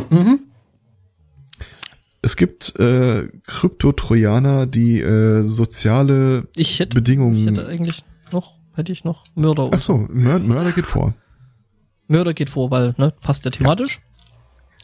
Mhm. 0.10 0.40
Es 2.22 2.36
gibt 2.38 2.80
äh, 2.80 3.28
Krypto-Trojaner, 3.46 4.66
die 4.66 5.02
äh, 5.02 5.44
soziale 5.44 6.48
ich 6.56 6.80
hätte, 6.80 6.96
Bedingungen. 6.96 7.36
Ich 7.36 7.48
hätte 7.48 7.68
eigentlich 7.68 8.06
noch, 8.32 8.56
hätte 8.76 8.94
ich 8.94 9.04
noch 9.04 9.26
Mörder. 9.36 9.72
Ach 9.74 9.80
so, 9.80 10.08
Mörder, 10.10 10.46
Mörder 10.46 10.72
geht 10.72 10.86
vor. 10.86 11.14
Mörder 12.08 12.34
geht 12.34 12.50
vor, 12.50 12.72
weil 12.72 12.96
ne, 12.98 13.14
passt 13.22 13.44
ja 13.44 13.52
thematisch. 13.52 13.98
Ja. 13.98 14.04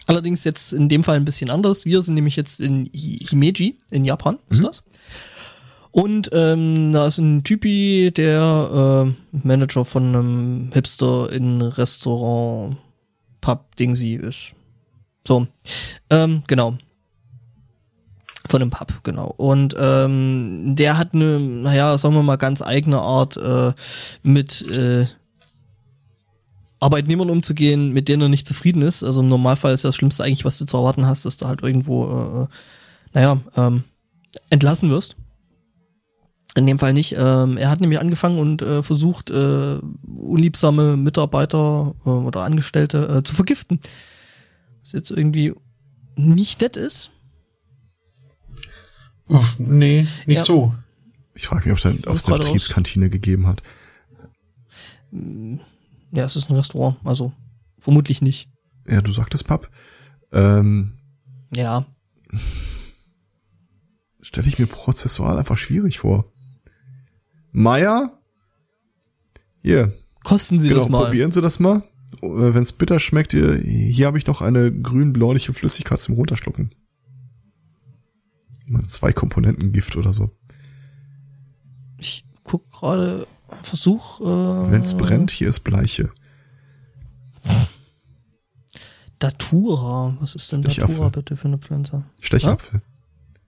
Allerdings 0.09 0.43
jetzt 0.43 0.73
in 0.73 0.89
dem 0.89 1.03
Fall 1.03 1.17
ein 1.17 1.25
bisschen 1.25 1.51
anders. 1.51 1.85
Wir 1.85 2.01
sind 2.01 2.15
nämlich 2.15 2.35
jetzt 2.35 2.59
in 2.59 2.89
Himeji 2.91 3.77
in 3.91 4.05
Japan, 4.05 4.39
ist 4.49 4.63
mhm. 4.63 4.65
das? 4.65 4.83
Und 5.91 6.31
ähm, 6.33 6.91
da 6.93 7.05
ist 7.05 7.19
ein 7.19 7.43
Typi, 7.43 8.11
der 8.11 9.05
äh, 9.05 9.37
Manager 9.47 9.85
von 9.85 10.07
einem 10.07 10.71
Hipster 10.73 11.31
in 11.31 11.61
Restaurant 11.61 12.77
Pub 13.39 13.75
Dingsy 13.75 14.15
ist. 14.15 14.53
So, 15.27 15.45
ähm, 16.09 16.41
genau. 16.47 16.75
Von 18.47 18.63
einem 18.63 18.71
Pub, 18.71 19.03
genau. 19.03 19.31
Und 19.37 19.75
ähm, 19.77 20.73
der 20.75 20.97
hat 20.97 21.13
eine, 21.13 21.39
naja, 21.39 21.95
sagen 21.99 22.15
wir 22.15 22.23
mal, 22.23 22.37
ganz 22.37 22.63
eigene 22.63 22.97
Art, 22.97 23.37
äh, 23.37 23.73
mit 24.23 24.63
äh, 24.75 25.05
Arbeitnehmern 26.79 27.29
umzugehen, 27.29 27.91
mit 27.91 28.07
denen 28.07 28.23
er 28.23 28.29
nicht 28.29 28.47
zufrieden 28.47 28.81
ist. 28.81 29.03
Also 29.03 29.21
im 29.21 29.27
Normalfall 29.27 29.73
ist 29.73 29.83
ja 29.83 29.89
das 29.89 29.95
Schlimmste 29.95 30.23
eigentlich, 30.23 30.45
was 30.45 30.57
du 30.57 30.65
zu 30.65 30.77
erwarten 30.77 31.05
hast, 31.05 31.25
dass 31.25 31.37
du 31.37 31.47
halt 31.47 31.61
irgendwo, 31.61 32.47
äh, 32.47 32.47
naja, 33.13 33.39
ähm, 33.55 33.83
entlassen 34.49 34.89
wirst. 34.89 35.15
In 36.55 36.65
dem 36.65 36.79
Fall 36.79 36.93
nicht. 36.93 37.15
Ähm, 37.17 37.57
er 37.57 37.69
hat 37.69 37.79
nämlich 37.79 37.99
angefangen 37.99 38.39
und 38.39 38.61
äh, 38.61 38.81
versucht, 38.81 39.29
äh, 39.29 39.77
unliebsame 40.07 40.97
Mitarbeiter 40.97 41.95
äh, 42.05 42.09
oder 42.09 42.41
Angestellte 42.41 43.17
äh, 43.17 43.23
zu 43.23 43.35
vergiften. 43.35 43.79
Was 44.81 44.93
jetzt 44.93 45.11
irgendwie 45.11 45.53
nicht 46.15 46.61
nett 46.61 46.75
ist. 46.75 47.11
Ach, 49.29 49.55
nee, 49.59 50.07
nicht 50.25 50.37
ja. 50.37 50.43
so. 50.43 50.73
Ich 51.35 51.47
frage 51.47 51.69
mich, 51.69 51.85
ob 51.85 52.15
es 52.15 52.25
eine 52.25 52.37
Betriebskantine 52.37 53.05
raus. 53.05 53.11
gegeben 53.11 53.47
hat. 53.47 53.61
Ja, 56.11 56.25
es 56.25 56.35
ist 56.35 56.49
ein 56.49 56.55
Restaurant, 56.55 56.97
also 57.03 57.33
vermutlich 57.79 58.21
nicht. 58.21 58.49
Ja, 58.87 59.01
du 59.01 59.11
sagtest 59.11 59.47
Pub. 59.47 59.69
Ähm, 60.31 60.93
ja. 61.55 61.85
Stelle 64.21 64.47
ich 64.47 64.59
mir 64.59 64.67
prozessual 64.67 65.37
einfach 65.37 65.57
schwierig 65.57 65.99
vor. 65.99 66.31
Meier? 67.51 68.19
Hier. 69.61 69.93
Kosten 70.23 70.59
Sie 70.59 70.69
genau, 70.69 70.81
das 70.81 70.89
mal. 70.89 71.05
Probieren 71.05 71.31
Sie 71.31 71.41
das 71.41 71.59
mal. 71.59 71.83
Äh, 72.21 72.27
Wenn 72.53 72.61
es 72.61 72.73
bitter 72.73 72.99
schmeckt, 72.99 73.31
hier, 73.31 73.55
hier 73.55 74.07
habe 74.07 74.17
ich 74.17 74.27
noch 74.27 74.41
eine 74.41 74.71
grün-bläuliche 74.71 75.53
Flüssigkeit 75.53 75.99
zum 75.99 76.15
Runterschlucken 76.15 76.71
mal 78.69 78.85
zwei 78.85 79.11
Komponenten 79.11 79.71
Gift 79.71 79.95
oder 79.95 80.13
so. 80.13 80.29
Ich 81.97 82.25
guck 82.43 82.69
gerade, 82.71 83.27
versuch. 83.63 84.21
Äh, 84.21 84.71
Wenn 84.71 84.81
es 84.81 84.95
brennt, 84.95 85.31
hier 85.31 85.47
ist 85.47 85.61
Bleiche. 85.61 86.11
Datura, 89.19 90.15
was 90.19 90.35
ist 90.35 90.51
denn 90.51 90.61
Datura 90.61 91.09
bitte 91.09 91.35
für 91.35 91.49
eine 91.49 91.57
Pflanze? 91.57 92.05
Stechapfel. 92.21 92.81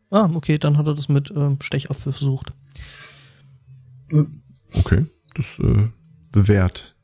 Ah? 0.10 0.23
ah, 0.26 0.32
okay, 0.34 0.57
dann 0.57 0.78
hat 0.78 0.88
er 0.88 0.95
das 0.95 1.07
mit 1.07 1.32
ähm, 1.32 1.57
Stechapfel 1.61 2.11
versucht. 2.11 2.53
Okay, 4.73 5.06
das 5.34 5.60
äh, 5.60 5.88
bewährt. 6.32 6.95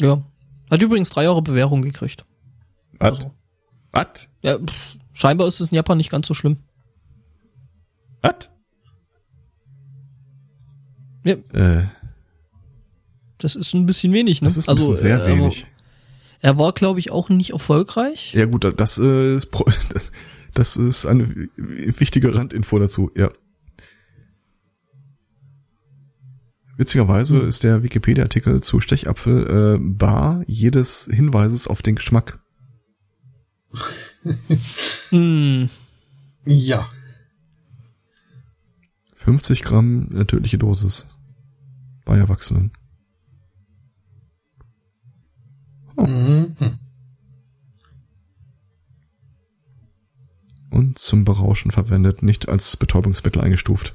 Ja, 0.00 0.22
hat 0.70 0.82
übrigens 0.82 1.10
drei 1.10 1.24
Jahre 1.24 1.42
Bewährung 1.42 1.82
gekriegt. 1.82 2.24
Was? 2.98 3.18
Also. 3.18 3.34
Was? 3.92 4.28
Ja, 4.40 4.58
pff, 4.58 4.96
scheinbar 5.12 5.46
ist 5.46 5.60
es 5.60 5.68
in 5.68 5.74
Japan 5.74 5.98
nicht 5.98 6.10
ganz 6.10 6.26
so 6.26 6.34
schlimm. 6.34 6.58
Was? 8.22 8.50
Ja. 11.26 11.34
Äh. 11.52 11.88
Das 13.38 13.56
ist 13.56 13.74
ein 13.74 13.84
bisschen 13.84 14.12
wenig, 14.12 14.40
ne? 14.40 14.46
Das 14.46 14.56
ist 14.56 14.68
also, 14.68 14.94
sehr 14.94 15.24
äh, 15.24 15.28
wenig. 15.28 15.66
Er 16.40 16.56
war, 16.56 16.72
glaube 16.72 17.00
ich, 17.00 17.10
auch 17.10 17.28
nicht 17.28 17.50
erfolgreich. 17.50 18.32
Ja 18.32 18.46
gut, 18.46 18.64
das, 18.78 18.98
äh, 18.98 19.34
ist, 19.34 19.50
das, 19.90 20.12
das 20.54 20.76
ist 20.76 21.04
eine 21.06 21.48
wichtige 21.56 22.34
Randinfo 22.34 22.78
dazu, 22.78 23.10
ja. 23.16 23.30
Witzigerweise 26.76 27.40
hm. 27.40 27.48
ist 27.48 27.64
der 27.64 27.82
Wikipedia-Artikel 27.82 28.62
zu 28.62 28.80
Stechapfel 28.80 29.76
äh, 29.76 29.78
bar 29.80 30.44
jedes 30.46 31.08
Hinweises 31.10 31.66
auf 31.66 31.82
den 31.82 31.96
Geschmack. 31.96 32.38
hm. 35.10 35.68
Ja. 36.48 36.88
50 39.16 39.64
Gramm 39.64 40.08
eine 40.12 40.28
tödliche 40.28 40.58
Dosis. 40.58 41.08
Bei 42.06 42.16
Erwachsenen. 42.16 42.70
Oh. 45.96 46.06
Mhm. 46.06 46.56
Und 50.70 50.98
zum 50.98 51.24
Berauschen 51.24 51.72
verwendet, 51.72 52.22
nicht 52.22 52.48
als 52.48 52.76
Betäubungsmittel 52.76 53.42
eingestuft. 53.42 53.92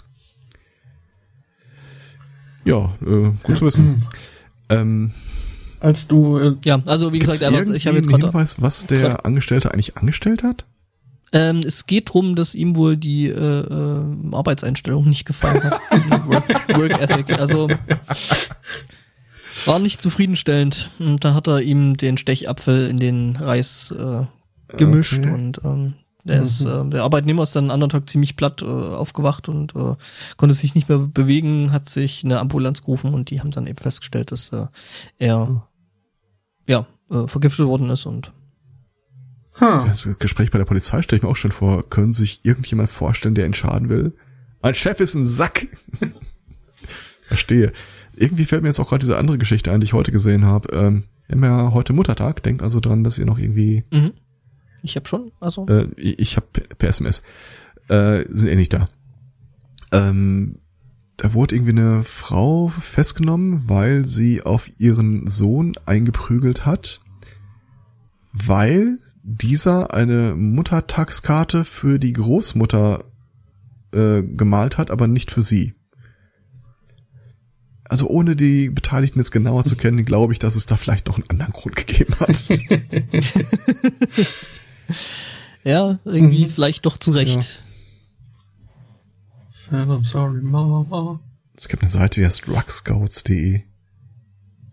Ja, 2.65 2.93
äh, 3.01 3.31
gut 3.43 3.57
zu 3.57 3.65
wissen. 3.65 4.07
Ähm, 4.69 5.11
als 5.79 6.07
du 6.07 6.37
äh, 6.37 6.57
ja, 6.65 6.81
also 6.85 7.13
wie 7.13 7.19
gesagt, 7.19 7.41
er, 7.41 7.51
ich 7.51 7.87
habe 7.87 7.97
jetzt 7.97 8.09
gerade 8.09 8.25
Hinweis, 8.25 8.61
was 8.61 8.87
der 8.87 9.25
Angestellte 9.25 9.73
eigentlich 9.73 9.97
angestellt 9.97 10.43
hat. 10.43 10.65
Ähm, 11.33 11.59
es 11.59 11.85
geht 11.85 12.13
drum, 12.13 12.35
dass 12.35 12.55
ihm 12.55 12.75
wohl 12.75 12.97
die 12.97 13.27
äh, 13.27 13.33
äh, 13.33 14.35
Arbeitseinstellung 14.35 15.07
nicht 15.07 15.25
gefallen 15.25 15.63
hat. 15.63 15.79
Work, 16.27 16.77
Work 16.77 17.01
Ethic. 17.01 17.39
Also 17.39 17.69
war 19.65 19.79
nicht 19.79 20.01
zufriedenstellend. 20.01 20.91
Und 20.99 21.23
da 21.23 21.33
hat 21.33 21.47
er 21.47 21.61
ihm 21.61 21.95
den 21.97 22.17
Stechapfel 22.17 22.87
in 22.87 22.97
den 22.97 23.35
Reis 23.37 23.91
äh, 23.97 24.25
gemischt 24.77 25.19
okay. 25.19 25.31
und 25.31 25.61
ähm, 25.63 25.93
der, 26.23 26.37
mhm. 26.37 26.43
ist, 26.43 26.65
äh, 26.65 26.89
der 26.89 27.03
Arbeitnehmer 27.03 27.43
ist 27.43 27.55
dann 27.55 27.65
einen 27.65 27.71
anderen 27.71 27.89
Tag 27.89 28.09
ziemlich 28.09 28.35
platt 28.35 28.61
äh, 28.61 28.65
aufgewacht 28.65 29.49
und 29.49 29.75
äh, 29.75 29.95
konnte 30.37 30.55
sich 30.55 30.75
nicht 30.75 30.87
mehr 30.87 30.99
bewegen, 30.99 31.71
hat 31.71 31.89
sich 31.89 32.23
eine 32.23 32.39
Ambulanz 32.39 32.81
gerufen 32.81 33.13
und 33.13 33.29
die 33.29 33.39
haben 33.39 33.51
dann 33.51 33.67
eben 33.67 33.77
festgestellt, 33.77 34.31
dass 34.31 34.49
äh, 34.49 34.67
er 35.17 35.45
mhm. 35.45 35.61
ja 36.67 36.85
äh, 37.09 37.27
vergiftet 37.27 37.65
worden 37.65 37.89
ist 37.89 38.05
und 38.05 38.31
Huh. 39.61 39.85
Das 39.85 40.09
Gespräch 40.17 40.49
bei 40.49 40.57
der 40.57 40.65
Polizei 40.65 41.01
stelle 41.03 41.17
ich 41.17 41.23
mir 41.23 41.29
auch 41.29 41.35
schon 41.35 41.51
vor. 41.51 41.87
Können 41.89 42.13
sich 42.13 42.43
irgendjemand 42.43 42.89
vorstellen, 42.89 43.35
der 43.35 43.45
ihn 43.45 43.53
schaden 43.53 43.89
will? 43.89 44.13
Mein 44.61 44.73
Chef 44.73 44.99
ist 44.99 45.13
ein 45.13 45.23
Sack. 45.23 45.67
Verstehe. 47.27 47.71
Irgendwie 48.15 48.45
fällt 48.45 48.63
mir 48.63 48.69
jetzt 48.69 48.79
auch 48.79 48.89
gerade 48.89 49.01
diese 49.01 49.17
andere 49.17 49.37
Geschichte 49.37 49.71
ein, 49.71 49.79
die 49.79 49.85
ich 49.85 49.93
heute 49.93 50.11
gesehen 50.11 50.45
habe. 50.45 50.73
Ähm, 50.73 51.03
wir 51.27 51.35
haben 51.35 51.43
ja 51.43 51.73
heute 51.73 51.93
Muttertag. 51.93 52.41
Denkt 52.43 52.63
also 52.63 52.79
dran, 52.79 53.03
dass 53.03 53.19
ihr 53.19 53.25
noch 53.25 53.37
irgendwie. 53.37 53.83
Mhm. 53.91 54.11
Ich 54.81 54.95
habe 54.95 55.07
schon, 55.07 55.31
also. 55.39 55.67
Äh, 55.67 55.87
ich 55.95 56.37
habe 56.37 56.47
per 56.47 56.89
SMS. 56.89 57.23
Äh, 57.87 58.25
sind 58.29 58.49
eh 58.49 58.55
nicht 58.55 58.73
da. 58.73 58.89
Ähm, 59.91 60.57
da 61.17 61.33
wurde 61.33 61.55
irgendwie 61.55 61.73
eine 61.73 62.03
Frau 62.03 62.69
festgenommen, 62.69 63.69
weil 63.69 64.05
sie 64.05 64.41
auf 64.41 64.69
ihren 64.79 65.27
Sohn 65.27 65.73
eingeprügelt 65.85 66.65
hat, 66.65 67.01
weil 68.33 68.97
dieser 69.23 69.93
eine 69.93 70.35
Muttertagskarte 70.35 71.63
für 71.65 71.99
die 71.99 72.13
Großmutter 72.13 73.05
äh, 73.93 74.23
gemalt 74.23 74.77
hat, 74.77 74.91
aber 74.91 75.07
nicht 75.07 75.31
für 75.31 75.41
sie. 75.41 75.75
Also 77.83 78.07
ohne 78.07 78.35
die 78.37 78.69
Beteiligten 78.69 79.19
jetzt 79.19 79.31
genauer 79.31 79.63
zu 79.63 79.75
kennen, 79.75 80.05
glaube 80.05 80.31
ich, 80.31 80.39
dass 80.39 80.55
es 80.55 80.65
da 80.65 80.77
vielleicht 80.77 81.07
noch 81.07 81.17
einen 81.17 81.29
anderen 81.29 81.51
Grund 81.51 81.75
gegeben 81.75 82.15
hat. 82.21 82.47
ja, 85.65 85.99
irgendwie 86.05 86.45
mhm. 86.45 86.49
vielleicht 86.49 86.85
doch 86.85 86.97
zu 86.97 87.11
Recht. 87.11 87.63
Ja. 89.71 89.83
I'm 89.83 90.05
sorry, 90.05 90.41
Mama. 90.41 91.19
Es 91.55 91.67
gibt 91.67 91.83
eine 91.83 91.89
Seite, 91.89 92.21
die 92.21 92.25
heißt 92.25 92.47
drugscouts.de. 92.47 93.63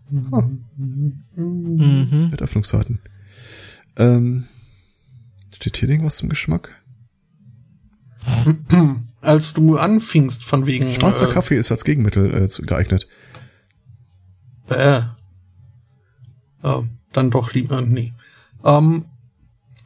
Mhm. 0.09 0.65
Mhm. 1.35 2.29
Mit 2.31 2.41
Öffnungszeiten. 2.41 2.99
Ähm, 3.99 4.47
steht 5.53 5.77
hier 5.77 5.89
irgendwas 5.89 6.17
zum 6.17 6.29
Geschmack? 6.29 6.75
als 9.21 9.53
du 9.53 9.77
anfingst 9.77 10.43
von 10.43 10.65
wegen. 10.65 10.93
Schwarzer 10.93 11.29
äh, 11.29 11.33
Kaffee 11.33 11.55
ist 11.55 11.71
als 11.71 11.83
Gegenmittel 11.83 12.33
äh, 12.33 12.65
geeignet. 12.65 13.07
Äh, 14.69 15.01
äh, 16.63 16.81
dann 17.13 17.31
doch 17.31 17.53
lieber 17.53 17.81
nee. 17.81 18.13
Ähm, 18.63 19.05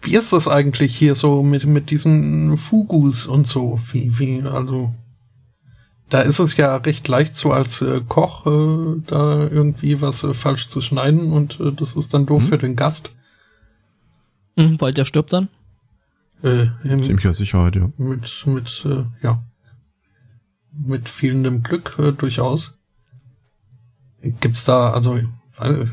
wie 0.01 0.15
ist 0.15 0.33
das 0.33 0.47
eigentlich 0.47 0.95
hier 0.95 1.15
so 1.15 1.43
mit, 1.43 1.65
mit 1.65 1.89
diesen 1.89 2.57
Fugus 2.57 3.25
und 3.25 3.47
so? 3.47 3.79
Wie, 3.91 4.19
wie, 4.19 4.41
also, 4.41 4.93
da 6.09 6.21
ist 6.21 6.39
es 6.39 6.57
ja 6.57 6.75
recht 6.75 7.07
leicht 7.07 7.35
so 7.35 7.51
als 7.53 7.81
äh, 7.81 8.01
Koch 8.07 8.45
äh, 8.45 9.01
da 9.07 9.47
irgendwie 9.47 10.01
was 10.01 10.23
äh, 10.23 10.33
falsch 10.33 10.67
zu 10.67 10.81
schneiden 10.81 11.31
und 11.31 11.59
äh, 11.59 11.71
das 11.71 11.95
ist 11.95 12.13
dann 12.13 12.25
doof 12.25 12.43
mhm. 12.43 12.47
für 12.47 12.57
den 12.57 12.75
Gast. 12.75 13.11
Mhm, 14.55 14.79
weil 14.79 14.93
der 14.93 15.05
stirbt 15.05 15.33
dann? 15.33 15.49
Äh, 16.41 16.67
Ziemlicher 17.01 17.33
Sicherheit, 17.33 17.75
ja. 17.75 17.89
Mit, 17.97 18.43
mit, 18.45 18.85
äh, 18.85 19.05
ja. 19.21 19.43
Mit 20.73 21.09
fehlendem 21.09 21.63
Glück 21.63 21.97
äh, 21.99 22.11
durchaus. 22.11 22.75
Gibt's 24.21 24.63
da, 24.63 24.91
also, 24.91 25.19
also, 25.57 25.85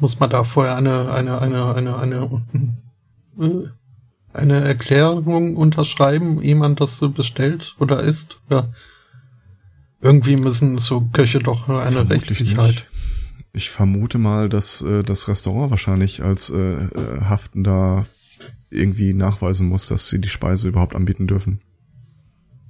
muss 0.00 0.20
man 0.20 0.30
da 0.30 0.44
vorher 0.44 0.76
eine, 0.76 1.12
eine, 1.12 1.40
eine, 1.40 1.74
eine, 1.74 1.96
eine, 1.96 2.44
äh, 3.38 3.68
eine 4.32 4.60
Erklärung 4.60 5.56
unterschreiben, 5.56 6.42
ehe 6.42 6.54
man 6.56 6.74
das 6.74 7.00
bestellt 7.14 7.74
oder 7.78 8.02
isst? 8.02 8.38
Ja. 8.48 8.68
Irgendwie 10.00 10.36
müssen 10.36 10.78
so 10.78 11.00
Köche 11.12 11.38
doch 11.38 11.68
eine 11.68 11.90
Vermutlich 11.90 12.10
Rechtssicherheit. 12.10 12.68
Nicht. 12.70 12.91
Ich 13.52 13.70
vermute 13.70 14.18
mal, 14.18 14.48
dass 14.48 14.82
äh, 14.82 15.02
das 15.02 15.28
Restaurant 15.28 15.70
wahrscheinlich 15.70 16.22
als 16.22 16.50
äh, 16.50 16.56
äh, 16.56 17.20
Haftender 17.20 18.06
irgendwie 18.70 19.12
nachweisen 19.12 19.68
muss, 19.68 19.88
dass 19.88 20.08
sie 20.08 20.20
die 20.20 20.28
Speise 20.28 20.68
überhaupt 20.68 20.94
anbieten 20.94 21.26
dürfen. 21.26 21.60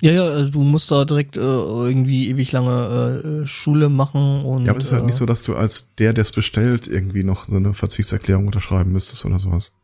Ja, 0.00 0.10
ja, 0.10 0.24
also 0.24 0.50
du 0.50 0.64
musst 0.64 0.90
da 0.90 1.04
direkt 1.04 1.36
äh, 1.36 1.40
irgendwie 1.40 2.28
ewig 2.28 2.50
lange 2.50 3.42
äh, 3.42 3.46
Schule 3.46 3.88
machen 3.88 4.42
und. 4.42 4.64
Ja, 4.64 4.72
aber 4.72 4.80
es 4.80 4.86
ist 4.86 4.92
halt 4.92 5.04
nicht 5.04 5.14
äh, 5.14 5.18
so, 5.18 5.26
dass 5.26 5.44
du 5.44 5.54
als 5.54 5.94
der, 5.94 6.12
der 6.12 6.22
es 6.22 6.32
bestellt, 6.32 6.88
irgendwie 6.88 7.22
noch 7.22 7.44
so 7.44 7.54
eine 7.54 7.72
Verzichtserklärung 7.72 8.46
unterschreiben 8.46 8.90
müsstest 8.90 9.24
oder 9.24 9.38
sowas. 9.38 9.76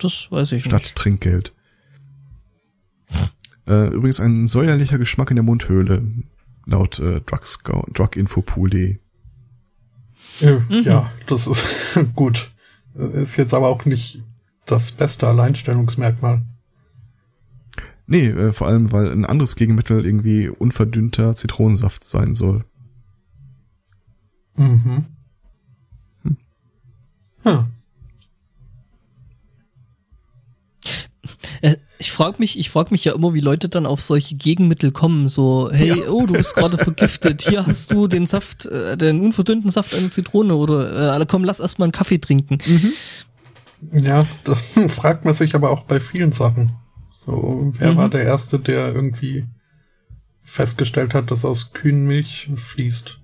Das 0.00 0.28
weiß 0.30 0.52
ich 0.52 0.64
Statt 0.64 0.72
nicht. 0.72 0.86
Statt 0.86 0.96
Trinkgeld. 0.96 1.52
Äh, 3.68 3.88
übrigens 3.88 4.20
ein 4.20 4.46
säuerlicher 4.46 4.96
Geschmack 4.96 5.30
in 5.30 5.36
der 5.36 5.44
Mundhöhle, 5.44 6.02
laut 6.64 6.98
äh, 6.98 7.20
Drugs, 7.20 7.58
druginfopool.de. 7.92 8.92
Ja, 8.92 8.98
mhm. 10.40 10.82
ja, 10.84 11.10
das 11.26 11.46
ist 11.46 11.64
gut. 12.14 12.50
Ist 12.94 13.36
jetzt 13.36 13.54
aber 13.54 13.68
auch 13.68 13.84
nicht 13.84 14.22
das 14.64 14.92
beste 14.92 15.26
Alleinstellungsmerkmal. 15.28 16.42
Nee, 18.06 18.26
äh, 18.28 18.52
vor 18.52 18.68
allem, 18.68 18.92
weil 18.92 19.10
ein 19.10 19.24
anderes 19.24 19.56
Gegenmittel 19.56 20.04
irgendwie 20.04 20.48
unverdünnter 20.48 21.34
Zitronensaft 21.34 22.04
sein 22.04 22.34
soll. 22.34 22.64
Mhm. 24.56 25.04
Hm. 26.22 26.36
Ja. 27.44 27.68
Ich 31.98 32.12
frage 32.12 32.36
mich, 32.38 32.58
ich 32.58 32.70
frage 32.70 32.90
mich 32.90 33.04
ja 33.04 33.14
immer, 33.14 33.34
wie 33.34 33.40
Leute 33.40 33.68
dann 33.68 33.86
auf 33.86 34.00
solche 34.00 34.34
Gegenmittel 34.34 34.92
kommen. 34.92 35.28
So, 35.28 35.70
hey, 35.72 36.00
ja. 36.00 36.08
oh, 36.08 36.26
du 36.26 36.34
bist 36.34 36.54
gerade 36.54 36.78
vergiftet. 36.78 37.42
Hier 37.42 37.66
hast 37.66 37.92
du 37.92 38.06
den 38.06 38.26
Saft, 38.26 38.66
äh, 38.66 38.96
den 38.96 39.20
unverdünnten 39.20 39.70
Saft 39.70 39.94
einer 39.94 40.10
Zitrone 40.10 40.54
oder 40.54 41.18
äh, 41.20 41.26
komm, 41.26 41.44
lass 41.44 41.60
erstmal 41.60 41.86
einen 41.86 41.92
Kaffee 41.92 42.18
trinken. 42.18 42.58
Mhm. 42.66 42.92
Ja, 43.92 44.22
das 44.44 44.62
fragt 44.88 45.24
man 45.24 45.34
sich 45.34 45.54
aber 45.54 45.70
auch 45.70 45.82
bei 45.82 46.00
vielen 46.00 46.32
Sachen. 46.32 46.72
So, 47.24 47.72
wer 47.78 47.92
mhm. 47.92 47.96
war 47.96 48.08
der 48.08 48.22
Erste, 48.22 48.58
der 48.58 48.94
irgendwie 48.94 49.46
festgestellt 50.44 51.14
hat, 51.14 51.30
dass 51.30 51.44
aus 51.44 51.72
Kühnmilch 51.72 52.50
fließt? 52.72 53.18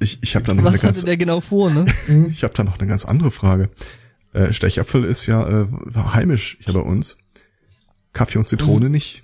Ich, 0.00 0.18
ich 0.22 0.34
habe 0.34 0.46
da 0.46 0.54
noch 0.54 0.64
Was 0.64 0.74
eine 0.74 0.82
ganz, 0.82 0.98
hatte 0.98 1.06
der 1.06 1.16
genau 1.16 1.40
vor, 1.40 1.70
ne? 1.70 1.86
Ich 2.30 2.42
habe 2.42 2.54
da 2.54 2.64
noch 2.64 2.78
eine 2.78 2.88
ganz 2.88 3.04
andere 3.04 3.30
Frage. 3.30 3.70
Äh, 4.32 4.52
Stechapfel 4.52 5.04
ist 5.04 5.26
ja 5.26 5.62
äh, 5.62 5.66
heimisch 6.12 6.58
hier 6.60 6.74
bei 6.74 6.80
uns. 6.80 7.18
Kaffee 8.14 8.38
und 8.38 8.48
Zitrone 8.48 8.86
mhm. 8.86 8.92
nicht. 8.92 9.22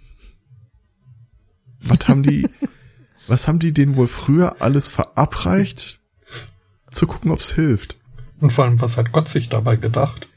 Was 1.80 2.08
haben 2.08 2.22
die, 2.22 2.46
was 3.26 3.48
haben 3.48 3.58
die 3.58 3.72
denen 3.72 3.96
wohl 3.96 4.08
früher 4.08 4.60
alles 4.60 4.90
verabreicht? 4.90 6.00
Zu 6.90 7.06
gucken, 7.06 7.30
ob's 7.30 7.52
hilft. 7.52 7.98
Und 8.40 8.52
vor 8.52 8.64
allem, 8.64 8.80
was 8.80 8.96
hat 8.96 9.12
Gott 9.12 9.28
sich 9.28 9.48
dabei 9.48 9.76
gedacht? 9.76 10.28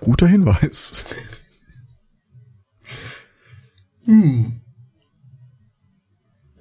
Guter 0.00 0.28
Hinweis. 0.28 1.04
Hm. 4.04 4.60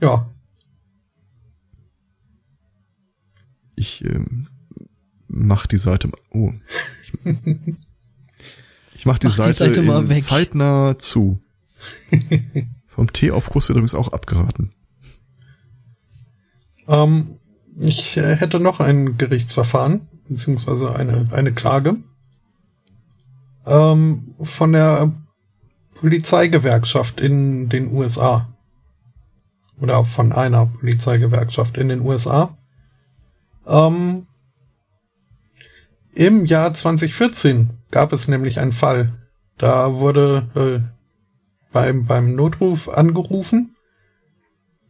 Ja. 0.02 0.28
Ich 3.76 4.04
ähm, 4.04 4.48
mach 5.28 5.68
die 5.68 5.78
Seite. 5.78 6.10
Oh. 6.32 6.54
Ich, 9.06 9.12
ich 9.12 9.14
mach 9.14 9.20
die, 9.20 9.28
mach 9.28 9.34
Seite, 9.36 9.50
die 9.50 9.54
Seite 9.54 9.82
mal 9.84 10.10
weg. 10.10 10.24
zeitnah 10.24 10.98
zu. 10.98 11.40
Vom 12.88 13.14
Teeaufguss 13.14 13.70
wird 13.70 13.78
übrigens 13.78 13.94
auch 13.94 14.14
abgeraten. 14.14 14.74
Ähm, 16.88 17.38
ich 17.78 18.18
äh, 18.18 18.36
hätte 18.36 18.60
noch 18.60 18.80
ein 18.80 19.18
Gerichtsverfahren, 19.18 20.08
beziehungsweise 20.28 20.96
eine, 20.96 21.30
eine 21.32 21.54
Klage 21.54 21.98
ähm, 23.68 24.34
von 24.42 24.72
der 24.72 25.12
Polizeigewerkschaft 25.96 27.20
in 27.20 27.70
den 27.70 27.94
USA. 27.94 28.50
Oder 29.80 30.04
von 30.06 30.32
einer 30.32 30.66
Polizeigewerkschaft 30.66 31.78
in 31.78 31.90
den 31.90 32.02
USA. 32.02 32.58
Ähm, 33.68 34.26
Im 36.14 36.46
Jahr 36.46 36.74
2014 36.74 37.70
gab 37.96 38.12
es 38.12 38.28
nämlich 38.28 38.60
einen 38.60 38.74
Fall. 38.74 39.14
Da 39.58 39.94
wurde 39.94 40.44
äh, 40.54 41.72
beim, 41.72 42.06
beim 42.06 42.36
Notruf 42.36 42.90
angerufen 42.90 43.78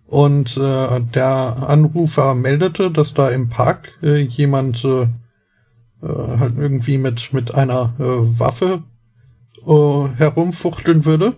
und 0.08 0.58
äh, 0.58 1.02
der 1.02 1.68
Anrufer 1.68 2.34
meldete, 2.34 2.90
dass 2.90 3.14
da 3.14 3.30
im 3.30 3.50
Park 3.50 3.92
äh, 4.02 4.22
jemand 4.22 4.84
äh, 4.84 5.04
äh, 5.04 5.08
halt 6.02 6.58
irgendwie 6.58 6.98
mit, 6.98 7.32
mit 7.32 7.54
einer 7.54 7.94
äh, 8.00 8.40
Waffe 8.40 8.82
äh, 9.68 10.08
herumfuchteln 10.18 11.06
würde. 11.06 11.36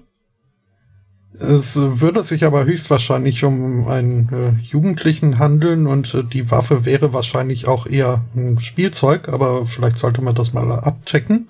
Es 1.40 1.76
würde 1.76 2.24
sich 2.24 2.44
aber 2.46 2.66
höchstwahrscheinlich 2.66 3.44
um 3.44 3.88
einen 3.88 4.30
äh, 4.34 4.72
Jugendlichen 4.72 5.38
handeln 5.38 5.86
und 5.86 6.14
äh, 6.14 6.24
die 6.24 6.50
Waffe 6.50 6.84
wäre 6.84 7.14
wahrscheinlich 7.14 7.68
auch 7.68 7.86
eher 7.86 8.26
ein 8.36 8.60
Spielzeug, 8.60 9.30
aber 9.30 9.66
vielleicht 9.68 9.98
sollte 9.98 10.22
man 10.22 10.34
das 10.34 10.54
mal 10.54 10.72
abchecken. 10.72 11.48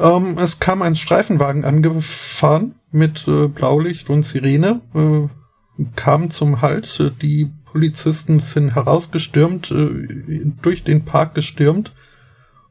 Ähm, 0.00 0.38
es 0.38 0.60
kam 0.60 0.80
ein 0.80 0.94
Streifenwagen 0.94 1.64
angefahren 1.64 2.76
mit 2.90 3.28
äh, 3.28 3.48
Blaulicht 3.48 4.08
und 4.08 4.24
Sirene, 4.24 4.80
äh, 4.94 5.84
kam 5.94 6.30
zum 6.30 6.62
Halt. 6.62 7.12
Die 7.20 7.50
Polizisten 7.66 8.40
sind 8.40 8.74
herausgestürmt, 8.74 9.70
äh, 9.70 10.52
durch 10.62 10.84
den 10.84 11.04
Park 11.04 11.34
gestürmt 11.34 11.92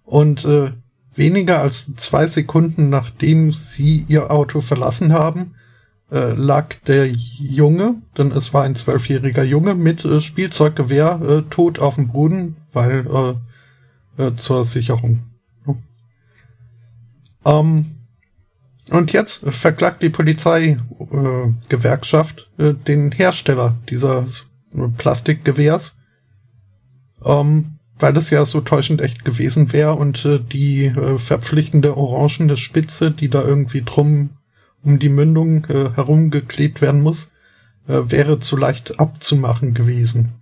und 0.04 0.44
äh, 0.46 0.72
weniger 1.16 1.62
als 1.62 1.94
zwei 1.96 2.28
Sekunden 2.28 2.90
nachdem 2.90 3.54
sie 3.54 4.06
ihr 4.08 4.32
Auto 4.32 4.62
verlassen 4.62 5.14
haben, 5.14 5.56
äh, 6.12 6.34
lag 6.34 6.76
der 6.88 7.08
Junge, 7.08 7.96
denn 8.18 8.32
es 8.32 8.54
war 8.54 8.64
ein 8.64 8.76
zwölfjähriger 8.76 9.44
Junge 9.44 9.76
mit 9.76 10.06
äh, 10.06 10.22
Spielzeuggewehr 10.22 11.22
äh, 11.22 11.42
tot 11.50 11.80
auf 11.80 11.96
dem 11.96 12.10
Boden, 12.10 12.58
weil 12.74 13.38
äh, 14.18 14.24
äh, 14.24 14.36
zur 14.36 14.66
Sicherung. 14.66 15.24
Ähm, 17.46 17.96
und 18.90 19.14
jetzt 19.14 19.46
verklagt 19.50 20.04
die 20.04 20.10
Polizeigewerkschaft 20.10 22.50
äh, 22.58 22.74
den 22.74 23.12
Hersteller 23.12 23.78
dieser 23.90 24.26
Plastikgewehrs. 24.98 25.98
Ähm, 27.24 27.75
weil 27.98 28.14
das 28.14 28.30
ja 28.30 28.46
so 28.46 28.62
täuschend 28.62 29.02
echt 29.02 29.24
gewesen 29.24 29.72
wäre 29.72 29.96
und 29.96 30.26
äh, 30.26 30.40
die 30.40 30.86
äh, 30.86 31.18
verpflichtende 31.18 31.96
orangene 31.96 32.58
Spitze, 32.58 33.12
die 33.12 33.30
da 33.30 33.44
irgendwie 33.44 33.84
drum 33.84 34.32
um 34.84 35.00
die 35.00 35.10
Mündung 35.10 35.66
äh, 35.66 35.92
herumgeklebt 35.96 36.82
werden 36.82 37.02
muss, 37.02 37.32
äh, 37.88 38.02
wäre 38.06 38.40
zu 38.40 38.56
leicht 38.56 39.00
abzumachen 39.00 39.74
gewesen. 39.74 40.34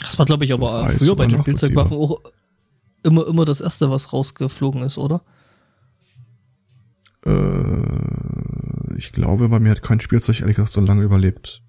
Das 0.00 0.18
war, 0.18 0.26
glaube 0.26 0.44
ich, 0.44 0.52
aber 0.52 0.84
Weiß 0.84 0.96
früher 0.96 1.16
bei 1.16 1.26
den 1.26 1.40
Spielzeugwaffen 1.40 1.96
auch 1.96 2.20
immer, 3.02 3.26
immer 3.26 3.44
das 3.44 3.60
erste, 3.60 3.90
was 3.90 4.12
rausgeflogen 4.12 4.82
ist, 4.82 4.98
oder? 4.98 5.22
Äh, 7.24 8.96
ich 8.96 9.12
glaube, 9.12 9.48
bei 9.48 9.60
mir 9.60 9.70
hat 9.70 9.82
kein 9.82 10.00
Spielzeug 10.00 10.40
ehrlich 10.40 10.56
gesagt 10.56 10.72
so 10.72 10.80
lange 10.80 11.02
überlebt. 11.02 11.62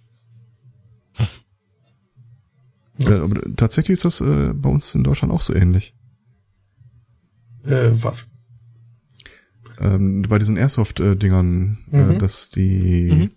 Ja, 2.97 3.21
aber 3.23 3.41
tatsächlich 3.55 3.93
ist 3.93 4.05
das 4.05 4.21
äh, 4.21 4.53
bei 4.53 4.69
uns 4.69 4.95
in 4.95 5.03
Deutschland 5.03 5.33
auch 5.33 5.41
so 5.41 5.53
ähnlich. 5.53 5.93
Äh, 7.65 7.91
was? 8.01 8.27
ähm, 9.81 10.21
bei 10.21 10.39
diesen 10.39 10.55
Airsoft-Dingern, 10.55 11.77
äh, 11.91 11.97
Mhm. 11.97 12.19
dass 12.19 12.49
die 12.49 13.11
Mhm. 13.11 13.31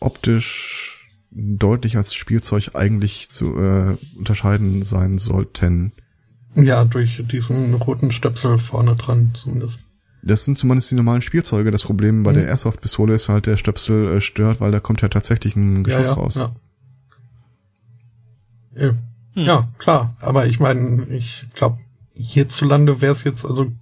optisch 0.00 1.10
deutlich 1.30 1.96
als 1.96 2.14
Spielzeug 2.14 2.70
eigentlich 2.74 3.28
zu 3.30 3.56
äh, 3.58 3.96
unterscheiden 4.16 4.82
sein 4.82 5.18
sollten. 5.18 5.92
Ja, 6.54 6.84
durch 6.84 7.22
diesen 7.30 7.74
roten 7.74 8.12
Stöpsel 8.12 8.58
vorne 8.58 8.94
dran 8.94 9.32
zumindest. 9.34 9.80
Das 10.22 10.44
sind 10.44 10.56
zumindest 10.56 10.90
die 10.90 10.94
normalen 10.94 11.20
Spielzeuge. 11.22 11.70
Das 11.70 11.82
Problem 11.82 12.22
bei 12.22 12.32
Mhm. 12.32 12.36
der 12.36 12.48
Airsoft-Pistole 12.48 13.14
ist 13.14 13.28
halt, 13.28 13.46
der 13.46 13.56
Stöpsel 13.56 14.08
äh, 14.16 14.20
stört, 14.20 14.60
weil 14.60 14.70
da 14.72 14.80
kommt 14.80 15.02
ja 15.02 15.08
tatsächlich 15.08 15.56
ein 15.56 15.84
Geschoss 15.84 16.08
ja, 16.10 16.14
ja, 16.16 16.20
raus. 16.22 16.34
Ja. 16.36 16.54
Ja. 18.76 18.90
Hm. 19.34 19.44
ja, 19.44 19.68
klar. 19.78 20.14
Aber 20.20 20.46
ich 20.46 20.60
meine, 20.60 21.04
ich 21.06 21.46
glaube, 21.54 21.78
hierzulande 22.14 23.00
wäre 23.00 23.12
es 23.12 23.24
jetzt, 23.24 23.44
also 23.44 23.72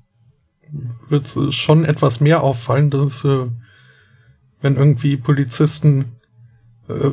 wird 1.09 1.27
es 1.27 1.55
schon 1.55 1.85
etwas 1.85 2.21
mehr 2.21 2.43
auffallen, 2.43 2.91
dass 2.91 3.25
äh, 3.25 3.47
wenn 4.61 4.77
irgendwie 4.77 5.17
Polizisten 5.17 6.05
äh, 6.89 7.11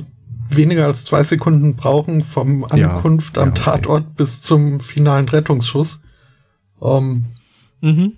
weniger 0.49 0.85
als 0.85 1.05
zwei 1.05 1.23
Sekunden 1.23 1.75
brauchen 1.75 2.23
vom 2.23 2.65
Ja, 2.75 2.95
Ankunft 2.97 3.37
am 3.37 3.49
ja, 3.49 3.51
okay. 3.53 3.63
Tatort 3.63 4.15
bis 4.15 4.41
zum 4.41 4.79
finalen 4.79 5.27
Rettungsschuss. 5.29 6.01
Ähm, 6.81 7.25
Mhm. 7.81 8.13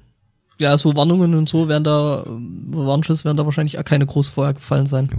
Ja, 0.57 0.77
so 0.77 0.95
Warnungen 0.95 1.35
und 1.35 1.47
so 1.49 1.67
werden 1.69 1.83
da, 1.83 2.23
ähm, 2.25 2.67
Warnschüsse 2.71 3.25
werden 3.25 3.37
da 3.37 3.45
wahrscheinlich 3.45 3.77
auch 3.79 3.83
keine 3.83 4.05
groß 4.05 4.29
vorher 4.29 4.53
gefallen 4.53 4.85
sein. 4.85 5.09
ja, 5.11 5.17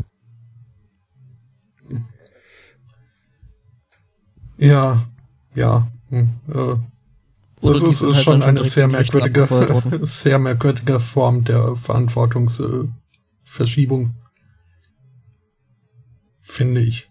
ja. 4.66 5.06
Hm, 6.10 6.28
äh, 6.48 6.76
das 7.62 7.82
ist 7.82 8.02
halt 8.02 8.24
schon 8.24 8.42
eine 8.42 8.64
sehr 8.64 8.88
merkwürdige, 8.88 9.46
sehr 10.06 10.38
merkwürdige 10.38 10.98
Form 11.00 11.44
der 11.44 11.76
Verantwortungsverschiebung. 11.76 14.14
Finde 16.42 16.80
ich. 16.80 17.08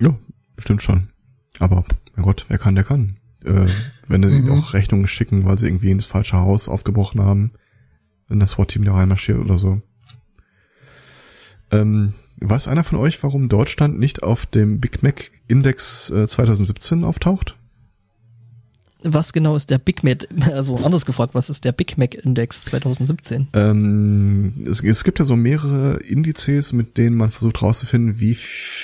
Ja, 0.00 0.16
stimmt 0.58 0.82
schon. 0.82 1.08
Aber, 1.60 1.84
mein 2.16 2.24
Gott, 2.24 2.46
wer 2.48 2.58
kann, 2.58 2.74
der 2.74 2.84
kann. 2.84 3.18
Äh, 3.44 3.66
wenn 4.08 4.22
die 4.22 4.28
Mhm. 4.28 4.50
auch 4.52 4.72
Rechnungen 4.74 5.06
schicken, 5.06 5.44
weil 5.44 5.58
sie 5.58 5.66
irgendwie 5.66 5.90
ins 5.90 6.06
falsche 6.06 6.38
Haus 6.38 6.68
aufgebrochen 6.68 7.20
haben, 7.20 7.52
wenn 8.28 8.40
das 8.40 8.50
SWAT-Team 8.50 8.84
da 8.84 8.94
reinmarschiert 8.94 9.38
oder 9.38 9.56
so. 9.56 9.80
Ähm, 11.70 12.14
weiß 12.40 12.68
einer 12.68 12.84
von 12.84 12.98
euch, 12.98 13.22
warum 13.22 13.48
Deutschland 13.48 13.98
nicht 13.98 14.22
auf 14.22 14.46
dem 14.46 14.80
Big 14.80 15.02
Mac 15.02 15.30
Index 15.48 16.10
äh, 16.10 16.26
2017 16.26 17.04
auftaucht? 17.04 17.56
Was 19.06 19.34
genau 19.34 19.54
ist 19.54 19.68
der 19.68 19.78
Big 19.78 20.02
Mac, 20.02 20.26
also 20.52 20.76
anders 20.76 21.04
gefragt, 21.04 21.34
was 21.34 21.50
ist 21.50 21.64
der 21.64 21.72
Big 21.72 21.98
Mac 21.98 22.14
Index 22.14 22.62
2017? 22.62 23.48
Ähm, 23.52 24.64
es, 24.66 24.82
es 24.82 25.04
gibt 25.04 25.18
ja 25.18 25.26
so 25.26 25.36
mehrere 25.36 25.98
Indizes, 25.98 26.72
mit 26.72 26.96
denen 26.96 27.16
man 27.16 27.30
versucht 27.30 27.60
herauszufinden, 27.60 28.18
wie, 28.18 28.36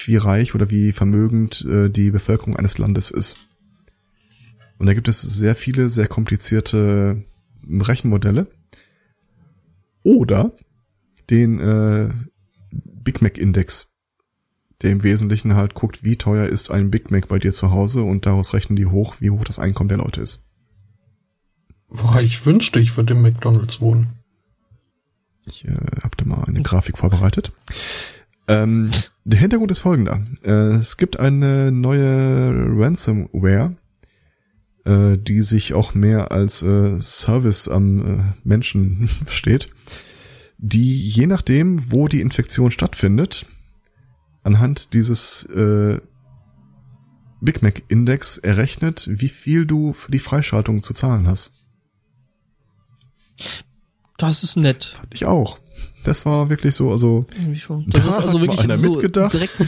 wie 0.04 0.16
reich 0.16 0.54
oder 0.54 0.70
wie 0.70 0.92
vermögend 0.92 1.64
äh, 1.64 1.88
die 1.88 2.10
Bevölkerung 2.10 2.56
eines 2.56 2.76
Landes 2.76 3.10
ist. 3.10 3.36
Und 4.78 4.86
da 4.86 4.94
gibt 4.94 5.08
es 5.08 5.22
sehr 5.22 5.54
viele, 5.54 5.88
sehr 5.88 6.06
komplizierte 6.06 7.24
Rechenmodelle. 7.68 8.46
Oder 10.02 10.52
den 11.30 11.60
äh, 11.60 12.08
Big 13.00 13.22
Mac 13.22 13.38
Index, 13.38 13.92
der 14.82 14.92
im 14.92 15.02
Wesentlichen 15.02 15.54
halt 15.54 15.74
guckt, 15.74 16.04
wie 16.04 16.16
teuer 16.16 16.48
ist 16.48 16.70
ein 16.70 16.90
Big 16.90 17.10
Mac 17.10 17.28
bei 17.28 17.38
dir 17.38 17.52
zu 17.52 17.70
Hause 17.70 18.02
und 18.02 18.26
daraus 18.26 18.54
rechnen 18.54 18.76
die 18.76 18.86
hoch, 18.86 19.16
wie 19.20 19.30
hoch 19.30 19.44
das 19.44 19.58
Einkommen 19.58 19.88
der 19.88 19.98
Leute 19.98 20.20
ist. 20.20 20.46
Boah, 21.88 22.20
ich 22.20 22.46
wünschte, 22.46 22.78
ich 22.78 22.96
würde 22.96 23.14
im 23.14 23.22
McDonalds 23.22 23.80
wohnen. 23.80 24.08
Ich 25.46 25.64
äh, 25.64 25.74
habe 26.02 26.16
da 26.16 26.24
mal 26.24 26.44
eine 26.44 26.62
Grafik 26.62 26.98
vorbereitet. 26.98 27.52
Ähm, 28.46 28.90
der 29.24 29.38
Hintergrund 29.38 29.70
ist 29.70 29.80
folgender. 29.80 30.20
Äh, 30.44 30.76
es 30.76 30.96
gibt 30.96 31.18
eine 31.18 31.72
neue 31.72 32.52
Ransomware, 32.52 33.76
äh, 34.84 35.16
die 35.18 35.42
sich 35.42 35.74
auch 35.74 35.94
mehr 35.94 36.32
als 36.32 36.62
äh, 36.62 37.00
Service 37.00 37.68
am 37.68 38.06
äh, 38.06 38.22
Menschen 38.44 39.08
versteht, 39.24 39.68
die 40.62 41.08
je 41.08 41.26
nachdem, 41.26 41.90
wo 41.90 42.06
die 42.06 42.20
Infektion 42.20 42.70
stattfindet, 42.70 43.46
anhand 44.42 44.92
dieses 44.92 45.44
äh, 45.44 46.00
Big 47.40 47.62
Mac 47.62 47.82
Index 47.88 48.36
errechnet, 48.36 49.08
wie 49.10 49.28
viel 49.28 49.64
du 49.64 49.94
für 49.94 50.10
die 50.10 50.18
Freischaltung 50.18 50.82
zu 50.82 50.92
zahlen 50.92 51.26
hast. 51.26 51.54
Das 54.18 54.42
ist 54.42 54.56
nett. 54.56 54.84
Fand 54.84 55.14
ich 55.14 55.24
auch. 55.24 55.58
Das 56.04 56.26
war 56.26 56.50
wirklich 56.50 56.74
so, 56.74 56.90
also 56.90 57.24
Irgendwie 57.34 57.58
schon. 57.58 57.86
Das 57.88 58.04
Da 58.04 58.10
ist 58.10 58.18
also 58.18 58.40
wirklich 58.42 58.60
so 58.76 59.00
direkt, 59.00 59.58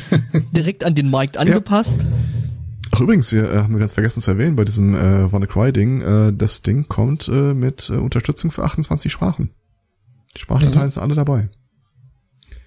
direkt 0.55 0.85
an 0.85 0.95
den 0.95 1.09
Markt 1.09 1.37
angepasst. 1.39 2.05
Ach 2.91 3.01
übrigens, 3.01 3.31
hier 3.31 3.51
äh, 3.51 3.59
haben 3.59 3.73
wir 3.73 3.81
ganz 3.81 3.95
vergessen 3.95 4.21
zu 4.21 4.31
erwähnen 4.31 4.57
bei 4.57 4.65
diesem 4.67 4.95
äh, 4.95 5.33
WannaCry-Ding, 5.33 6.03
äh, 6.03 6.33
das 6.35 6.61
Ding 6.61 6.89
kommt 6.89 7.29
äh, 7.29 7.55
mit 7.55 7.89
äh, 7.89 7.95
Unterstützung 7.95 8.51
für 8.51 8.65
28 8.65 9.11
Sprachen. 9.11 9.51
Die 10.37 10.41
Sprachdateien 10.41 10.87
Mhm. 10.87 10.91
sind 10.91 11.03
alle 11.03 11.15
dabei. 11.15 11.49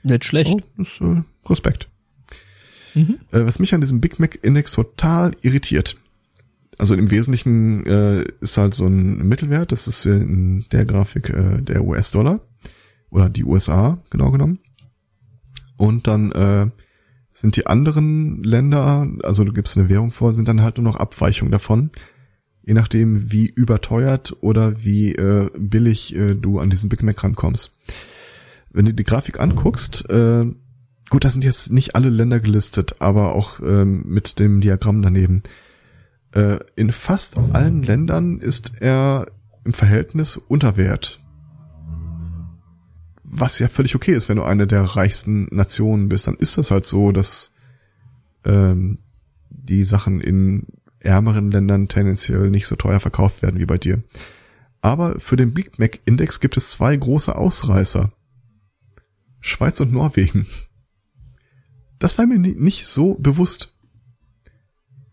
Nicht 0.04 0.26
schlecht. 0.26 0.52
Oh, 0.54 0.62
das 0.78 0.88
ist 0.92 1.02
äh, 1.02 1.24
Respekt. 1.48 1.90
Mhm. 2.94 3.20
Äh, 3.32 3.46
was 3.46 3.60
mich 3.60 3.74
an 3.74 3.82
diesem 3.82 4.02
Big 4.02 4.20
Mac 4.20 4.40
Index 4.44 4.72
total 4.74 5.32
irritiert. 5.42 5.98
Also 6.78 6.94
im 6.96 7.10
Wesentlichen 7.10 7.86
äh, 7.86 8.26
ist 8.42 8.58
halt 8.58 8.74
so 8.74 8.86
ein 8.86 9.28
Mittelwert, 9.28 9.72
das 9.72 9.88
ist 9.88 10.06
in 10.06 10.66
der 10.72 10.86
Grafik 10.86 11.30
äh, 11.30 11.62
der 11.62 11.84
US-Dollar 11.86 12.42
oder 13.10 13.30
die 13.30 13.46
USA 13.46 13.98
genau 14.10 14.30
genommen. 14.32 14.60
Und 15.78 16.08
dann 16.08 16.32
äh, 16.34 16.70
sind 17.32 17.56
die 17.56 17.66
anderen 17.66 18.44
Länder, 18.44 19.08
also 19.24 19.44
du 19.44 19.54
gibst 19.54 19.78
eine 19.78 19.90
Währung 19.90 20.12
vor, 20.12 20.34
sind 20.34 20.48
dann 20.48 20.62
halt 20.62 20.78
nur 20.78 20.84
noch 20.84 20.98
Abweichungen 20.98 21.52
davon, 21.52 21.92
je 22.66 22.74
nachdem 22.74 23.32
wie 23.32 23.46
überteuert 23.46 24.36
oder 24.42 24.84
wie 24.84 25.14
äh, 25.14 25.50
billig 25.56 26.16
äh, 26.16 26.34
du 26.34 26.60
an 26.60 26.72
diesen 26.72 26.90
Big 26.90 27.04
Mac 27.04 27.24
rankommst. 27.24 27.72
Wenn 28.72 28.86
du 28.86 28.94
die 28.94 29.04
Grafik 29.04 29.40
anguckst, 29.40 30.10
äh, 30.10 30.46
gut, 31.10 31.24
da 31.24 31.30
sind 31.30 31.44
jetzt 31.44 31.72
nicht 31.72 31.96
alle 31.96 32.10
Länder 32.10 32.40
gelistet, 32.40 32.96
aber 33.00 33.36
auch 33.36 33.60
ähm, 33.60 34.04
mit 34.08 34.40
dem 34.40 34.62
Diagramm 34.62 35.04
daneben. 35.04 35.44
Äh, 36.32 36.58
in 36.76 36.92
fast 36.92 37.38
allen 37.38 37.84
Ländern 37.84 38.40
ist 38.40 38.72
er 38.80 39.28
im 39.64 39.74
Verhältnis 39.74 40.36
unter 40.36 40.76
Wert. 40.76 41.22
Was 43.24 43.60
ja 43.60 43.68
völlig 43.68 43.96
okay 43.96 44.14
ist, 44.14 44.28
wenn 44.28 44.38
du 44.38 44.44
eine 44.44 44.66
der 44.66 44.82
reichsten 44.82 45.48
Nationen 45.52 46.10
bist, 46.10 46.28
dann 46.28 46.36
ist 46.36 46.58
das 46.58 46.72
halt 46.72 46.86
so, 46.86 47.12
dass 47.12 47.52
ähm, 48.44 48.98
die 49.50 49.84
Sachen 49.84 50.20
in 50.20 50.66
ärmeren 51.06 51.52
Ländern 51.52 51.88
tendenziell 51.88 52.50
nicht 52.50 52.68
so 52.68 52.76
teuer 52.76 53.00
verkauft 53.00 53.42
werden 53.42 53.60
wie 53.60 53.66
bei 53.66 53.78
dir. 53.78 54.04
Aber 54.82 55.20
für 55.20 55.36
den 55.36 55.54
Big 55.54 55.80
Mac 55.80 56.00
Index 56.06 56.40
gibt 56.40 56.58
es 56.58 56.72
zwei 56.72 56.96
große 56.96 57.36
Ausreißer. 57.36 58.12
Schweiz 59.40 59.80
und 59.80 59.92
Norwegen. 59.92 60.48
Das 62.00 62.18
war 62.18 62.26
mir 62.26 62.40
ni- 62.40 62.56
nicht 62.56 62.86
so 62.86 63.16
bewusst. 63.16 63.76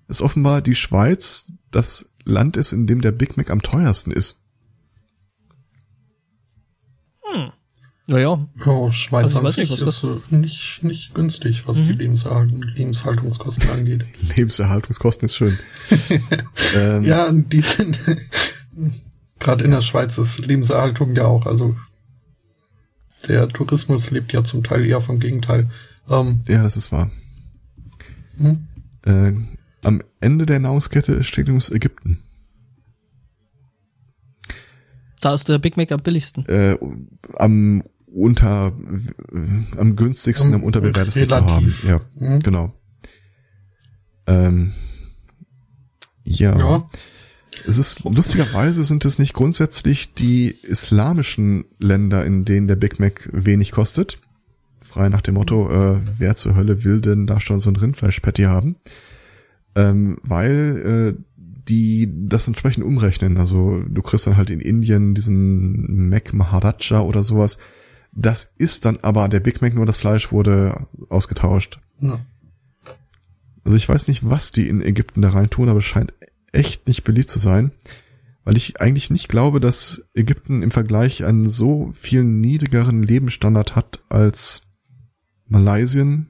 Dass 0.09 0.20
offenbar 0.20 0.60
die 0.62 0.74
Schweiz 0.74 1.52
das 1.70 2.12
Land 2.24 2.56
ist, 2.56 2.73
in 2.73 2.86
dem 2.86 3.01
der 3.01 3.12
Big 3.12 3.36
Mac 3.36 3.51
am 3.51 3.62
teuersten 3.62 4.10
ist. 4.10 4.43
Naja, 8.12 8.47
Oh, 8.66 8.90
Schweiz 8.90 9.24
Also 9.24 9.36
ich 9.36 9.39
an 9.39 9.44
weiß 9.47 9.55
sich 9.55 9.70
nicht, 9.70 9.82
was 9.86 9.97
ist 9.97 10.05
äh, 10.05 10.36
nicht, 10.36 10.80
nicht 10.82 11.14
günstig, 11.14 11.66
was 11.66 11.78
die 11.78 11.84
Mhm. 11.84 11.98
Lebenshal- 11.98 12.74
Lebenshaltungskosten 12.76 13.70
angeht. 13.70 14.05
Lebenserhaltungskosten 14.36 15.26
ist 15.26 15.36
schön. 15.36 15.59
ähm, 16.76 17.02
Ja, 17.05 17.32
die 17.32 17.62
sind 17.62 17.98
gerade 19.39 19.64
in 19.64 19.70
der 19.70 19.82
Schweiz 19.82 20.18
ist 20.18 20.39
Lebenserhaltung 20.39 21.16
ja 21.16 21.24
auch, 21.24 21.47
also 21.47 21.74
der 23.28 23.48
Tourismus 23.48 24.10
lebt 24.10 24.32
ja 24.32 24.44
zum 24.44 24.62
Teil 24.62 24.84
eher 24.84 25.01
vom 25.01 25.18
Gegenteil. 25.18 25.70
Ähm, 26.10 26.43
ja, 26.48 26.62
das 26.62 26.76
ist 26.76 26.93
wahr. 26.93 27.10
hm? 28.36 28.66
Äh, 29.06 29.32
am 29.84 30.02
Ende 30.20 30.44
der 30.47 30.60
Nahrungskette 30.60 31.24
steht 31.24 31.47
übrigens 31.48 31.70
Ägypten. 31.70 32.18
da 35.20 35.34
ist 35.34 35.48
der 35.48 35.59
Big 35.59 35.76
Mac 35.76 35.93
am 35.93 36.01
billigsten. 36.02 36.44
Äh, 36.47 36.76
am 37.36 37.82
unter, 38.14 38.72
äh, 39.32 39.78
am 39.78 39.97
günstigsten, 39.97 40.55
Am- 40.55 40.60
am 40.60 40.66
unterbewertesten 40.66 41.26
zu 41.26 41.34
haben. 41.36 41.74
Ja, 41.86 42.01
Mhm. 42.14 42.40
genau. 42.43 42.72
Ähm, 44.26 44.72
ja. 46.24 46.56
ja, 46.59 46.86
Es 47.66 47.78
ist 47.78 48.05
lustigerweise 48.05 48.84
sind 48.84 49.05
es 49.05 49.18
nicht 49.18 49.34
grundsätzlich 49.34 50.14
die 50.14 50.51
islamischen 50.62 51.64
Länder, 51.78 52.24
in 52.24 52.44
denen 52.44 52.66
der 52.68 52.76
Big 52.76 52.98
Mac 53.01 53.28
wenig 53.32 53.72
kostet. 53.72 54.18
Frei 54.80 55.09
nach 55.09 55.20
dem 55.22 55.34
Motto, 55.34 55.70
äh, 55.70 56.01
wer 56.18 56.34
zur 56.34 56.55
Hölle 56.55 56.84
will 56.84 57.01
denn 57.01 57.26
da 57.26 57.40
schon 57.40 57.60
so 57.60 57.70
ein 57.70 57.76
Rindfleisch-Patty 57.76 58.43
haben? 58.44 58.76
Ähm, 59.74 60.18
weil 60.22 61.16
äh, 61.18 61.22
die 61.68 62.09
das 62.28 62.47
entsprechend 62.48 62.84
umrechnen. 62.84 63.39
Also 63.39 63.82
du 63.89 64.02
kriegst 64.02 64.26
dann 64.26 64.36
halt 64.36 64.51
in 64.51 64.60
Indien 64.60 65.14
diesen 65.14 66.09
Mac 66.09 66.32
Maharaja 66.34 67.01
oder 67.02 67.22
sowas. 67.22 67.59
Das 68.12 68.52
ist 68.59 68.84
dann 68.84 68.98
aber 69.02 69.28
der 69.28 69.40
Big 69.40 69.62
Mac, 69.62 69.74
nur 69.74 69.86
das 69.86 69.97
Fleisch 69.97 70.32
wurde 70.32 70.86
ausgetauscht. 71.09 71.80
Ja. 72.01 72.20
Also 73.64 73.76
ich 73.76 73.89
weiß 73.89 74.09
nicht, 74.09 74.28
was 74.28 74.52
die 74.52 74.68
in 74.68 74.82
Ägypten 74.82 75.22
da 75.22 75.30
rein 75.30 75.51
tun, 75.51 75.68
aber 75.68 75.78
es 75.78 75.84
scheint 75.84 76.12
echt 76.52 76.86
nicht 76.86 77.05
beliebt 77.05 77.30
zu 77.30 77.39
sein, 77.39 77.72
weil 78.44 78.56
ich 78.56 78.80
eigentlich 78.80 79.10
nicht 79.10 79.28
glaube, 79.28 79.60
dass 79.60 80.05
Ägypten 80.14 80.62
im 80.62 80.70
Vergleich 80.70 81.24
einen 81.24 81.48
so 81.48 81.90
viel 81.93 82.24
niedrigeren 82.24 83.02
Lebensstandard 83.02 83.76
hat 83.76 84.01
als 84.09 84.62
Malaysien. 85.47 86.28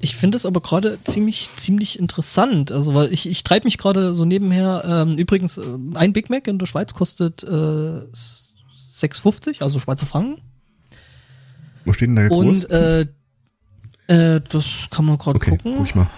Ich 0.00 0.16
finde 0.16 0.36
es 0.36 0.46
aber 0.46 0.60
gerade 0.60 0.98
ziemlich, 1.02 1.50
ziemlich 1.56 1.98
interessant. 1.98 2.70
Also, 2.72 2.94
weil 2.94 3.12
ich, 3.12 3.28
ich 3.28 3.44
treibe 3.44 3.66
mich 3.66 3.78
gerade 3.78 4.14
so 4.14 4.24
nebenher. 4.24 4.84
Ähm, 4.86 5.16
übrigens, 5.16 5.58
äh, 5.58 5.62
ein 5.94 6.12
Big 6.12 6.30
Mac 6.30 6.46
in 6.48 6.58
der 6.58 6.66
Schweiz 6.66 6.94
kostet 6.94 7.42
äh, 7.44 8.00
6,50, 8.96 9.62
also 9.62 9.78
Schweizer 9.78 10.06
Franken. 10.06 10.40
Wo 11.84 11.92
steht 11.92 12.08
denn 12.08 12.16
der 12.16 12.28
Kurs? 12.28 12.64
Und 12.64 12.70
äh, 12.70 13.06
äh, 14.08 14.40
das 14.48 14.88
kann 14.90 15.04
man 15.04 15.18
gerade 15.18 15.36
okay, 15.36 15.50
gucken. 15.50 15.74
Guck 15.76 15.86
ich 15.86 15.94
mal. 15.94 16.08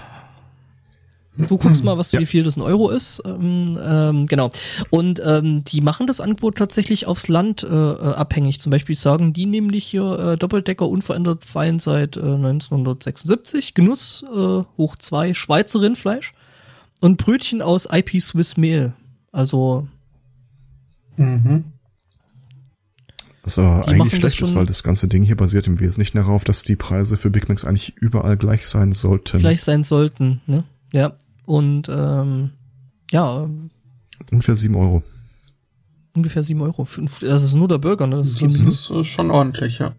Du 1.37 1.57
guckst 1.57 1.85
mal, 1.85 1.97
was 1.97 2.11
ja. 2.11 2.19
wie 2.19 2.27
viel 2.27 2.43
das 2.43 2.57
ein 2.57 2.63
Euro 2.63 2.91
ist. 2.91 3.23
Ähm, 3.25 3.79
ähm, 3.81 4.27
genau. 4.27 4.51
Und 4.91 5.23
ähm, 5.25 5.63
die 5.63 5.81
machen 5.81 6.09
das 6.09 6.21
Angebot 6.21 6.57
tatsächlich 6.57 7.07
aufs 7.07 7.29
Land 7.29 7.63
äh, 7.63 7.67
äh 7.67 8.15
abhängig. 8.15 8.61
Zum 8.61 8.71
Beispiel 8.71 8.97
sagen 8.97 9.33
die 9.33 9.47
nämlich 9.47 9.85
hier 9.85 10.19
äh, 10.19 10.37
Doppeldecker 10.37 10.89
unverändert 10.89 11.45
fein 11.45 11.79
seit 11.79 12.17
äh, 12.17 12.21
1976, 12.21 13.75
Genuss 13.75 14.25
äh, 14.25 14.65
hoch 14.77 14.97
zwei 14.97 15.33
Schweizer 15.33 15.81
Rindfleisch 15.81 16.35
und 17.01 17.19
Brötchen 17.19 17.63
aus 17.63 17.87
IP 17.91 18.21
Swiss 18.21 18.57
Mehl. 18.57 18.95
Also 19.31 19.87
mhm. 21.17 21.65
Was 23.49 23.59
aber 23.59 23.89
eigentlich 23.89 24.17
schlecht 24.17 24.43
ist, 24.43 24.55
weil 24.55 24.67
das 24.67 24.83
ganze 24.83 25.09
Ding 25.09 25.23
hier 25.23 25.37
basiert 25.37 25.67
im 25.67 25.81
Wesentlichen 25.81 26.19
darauf, 26.19 26.45
dass 26.45 26.65
die 26.65 26.77
Preise 26.77 27.17
für 27.17 27.31
Big 27.31 27.49
Macs 27.49 27.65
eigentlich 27.65 27.97
überall 27.97 28.37
gleich 28.37 28.69
sein 28.69 28.93
sollten. 28.93 29.39
Gleich 29.39 29.63
sein 29.63 29.85
sollten, 29.85 30.43
ne? 30.47 30.65
Ja. 30.93 31.15
Und 31.47 31.89
ähm, 31.89 32.51
ja. 33.11 33.49
Ungefähr 34.31 34.55
sieben 34.55 34.75
Euro. 34.75 35.03
Ungefähr 36.13 36.43
sieben 36.43 36.61
Euro. 36.61 36.85
Fünf, 36.85 37.21
das 37.21 37.43
ist 37.43 37.55
nur 37.55 37.69
der 37.69 37.79
Burger, 37.79 38.07
ne? 38.07 38.17
Das, 38.17 38.35
das 38.35 38.55
ist, 38.55 38.91
ist 38.91 39.07
schon 39.07 39.31
ordentlich, 39.31 39.79
ja. 39.79 39.95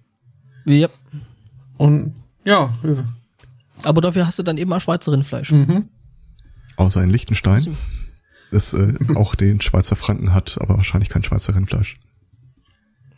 Ja. 0.65 0.89
Und 1.77 2.13
ja. 2.45 2.71
Aber 3.81 4.01
dafür 4.01 4.27
hast 4.27 4.37
du 4.37 4.43
dann 4.43 4.59
eben 4.59 4.71
auch 4.71 4.79
Schweizer 4.79 5.11
Rindfleisch. 5.11 5.51
Mhm. 5.51 5.89
Außer 6.77 7.01
in 7.01 7.09
Liechtenstein. 7.09 7.75
Das 8.51 8.73
äh, 8.75 8.93
auch 9.15 9.33
den 9.33 9.59
Schweizer 9.59 9.95
Franken 9.95 10.35
hat, 10.35 10.59
aber 10.61 10.77
wahrscheinlich 10.77 11.09
kein 11.09 11.23
Schweizer 11.23 11.55
Rindfleisch. 11.55 11.97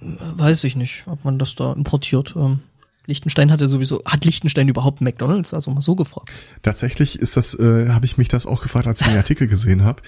Weiß 0.02 0.64
ich 0.64 0.76
nicht, 0.76 1.04
ob 1.06 1.24
man 1.24 1.40
das 1.40 1.56
da 1.56 1.74
importiert. 1.74 2.34
Ähm. 2.36 2.60
Liechtenstein 3.08 3.52
hatte 3.52 3.68
sowieso, 3.68 4.02
hat 4.06 4.26
Liechtenstein 4.26 4.70
überhaupt 4.70 5.02
McDonalds? 5.02 5.54
Also 5.54 5.72
mal 5.72 5.82
so 5.82 5.96
gefragt. 5.96 6.32
Tatsächlich 6.62 7.20
ist 7.20 7.38
das, 7.38 7.58
äh, 7.60 7.90
habe 7.90 8.06
ich 8.06 8.18
mich 8.18 8.28
das 8.28 8.46
auch 8.46 8.62
gefragt, 8.62 8.88
als 8.88 9.02
ich 9.02 9.08
den 9.08 9.18
Artikel 9.18 9.48
gesehen 9.48 9.84
habe. 9.84 10.02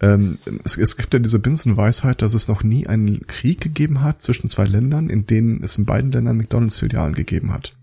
Ähm, 0.00 0.38
es, 0.64 0.76
es 0.76 0.96
gibt 0.96 1.14
ja 1.14 1.20
diese 1.20 1.38
Binsenweisheit, 1.38 2.22
dass 2.22 2.34
es 2.34 2.48
noch 2.48 2.62
nie 2.62 2.86
einen 2.86 3.26
Krieg 3.26 3.60
gegeben 3.60 4.02
hat 4.02 4.22
zwischen 4.22 4.48
zwei 4.48 4.64
Ländern, 4.64 5.08
in 5.08 5.26
denen 5.26 5.62
es 5.62 5.76
in 5.76 5.86
beiden 5.86 6.12
Ländern 6.12 6.36
McDonalds-Filialen 6.36 7.14
gegeben 7.14 7.52
hat. 7.52 7.74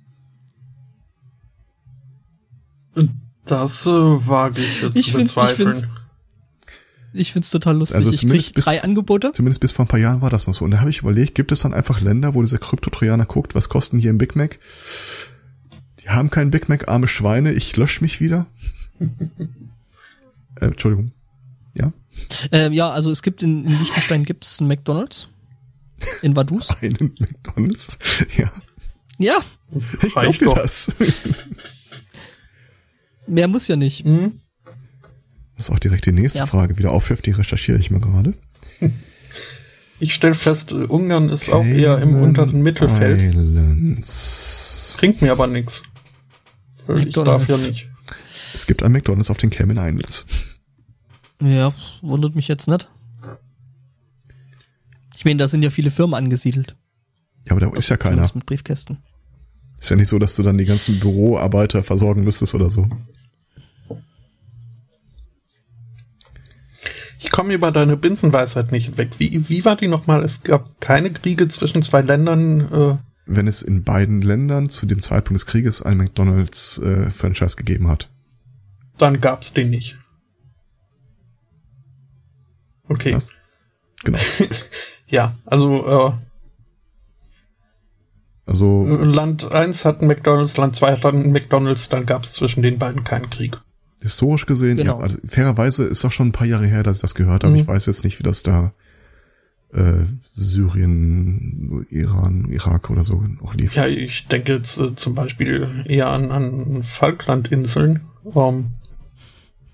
Das 3.45 3.85
äh, 3.85 3.89
wage 3.89 4.61
ich 4.61 4.81
jetzt 4.81 4.95
ich 4.95 5.11
zu 5.11 5.17
bezweifeln. 5.17 5.69
Ich 5.69 6.02
ich 7.13 7.31
find's 7.31 7.51
total 7.51 7.77
lustig. 7.77 7.95
Also 7.95 8.11
ich 8.11 8.27
krieg 8.27 8.53
bis, 8.53 8.65
drei 8.65 8.83
Angebote. 8.83 9.31
Zumindest 9.33 9.61
bis 9.61 9.71
vor 9.71 9.85
ein 9.85 9.87
paar 9.87 9.99
Jahren 9.99 10.21
war 10.21 10.29
das 10.29 10.47
noch 10.47 10.53
so. 10.53 10.65
Und 10.65 10.71
da 10.71 10.79
habe 10.79 10.89
ich 10.89 10.99
überlegt, 10.99 11.35
gibt 11.35 11.51
es 11.51 11.61
dann 11.61 11.73
einfach 11.73 12.01
Länder, 12.01 12.33
wo 12.33 12.41
dieser 12.41 12.57
Krypto-Trojaner 12.57 13.25
guckt, 13.25 13.55
was 13.55 13.69
kosten 13.69 13.99
hier 13.99 14.11
ein 14.11 14.17
Big 14.17 14.35
Mac? 14.35 14.59
Die 15.99 16.09
haben 16.09 16.29
keinen 16.29 16.51
Big 16.51 16.69
Mac, 16.69 16.87
arme 16.87 17.07
Schweine, 17.07 17.53
ich 17.53 17.75
lösche 17.77 18.01
mich 18.01 18.19
wieder. 18.19 18.47
äh, 20.59 20.65
Entschuldigung. 20.65 21.11
Ja? 21.75 21.93
Ähm, 22.51 22.73
ja, 22.73 22.89
also 22.89 23.11
es 23.11 23.21
gibt 23.21 23.43
in, 23.43 23.65
in 23.65 23.79
Liechtenstein 23.79 24.25
gibt's 24.25 24.59
einen 24.59 24.67
McDonalds. 24.67 25.29
In 26.21 26.35
Vaduz. 26.35 26.71
Einen 26.81 27.15
McDonalds? 27.19 27.97
Ja. 28.35 28.51
Ja. 29.17 29.37
Ich 30.01 30.13
glaube 30.13 30.55
das. 30.55 30.93
Mehr 33.27 33.47
muss 33.47 33.67
ja 33.67 33.75
nicht. 33.75 34.05
Mhm. 34.05 34.39
Das 35.63 35.69
ist 35.69 35.75
auch 35.75 35.79
direkt 35.79 36.05
die 36.05 36.11
nächste 36.11 36.39
ja. 36.39 36.45
Frage 36.45 36.77
wieder 36.77 36.91
aufwirft, 36.91 37.25
die 37.25 37.31
recherchiere 37.31 37.79
ich 37.79 37.89
mal 37.89 38.01
gerade. 38.01 38.33
Ich 39.97 40.13
stelle 40.13 40.35
fest, 40.35 40.73
Ungarn 40.73 41.29
ist 41.29 41.45
Cayman 41.45 41.61
auch 41.61 41.65
eher 41.65 41.99
im 41.99 42.15
unteren 42.15 42.61
Mittelfeld. 42.61 43.33
Islands. 43.33 44.97
Trinkt 44.99 45.21
mir 45.21 45.31
aber 45.31 45.47
nichts. 45.47 45.81
Ich 46.97 47.13
darf 47.13 47.47
ja 47.47 47.55
nicht. 47.55 47.87
Es 48.53 48.67
gibt 48.67 48.83
ein 48.83 48.91
McDonalds 48.91 49.29
auf 49.29 49.37
den 49.37 49.51
Cayman 49.51 49.77
Islands. 49.77 50.25
Ja, 51.41 51.73
wundert 52.01 52.35
mich 52.35 52.49
jetzt 52.49 52.67
nicht. 52.67 52.89
Ich 55.15 55.23
meine, 55.23 55.37
da 55.37 55.47
sind 55.47 55.63
ja 55.63 55.69
viele 55.69 55.91
Firmen 55.91 56.15
angesiedelt. 56.15 56.75
Ja, 57.45 57.53
aber 57.53 57.61
da 57.61 57.69
ist 57.69 57.87
ja 57.87 57.95
keiner. 57.95 58.29
Mit 58.35 58.45
Briefkästen. 58.45 58.97
Ist 59.79 59.91
ja 59.91 59.95
nicht 59.95 60.09
so, 60.09 60.19
dass 60.19 60.35
du 60.35 60.43
dann 60.43 60.57
die 60.57 60.65
ganzen 60.65 60.99
Büroarbeiter 60.99 61.83
versorgen 61.83 62.25
müsstest 62.25 62.53
oder 62.53 62.69
so. 62.69 62.89
Ich 67.23 67.31
komme 67.31 67.53
über 67.53 67.71
deine 67.71 67.95
Binsenweisheit 67.95 68.73
nicht 68.73 68.97
weg. 68.97 69.11
Wie, 69.17 69.47
wie 69.47 69.63
war 69.63 69.77
die 69.77 69.87
nochmal? 69.87 70.25
Es 70.25 70.43
gab 70.43 70.81
keine 70.81 71.09
Kriege 71.09 71.47
zwischen 71.47 71.81
zwei 71.81 72.01
Ländern. 72.01 72.71
Äh 72.71 72.97
Wenn 73.25 73.47
es 73.47 73.61
in 73.61 73.85
beiden 73.85 74.21
Ländern 74.21 74.67
zu 74.67 74.85
dem 74.85 75.01
Zeitpunkt 75.01 75.39
des 75.39 75.45
Krieges 75.45 75.81
ein 75.81 75.97
McDonalds-Franchise 75.97 77.55
äh, 77.55 77.57
gegeben 77.57 77.87
hat. 77.87 78.09
Dann 78.97 79.21
gab's 79.21 79.53
den 79.53 79.69
nicht. 79.69 79.97
Okay. 82.89 83.15
Was? 83.15 83.29
Genau. 84.03 84.19
ja, 85.07 85.37
also 85.45 85.87
äh, 85.87 86.11
also 88.45 88.83
Land 88.83 89.49
1 89.49 89.85
hat 89.85 90.01
ein 90.01 90.07
McDonalds, 90.07 90.57
Land 90.57 90.75
2 90.75 90.91
hat 90.91 91.05
dann 91.05 91.23
ein 91.23 91.31
McDonalds, 91.31 91.87
dann 91.87 92.05
gab's 92.05 92.33
zwischen 92.33 92.61
den 92.61 92.77
beiden 92.79 93.05
keinen 93.05 93.29
Krieg 93.29 93.57
historisch 94.03 94.45
gesehen, 94.45 94.77
genau. 94.77 94.99
ja, 94.99 95.03
also 95.03 95.17
fairerweise 95.25 95.85
ist 95.85 96.03
doch 96.03 96.11
schon 96.11 96.27
ein 96.27 96.31
paar 96.33 96.45
Jahre 96.45 96.67
her, 96.67 96.83
dass 96.83 96.97
ich 96.97 97.01
das 97.01 97.15
gehört 97.15 97.43
habe. 97.43 97.53
Mhm. 97.53 97.61
Ich 97.61 97.67
weiß 97.67 97.87
jetzt 97.87 98.03
nicht, 98.03 98.19
wie 98.19 98.23
das 98.23 98.43
da 98.43 98.73
äh, 99.73 100.05
Syrien, 100.33 101.85
Iran, 101.89 102.47
Irak 102.51 102.89
oder 102.89 103.01
so 103.01 103.23
auch 103.43 103.55
lief. 103.55 103.75
Ja, 103.75 103.87
ich 103.87 104.27
denke 104.27 104.53
jetzt 104.53 104.77
äh, 104.77 104.95
zum 104.95 105.15
Beispiel 105.15 105.67
eher 105.87 106.09
an, 106.09 106.31
an 106.31 106.83
Falklandinseln. 106.83 108.01
Ähm, 108.35 108.71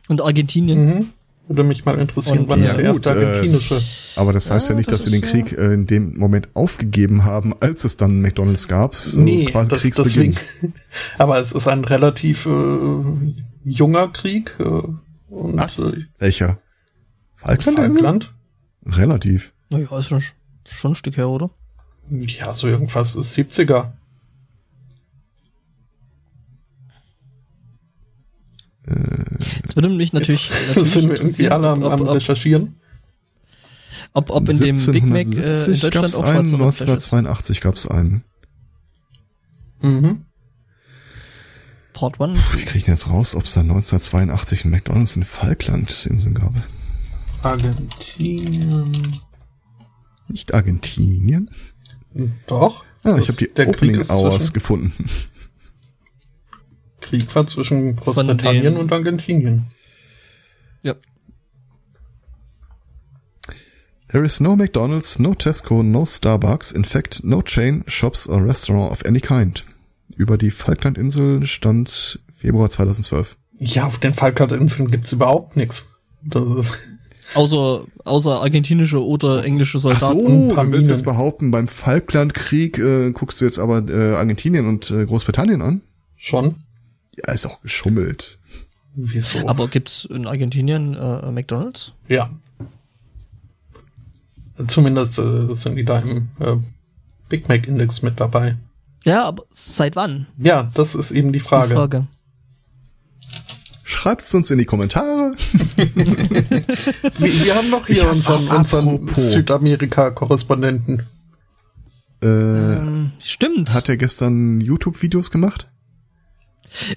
Und 0.08 0.22
Argentinien. 0.22 0.86
Mhm. 0.86 1.10
Würde 1.48 1.64
mich 1.64 1.84
mal 1.84 1.98
interessieren, 1.98 2.42
Und, 2.42 2.50
wann 2.50 2.64
ja, 2.64 2.76
der 2.76 2.94
gut, 2.94 3.08
erste 3.08 3.20
äh, 3.20 3.26
argentinische. 3.26 3.76
Äh, 3.76 4.20
aber 4.20 4.34
das 4.34 4.52
heißt 4.52 4.70
ja, 4.70 4.74
ja 4.74 4.78
nicht, 4.78 4.92
das 4.92 5.04
dass 5.04 5.12
sie 5.12 5.20
den 5.20 5.28
Krieg 5.28 5.58
äh, 5.58 5.74
in 5.74 5.88
dem 5.88 6.16
Moment 6.18 6.50
aufgegeben 6.54 7.26
haben, 7.26 7.56
als 7.60 7.86
es 7.86 7.98
dann 7.98 8.22
McDonalds 8.22 8.68
gab. 8.68 8.94
So 8.94 9.20
nee, 9.20 9.46
quasi 9.46 9.72
das, 9.72 9.82
Kriegsbeginn. 9.82 10.36
Deswegen. 10.36 10.74
Aber 11.18 11.40
es 11.40 11.52
ist 11.52 11.68
ein 11.68 11.84
relativ 11.84 12.46
äh, 12.46 12.50
junger 13.64 14.10
Krieg. 14.10 14.56
Äh, 14.60 14.64
und, 14.64 15.58
Was? 15.58 15.80
Äh, 15.80 16.06
Welcher? 16.18 16.60
Falkland? 17.36 17.78
Falkland? 17.78 18.34
Relativ. 18.86 19.54
Naja, 19.70 19.98
ist 19.98 20.08
schon, 20.08 20.24
schon 20.66 20.92
ein 20.92 20.96
Stück 20.96 21.18
her, 21.18 21.30
oder? 21.30 21.50
Ja, 22.10 22.54
so 22.54 22.68
irgendwas 22.68 23.16
ist 23.16 23.38
70er. 23.38 23.92
Jetzt 29.70 29.76
würde 29.76 29.90
mich 29.90 30.14
natürlich, 30.14 30.50
Jetzt 30.50 30.68
natürlich 30.68 30.94
sind 30.94 31.10
wir 31.10 31.18
irgendwie 31.18 31.50
alle 31.50 31.70
am, 31.70 31.84
am 31.84 32.02
Recherchieren. 32.02 32.76
Ob, 34.14 34.32
ob 34.32 34.50
in 34.50 34.58
dem 34.58 34.86
Big 34.88 35.06
Mac 35.06 35.28
äh, 35.28 35.66
in 35.66 35.80
Deutschland 35.80 36.16
auch 36.16 36.24
einen, 36.24 36.40
1982 36.40 37.62
gab 37.62 37.76
es 37.76 37.88
einen. 37.88 38.24
Mhm. 39.82 40.26
Port 42.00 42.18
One. 42.18 42.38
Wie 42.54 42.64
kriege 42.64 42.78
ich 42.78 42.86
denn 42.86 42.94
jetzt 42.94 43.10
raus, 43.10 43.36
ob 43.36 43.44
es 43.44 43.56
da 43.56 43.60
1982 43.60 44.64
ein 44.64 44.72
McDonalds 44.72 45.18
in 45.18 45.26
Falklandinseln 45.26 46.34
gab? 46.34 46.54
Argentinien. 47.44 49.20
Nicht 50.30 50.54
Argentinien? 50.54 51.52
Doch. 52.48 52.86
Ah, 53.04 53.18
ich 53.18 53.28
habe 53.28 53.34
die 53.34 53.50
Opening 53.50 54.10
Hours 54.10 54.54
gefunden. 54.54 54.94
Krieg 57.02 57.36
war 57.36 57.46
zwischen 57.46 57.98
Großbritannien 57.98 58.78
und 58.78 58.94
Argentinien. 58.94 59.68
Ja. 60.84 60.96
There 64.08 64.24
is 64.24 64.40
no 64.40 64.56
McDonald's, 64.56 65.20
no 65.20 65.34
Tesco, 65.34 65.84
no 65.84 66.06
Starbucks, 66.06 66.72
in 66.72 66.86
fact 66.86 67.26
no 67.26 67.42
chain, 67.42 67.84
shops 67.88 68.26
or 68.26 68.42
restaurant 68.46 68.90
of 68.90 69.04
any 69.04 69.20
kind 69.20 69.66
über 70.20 70.38
die 70.38 70.52
Falklandinseln 70.52 71.48
stand 71.48 72.20
Februar 72.36 72.70
2012. 72.70 73.38
Ja, 73.58 73.88
auf 73.88 73.98
den 74.00 74.14
Falklandinseln 74.14 74.92
gibt's 74.92 75.12
überhaupt 75.14 75.56
nichts. 75.56 75.86
Das 76.22 76.44
ist 76.44 76.72
Außer, 77.36 77.86
außer 78.06 78.42
argentinische 78.42 79.06
oder 79.06 79.46
englische 79.46 79.78
Ach 79.78 79.82
Soldaten. 79.82 80.20
so, 80.20 80.26
und 80.26 80.50
du 80.50 80.72
willst 80.72 80.90
jetzt 80.90 81.06
behaupten, 81.06 81.52
beim 81.52 81.68
Falklandkrieg 81.68 82.80
äh, 82.80 83.12
guckst 83.12 83.40
du 83.40 83.46
jetzt 83.46 83.60
aber 83.60 83.88
äh, 83.88 84.16
Argentinien 84.16 84.68
und 84.68 84.90
äh, 84.92 85.06
Großbritannien 85.06 85.62
an? 85.62 85.82
schon. 86.18 86.56
Ja, 87.16 87.32
ist 87.34 87.46
auch 87.46 87.62
geschummelt. 87.62 88.40
Wieso? 88.96 89.48
Aber 89.48 89.68
gibt's 89.68 90.06
in 90.06 90.28
Argentinien 90.28 90.96
äh, 90.96 91.32
McDonalds? 91.32 91.94
ja. 92.08 92.30
Zumindest 94.68 95.18
äh, 95.18 95.54
sind 95.56 95.78
die 95.78 95.86
da 95.86 96.00
im 96.00 96.28
äh, 96.40 96.58
Big 97.30 97.48
Mac 97.48 97.66
Index 97.66 98.02
mit 98.02 98.20
dabei. 98.20 98.58
Ja, 99.06 99.26
aber 99.26 99.44
seit 99.50 99.96
wann? 99.96 100.28
Ja, 100.38 100.72
das 100.74 100.94
ist 100.96 101.12
eben 101.12 101.32
die 101.34 101.40
Frage. 101.40 101.70
Die 101.70 101.76
Frage. 101.76 102.08
Schreibt's 103.84 104.34
uns 104.36 104.52
in 104.52 104.58
die 104.60 104.66
Kommentare. 104.66 105.34
Wir, 105.76 107.46
wir 107.46 107.56
haben 107.56 107.70
noch 107.70 107.88
hier 107.88 108.04
hab- 108.04 108.12
unseren, 108.14 108.48
unseren. 108.48 109.08
Südamerika-Korrespondenten. 109.14 111.04
Äh, 112.22 112.26
Ähm, 112.28 113.12
stimmt. 113.20 113.74
hat 113.74 113.90
er 113.90 113.98
gestern 113.98 114.62
YouTube-Videos 114.62 115.32
gemacht? 115.32 115.70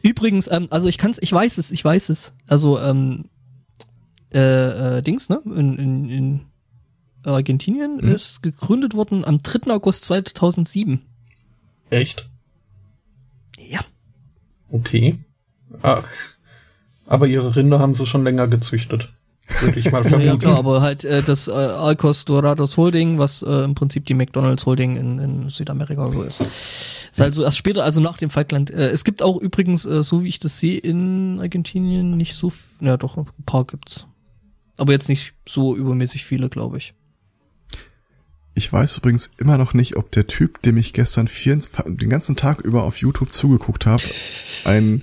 Übrigens, 0.02 0.50
ähm, 0.50 0.66
also 0.70 0.88
ich 0.88 0.98
kann's, 0.98 1.18
ich 1.20 1.32
weiß 1.32 1.56
es, 1.58 1.70
ich 1.70 1.82
weiß 1.84 2.08
es. 2.10 2.34
Also, 2.46 2.78
ähm, 2.80 3.24
äh, 4.34 4.98
äh, 4.98 5.02
Dings, 5.02 5.28
ne? 5.28 5.40
In, 5.46 5.76
in, 5.78 6.08
in 6.10 6.40
Argentinien 7.24 7.96
Mhm. 8.02 8.08
ist 8.14 8.42
gegründet 8.42 8.94
worden 8.94 9.24
am 9.24 9.38
3. 9.38 9.70
August 9.72 10.04
2007. 10.06 11.00
Echt? 11.92 12.26
Ja. 13.58 13.80
Okay. 14.70 15.18
Ah, 15.82 16.02
aber 17.06 17.26
ihre 17.26 17.54
Rinder 17.54 17.78
haben 17.78 17.94
sie 17.94 18.06
schon 18.06 18.24
länger 18.24 18.48
gezüchtet. 18.48 19.10
Würde 19.60 19.78
ich 19.78 19.92
mal 19.92 20.02
Ja, 20.04 20.08
vermuten. 20.08 20.26
ja 20.26 20.36
klar, 20.38 20.56
aber 20.56 20.80
halt 20.80 21.04
äh, 21.04 21.22
das 21.22 21.48
äh, 21.48 21.52
Arcos 21.52 22.24
Dorados 22.24 22.78
Holding, 22.78 23.18
was 23.18 23.42
äh, 23.42 23.64
im 23.64 23.74
Prinzip 23.74 24.06
die 24.06 24.14
McDonalds 24.14 24.64
Holding 24.64 24.96
in, 24.96 25.18
in 25.18 25.48
Südamerika 25.50 26.10
so 26.10 26.22
ist. 26.22 26.40
Ist 26.40 27.20
halt 27.20 27.34
so 27.34 27.42
erst 27.42 27.58
später, 27.58 27.84
also 27.84 28.00
nach 28.00 28.16
dem 28.16 28.30
Falkland. 28.30 28.70
Äh, 28.70 28.88
es 28.88 29.04
gibt 29.04 29.22
auch 29.22 29.36
übrigens, 29.36 29.84
äh, 29.84 30.02
so 30.02 30.22
wie 30.22 30.28
ich 30.28 30.38
das 30.38 30.58
sehe, 30.58 30.78
in 30.78 31.40
Argentinien 31.40 32.16
nicht 32.16 32.34
so, 32.34 32.50
ja 32.80 32.96
doch, 32.96 33.18
ein 33.18 33.26
paar 33.44 33.66
gibt's. 33.66 34.06
Aber 34.78 34.92
jetzt 34.92 35.10
nicht 35.10 35.34
so 35.46 35.76
übermäßig 35.76 36.24
viele, 36.24 36.48
glaube 36.48 36.78
ich. 36.78 36.94
Ich 38.54 38.72
weiß 38.72 38.98
übrigens 38.98 39.30
immer 39.38 39.56
noch 39.56 39.72
nicht, 39.72 39.96
ob 39.96 40.12
der 40.12 40.26
Typ, 40.26 40.60
dem 40.62 40.76
ich 40.76 40.92
gestern 40.92 41.26
24, 41.26 41.96
den 41.96 42.10
ganzen 42.10 42.36
Tag 42.36 42.60
über 42.60 42.84
auf 42.84 42.98
YouTube 42.98 43.32
zugeguckt 43.32 43.86
habe, 43.86 44.02
ein 44.64 45.02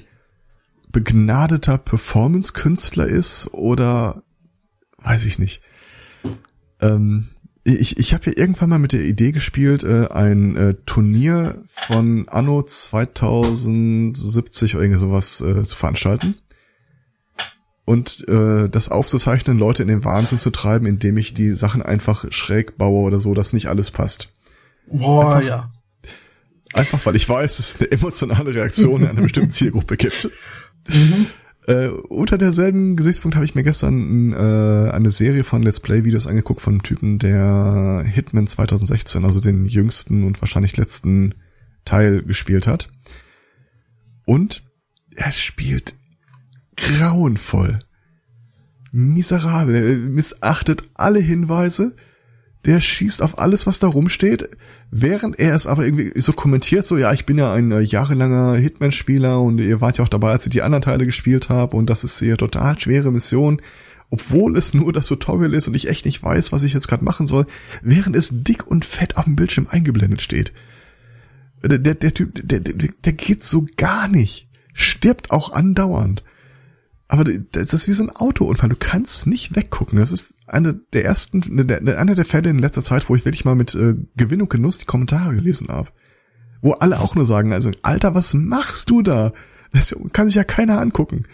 begnadeter 0.91 1.77
Performance-Künstler 1.77 3.07
ist 3.07 3.53
oder 3.53 4.23
weiß 4.97 5.25
ich 5.25 5.39
nicht. 5.39 5.61
Ähm, 6.81 7.29
ich 7.63 7.97
ich 7.97 8.13
habe 8.13 8.25
ja 8.27 8.33
irgendwann 8.35 8.69
mal 8.69 8.79
mit 8.79 8.93
der 8.93 9.03
Idee 9.03 9.31
gespielt, 9.31 9.83
äh, 9.83 10.07
ein 10.09 10.55
äh, 10.55 10.75
Turnier 10.85 11.63
von 11.69 12.27
Anno 12.29 12.63
2070 12.63 14.75
oder 14.75 14.83
irgendwie 14.83 14.99
sowas 14.99 15.41
äh, 15.41 15.63
zu 15.63 15.75
veranstalten. 15.75 16.35
Und 17.89 18.23
äh, 18.27 18.69
das 18.69 18.89
aufzuzeichnen, 18.89 19.57
Leute 19.57 19.81
in 19.81 19.87
den 19.87 20.05
Wahnsinn 20.05 20.37
zu 20.37 20.51
treiben, 20.51 20.85
indem 20.85 21.17
ich 21.17 21.33
die 21.33 21.53
Sachen 21.55 21.81
einfach 21.81 22.31
schräg 22.31 22.77
baue 22.77 23.01
oder 23.01 23.19
so, 23.19 23.33
dass 23.33 23.51
nicht 23.51 23.65
alles 23.65 23.89
passt. 23.89 24.29
Boah, 24.91 25.37
Einfach- 25.37 25.47
ja. 25.47 25.71
Einfach 26.73 27.03
weil 27.07 27.15
ich 27.15 27.27
weiß, 27.27 27.57
dass 27.57 27.69
es 27.73 27.79
eine 27.79 27.91
emotionale 27.91 28.53
Reaktion 28.53 29.01
in 29.01 29.07
einer 29.07 29.23
bestimmten 29.23 29.49
Zielgruppe 29.49 29.97
gibt. 29.97 30.29
Äh, 31.65 31.87
unter 31.87 32.37
derselben 32.37 32.95
Gesichtspunkt 32.95 33.33
habe 33.35 33.45
ich 33.45 33.55
mir 33.55 33.63
gestern 33.63 34.33
äh, 34.33 34.91
eine 34.91 35.09
Serie 35.09 35.43
von 35.43 35.63
Let's 35.63 35.79
Play-Videos 35.79 36.27
angeguckt 36.27 36.61
von 36.61 36.73
einem 36.75 36.83
Typen, 36.83 37.17
der 37.17 38.03
Hitman 38.05 38.45
2016, 38.45 39.25
also 39.25 39.39
den 39.39 39.65
jüngsten 39.65 40.25
und 40.25 40.39
wahrscheinlich 40.43 40.77
letzten 40.77 41.33
Teil 41.85 42.21
gespielt 42.21 42.67
hat. 42.67 42.91
Und 44.25 44.63
er 45.15 45.31
spielt 45.31 45.95
grauenvoll. 46.79 47.79
Miserabel. 48.91 49.75
Er 49.75 49.97
missachtet 49.97 50.83
alle 50.93 51.19
Hinweise. 51.19 51.95
Der 52.65 52.81
schießt 52.81 53.21
auf 53.21 53.39
alles, 53.39 53.67
was 53.67 53.79
da 53.79 53.87
rumsteht, 53.87 54.49
während 54.91 55.39
er 55.39 55.55
es 55.55 55.65
aber 55.65 55.85
irgendwie 55.85 56.11
so 56.19 56.33
kommentiert, 56.33 56.83
so, 56.83 56.97
ja, 56.97 57.13
ich 57.13 57.25
bin 57.25 57.37
ja 57.37 57.53
ein 57.53 57.71
äh, 57.71 57.79
jahrelanger 57.79 58.57
Hitman-Spieler 58.57 59.41
und 59.41 59.59
ihr 59.59 59.79
wart 59.79 59.97
ja 59.97 60.03
auch 60.03 60.09
dabei, 60.09 60.31
als 60.31 60.45
ich 60.45 60.51
die 60.51 60.61
anderen 60.61 60.81
Teile 60.81 61.05
gespielt 61.05 61.47
habe 61.47 61.77
und 61.77 61.89
das 61.89 62.03
ist 62.03 62.19
hier 62.19 62.35
total 62.35 62.77
schwere 62.77 63.13
Mission, 63.13 63.61
obwohl 64.09 64.57
es 64.57 64.73
nur 64.73 64.91
das 64.91 65.07
Tutorial 65.07 65.53
ist 65.53 65.69
und 65.69 65.75
ich 65.75 65.87
echt 65.87 66.03
nicht 66.03 66.21
weiß, 66.21 66.51
was 66.51 66.63
ich 66.63 66.73
jetzt 66.73 66.89
gerade 66.89 67.05
machen 67.05 67.27
soll, 67.27 67.45
während 67.81 68.17
es 68.17 68.43
dick 68.43 68.67
und 68.67 68.83
fett 68.83 69.15
auf 69.15 69.23
dem 69.23 69.37
Bildschirm 69.37 69.67
eingeblendet 69.69 70.21
steht. 70.21 70.51
Der, 71.63 71.79
der, 71.79 71.95
der 71.95 72.13
Typ, 72.13 72.41
der, 72.43 72.59
der, 72.59 72.73
der 72.73 73.13
geht 73.13 73.45
so 73.45 73.65
gar 73.77 74.09
nicht. 74.09 74.49
Stirbt 74.73 75.31
auch 75.31 75.53
andauernd. 75.53 76.23
Aber 77.11 77.23
das 77.23 77.73
ist 77.73 77.87
wie 77.87 77.93
so 77.93 78.03
ein 78.03 78.15
Autounfall. 78.15 78.69
Du 78.69 78.75
kannst 78.77 79.25
nicht 79.25 79.55
weggucken. 79.55 79.97
Das 79.97 80.11
ist 80.11 80.35
einer 80.45 80.73
der 80.73 81.05
ersten, 81.05 81.67
der, 81.67 81.81
der, 81.81 81.99
einer 81.99 82.13
der 82.13 82.23
Fälle 82.23 82.51
in 82.51 82.59
letzter 82.59 82.83
Zeit, 82.83 83.09
wo 83.09 83.15
ich 83.15 83.25
wirklich 83.25 83.45
mal 83.45 83.55
mit 83.55 83.73
äh, 83.73 83.95
Gewinn 84.15 84.43
und 84.43 84.51
Genuss 84.51 84.77
die 84.77 84.85
Kommentare 84.85 85.35
gelesen 85.35 85.69
habe. 85.69 85.89
Wo 86.61 86.73
alle 86.73 86.99
auch 86.99 87.15
nur 87.15 87.25
sagen, 87.25 87.51
also, 87.51 87.71
Alter, 87.81 88.13
was 88.13 88.35
machst 88.35 88.91
du 88.91 89.01
da? 89.01 89.33
Das 89.73 89.95
kann 90.13 90.27
sich 90.27 90.35
ja 90.35 90.43
keiner 90.43 90.79
angucken. 90.79 91.25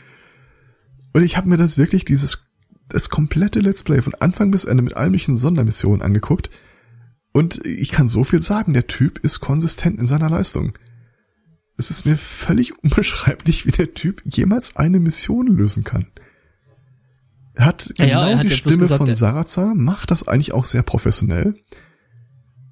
Und 1.11 1.23
ich 1.23 1.35
habe 1.35 1.49
mir 1.49 1.57
das 1.57 1.77
wirklich, 1.77 2.05
dieses, 2.05 2.47
das 2.87 3.09
komplette 3.09 3.59
Let's 3.59 3.83
Play 3.83 4.01
von 4.01 4.15
Anfang 4.15 4.51
bis 4.51 4.63
Ende 4.63 4.81
mit 4.81 4.95
allen 4.95 5.11
möglichen 5.11 5.35
Sondermissionen 5.35 6.01
angeguckt. 6.01 6.51
Und 7.33 7.65
ich 7.65 7.91
kann 7.91 8.07
so 8.07 8.23
viel 8.23 8.41
sagen, 8.41 8.71
der 8.71 8.87
Typ 8.87 9.19
ist 9.19 9.41
konsistent 9.41 9.99
in 9.99 10.07
seiner 10.07 10.29
Leistung. 10.29 10.71
Es 11.77 11.91
ist 11.91 12.05
mir 12.05 12.17
völlig 12.17 12.81
unbeschreiblich, 12.83 13.65
wie 13.65 13.71
der 13.71 13.93
Typ 13.93 14.21
jemals 14.25 14.75
eine 14.75 14.99
Mission 14.99 15.47
lösen 15.47 15.83
kann. 15.83 16.07
Er 17.53 17.65
hat 17.65 17.93
Ja, 17.97 18.05
genau 18.05 18.21
ja, 18.21 18.29
er 18.29 18.37
hat 18.37 18.45
die 18.45 18.49
ja 18.49 18.55
Stimme 18.55 18.77
gesagt, 18.77 19.03
von 19.03 19.13
Sarazar, 19.13 19.75
macht 19.75 20.11
das 20.11 20.27
eigentlich 20.27 20.53
auch 20.53 20.65
sehr 20.65 20.83
professionell. 20.83 21.55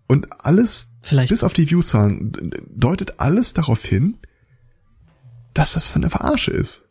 Und 0.07 0.45
alles, 0.45 0.89
Vielleicht. 1.01 1.29
bis 1.29 1.43
auf 1.43 1.53
die 1.53 1.69
Viewzahlen, 1.69 2.53
deutet 2.69 3.19
alles 3.19 3.53
darauf 3.53 3.83
hin, 3.83 4.17
dass 5.53 5.73
das 5.73 5.89
für 5.89 5.95
eine 5.95 6.09
Verarsche 6.09 6.51
ist. 6.51 6.87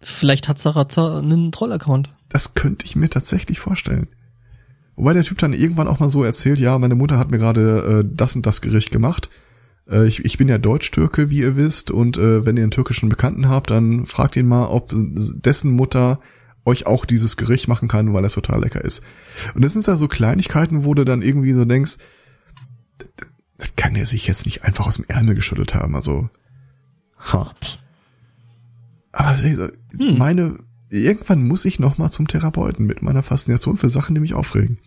Vielleicht 0.00 0.48
hat 0.48 0.58
Sarazar 0.58 1.18
einen 1.18 1.52
Troll-Account. 1.52 2.14
Das 2.28 2.54
könnte 2.54 2.86
ich 2.86 2.96
mir 2.96 3.10
tatsächlich 3.10 3.60
vorstellen. 3.60 4.08
Wobei 4.96 5.12
der 5.12 5.22
Typ 5.22 5.38
dann 5.38 5.52
irgendwann 5.52 5.88
auch 5.88 6.00
mal 6.00 6.08
so 6.08 6.24
erzählt, 6.24 6.58
ja, 6.58 6.78
meine 6.78 6.94
Mutter 6.94 7.18
hat 7.18 7.30
mir 7.30 7.38
gerade 7.38 8.02
äh, 8.02 8.08
das 8.14 8.34
und 8.34 8.46
das 8.46 8.60
Gericht 8.60 8.90
gemacht. 8.90 9.30
Äh, 9.90 10.06
ich, 10.06 10.24
ich 10.24 10.38
bin 10.38 10.48
ja 10.48 10.58
Deutsch-Türke, 10.58 11.30
wie 11.30 11.38
ihr 11.40 11.56
wisst, 11.56 11.90
und 11.90 12.16
äh, 12.18 12.44
wenn 12.46 12.56
ihr 12.56 12.62
einen 12.62 12.70
türkischen 12.72 13.08
Bekannten 13.08 13.48
habt, 13.48 13.70
dann 13.70 14.06
fragt 14.06 14.36
ihn 14.36 14.46
mal, 14.48 14.66
ob 14.66 14.92
dessen 14.94 15.72
Mutter 15.72 16.20
euch 16.64 16.86
auch 16.86 17.04
dieses 17.04 17.36
Gericht 17.36 17.66
machen 17.68 17.88
kann, 17.88 18.12
weil 18.12 18.24
es 18.24 18.34
total 18.34 18.60
lecker 18.62 18.84
ist. 18.84 19.02
Und 19.54 19.64
das 19.64 19.72
sind 19.72 19.86
da 19.88 19.96
so 19.96 20.06
Kleinigkeiten, 20.08 20.84
wo 20.84 20.94
du 20.94 21.04
dann 21.04 21.22
irgendwie 21.22 21.52
so 21.52 21.64
denkst, 21.64 21.96
das- 23.58 23.76
kann 23.76 23.94
er 23.94 24.06
sich 24.06 24.26
jetzt 24.26 24.44
nicht 24.44 24.64
einfach 24.64 24.86
aus 24.86 24.96
dem 24.96 25.04
Ärmel 25.08 25.34
geschüttelt 25.36 25.74
haben. 25.74 25.94
Also, 25.94 26.28
ha. 27.32 27.52
Aber 29.12 29.34
so, 29.34 29.68
meine, 29.98 30.58
irgendwann 30.90 31.46
muss 31.46 31.64
ich 31.64 31.78
noch 31.78 31.96
mal 31.98 32.10
zum 32.10 32.26
Therapeuten 32.28 32.86
mit 32.86 33.02
meiner 33.02 33.22
Faszination 33.22 33.76
für 33.76 33.88
Sachen, 33.90 34.14
die 34.14 34.20
mich 34.20 34.34
aufregen. 34.34 34.78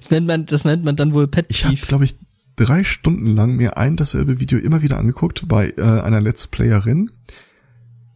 Das 0.00 0.10
nennt 0.10 0.26
man, 0.26 0.46
das 0.46 0.64
nennt 0.64 0.84
man 0.84 0.96
dann 0.96 1.14
wohl 1.14 1.28
Pet 1.28 1.46
Ich 1.48 1.64
habe, 1.64 1.76
glaube 1.76 2.04
ich, 2.04 2.16
drei 2.56 2.84
Stunden 2.84 3.34
lang 3.34 3.56
mir 3.56 3.78
ein 3.78 3.96
dasselbe 3.96 4.40
Video 4.40 4.58
immer 4.58 4.82
wieder 4.82 4.98
angeguckt 4.98 5.48
bei 5.48 5.72
äh, 5.76 5.82
einer 5.82 6.20
Let's 6.20 6.46
Playerin, 6.46 7.10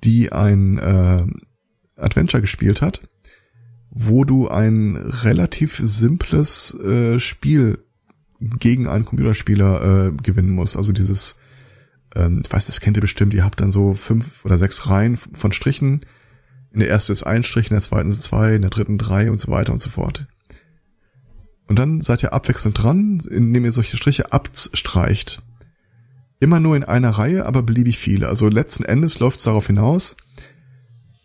die 0.05 0.33
ein 0.33 0.79
äh, 0.79 1.27
Adventure 1.97 2.41
gespielt 2.41 2.83
hat, 2.83 3.01
wo 3.91 4.25
du 4.25 4.49
ein 4.49 4.97
relativ 4.97 5.81
simples 5.83 6.75
äh, 6.75 7.19
Spiel 7.19 7.79
gegen 8.41 8.89
einen 8.89 9.05
Computerspieler 9.05 10.09
äh, 10.09 10.13
gewinnen 10.23 10.51
musst. 10.51 10.77
Also 10.77 10.93
dieses, 10.93 11.39
ähm, 12.15 12.43
ich 12.45 12.53
weiß, 12.53 12.67
das 12.67 12.81
kennt 12.81 12.99
ihr 12.99 13.03
bestimmt, 13.03 13.33
ihr 13.33 13.45
habt 13.45 13.61
dann 13.61 13.71
so 13.71 13.95
fünf 13.95 14.45
oder 14.45 14.59
sechs 14.59 14.89
Reihen 14.89 15.17
von 15.17 15.53
Strichen. 15.53 16.05
In 16.75 16.81
der 16.81 16.91
ersten 16.91 17.13
ist 17.13 17.23
ein 17.23 17.45
Strich, 17.45 17.71
in 17.71 17.75
der 17.75 17.83
zweiten 17.83 18.11
sind 18.11 18.21
zwei, 18.21 18.57
in 18.57 18.63
der 18.63 18.71
dritten 18.71 18.99
drei 18.99 19.31
und 19.31 19.39
so 19.39 19.51
weiter 19.51 19.73
und 19.73 19.79
so 19.79 19.91
fort. 19.91 20.27
Und 21.69 21.79
dann 21.79 22.01
seid 22.01 22.25
ihr 22.25 22.33
abwechselnd 22.33 22.83
dran, 22.83 23.21
indem 23.31 23.65
ihr 23.65 23.71
solche 23.71 23.97
Striche 23.97 24.33
abstreicht. 24.33 25.41
Immer 26.41 26.59
nur 26.59 26.75
in 26.75 26.83
einer 26.83 27.11
Reihe, 27.11 27.47
aber 27.47 27.63
beliebig 27.63 27.99
viele. 27.99 28.27
Also 28.27 28.49
letzten 28.49 28.85
Endes 28.85 29.21
läuft 29.21 29.39
es 29.39 29.45
darauf 29.45 29.69
hinaus, 29.69 30.17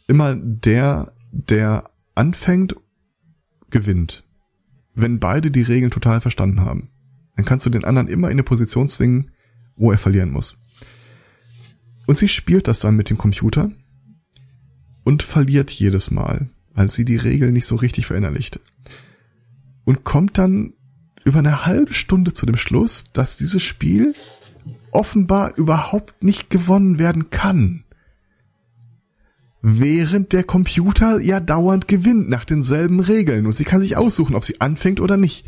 immer 0.08 0.36
der, 0.36 1.14
der 1.32 1.86
anfängt, 2.14 2.76
gewinnt. 3.72 4.24
Wenn 4.94 5.20
beide 5.20 5.50
die 5.50 5.64
Regeln 5.64 5.90
total 5.90 6.22
verstanden 6.22 6.62
haben. 6.62 6.92
Dann 7.36 7.46
kannst 7.46 7.66
du 7.66 7.72
den 7.72 7.86
anderen 7.86 8.08
immer 8.08 8.28
in 8.28 8.34
eine 8.34 8.44
Position 8.44 8.88
zwingen, 8.88 9.32
wo 9.76 9.92
er 9.92 9.98
verlieren 9.98 10.30
muss. 10.30 10.58
Und 12.06 12.16
sie 12.16 12.28
spielt 12.28 12.68
das 12.68 12.80
dann 12.80 12.96
mit 12.96 13.10
dem 13.10 13.18
Computer. 13.18 13.72
Und 15.04 15.24
verliert 15.24 15.72
jedes 15.72 16.12
Mal, 16.12 16.50
weil 16.74 16.90
sie 16.90 17.06
die 17.06 17.18
Regeln 17.18 17.54
nicht 17.54 17.66
so 17.66 17.76
richtig 17.76 18.06
verinnerlicht. 18.06 18.60
Und 19.86 20.04
kommt 20.04 20.38
dann 20.38 20.74
über 21.24 21.40
eine 21.40 21.66
halbe 21.66 21.94
Stunde 21.94 22.34
zu 22.34 22.46
dem 22.46 22.58
Schluss, 22.58 23.06
dass 23.14 23.38
dieses 23.38 23.64
Spiel 23.64 24.14
offenbar 24.92 25.56
überhaupt 25.58 26.24
nicht 26.24 26.50
gewonnen 26.50 27.00
werden 27.00 27.30
kann. 27.30 27.84
Während 29.62 30.32
der 30.32 30.44
Computer 30.44 31.20
ja 31.20 31.40
dauernd 31.40 31.88
gewinnt 31.88 32.30
nach 32.30 32.46
denselben 32.46 33.00
Regeln 33.02 33.46
und 33.46 33.52
sie 33.52 33.66
kann 33.66 33.82
sich 33.82 33.98
aussuchen, 33.98 34.36
ob 34.36 34.46
sie 34.46 34.62
anfängt 34.62 35.02
oder 35.02 35.18
nicht. 35.18 35.46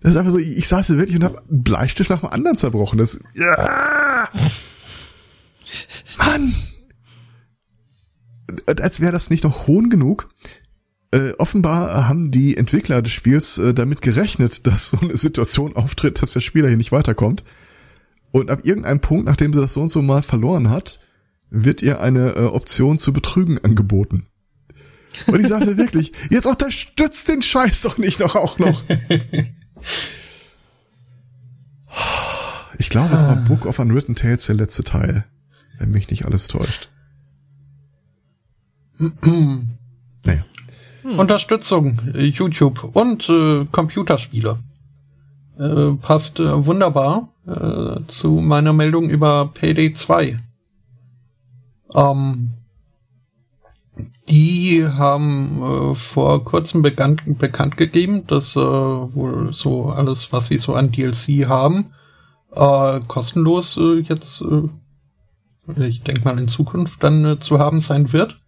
Das 0.00 0.12
ist 0.12 0.16
einfach 0.18 0.32
so, 0.32 0.38
ich 0.38 0.68
saß 0.68 0.88
hier 0.88 0.98
wirklich 0.98 1.16
und 1.16 1.24
habe 1.24 1.42
einen 1.48 1.62
Bleistift 1.62 2.10
nach 2.10 2.20
dem 2.20 2.28
anderen 2.28 2.56
zerbrochen. 2.56 2.98
Das, 2.98 3.20
ja. 3.34 4.28
Mann! 6.18 6.54
Als 8.66 9.00
wäre 9.00 9.12
das 9.12 9.30
nicht 9.30 9.44
noch 9.44 9.66
hohn 9.66 9.90
genug. 9.90 10.28
Äh, 11.10 11.32
offenbar 11.38 12.08
haben 12.08 12.30
die 12.30 12.56
Entwickler 12.56 13.02
des 13.02 13.12
Spiels 13.12 13.58
äh, 13.58 13.74
damit 13.74 14.02
gerechnet, 14.02 14.66
dass 14.66 14.90
so 14.90 15.00
eine 15.00 15.16
Situation 15.16 15.76
auftritt, 15.76 16.22
dass 16.22 16.32
der 16.32 16.40
Spieler 16.40 16.68
hier 16.68 16.76
nicht 16.76 16.92
weiterkommt. 16.92 17.44
Und 18.30 18.50
ab 18.50 18.60
irgendeinem 18.64 19.00
Punkt, 19.00 19.26
nachdem 19.26 19.52
sie 19.52 19.60
das 19.60 19.74
so 19.74 19.82
und 19.82 19.88
so 19.88 20.00
mal 20.00 20.22
verloren 20.22 20.70
hat, 20.70 21.00
wird 21.50 21.82
ihr 21.82 22.00
eine 22.00 22.30
äh, 22.30 22.44
Option 22.44 22.98
zu 22.98 23.12
betrügen 23.12 23.58
angeboten. 23.62 24.26
Und 25.26 25.40
ich 25.40 25.50
ja 25.50 25.76
wirklich, 25.76 26.12
jetzt 26.30 26.46
unterstützt 26.46 27.28
den 27.28 27.42
Scheiß 27.42 27.82
doch 27.82 27.98
nicht 27.98 28.20
noch 28.20 28.34
auch 28.34 28.58
noch. 28.58 28.82
Ich 32.78 32.90
glaube, 32.90 33.14
es 33.14 33.22
war 33.22 33.36
ah. 33.36 33.44
Book 33.46 33.66
of 33.66 33.78
Unwritten 33.78 34.16
Tales 34.16 34.46
der 34.46 34.56
letzte 34.56 34.82
Teil, 34.82 35.24
wenn 35.78 35.90
mich 35.90 36.10
nicht 36.10 36.24
alles 36.24 36.48
täuscht. 36.48 36.88
naja. 40.24 40.44
Hm. 41.02 41.18
Unterstützung, 41.18 42.00
äh, 42.14 42.24
YouTube 42.24 42.84
und 42.94 43.28
äh, 43.28 43.66
Computerspiele. 43.70 44.58
Äh, 45.58 45.92
passt 46.00 46.38
äh, 46.38 46.66
wunderbar 46.66 47.28
äh, 47.46 48.00
zu 48.06 48.30
meiner 48.30 48.72
Meldung 48.72 49.10
über 49.10 49.50
Payday 49.52 49.92
2. 49.92 50.38
Ähm, 51.94 52.52
die 54.28 54.86
haben 54.86 55.62
äh, 55.62 55.94
vor 55.94 56.44
kurzem 56.44 56.82
bekannt, 56.82 57.22
bekannt 57.38 57.76
gegeben, 57.76 58.26
dass 58.28 58.54
wohl 58.54 59.52
so 59.52 59.86
alles, 59.86 60.32
was 60.32 60.46
sie 60.46 60.58
so 60.58 60.74
an 60.74 60.92
DLC 60.92 61.48
haben, 61.48 61.92
kostenlos 63.08 63.80
jetzt, 64.02 64.44
ich 65.78 66.02
denke 66.02 66.24
mal 66.24 66.38
in 66.38 66.48
Zukunft 66.48 67.02
dann 67.02 67.40
zu 67.40 67.58
haben 67.58 67.80
sein 67.80 68.12
wird. 68.12 68.41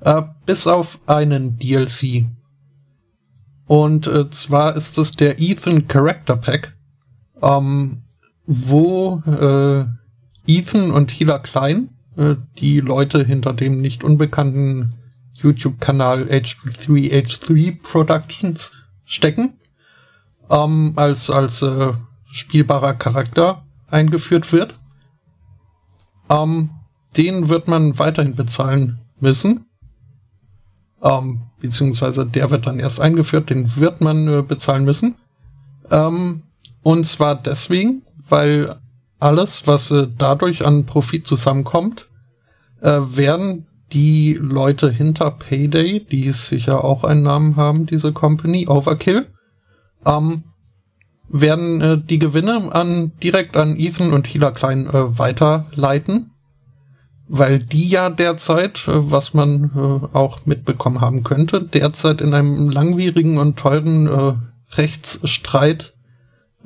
Äh, 0.00 0.22
bis 0.44 0.66
auf 0.66 0.98
einen 1.06 1.58
DLC. 1.58 2.26
Und 3.66 4.06
äh, 4.06 4.30
zwar 4.30 4.76
ist 4.76 4.98
es 4.98 5.12
der 5.12 5.40
Ethan 5.40 5.88
Character 5.88 6.36
Pack, 6.36 6.76
ähm, 7.42 8.02
wo 8.46 9.22
äh, 9.26 9.86
Ethan 10.46 10.92
und 10.92 11.10
Hila 11.10 11.40
Klein, 11.40 11.90
äh, 12.16 12.36
die 12.58 12.80
Leute 12.80 13.24
hinter 13.24 13.52
dem 13.52 13.80
nicht 13.80 14.04
unbekannten 14.04 14.94
YouTube-Kanal 15.34 16.24
H3H3 16.24 17.82
Productions 17.82 18.72
stecken, 19.04 19.58
ähm, 20.48 20.92
als, 20.96 21.28
als 21.28 21.62
äh, 21.62 21.92
spielbarer 22.30 22.94
Charakter 22.94 23.64
eingeführt 23.88 24.52
wird. 24.52 24.78
Ähm, 26.30 26.70
den 27.16 27.48
wird 27.48 27.66
man 27.68 27.98
weiterhin 27.98 28.36
bezahlen 28.36 29.00
müssen. 29.20 29.65
Ähm, 31.02 31.42
beziehungsweise 31.60 32.26
der 32.26 32.50
wird 32.50 32.66
dann 32.66 32.78
erst 32.78 33.00
eingeführt, 33.00 33.50
den 33.50 33.76
wird 33.76 34.00
man 34.00 34.28
äh, 34.28 34.42
bezahlen 34.42 34.84
müssen. 34.84 35.16
Ähm, 35.90 36.42
und 36.82 37.06
zwar 37.06 37.34
deswegen, 37.34 38.02
weil 38.28 38.76
alles, 39.18 39.66
was 39.66 39.90
äh, 39.90 40.08
dadurch 40.16 40.64
an 40.64 40.86
Profit 40.86 41.26
zusammenkommt, 41.26 42.08
äh, 42.80 43.00
werden 43.10 43.66
die 43.92 44.34
Leute 44.40 44.90
hinter 44.90 45.30
Payday, 45.30 46.04
die 46.04 46.30
sicher 46.32 46.84
auch 46.84 47.04
einen 47.04 47.22
Namen 47.22 47.56
haben, 47.56 47.86
diese 47.86 48.12
Company, 48.12 48.66
Overkill, 48.68 49.26
ähm, 50.04 50.44
werden 51.28 51.80
äh, 51.80 51.98
die 51.98 52.18
Gewinne 52.18 52.72
an 52.72 53.12
direkt 53.22 53.56
an 53.56 53.78
Ethan 53.78 54.12
und 54.12 54.26
Hila 54.26 54.50
Klein 54.50 54.86
äh, 54.86 55.18
weiterleiten, 55.18 56.32
weil 57.28 57.58
die 57.58 57.88
ja 57.88 58.10
derzeit, 58.10 58.86
äh, 58.86 59.10
was 59.10 59.34
man 59.34 59.70
äh, 59.74 60.16
auch 60.16 60.46
mitbekommen 60.46 61.00
haben 61.00 61.22
könnte, 61.22 61.62
derzeit 61.62 62.20
in 62.20 62.34
einem 62.34 62.70
langwierigen 62.70 63.38
und 63.38 63.56
teuren 63.56 64.06
äh, 64.06 64.34
Rechtsstreit 64.72 65.92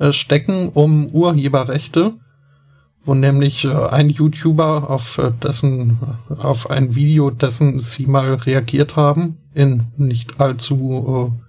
stecken 0.09 0.69
um 0.69 1.09
Urheberrechte 1.09 2.13
wo 3.05 3.13
nämlich 3.13 3.67
ein 3.67 4.09
YouTuber 4.09 4.89
auf 4.89 5.19
dessen 5.43 5.99
auf 6.29 6.71
ein 6.71 6.95
Video, 6.95 7.29
dessen 7.29 7.79
sie 7.81 8.07
mal 8.07 8.33
reagiert 8.33 8.95
haben, 8.95 9.37
in 9.53 9.87
nicht 9.97 10.39
allzu 10.41 11.39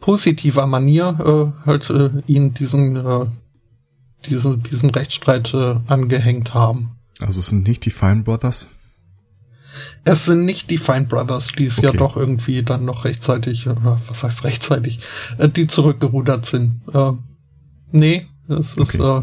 positiver 0.00 0.66
Manier 0.66 1.52
halt 1.64 1.90
äh, 1.90 2.10
ihn 2.26 2.52
diesen 2.54 3.30
diesen 4.26 4.62
diesen 4.64 4.90
Rechtsstreit 4.90 5.54
angehängt 5.86 6.52
haben. 6.52 6.99
Also 7.20 7.40
es 7.40 7.48
sind 7.48 7.66
nicht 7.66 7.84
die 7.84 7.90
Fine 7.90 8.22
Brothers? 8.22 8.68
Es 10.04 10.24
sind 10.24 10.44
nicht 10.44 10.70
die 10.70 10.78
Fine 10.78 11.06
Brothers, 11.06 11.48
die 11.56 11.66
es 11.66 11.78
okay. 11.78 11.88
ja 11.88 11.92
doch 11.92 12.16
irgendwie 12.16 12.62
dann 12.62 12.84
noch 12.84 13.04
rechtzeitig, 13.04 13.66
äh, 13.66 13.74
was 14.08 14.24
heißt 14.24 14.44
rechtzeitig, 14.44 15.00
äh, 15.38 15.48
die 15.48 15.66
zurückgerudert 15.66 16.46
sind. 16.46 16.80
Äh, 16.92 17.12
nee, 17.92 18.26
es 18.48 18.76
okay. 18.78 18.98
ist 18.98 19.00
äh, 19.00 19.22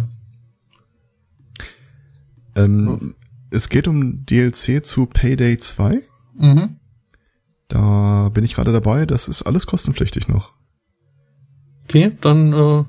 ähm, 2.63 3.15
es 3.51 3.69
geht 3.69 3.87
um 3.87 4.25
DLC 4.25 4.83
zu 4.83 5.05
Payday 5.05 5.57
2. 5.57 6.01
Mhm. 6.37 6.77
Da 7.67 8.29
bin 8.29 8.43
ich 8.43 8.55
gerade 8.55 8.71
dabei. 8.71 9.05
Das 9.05 9.27
ist 9.27 9.43
alles 9.43 9.67
kostenpflichtig 9.67 10.27
noch. 10.27 10.53
Okay, 11.85 12.17
dann 12.21 12.53
äh, 12.53 12.83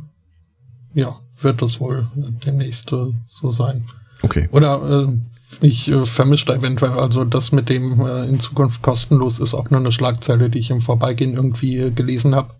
ja, 0.94 1.20
wird 1.40 1.62
das 1.62 1.80
wohl 1.80 2.08
demnächst 2.14 2.92
äh, 2.92 3.12
so 3.26 3.50
sein. 3.50 3.84
Okay. 4.22 4.48
Oder 4.52 5.06
äh, 5.08 5.66
ich 5.66 5.88
äh, 5.88 6.06
vermische 6.06 6.46
da 6.46 6.54
eventuell, 6.54 6.92
also 6.92 7.24
das 7.24 7.52
mit 7.52 7.68
dem 7.68 8.00
äh, 8.00 8.26
in 8.26 8.40
Zukunft 8.40 8.82
kostenlos 8.82 9.38
ist 9.38 9.54
auch 9.54 9.70
nur 9.70 9.80
eine 9.80 9.92
Schlagzeile, 9.92 10.50
die 10.50 10.58
ich 10.58 10.70
im 10.70 10.80
Vorbeigehen 10.80 11.34
irgendwie 11.34 11.78
äh, 11.78 11.90
gelesen 11.90 12.34
habe. 12.34 12.54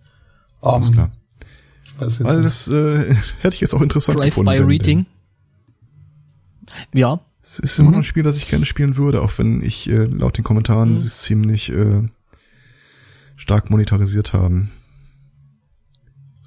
Um, 0.60 0.74
Alles 0.74 0.88
ähm, 0.88 0.94
klar. 0.94 1.12
Weil 1.98 2.42
das 2.42 2.68
äh, 2.68 3.14
hätte 3.40 3.54
ich 3.54 3.60
jetzt 3.60 3.74
auch 3.74 3.82
interessant 3.82 4.18
Drive 4.18 4.26
gefunden. 4.26 4.50
Drive-by-Reading. 4.50 5.06
Ja. 6.94 7.20
Es 7.42 7.58
ist 7.58 7.78
immer 7.78 7.90
noch 7.90 7.98
ein 7.98 8.04
Spiel, 8.04 8.22
das 8.22 8.36
ich 8.36 8.48
gerne 8.48 8.66
spielen 8.66 8.96
würde, 8.96 9.22
auch 9.22 9.32
wenn 9.38 9.62
ich 9.62 9.88
äh, 9.88 10.04
laut 10.04 10.36
den 10.36 10.44
Kommentaren 10.44 10.90
mhm. 10.90 10.96
es 10.96 11.22
ziemlich 11.22 11.72
äh, 11.72 12.02
stark 13.36 13.70
monetarisiert 13.70 14.32
haben. 14.34 14.70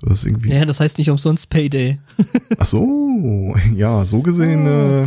Das 0.01 0.19
ist 0.19 0.25
irgendwie. 0.25 0.51
Ja, 0.51 0.65
das 0.65 0.79
heißt 0.79 0.97
nicht 0.97 1.09
umsonst 1.09 1.49
Payday. 1.49 1.99
Ach 2.57 2.65
so, 2.65 3.55
ja, 3.75 4.03
so 4.05 4.21
gesehen. 4.21 4.65
Äh, 4.65 5.05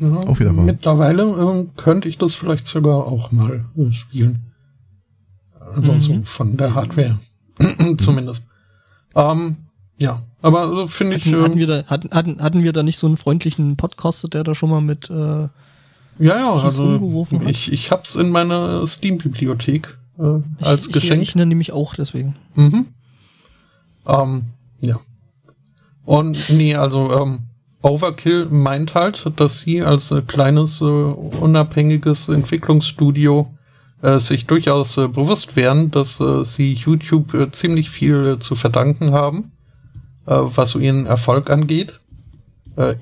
ja, 0.00 0.16
auch 0.16 0.38
wieder 0.38 0.56
wahr. 0.56 0.64
Mittlerweile 0.64 1.22
äh, 1.22 1.66
könnte 1.76 2.08
ich 2.08 2.18
das 2.18 2.34
vielleicht 2.34 2.66
sogar 2.66 3.06
auch 3.06 3.32
mal 3.32 3.64
äh, 3.76 3.92
spielen. 3.92 4.40
Also 5.74 5.92
mhm. 5.92 6.00
so 6.00 6.20
von 6.24 6.56
der 6.56 6.74
Hardware. 6.74 7.18
Zumindest. 7.98 8.46
Ähm, 9.14 9.56
ja, 9.98 10.22
aber 10.42 10.88
finde 10.88 11.16
ich. 11.16 11.24
Hatten, 11.24 11.42
hatten, 11.42 11.58
wir 11.58 11.66
da, 11.66 11.84
hatten, 11.86 12.10
hatten, 12.10 12.42
hatten 12.42 12.62
wir 12.62 12.72
da 12.72 12.82
nicht 12.82 12.98
so 12.98 13.06
einen 13.06 13.16
freundlichen 13.16 13.76
Podcaster, 13.76 14.28
der 14.28 14.42
da 14.42 14.54
schon 14.54 14.70
mal 14.70 14.80
mit 14.80 15.08
äh, 15.08 15.48
ja, 16.18 16.38
ja, 16.38 16.52
also 16.52 16.84
rumgeworfen 16.84 17.40
hat? 17.40 17.50
Ich, 17.50 17.72
ich 17.72 17.90
hab's 17.90 18.16
in 18.16 18.30
meiner 18.30 18.86
Steam-Bibliothek 18.86 19.96
äh, 20.18 20.40
als 20.64 20.86
ich, 20.86 20.92
Geschenk. 20.92 21.22
Ich, 21.22 21.30
ich 21.30 21.34
nenne 21.36 21.48
nämlich 21.48 21.72
auch 21.72 21.94
deswegen. 21.94 22.36
Mhm. 22.54 22.86
Ähm, 24.06 24.44
ja. 24.80 25.00
Und 26.04 26.50
nee, 26.50 26.74
also 26.74 27.12
ähm, 27.12 27.40
Overkill 27.82 28.46
meint 28.46 28.94
halt, 28.94 29.30
dass 29.36 29.60
sie 29.60 29.82
als 29.82 30.10
äh, 30.10 30.22
kleines, 30.22 30.80
äh, 30.80 30.84
unabhängiges 30.84 32.28
Entwicklungsstudio 32.28 33.50
äh, 34.00 34.18
sich 34.18 34.46
durchaus 34.46 34.96
äh, 34.96 35.08
bewusst 35.08 35.56
wären, 35.56 35.90
dass 35.90 36.20
äh, 36.20 36.44
sie 36.44 36.74
YouTube 36.74 37.32
äh, 37.34 37.50
ziemlich 37.50 37.90
viel 37.90 38.38
zu 38.38 38.54
verdanken 38.54 39.12
haben 39.12 39.50
was 40.26 40.70
so 40.70 40.78
ihren 40.78 41.04
Erfolg 41.04 41.50
angeht. 41.50 42.00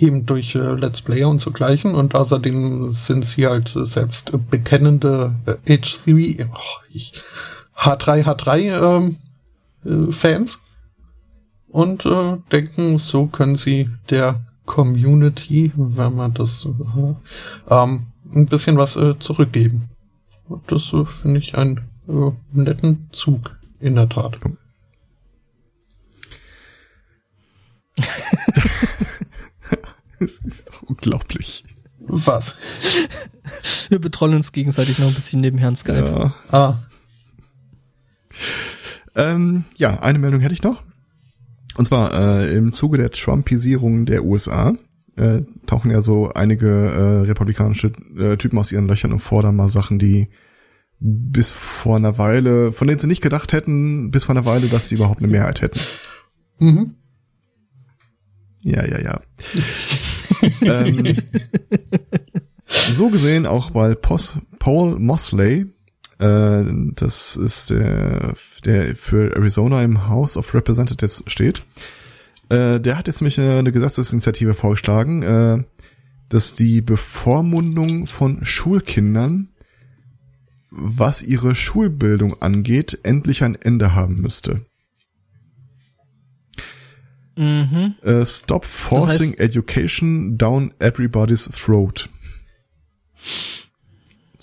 Eben 0.01 0.27
durch 0.27 0.55
Let's 0.55 1.03
Player 1.03 1.29
und 1.29 1.39
zugleichen. 1.39 1.95
Und 1.95 2.17
außerdem 2.17 2.91
sind 2.91 3.25
sie 3.25 3.47
halt 3.47 3.73
selbst 3.75 4.33
bekennende 4.51 5.33
äh, 5.47 5.77
H3, 5.77 6.49
oh, 6.53 6.59
ich, 6.91 7.13
H3, 7.79 8.25
H3 8.25 8.59
ähm, 8.97 9.17
äh, 9.85 10.13
Fans. 10.13 10.59
Und 11.73 12.05
äh, 12.05 12.37
denken, 12.53 12.99
so 12.99 13.27
können 13.27 13.57
sie 13.57 13.89
der 14.11 14.45
Community, 14.67 15.73
wenn 15.75 16.15
man 16.15 16.35
das, 16.35 16.67
äh, 16.67 17.15
ähm, 17.75 18.07
ein 18.33 18.47
bisschen 18.47 18.77
was 18.77 18.97
äh, 18.97 19.19
zurückgeben. 19.19 19.89
Und 20.49 20.71
das 20.71 20.93
äh, 20.93 21.05
finde 21.07 21.41
ich 21.41 21.57
einen 21.57 21.79
äh, 22.09 22.31
netten 22.53 23.09
Zug, 23.13 23.57
in 23.81 23.95
der 23.97 24.09
Tat. 24.09 24.39
Es 30.19 30.39
ist 30.39 30.69
doch 30.69 30.83
unglaublich. 30.83 31.65
Was? 31.99 32.55
Wir 33.89 33.99
betrollen 34.01 34.37
uns 34.37 34.53
gegenseitig 34.53 35.01
noch 35.01 35.09
ein 35.09 35.15
bisschen 35.15 35.41
nebenher 35.41 35.69
in 35.69 35.75
Skype. 35.75 36.07
Ja. 36.07 36.35
Ah, 36.57 36.79
Ähm, 39.17 39.65
ja, 39.77 40.01
eine 40.01 40.21
Meldung 40.21 40.41
hätte 40.41 40.55
ich 40.55 40.63
noch. 40.63 40.83
Und 41.77 41.87
zwar 41.87 42.13
äh, 42.13 42.57
im 42.57 42.73
Zuge 42.73 42.99
der 42.99 43.11
Trumpisierung 43.11 44.07
der 44.07 44.25
USA 44.25 44.73
äh, 45.17 45.43
tauchen 45.67 45.91
ja 45.91 46.03
so 46.03 46.33
einige 46.33 46.69
äh, 46.69 47.27
republikanische 47.27 47.93
äh, 48.19 48.37
Typen 48.37 48.59
aus 48.59 48.73
ihren 48.73 48.89
Löchern 48.89 49.13
und 49.13 49.21
fordern 49.21 49.57
mal 49.57 49.69
Sachen, 49.69 49.99
die 49.99 50.29
bis 50.99 51.53
vor 51.53 51.97
einer 51.97 52.17
Weile, 52.19 52.73
von 52.73 52.87
denen 52.87 52.99
sie 52.99 53.09
nicht 53.09 53.23
gedacht 53.23 53.53
hätten, 53.53 54.11
bis 54.11 54.25
vor 54.25 54.35
einer 54.35 54.45
Weile, 54.45 54.69
dass 54.69 54.89
sie 54.89 54.95
überhaupt 54.95 55.21
eine 55.21 55.29
Mehrheit 55.29 55.61
hätten. 55.61 55.81
mhm. 56.59 56.95
Ja, 58.65 58.87
ja, 58.87 59.01
ja. 59.01 59.21
ähm, 60.85 61.17
so 62.67 63.11
gesehen 63.11 63.45
auch 63.45 63.75
weil 63.75 63.97
Pos 63.97 64.39
Paul 64.61 65.01
Mosley, 65.01 65.67
äh, 66.23 66.65
das 66.95 67.37
ist 67.37 67.71
der, 67.71 68.35
der 68.65 68.97
für 68.97 69.35
Arizona 69.37 69.83
im 69.83 70.09
House 70.09 70.37
of 70.37 70.55
Representatives 70.55 71.25
steht, 71.27 71.63
äh, 72.49 72.81
der 72.81 72.97
hat 72.97 73.07
jetzt 73.07 73.21
nämlich 73.21 73.41
eine 73.41 73.73
Gesetzesinitiative 73.73 74.55
vorgeschlagen, 74.55 75.23
äh, 75.23 75.65
dass 76.29 76.55
die 76.55 76.81
Bevormundung 76.81 78.07
von 78.07 78.45
Schulkindern, 78.45 79.49
was 80.71 81.23
ihre 81.23 81.55
Schulbildung 81.55 82.41
angeht, 82.41 83.01
endlich 83.03 83.43
ein 83.43 83.55
Ende 83.55 83.95
haben 83.95 84.21
müsste. 84.21 84.65
Mhm. 87.37 87.95
Äh, 88.03 88.25
stop 88.25 88.65
forcing 88.65 89.33
heißt- 89.33 89.39
education 89.39 90.39
down 90.39 90.73
everybody's 90.79 91.51
throat. 91.51 92.09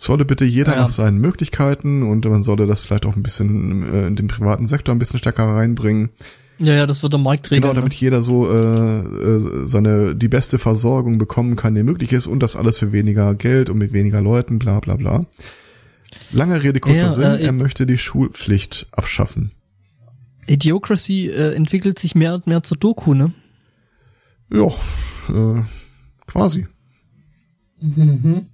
Solle 0.02 0.24
bitte 0.24 0.46
jeder 0.46 0.76
Ja. 0.76 0.80
nach 0.84 0.90
seinen 0.90 1.18
Möglichkeiten 1.18 2.04
und 2.04 2.24
man 2.26 2.42
solle 2.42 2.66
das 2.66 2.80
vielleicht 2.82 3.06
auch 3.06 3.18
ein 3.18 3.22
bisschen 3.24 3.84
äh, 3.94 4.08
in 4.08 4.16
den 4.16 4.28
privaten 4.30 4.66
Sektor 4.66 4.96
ein 4.96 5.00
bisschen 5.00 5.20
stärker 5.20 5.44
reinbringen. 5.44 6.10
Ja, 6.58 6.74
ja, 6.74 6.86
das 6.86 7.04
wird 7.04 7.12
der 7.12 7.20
Markt 7.20 7.52
regeln. 7.52 7.64
Genau, 7.64 7.74
damit 7.74 7.94
jeder 7.94 8.22
so 8.22 8.50
äh, 8.50 9.00
äh, 9.00 9.68
seine 9.68 10.16
die 10.16 10.30
beste 10.30 10.58
Versorgung 10.58 11.18
bekommen 11.18 11.58
kann, 11.58 11.76
die 11.76 11.84
möglich 11.84 12.14
ist 12.14 12.28
und 12.28 12.42
das 12.42 12.56
alles 12.56 12.80
für 12.80 12.94
weniger 12.94 13.36
Geld 13.36 13.70
und 13.70 13.78
mit 13.78 13.92
weniger 13.92 14.22
Leuten, 14.22 14.58
bla 14.58 14.80
bla 14.80 14.96
bla. 14.96 15.26
Lange 16.32 16.64
Rede, 16.64 16.80
kurzer 16.80 17.08
Ja, 17.08 17.10
Sinn, 17.10 17.24
äh, 17.24 17.44
er 17.44 17.52
möchte 17.52 17.86
die 17.86 17.98
Schulpflicht 17.98 18.88
abschaffen. 18.92 19.52
Idiocracy 20.48 21.28
äh, 21.28 21.54
entwickelt 21.56 22.00
sich 22.00 22.16
mehr 22.16 22.36
und 22.36 22.48
mehr 22.48 22.64
zur 22.64 22.78
Doku, 22.78 23.14
ne? 23.14 23.34
Ja, 24.50 24.68
äh, 25.30 25.62
quasi. 26.26 26.68
Mhm. 27.82 28.48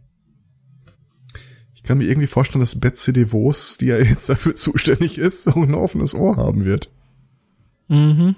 Ich 1.85 1.87
kann 1.87 1.99
mir 1.99 2.05
irgendwie 2.05 2.25
vorstellen, 2.25 2.61
dass 2.61 2.79
Betsy 2.79 3.13
DeVos, 3.13 3.77
die 3.77 3.85
ja 3.89 3.99
jetzt 3.99 4.27
dafür 4.27 4.55
zuständig 4.55 5.19
ist, 5.19 5.43
so 5.43 5.51
ein 5.51 5.75
offenes 5.75 6.15
Ohr 6.15 6.35
haben 6.35 6.65
wird. 6.65 6.89
Mhm. 7.89 8.33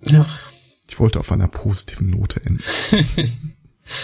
Ja. 0.00 0.24
Ich 0.88 0.98
wollte 0.98 1.20
auf 1.20 1.30
einer 1.30 1.48
positiven 1.48 2.08
Note 2.08 2.40
enden. 2.42 2.64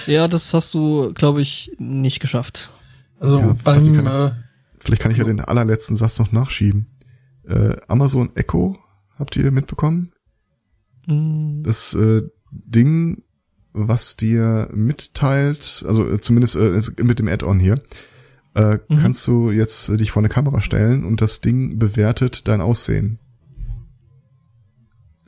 Ja, 0.07 0.29
das 0.29 0.53
hast 0.53 0.75
du, 0.75 1.15
glaube 1.15 1.41
ich, 1.41 1.73
nicht 1.79 2.21
geschafft. 2.21 2.69
Also 3.19 3.39
Ja, 3.39 3.65
weiß 3.65 3.87
ich 3.87 3.95
beim 3.95 4.05
gar 4.05 4.27
äh, 4.27 4.33
Vielleicht 4.79 5.01
kann 5.01 5.11
ich 5.11 5.17
ja 5.17 5.25
den 5.25 5.41
allerletzten 5.41 5.97
Satz 5.97 6.19
noch 6.19 6.33
nachschieben. 6.33 6.87
Äh, 7.49 7.79
Amazon 7.89 8.37
Echo, 8.37 8.77
habt 9.19 9.37
ihr 9.37 9.51
mitbekommen? 9.51 10.12
Mhm. 11.11 11.62
Das 11.65 11.95
äh, 11.95 12.23
Ding, 12.51 13.23
was 13.73 14.16
dir 14.16 14.69
mitteilt, 14.73 15.85
also 15.87 16.09
äh, 16.11 16.20
zumindest 16.20 16.57
äh, 16.57 17.03
mit 17.05 17.19
dem 17.19 17.28
Add-on 17.28 17.61
hier, 17.61 17.82
äh, 18.55 18.78
Mhm. 18.89 18.99
kannst 18.99 19.27
du 19.27 19.51
jetzt 19.51 19.89
äh, 19.91 19.97
dich 19.97 20.11
vor 20.11 20.20
eine 20.23 20.28
Kamera 20.28 20.61
stellen 20.61 21.05
und 21.05 21.20
das 21.20 21.41
Ding 21.41 21.78
bewertet 21.78 22.49
dein 22.49 22.61
Aussehen. 22.61 23.19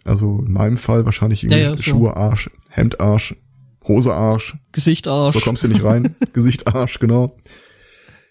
Also 0.04 0.42
in 0.44 0.52
meinem 0.52 0.76
Fall 0.78 1.04
wahrscheinlich 1.04 1.44
irgendwie 1.44 1.60
Ja, 1.62 1.70
ja, 1.70 1.76
so. 1.76 1.82
Schuhe 1.82 2.16
Arsch, 2.16 2.48
Hemd 2.68 3.00
Arsch, 3.00 3.34
Hose 3.86 4.12
Arsch, 4.12 4.56
Gesicht 4.72 5.06
Arsch. 5.06 5.34
so 5.34 5.40
kommst 5.40 5.62
du 5.64 5.68
nicht 5.68 5.84
rein, 5.84 6.16
Gesicht 6.32 6.66
Arsch, 6.66 6.98
genau. 6.98 7.36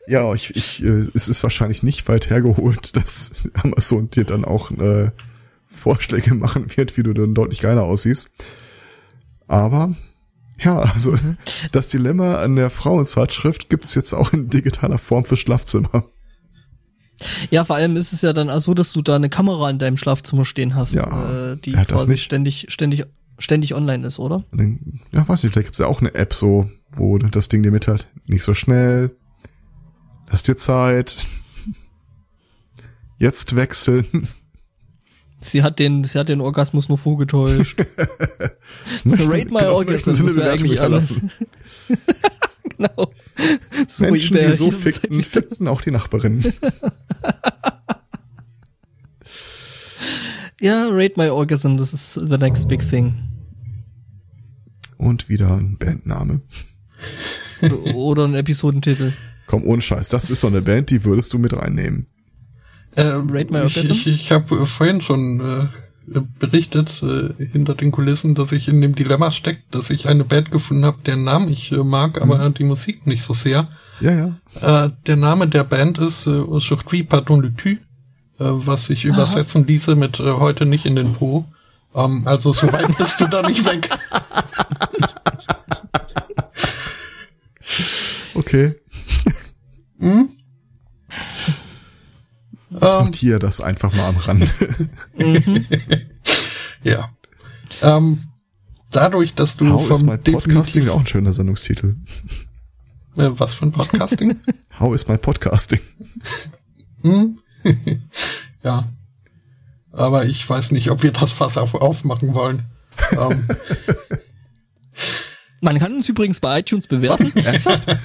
Ja, 0.08 0.34
ich, 0.34 0.54
ich, 0.56 0.84
äh, 0.84 0.88
es 1.14 1.30
ist 1.30 1.44
wahrscheinlich 1.44 1.84
nicht 1.84 2.08
weit 2.10 2.30
hergeholt, 2.30 2.96
dass 2.98 3.50
Amazon 3.54 4.10
dir 4.10 4.26
dann 4.26 4.44
auch 4.44 4.72
äh, 4.72 5.12
Vorschläge 5.72 6.36
machen 6.36 6.66
wird, 6.76 6.98
wie 6.98 7.04
du 7.04 7.14
dann 7.14 7.34
deutlich 7.34 7.62
geiler 7.62 7.84
aussiehst. 7.84 8.30
Aber 9.48 9.96
ja, 10.60 10.80
also 10.80 11.16
das 11.72 11.90
Dilemma 11.90 12.36
an 12.36 12.56
der 12.56 12.70
Frauenzeitschrift 12.70 13.70
gibt 13.70 13.86
es 13.86 13.96
jetzt 13.96 14.14
auch 14.14 14.32
in 14.34 14.50
digitaler 14.50 15.00
Form 15.00 15.26
für 15.26 15.38
Schlafzimmer. 15.38 16.06
Ja, 17.50 17.66
vor 17.66 17.76
allem 17.76 17.98
ist 17.98 18.14
es 18.14 18.22
ja 18.22 18.34
dann 18.34 18.50
auch 18.50 18.60
so, 18.62 18.74
dass 18.74 18.94
du 18.94 19.02
da 19.02 19.16
eine 19.16 19.30
Kamera 19.30 19.70
in 19.70 19.78
deinem 19.80 19.98
Schlafzimmer 19.98 20.46
stehen 20.46 20.76
hast, 20.76 20.94
Ja, 20.96 21.52
äh, 21.52 21.58
die 21.58 21.72
quasi 21.74 22.08
nicht? 22.10 22.24
ständig, 22.24 22.66
ständig, 22.70 23.06
ständig 23.38 23.76
online 23.76 24.06
ist, 24.08 24.18
oder? 24.20 24.44
Ja, 25.12 25.28
weiß 25.28 25.44
nicht, 25.44 25.54
vielleicht 25.54 25.68
gibt 25.68 25.76
es 25.76 25.80
ja 25.80 25.86
auch 25.88 26.00
eine 26.02 26.14
App 26.16 26.34
so, 26.34 26.70
wo 26.92 27.18
das 27.20 27.48
Ding 27.48 27.62
dir 27.64 27.72
mitteilt, 27.72 28.08
nicht 28.26 28.44
so 28.44 28.54
schnell, 28.56 29.16
lass 30.30 30.42
dir 30.44 30.56
Zeit, 30.56 31.28
jetzt 33.20 33.56
wechseln. 33.56 34.28
Sie 35.44 35.64
hat 35.64 35.80
den, 35.80 36.04
sie 36.04 36.20
hat 36.20 36.30
den 36.30 36.40
Orgasmus 36.40 36.88
nur 36.88 37.00
vorgetäuscht. 37.00 37.80
Rate 39.06 39.46
my 39.52 39.60
genau, 39.60 39.76
orgasm, 39.76 40.12
möchten 40.12 40.14
Sie 40.14 40.22
eine 40.22 40.28
das 40.28 40.36
wäre 40.36 40.52
eigentlich 40.52 40.82
alles. 40.82 41.16
genau. 42.78 43.12
So 43.88 44.06
Menschen, 44.06 44.38
die 44.38 44.54
so 44.54 44.70
fickten, 44.70 45.24
fickten 45.24 45.68
auch 45.68 45.82
die 45.82 45.92
Nachbarin. 45.92 46.54
Ja, 50.64 50.90
rate 50.90 51.16
my 51.18 51.28
orgasm, 51.30 51.76
das 51.76 51.92
ist 51.92 52.14
the 52.14 52.38
next 52.38 52.68
big 52.68 52.88
thing. 52.88 53.16
Und 54.96 55.28
wieder 55.28 55.56
ein 55.56 55.76
Bandname. 55.80 56.42
Oder 57.96 58.26
ein 58.26 58.36
Episodentitel. 58.36 59.14
Komm, 59.48 59.66
ohne 59.66 59.82
Scheiß, 59.82 60.10
das 60.10 60.30
ist 60.30 60.42
so 60.42 60.48
eine 60.48 60.62
Band, 60.62 60.92
die 60.92 61.04
würdest 61.04 61.34
du 61.34 61.40
mit 61.40 61.54
reinnehmen. 61.54 62.06
Äh, 62.96 63.04
Rate 63.04 63.52
my 63.52 63.66
ich 63.66 63.78
orgasm? 63.78 63.92
ich, 63.92 64.08
ich 64.08 64.32
habe 64.32 64.56
äh, 64.56 64.66
vorhin 64.66 65.02
schon 65.02 65.40
äh, 65.40 65.68
berichtet 66.40 67.02
äh, 67.04 67.44
hinter 67.44 67.76
den 67.76 67.92
Kulissen, 67.92 68.36
dass 68.36 68.52
ich 68.52 68.68
in 68.68 68.82
dem 68.82 68.96
Dilemma 68.96 69.32
steckt, 69.32 69.74
dass 69.74 69.90
ich 69.90 70.08
eine 70.08 70.24
Band 70.24 70.52
gefunden 70.52 70.86
habe, 70.86 70.98
deren 71.06 71.24
Namen 71.24 71.50
ich 71.50 71.72
äh, 71.72 71.84
mag, 71.84 72.22
aber 72.22 72.50
die 72.50 72.64
Musik 72.64 73.08
nicht 73.08 73.24
so 73.24 73.34
sehr. 73.34 73.70
Ja, 74.00 74.12
ja. 74.62 74.86
Äh, 74.86 74.92
der 75.06 75.16
Name 75.16 75.48
der 75.48 75.64
Band 75.64 76.00
ist 76.00 76.28
äh, 76.28 76.32
Aujourd'hui 76.32 77.04
Pardon 77.04 77.42
le 77.42 77.52
cul, 77.52 77.74
äh, 77.74 77.78
was 78.40 78.86
sich 78.86 79.06
übersetzen 79.06 79.66
ließe 79.66 79.96
mit 79.96 80.20
äh, 80.20 80.32
heute 80.32 80.66
nicht 80.66 80.86
in 80.86 80.96
den 80.96 81.14
Po. 81.14 81.46
Ähm, 81.96 82.24
also 82.26 82.52
so 82.52 82.72
weit 82.74 82.98
bist 82.98 83.22
du 83.22 83.28
da 83.28 83.42
nicht 83.44 83.64
weg. 83.66 83.90
Okay. 88.34 88.76
Hm? 90.00 90.31
Ich 92.82 92.88
Ähm, 92.88 93.06
notiere 93.06 93.38
das 93.40 93.62
einfach 93.62 93.94
mal 93.94 94.08
am 94.10 94.18
Rande. 94.18 94.50
ja. 96.84 97.10
Ähm, 97.84 98.24
dadurch, 98.90 99.36
dass 99.36 99.56
du 99.56 99.70
How 99.72 99.90
is 99.90 100.00
vom 100.00 100.08
my 100.08 100.18
podcasting? 100.18 100.90
Auch 100.90 101.00
ein 101.02 101.06
schöner 101.08 101.32
Sendungstitel. 101.32 101.96
Äh, 103.18 103.30
was 103.34 103.54
für 103.54 103.66
ein 103.68 103.72
Podcasting? 103.72 104.40
How 104.80 104.96
is 104.96 105.08
my 105.08 105.18
podcasting? 105.18 105.80
Hm? 107.04 107.38
ja. 108.64 108.88
Aber 109.92 110.26
ich 110.26 110.50
weiß 110.50 110.72
nicht, 110.72 110.90
ob 110.90 111.04
wir 111.04 111.12
das 111.12 111.34
Fass 111.34 111.58
auf, 111.58 111.76
aufmachen 111.76 112.34
wollen. 112.34 112.64
ähm, 113.12 113.48
Man 115.60 115.78
kann 115.78 115.94
uns 115.94 116.10
übrigens 116.10 116.40
bei 116.40 116.60
iTunes 116.62 116.88
bewerten. 116.88 117.32
Ernsthaft? 117.38 117.96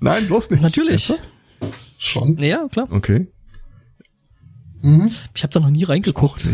Nein, 0.00 0.26
bloß 0.26 0.52
nicht. 0.52 0.62
Natürlich. 0.62 1.10
Ernsthaft? 1.10 1.28
schon. 1.98 2.38
Ja, 2.38 2.66
klar. 2.70 2.88
Okay. 2.90 3.26
Mhm. 4.86 5.10
Ich 5.34 5.42
habe 5.42 5.52
da 5.52 5.60
noch 5.60 5.70
nie 5.70 5.84
reingeguckt. 5.84 6.46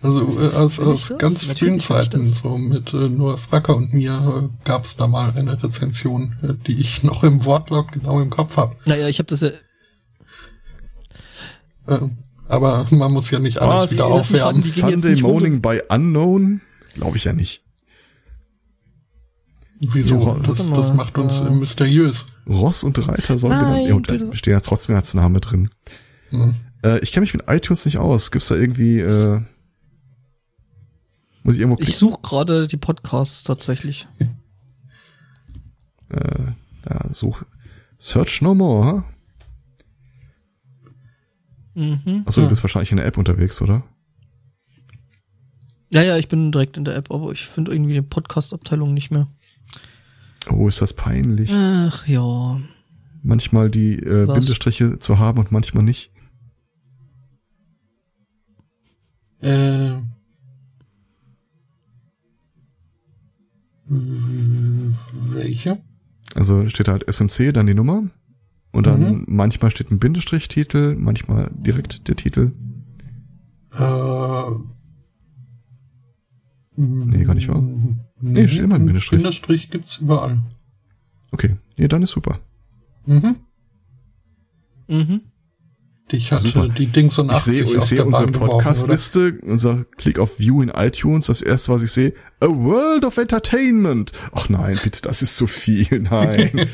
Also 0.00 0.38
äh, 0.40 0.48
aus, 0.54 0.78
aus 0.80 1.14
ganz 1.18 1.44
frühen 1.44 1.80
Zeiten, 1.80 2.24
so 2.24 2.58
mit 2.58 2.92
äh, 2.92 3.08
nur 3.08 3.38
Fracker 3.38 3.76
und 3.76 3.92
mir, 3.94 4.50
äh, 4.50 4.64
gab 4.66 4.84
es 4.84 4.96
da 4.96 5.06
mal 5.06 5.32
eine 5.36 5.62
Rezension, 5.62 6.36
äh, 6.42 6.54
die 6.66 6.78
ich 6.80 7.02
noch 7.02 7.22
im 7.22 7.44
Wortlaut 7.44 7.92
genau 7.92 8.20
im 8.20 8.30
Kopf 8.30 8.56
habe. 8.56 8.76
Naja, 8.84 9.08
ich 9.08 9.18
habe 9.18 9.26
das 9.28 9.40
ja. 9.42 9.48
Äh, 11.86 12.00
Aber 12.48 12.86
man 12.90 13.12
muss 13.12 13.30
ja 13.30 13.38
nicht 13.38 13.58
alles 13.58 13.82
Was? 13.84 13.92
wieder 13.92 14.06
aufwärmen. 14.06 14.62
jetzt 14.62 14.74
Sunday. 14.76 15.20
Morning 15.20 15.60
by 15.62 15.80
Unknown? 15.88 16.60
Glaube 16.94 17.16
ich 17.16 17.24
ja 17.24 17.32
nicht. 17.32 17.62
Wieso? 19.80 20.20
Ja, 20.20 20.36
das, 20.46 20.70
das 20.70 20.94
macht 20.94 21.18
uns 21.18 21.40
Äh. 21.40 21.50
mysteriös. 21.50 22.26
Ross 22.46 22.84
und 22.84 23.06
Reiter 23.06 23.36
sollen 23.38 23.52
Nein, 23.52 23.64
genannt. 23.64 23.88
Ja, 23.88 23.94
und 23.94 24.06
bitte. 24.06 24.26
da 24.28 24.34
stehen 24.34 24.52
ja 24.54 24.60
trotzdem 24.60 24.96
als 24.96 25.12
Name 25.14 25.40
drin. 25.40 25.70
Hm. 26.30 26.54
Äh, 26.84 26.98
ich 27.00 27.10
kenne 27.12 27.22
mich 27.22 27.34
mit 27.34 27.44
iTunes 27.48 27.84
nicht 27.86 27.98
aus. 27.98 28.30
Gibt's 28.30 28.48
da 28.48 28.54
irgendwie, 28.54 29.00
äh, 29.00 29.40
muss 31.42 31.54
ich 31.54 31.60
irgendwo 31.60 31.80
Ich 31.80 31.86
klicken? 31.86 31.98
suche 31.98 32.20
gerade 32.22 32.66
die 32.68 32.76
Podcasts 32.76 33.42
tatsächlich. 33.42 34.06
Äh, 36.10 36.52
da 36.82 37.08
such. 37.12 37.42
Search 37.98 38.40
no 38.42 38.54
more, 38.54 38.86
ha? 38.86 39.04
Mhm. 41.74 42.22
Achso, 42.26 42.40
Ja. 42.42 42.46
du 42.46 42.50
bist 42.50 42.62
wahrscheinlich 42.62 42.92
in 42.92 42.98
der 42.98 43.06
App 43.06 43.18
unterwegs, 43.18 43.60
oder? 43.60 43.82
Ja, 45.90 46.02
ja, 46.02 46.16
ich 46.16 46.28
bin 46.28 46.52
direkt 46.52 46.76
in 46.76 46.84
der 46.84 46.94
App, 46.94 47.10
aber 47.10 47.32
ich 47.32 47.46
finde 47.46 47.72
irgendwie 47.72 47.94
die 47.94 48.02
Podcast-Abteilung 48.02 48.94
nicht 48.94 49.10
mehr. 49.10 49.26
Oh, 50.50 50.68
ist 50.68 50.82
das 50.82 50.92
peinlich. 50.92 51.50
Ach 51.52 52.06
ja. 52.06 52.60
Manchmal 53.22 53.70
die 53.70 53.94
äh, 53.98 54.28
Was? 54.28 54.34
Bindestriche 54.38 54.98
zu 55.00 55.18
haben 55.18 55.38
und 55.38 55.50
manchmal 55.50 55.82
nicht. 55.82 56.12
Äh, 59.44 60.00
welche? 65.32 65.78
Also 66.34 66.68
steht 66.68 66.88
halt 66.88 67.06
SMC, 67.08 67.52
dann 67.52 67.66
die 67.66 67.74
Nummer. 67.74 68.04
Und 68.72 68.86
dann 68.86 69.00
Mhm. 69.18 69.24
manchmal 69.28 69.70
steht 69.70 69.90
ein 69.90 69.98
Bindestrich-Titel, 69.98 70.96
manchmal 70.96 71.50
direkt 71.54 72.08
der 72.08 72.16
Titel. 72.16 72.52
Äh, 73.78 74.50
Nee, 76.76 77.22
gar 77.22 77.34
nicht 77.34 77.48
wahr? 77.48 77.62
Nee, 78.20 78.48
steht 78.48 78.64
immer 78.64 78.74
ein 78.74 78.84
Bindestrich. 78.86 79.20
Bindestrich 79.22 79.70
gibt's 79.70 79.98
überall. 79.98 80.42
Okay, 81.30 81.56
nee, 81.76 81.86
dann 81.86 82.02
ist 82.02 82.10
super. 82.10 82.40
Mhm. 83.06 83.36
Mhm. 84.88 85.20
Dich 86.12 86.32
hat 86.32 86.42
Super. 86.42 86.66
äh, 86.66 86.68
die 86.68 86.86
Dings 86.86 87.18
und 87.18 87.26
Ich 87.26 87.32
80 87.32 87.56
sehe 87.56 87.76
ich 87.76 87.82
sehe 87.82 87.96
der 87.98 88.06
unsere? 88.06 88.30
Podcast-Liste, 88.30 89.38
unser 89.42 89.84
Klick 89.96 90.18
auf 90.18 90.38
View 90.38 90.60
in 90.62 90.68
iTunes, 90.68 91.26
das 91.26 91.40
erste, 91.40 91.72
was 91.72 91.82
ich 91.82 91.92
sehe, 91.92 92.12
A 92.40 92.46
World 92.46 93.04
of 93.04 93.16
Entertainment. 93.16 94.12
Ach 94.32 94.48
nein, 94.50 94.78
bitte, 94.82 95.00
das 95.02 95.22
ist 95.22 95.36
zu 95.36 95.46
viel, 95.46 95.86
nein. 96.10 96.68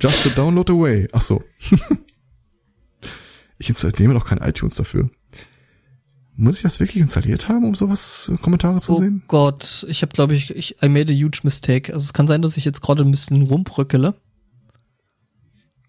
Just 0.00 0.26
a 0.26 0.30
download 0.30 0.72
away. 0.72 1.06
Ach 1.12 1.20
so. 1.20 1.44
ich 3.58 3.68
installiere 3.68 4.14
doch 4.14 4.24
kein 4.24 4.38
iTunes 4.38 4.74
dafür. 4.74 5.10
Muss 6.34 6.56
ich 6.56 6.62
das 6.62 6.80
wirklich 6.80 7.02
installiert 7.02 7.48
haben, 7.48 7.64
um 7.66 7.74
sowas 7.74 8.30
äh, 8.32 8.38
Kommentare 8.38 8.80
zu 8.80 8.92
Oh 8.92 8.96
sehen? 8.96 9.22
Gott, 9.28 9.84
ich 9.88 10.00
habe 10.00 10.12
glaube 10.14 10.34
ich, 10.34 10.50
ich, 10.56 10.82
I 10.82 10.88
made 10.88 11.12
a 11.12 11.16
huge 11.16 11.40
mistake. 11.42 11.92
Also 11.92 12.04
es 12.06 12.14
kann 12.14 12.26
sein, 12.26 12.40
dass 12.40 12.56
ich 12.56 12.64
jetzt 12.64 12.80
gerade 12.80 13.04
ein 13.04 13.10
bisschen 13.10 13.42
rumbröckele. 13.42 14.14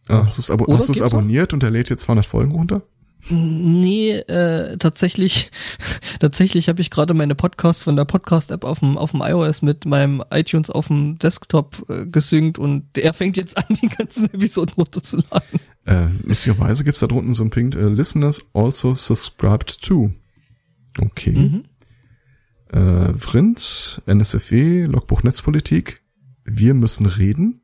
Ah, 0.07 0.25
hast 0.25 0.37
du 0.37 0.41
es 0.41 0.51
abo 0.51 0.65
noch? 0.65 1.01
abonniert 1.01 1.53
und 1.53 1.63
der 1.63 1.71
lädt 1.71 1.89
jetzt 1.89 2.03
200 2.03 2.25
Folgen 2.25 2.51
runter? 2.51 2.83
Nee, 3.29 4.11
äh, 4.11 4.77
tatsächlich, 4.77 5.49
tatsächlich 6.19 6.67
habe 6.67 6.81
ich 6.81 6.89
gerade 6.89 7.13
meine 7.13 7.35
Podcasts 7.35 7.83
von 7.83 7.95
der 7.95 8.03
Podcast-App 8.03 8.65
auf 8.65 8.79
dem, 8.79 8.97
auf 8.97 9.11
dem 9.11 9.21
iOS 9.21 9.61
mit 9.61 9.85
meinem 9.85 10.21
iTunes 10.29 10.69
auf 10.69 10.87
dem 10.87 11.17
Desktop 11.19 11.85
äh, 11.89 12.05
gesynkt 12.05 12.59
und 12.59 12.85
der 12.97 13.13
fängt 13.13 13.37
jetzt 13.37 13.57
an, 13.57 13.77
die 13.81 13.87
ganzen 13.87 14.25
Episoden 14.25 14.73
runterzuladen. 14.75 15.59
Äh, 15.85 16.07
lustigerweise 16.23 16.83
gibt's 16.83 16.99
da 16.99 17.07
drunten 17.07 17.33
so 17.33 17.43
ein 17.43 17.49
Ping, 17.49 17.71
äh, 17.73 17.87
Listeners 17.87 18.41
also 18.53 18.93
subscribed 18.93 19.81
to. 19.81 20.11
Okay. 20.99 21.31
Mhm. 21.31 21.63
Äh, 22.73 23.13
Vrind, 23.17 24.01
NSFE, 24.05 24.85
Logbuch 24.85 25.23
Netzpolitik, 25.23 26.01
wir 26.43 26.73
müssen 26.73 27.05
reden. 27.05 27.61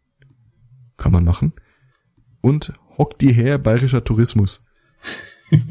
Kann 0.95 1.11
man 1.11 1.25
machen. 1.25 1.53
Und 2.41 2.73
Hock 2.97 3.17
die 3.19 3.31
her, 3.33 3.57
bayerischer 3.57 4.03
Tourismus. 4.03 4.65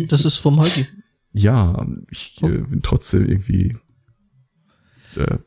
Das 0.08 0.24
ist 0.24 0.38
vom 0.38 0.58
Holgi. 0.58 0.86
Ja, 1.32 1.86
ich 2.10 2.38
Oh. 2.42 2.48
äh, 2.48 2.58
bin 2.58 2.82
trotzdem 2.82 3.26
irgendwie. 3.28 3.76
Äh, 5.16 5.38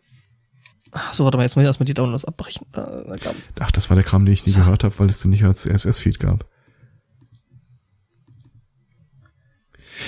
So, 1.11 1.23
warte 1.23 1.37
mal, 1.37 1.43
jetzt 1.43 1.55
muss 1.55 1.63
ich 1.63 1.67
erstmal 1.67 1.85
die 1.85 1.93
Downloads 1.93 2.25
abbrechen. 2.25 2.65
Äh, 2.73 3.17
gab- 3.17 3.35
ach, 3.59 3.71
das 3.71 3.89
war 3.89 3.95
der 3.95 4.03
Kram, 4.03 4.25
den 4.25 4.33
ich 4.33 4.45
nie 4.45 4.51
So. 4.51 4.59
gehört 4.59 4.83
habe, 4.83 4.97
weil 4.99 5.09
es 5.09 5.19
den 5.19 5.31
nicht 5.31 5.43
als 5.43 5.61
CSS-Feed 5.63 6.19
gab. 6.19 6.47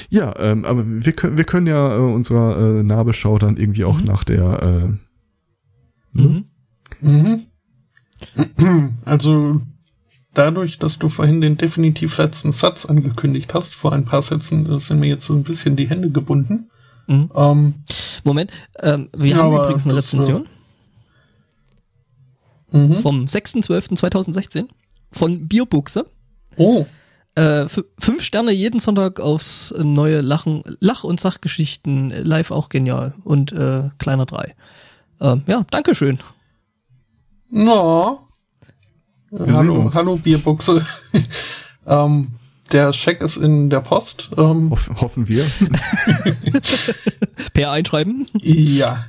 Ja, 0.10 0.34
ähm, 0.40 0.66
aber 0.66 0.84
wir 0.86 1.14
können, 1.14 1.38
wir 1.38 1.44
können 1.44 1.68
ja 1.68 1.96
äh, 1.96 2.00
unserer 2.00 2.58
äh, 2.80 2.84
Nabelschau 2.84 3.38
dann 3.38 3.58
irgendwie 3.58 3.84
auch 3.86 4.00
Mhm. 4.00 4.06
nach 4.06 4.24
der 4.24 4.64
äh, 6.16 6.20
Mhm. 6.20 6.46
Mhm. 7.02 7.48
Also 9.06 9.62
dadurch, 10.34 10.80
dass 10.80 11.00
du 11.00 11.10
vorhin 11.10 11.42
den 11.42 11.58
definitiv 11.58 12.18
letzten 12.18 12.52
Satz 12.52 12.86
angekündigt 12.86 13.54
hast, 13.54 13.76
vor 13.76 13.94
ein 13.94 14.06
paar 14.06 14.22
Sätzen, 14.22 14.72
äh, 14.72 14.80
sind 14.80 15.00
mir 15.00 15.08
jetzt 15.08 15.26
so 15.26 15.34
ein 15.34 15.44
bisschen 15.44 15.76
die 15.76 15.90
Hände 15.90 16.10
gebunden. 16.12 16.70
Mhm. 17.08 17.32
Ähm, 17.36 17.84
Moment, 18.24 18.52
ähm, 18.82 19.10
wir 19.16 19.32
Ja, 19.32 19.38
haben 19.38 19.56
übrigens 19.56 19.86
eine 19.86 19.96
das, 19.96 20.06
Rezension 20.06 20.48
mhm. 22.72 22.98
vom 23.02 23.26
6.12.2016 23.26 24.68
von 25.12 25.48
Bierbuchse. 25.48 26.06
Oh, 26.58 26.86
Äh, 27.36 27.66
fünf 28.00 28.22
Sterne 28.22 28.52
jeden 28.52 28.80
Sonntag 28.80 29.20
aufs 29.20 29.74
neue 29.80 30.22
Lachen, 30.22 30.62
Lach- 30.80 31.04
und 31.04 31.20
Sachgeschichten, 31.20 32.12
äh, 32.12 32.22
live 32.22 32.52
auch 32.52 32.70
genial 32.70 33.16
und 33.24 33.52
äh, 33.52 33.90
kleiner 33.98 34.28
drei. 34.28 34.56
Ähm, 35.20 35.42
ja, 35.48 35.66
Dankeschön. 35.72 36.20
na. 37.50 38.20
Sehen 39.38 39.56
Hallo, 39.56 39.76
uns. 39.82 39.96
hallo 39.96 40.18
Bierbuchse. 40.18 40.86
ähm, 41.88 42.28
der 42.72 42.94
Scheck 42.94 43.22
ist 43.22 43.38
in 43.38 43.70
der 43.70 43.82
Post. 43.82 44.30
Ähm, 44.38 44.70
hoff, 44.72 44.90
hoffen 45.02 45.28
wir. 45.28 45.44
Per 47.54 47.72
einschreiben. 47.72 48.28
Ja. 48.42 49.06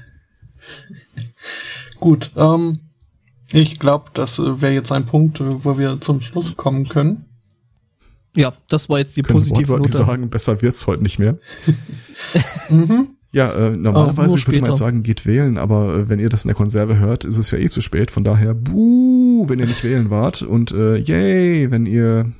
Gut, 2.00 2.30
ähm, 2.36 2.80
ich 3.52 3.78
glaube, 3.78 4.10
das 4.14 4.38
äh, 4.38 4.60
wäre 4.60 4.72
jetzt 4.72 4.92
ein 4.92 5.06
Punkt, 5.06 5.40
äh, 5.40 5.64
wo 5.64 5.78
wir 5.78 6.00
zum 6.00 6.20
Schluss 6.20 6.56
kommen 6.56 6.88
können. 6.88 7.24
Ja, 8.36 8.52
das 8.68 8.88
war 8.88 8.98
jetzt 8.98 9.16
die 9.16 9.22
können 9.22 9.38
positive 9.38 9.78
Note. 9.78 9.96
sagen, 9.96 10.28
besser 10.28 10.60
wird's 10.60 10.86
heute 10.86 11.02
nicht 11.02 11.18
mehr. 11.18 11.38
Mhm. 12.70 13.16
Ja, 13.34 13.52
äh, 13.52 13.66
Ah, 13.72 13.76
normalerweise 13.76 14.36
nur 14.36 14.46
würde 14.46 14.60
man 14.60 14.70
jetzt 14.70 14.78
sagen, 14.78 15.02
geht 15.02 15.26
wählen, 15.26 15.58
aber 15.58 15.96
äh, 15.96 16.08
wenn 16.08 16.20
ihr 16.20 16.28
das 16.28 16.44
in 16.44 16.48
der 16.48 16.54
Konserve 16.54 16.98
hört, 16.98 17.24
ist 17.24 17.36
es 17.38 17.50
ja 17.50 17.58
eh 17.58 17.68
zu 17.68 17.80
spät. 17.82 18.10
Von 18.12 18.22
daher, 18.24 18.54
buh, 18.54 19.48
wenn 19.48 19.58
ihr 19.58 19.66
nicht 19.66 19.82
wählen 19.82 20.08
wart 20.08 20.42
und 20.42 20.70
äh, 20.72 20.96
yay, 20.98 21.70
wenn 21.70 21.84
ihr 21.86 22.30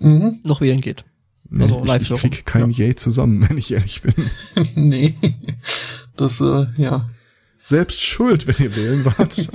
Mhm. 0.00 0.38
Noch 0.44 0.60
wählen 0.60 0.80
geht. 0.80 1.04
nee, 1.50 1.64
Also 1.64 1.76
ich, 1.78 1.82
ich 1.82 1.88
Live-Hören. 1.88 2.20
krieg 2.20 2.46
kein 2.46 2.70
Yay 2.70 2.94
zusammen, 2.94 3.44
wenn 3.48 3.58
ich 3.58 3.72
ehrlich 3.72 4.00
bin. 4.02 4.14
nee. 4.76 5.14
Das, 6.16 6.40
äh, 6.40 6.66
ja. 6.76 7.08
Selbst 7.58 8.00
schuld, 8.04 8.46
wenn 8.46 8.64
ihr 8.64 8.76
wählen 8.76 9.04
wart. 9.04 9.48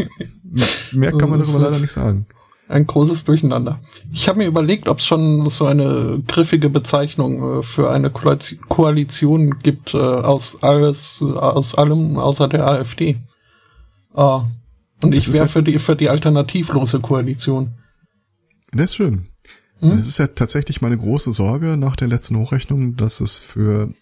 Mehr 0.91 1.11
kann 1.13 1.29
man 1.29 1.39
darüber 1.39 1.59
leider 1.59 1.79
nicht 1.79 1.93
sagen. 1.93 2.25
Ein 2.69 2.87
großes 2.87 3.25
Durcheinander. 3.25 3.79
Ich 4.11 4.27
habe 4.29 4.39
mir 4.39 4.47
überlegt, 4.47 4.87
ob 4.87 4.99
es 4.99 5.05
schon 5.05 5.49
so 5.49 5.65
eine 5.65 6.23
griffige 6.27 6.69
Bezeichnung 6.69 7.59
äh, 7.59 7.63
für 7.63 7.91
eine 7.91 8.09
Koaliz- 8.09 8.57
Koalition 8.69 9.59
gibt 9.59 9.93
äh, 9.93 9.97
aus 9.97 10.57
alles, 10.61 11.21
aus 11.21 11.75
allem 11.75 12.17
außer 12.17 12.47
der 12.47 12.65
AfD. 12.65 13.17
Äh, 14.15 14.21
und 15.03 15.13
ich 15.13 15.27
wäre 15.27 15.39
ja- 15.39 15.47
für 15.47 15.61
die 15.61 15.77
für 15.79 15.95
die 15.95 16.09
alternativlose 16.09 16.99
Koalition. 17.01 17.73
Das 18.71 18.91
ist 18.91 18.95
schön. 18.95 19.27
Hm? 19.79 19.89
Das 19.89 20.07
ist 20.07 20.17
ja 20.17 20.27
tatsächlich 20.27 20.81
meine 20.81 20.97
große 20.97 21.33
Sorge 21.33 21.75
nach 21.77 21.97
der 21.97 22.07
letzten 22.07 22.37
Hochrechnung, 22.37 22.95
dass 22.95 23.19
es 23.19 23.39
für 23.39 23.93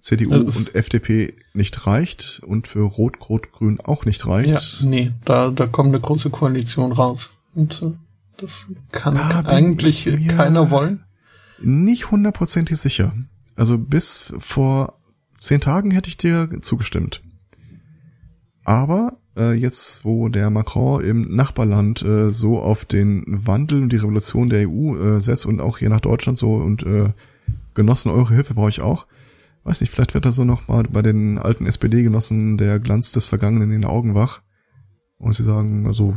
CDU 0.00 0.32
und 0.34 0.74
FDP 0.74 1.34
nicht 1.52 1.86
reicht 1.86 2.40
und 2.46 2.66
für 2.66 2.80
Rot-Rot-Grün 2.80 3.80
auch 3.80 4.04
nicht 4.06 4.26
reicht. 4.26 4.80
Ja, 4.80 4.88
nee, 4.88 5.12
da 5.26 5.50
da 5.50 5.66
kommt 5.66 5.88
eine 5.88 6.00
große 6.00 6.30
Koalition 6.30 6.92
raus. 6.92 7.30
Und 7.58 7.82
äh, 7.82 7.90
das 8.36 8.72
kann 8.92 9.14
Da 9.16 9.42
eigentlich 9.46 10.08
keiner 10.28 10.70
wollen. 10.70 11.04
Nicht 11.60 12.12
hundertprozentig 12.12 12.78
sicher. 12.78 13.12
Also 13.56 13.76
bis 13.78 14.32
vor 14.38 15.00
zehn 15.40 15.60
Tagen 15.60 15.90
hätte 15.90 16.08
ich 16.08 16.16
dir 16.16 16.48
zugestimmt. 16.60 17.20
Aber 18.64 19.18
äh, 19.36 19.54
jetzt, 19.54 20.04
wo 20.04 20.28
der 20.28 20.50
Macron 20.50 21.02
im 21.02 21.34
Nachbarland 21.34 22.02
äh, 22.02 22.30
so 22.30 22.60
auf 22.60 22.84
den 22.84 23.24
Wandel 23.26 23.82
und 23.82 23.92
die 23.92 23.96
Revolution 23.96 24.48
der 24.48 24.68
EU 24.68 24.96
äh, 24.96 25.20
setzt 25.20 25.44
und 25.44 25.60
auch 25.60 25.78
hier 25.78 25.88
nach 25.88 26.00
Deutschland 26.00 26.38
so 26.38 26.54
und 26.54 26.84
äh, 26.84 27.10
Genossen, 27.74 28.12
eure 28.12 28.34
Hilfe 28.34 28.54
brauche 28.54 28.68
ich 28.68 28.82
auch. 28.82 29.06
Weiß 29.64 29.80
nicht, 29.80 29.90
vielleicht 29.90 30.14
wird 30.14 30.26
da 30.26 30.32
so 30.32 30.44
noch 30.44 30.68
mal 30.68 30.84
bei 30.84 31.02
den 31.02 31.38
alten 31.38 31.66
SPD-Genossen 31.66 32.56
der 32.56 32.78
Glanz 32.78 33.10
des 33.10 33.26
Vergangenen 33.26 33.72
in 33.72 33.82
den 33.82 33.90
Augen 33.90 34.14
wach. 34.14 34.42
Und 35.18 35.34
sie 35.34 35.42
sagen, 35.44 35.86
also, 35.86 36.16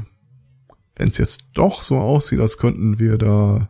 wenn 1.01 1.09
es 1.09 1.17
jetzt 1.17 1.49
doch 1.55 1.81
so 1.81 1.97
aussieht, 1.97 2.39
als 2.39 2.59
könnten 2.59 2.99
wir 2.99 3.17
da 3.17 3.69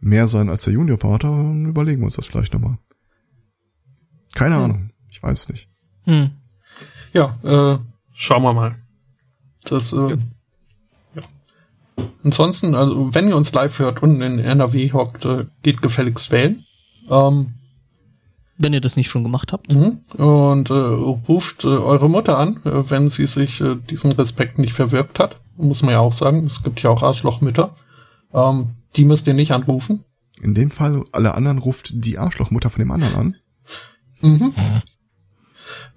mehr 0.00 0.26
sein 0.26 0.48
als 0.48 0.64
der 0.64 0.72
Junior-Part, 0.72 1.22
dann 1.22 1.64
überlegen 1.64 2.00
wir 2.00 2.06
uns 2.06 2.16
das 2.16 2.26
vielleicht 2.26 2.52
nochmal. 2.52 2.76
Keine 4.34 4.56
Hm. 4.56 4.62
Ahnung. 4.64 4.90
Ich 5.10 5.22
weiß 5.22 5.42
es 5.42 5.48
nicht. 5.48 5.68
Hm. 6.06 6.30
Ja, 7.12 7.38
äh, 7.44 7.78
schauen 8.14 8.42
wir 8.42 8.52
mal. 8.52 8.74
Das, 9.62 9.92
äh, 9.92 10.16
ja. 11.14 11.22
Ansonsten, 12.24 12.74
also 12.74 13.14
wenn 13.14 13.28
ihr 13.28 13.36
uns 13.36 13.52
live 13.52 13.78
hört 13.78 14.02
und 14.02 14.20
in 14.20 14.40
NRW 14.40 14.92
hockt, 14.92 15.24
äh, 15.24 15.46
geht 15.62 15.82
gefälligst 15.82 16.32
wählen. 16.32 16.64
Ähm, 17.08 17.54
Wenn 18.62 18.74
ihr 18.74 18.82
das 18.82 18.96
nicht 18.96 19.08
schon 19.08 19.24
gemacht 19.24 19.52
habt. 19.52 19.72
mhm. 19.72 20.00
und 20.16 20.68
äh, 20.68 20.74
ruft 20.74 21.64
äh, 21.64 21.68
eure 21.68 22.10
Mutter 22.10 22.36
an, 22.36 22.60
äh, 22.64 22.90
wenn 22.90 23.08
sie 23.08 23.26
sich 23.26 23.60
äh, 23.62 23.76
diesen 23.76 24.12
Respekt 24.12 24.58
nicht 24.58 24.74
verwirkt 24.74 25.18
hat. 25.18 25.40
Muss 25.56 25.82
man 25.82 25.92
ja 25.92 26.00
auch 26.00 26.12
sagen, 26.12 26.44
es 26.44 26.62
gibt 26.62 26.82
ja 26.82 26.90
auch 26.90 27.02
Arschlochmütter. 27.02 27.74
Ähm, 28.34 28.70
die 28.96 29.06
müsst 29.06 29.26
ihr 29.26 29.34
nicht 29.34 29.52
anrufen. 29.52 30.04
In 30.42 30.54
dem 30.54 30.70
Fall, 30.70 31.04
alle 31.12 31.34
anderen 31.34 31.58
ruft 31.58 31.90
die 31.94 32.18
Arschlochmutter 32.18 32.68
von 32.68 32.80
dem 32.80 32.90
anderen 32.90 33.14
an. 33.14 33.36
Mhm. 34.20 34.54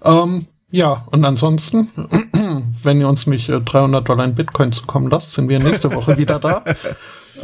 Ähm, 0.04 0.48
ja, 0.72 1.06
und 1.12 1.26
ansonsten, 1.26 1.90
wenn 2.84 3.00
ihr 3.00 3.10
uns 3.10 3.28
nicht 3.28 3.50
äh, 3.50 3.60
300 3.60 4.08
Dollar 4.08 4.26
in 4.26 4.36
Bitcoin 4.36 4.72
zukommen 4.72 5.10
lasst, 5.10 5.34
sind 5.34 5.50
wir 5.50 5.60
nächste 5.60 5.94
Woche 5.94 6.18
wieder 6.18 6.40
da. 6.40 6.64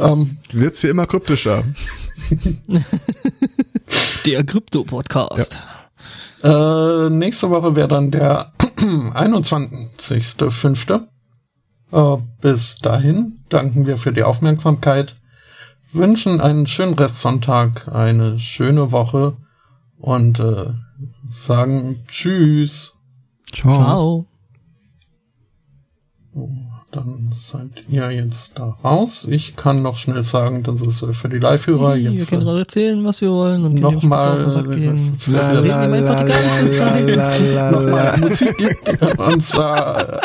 Ähm, 0.00 0.38
Wird's 0.52 0.80
hier 0.80 0.90
immer 0.90 1.06
kryptischer. 1.06 1.62
Der 4.26 4.44
Krypto-Podcast. 4.44 5.62
äh, 6.42 7.08
nächste 7.10 7.50
Woche 7.50 7.76
wäre 7.76 7.88
dann 7.88 8.10
der 8.10 8.52
21.05. 8.58 11.06
Äh, 11.92 12.16
bis 12.40 12.78
dahin 12.78 13.40
danken 13.48 13.86
wir 13.86 13.98
für 13.98 14.12
die 14.12 14.22
Aufmerksamkeit, 14.22 15.16
wünschen 15.92 16.40
einen 16.40 16.66
schönen 16.66 16.94
Restsonntag, 16.94 17.88
eine 17.88 18.38
schöne 18.38 18.92
Woche 18.92 19.36
und 19.98 20.38
äh, 20.38 20.72
sagen 21.28 22.04
Tschüss. 22.06 22.92
Ciao. 23.52 24.26
Ciao. 26.34 26.69
Dann 26.92 27.28
seid 27.30 27.84
ihr 27.88 28.10
jetzt 28.10 28.52
da 28.56 28.76
raus. 28.82 29.24
Ich 29.30 29.54
kann 29.54 29.80
noch 29.80 29.96
schnell 29.96 30.24
sagen, 30.24 30.64
dass 30.64 30.80
es 30.80 31.02
äh, 31.02 31.12
für 31.12 31.28
die 31.28 31.38
Live-Hörer 31.38 31.94
ihr 31.94 32.10
jetzt 32.10 32.28
könnt 32.28 32.46
äh, 32.46 32.58
erzählen, 32.58 33.04
was 33.04 33.20
wir 33.20 33.30
wollen 33.30 33.64
und 33.64 33.74
nochmal 33.74 34.40
äh, 34.40 34.50
Reden 34.50 35.66
ihm 35.66 35.70
einfach 35.70 36.24
die 36.24 36.32
ganze 36.32 36.70
Zeit. 36.72 37.70
nochmal 37.70 38.18
Musik 38.18 38.56
gibt. 38.58 39.18
Und 39.18 39.44
zwar 39.44 40.20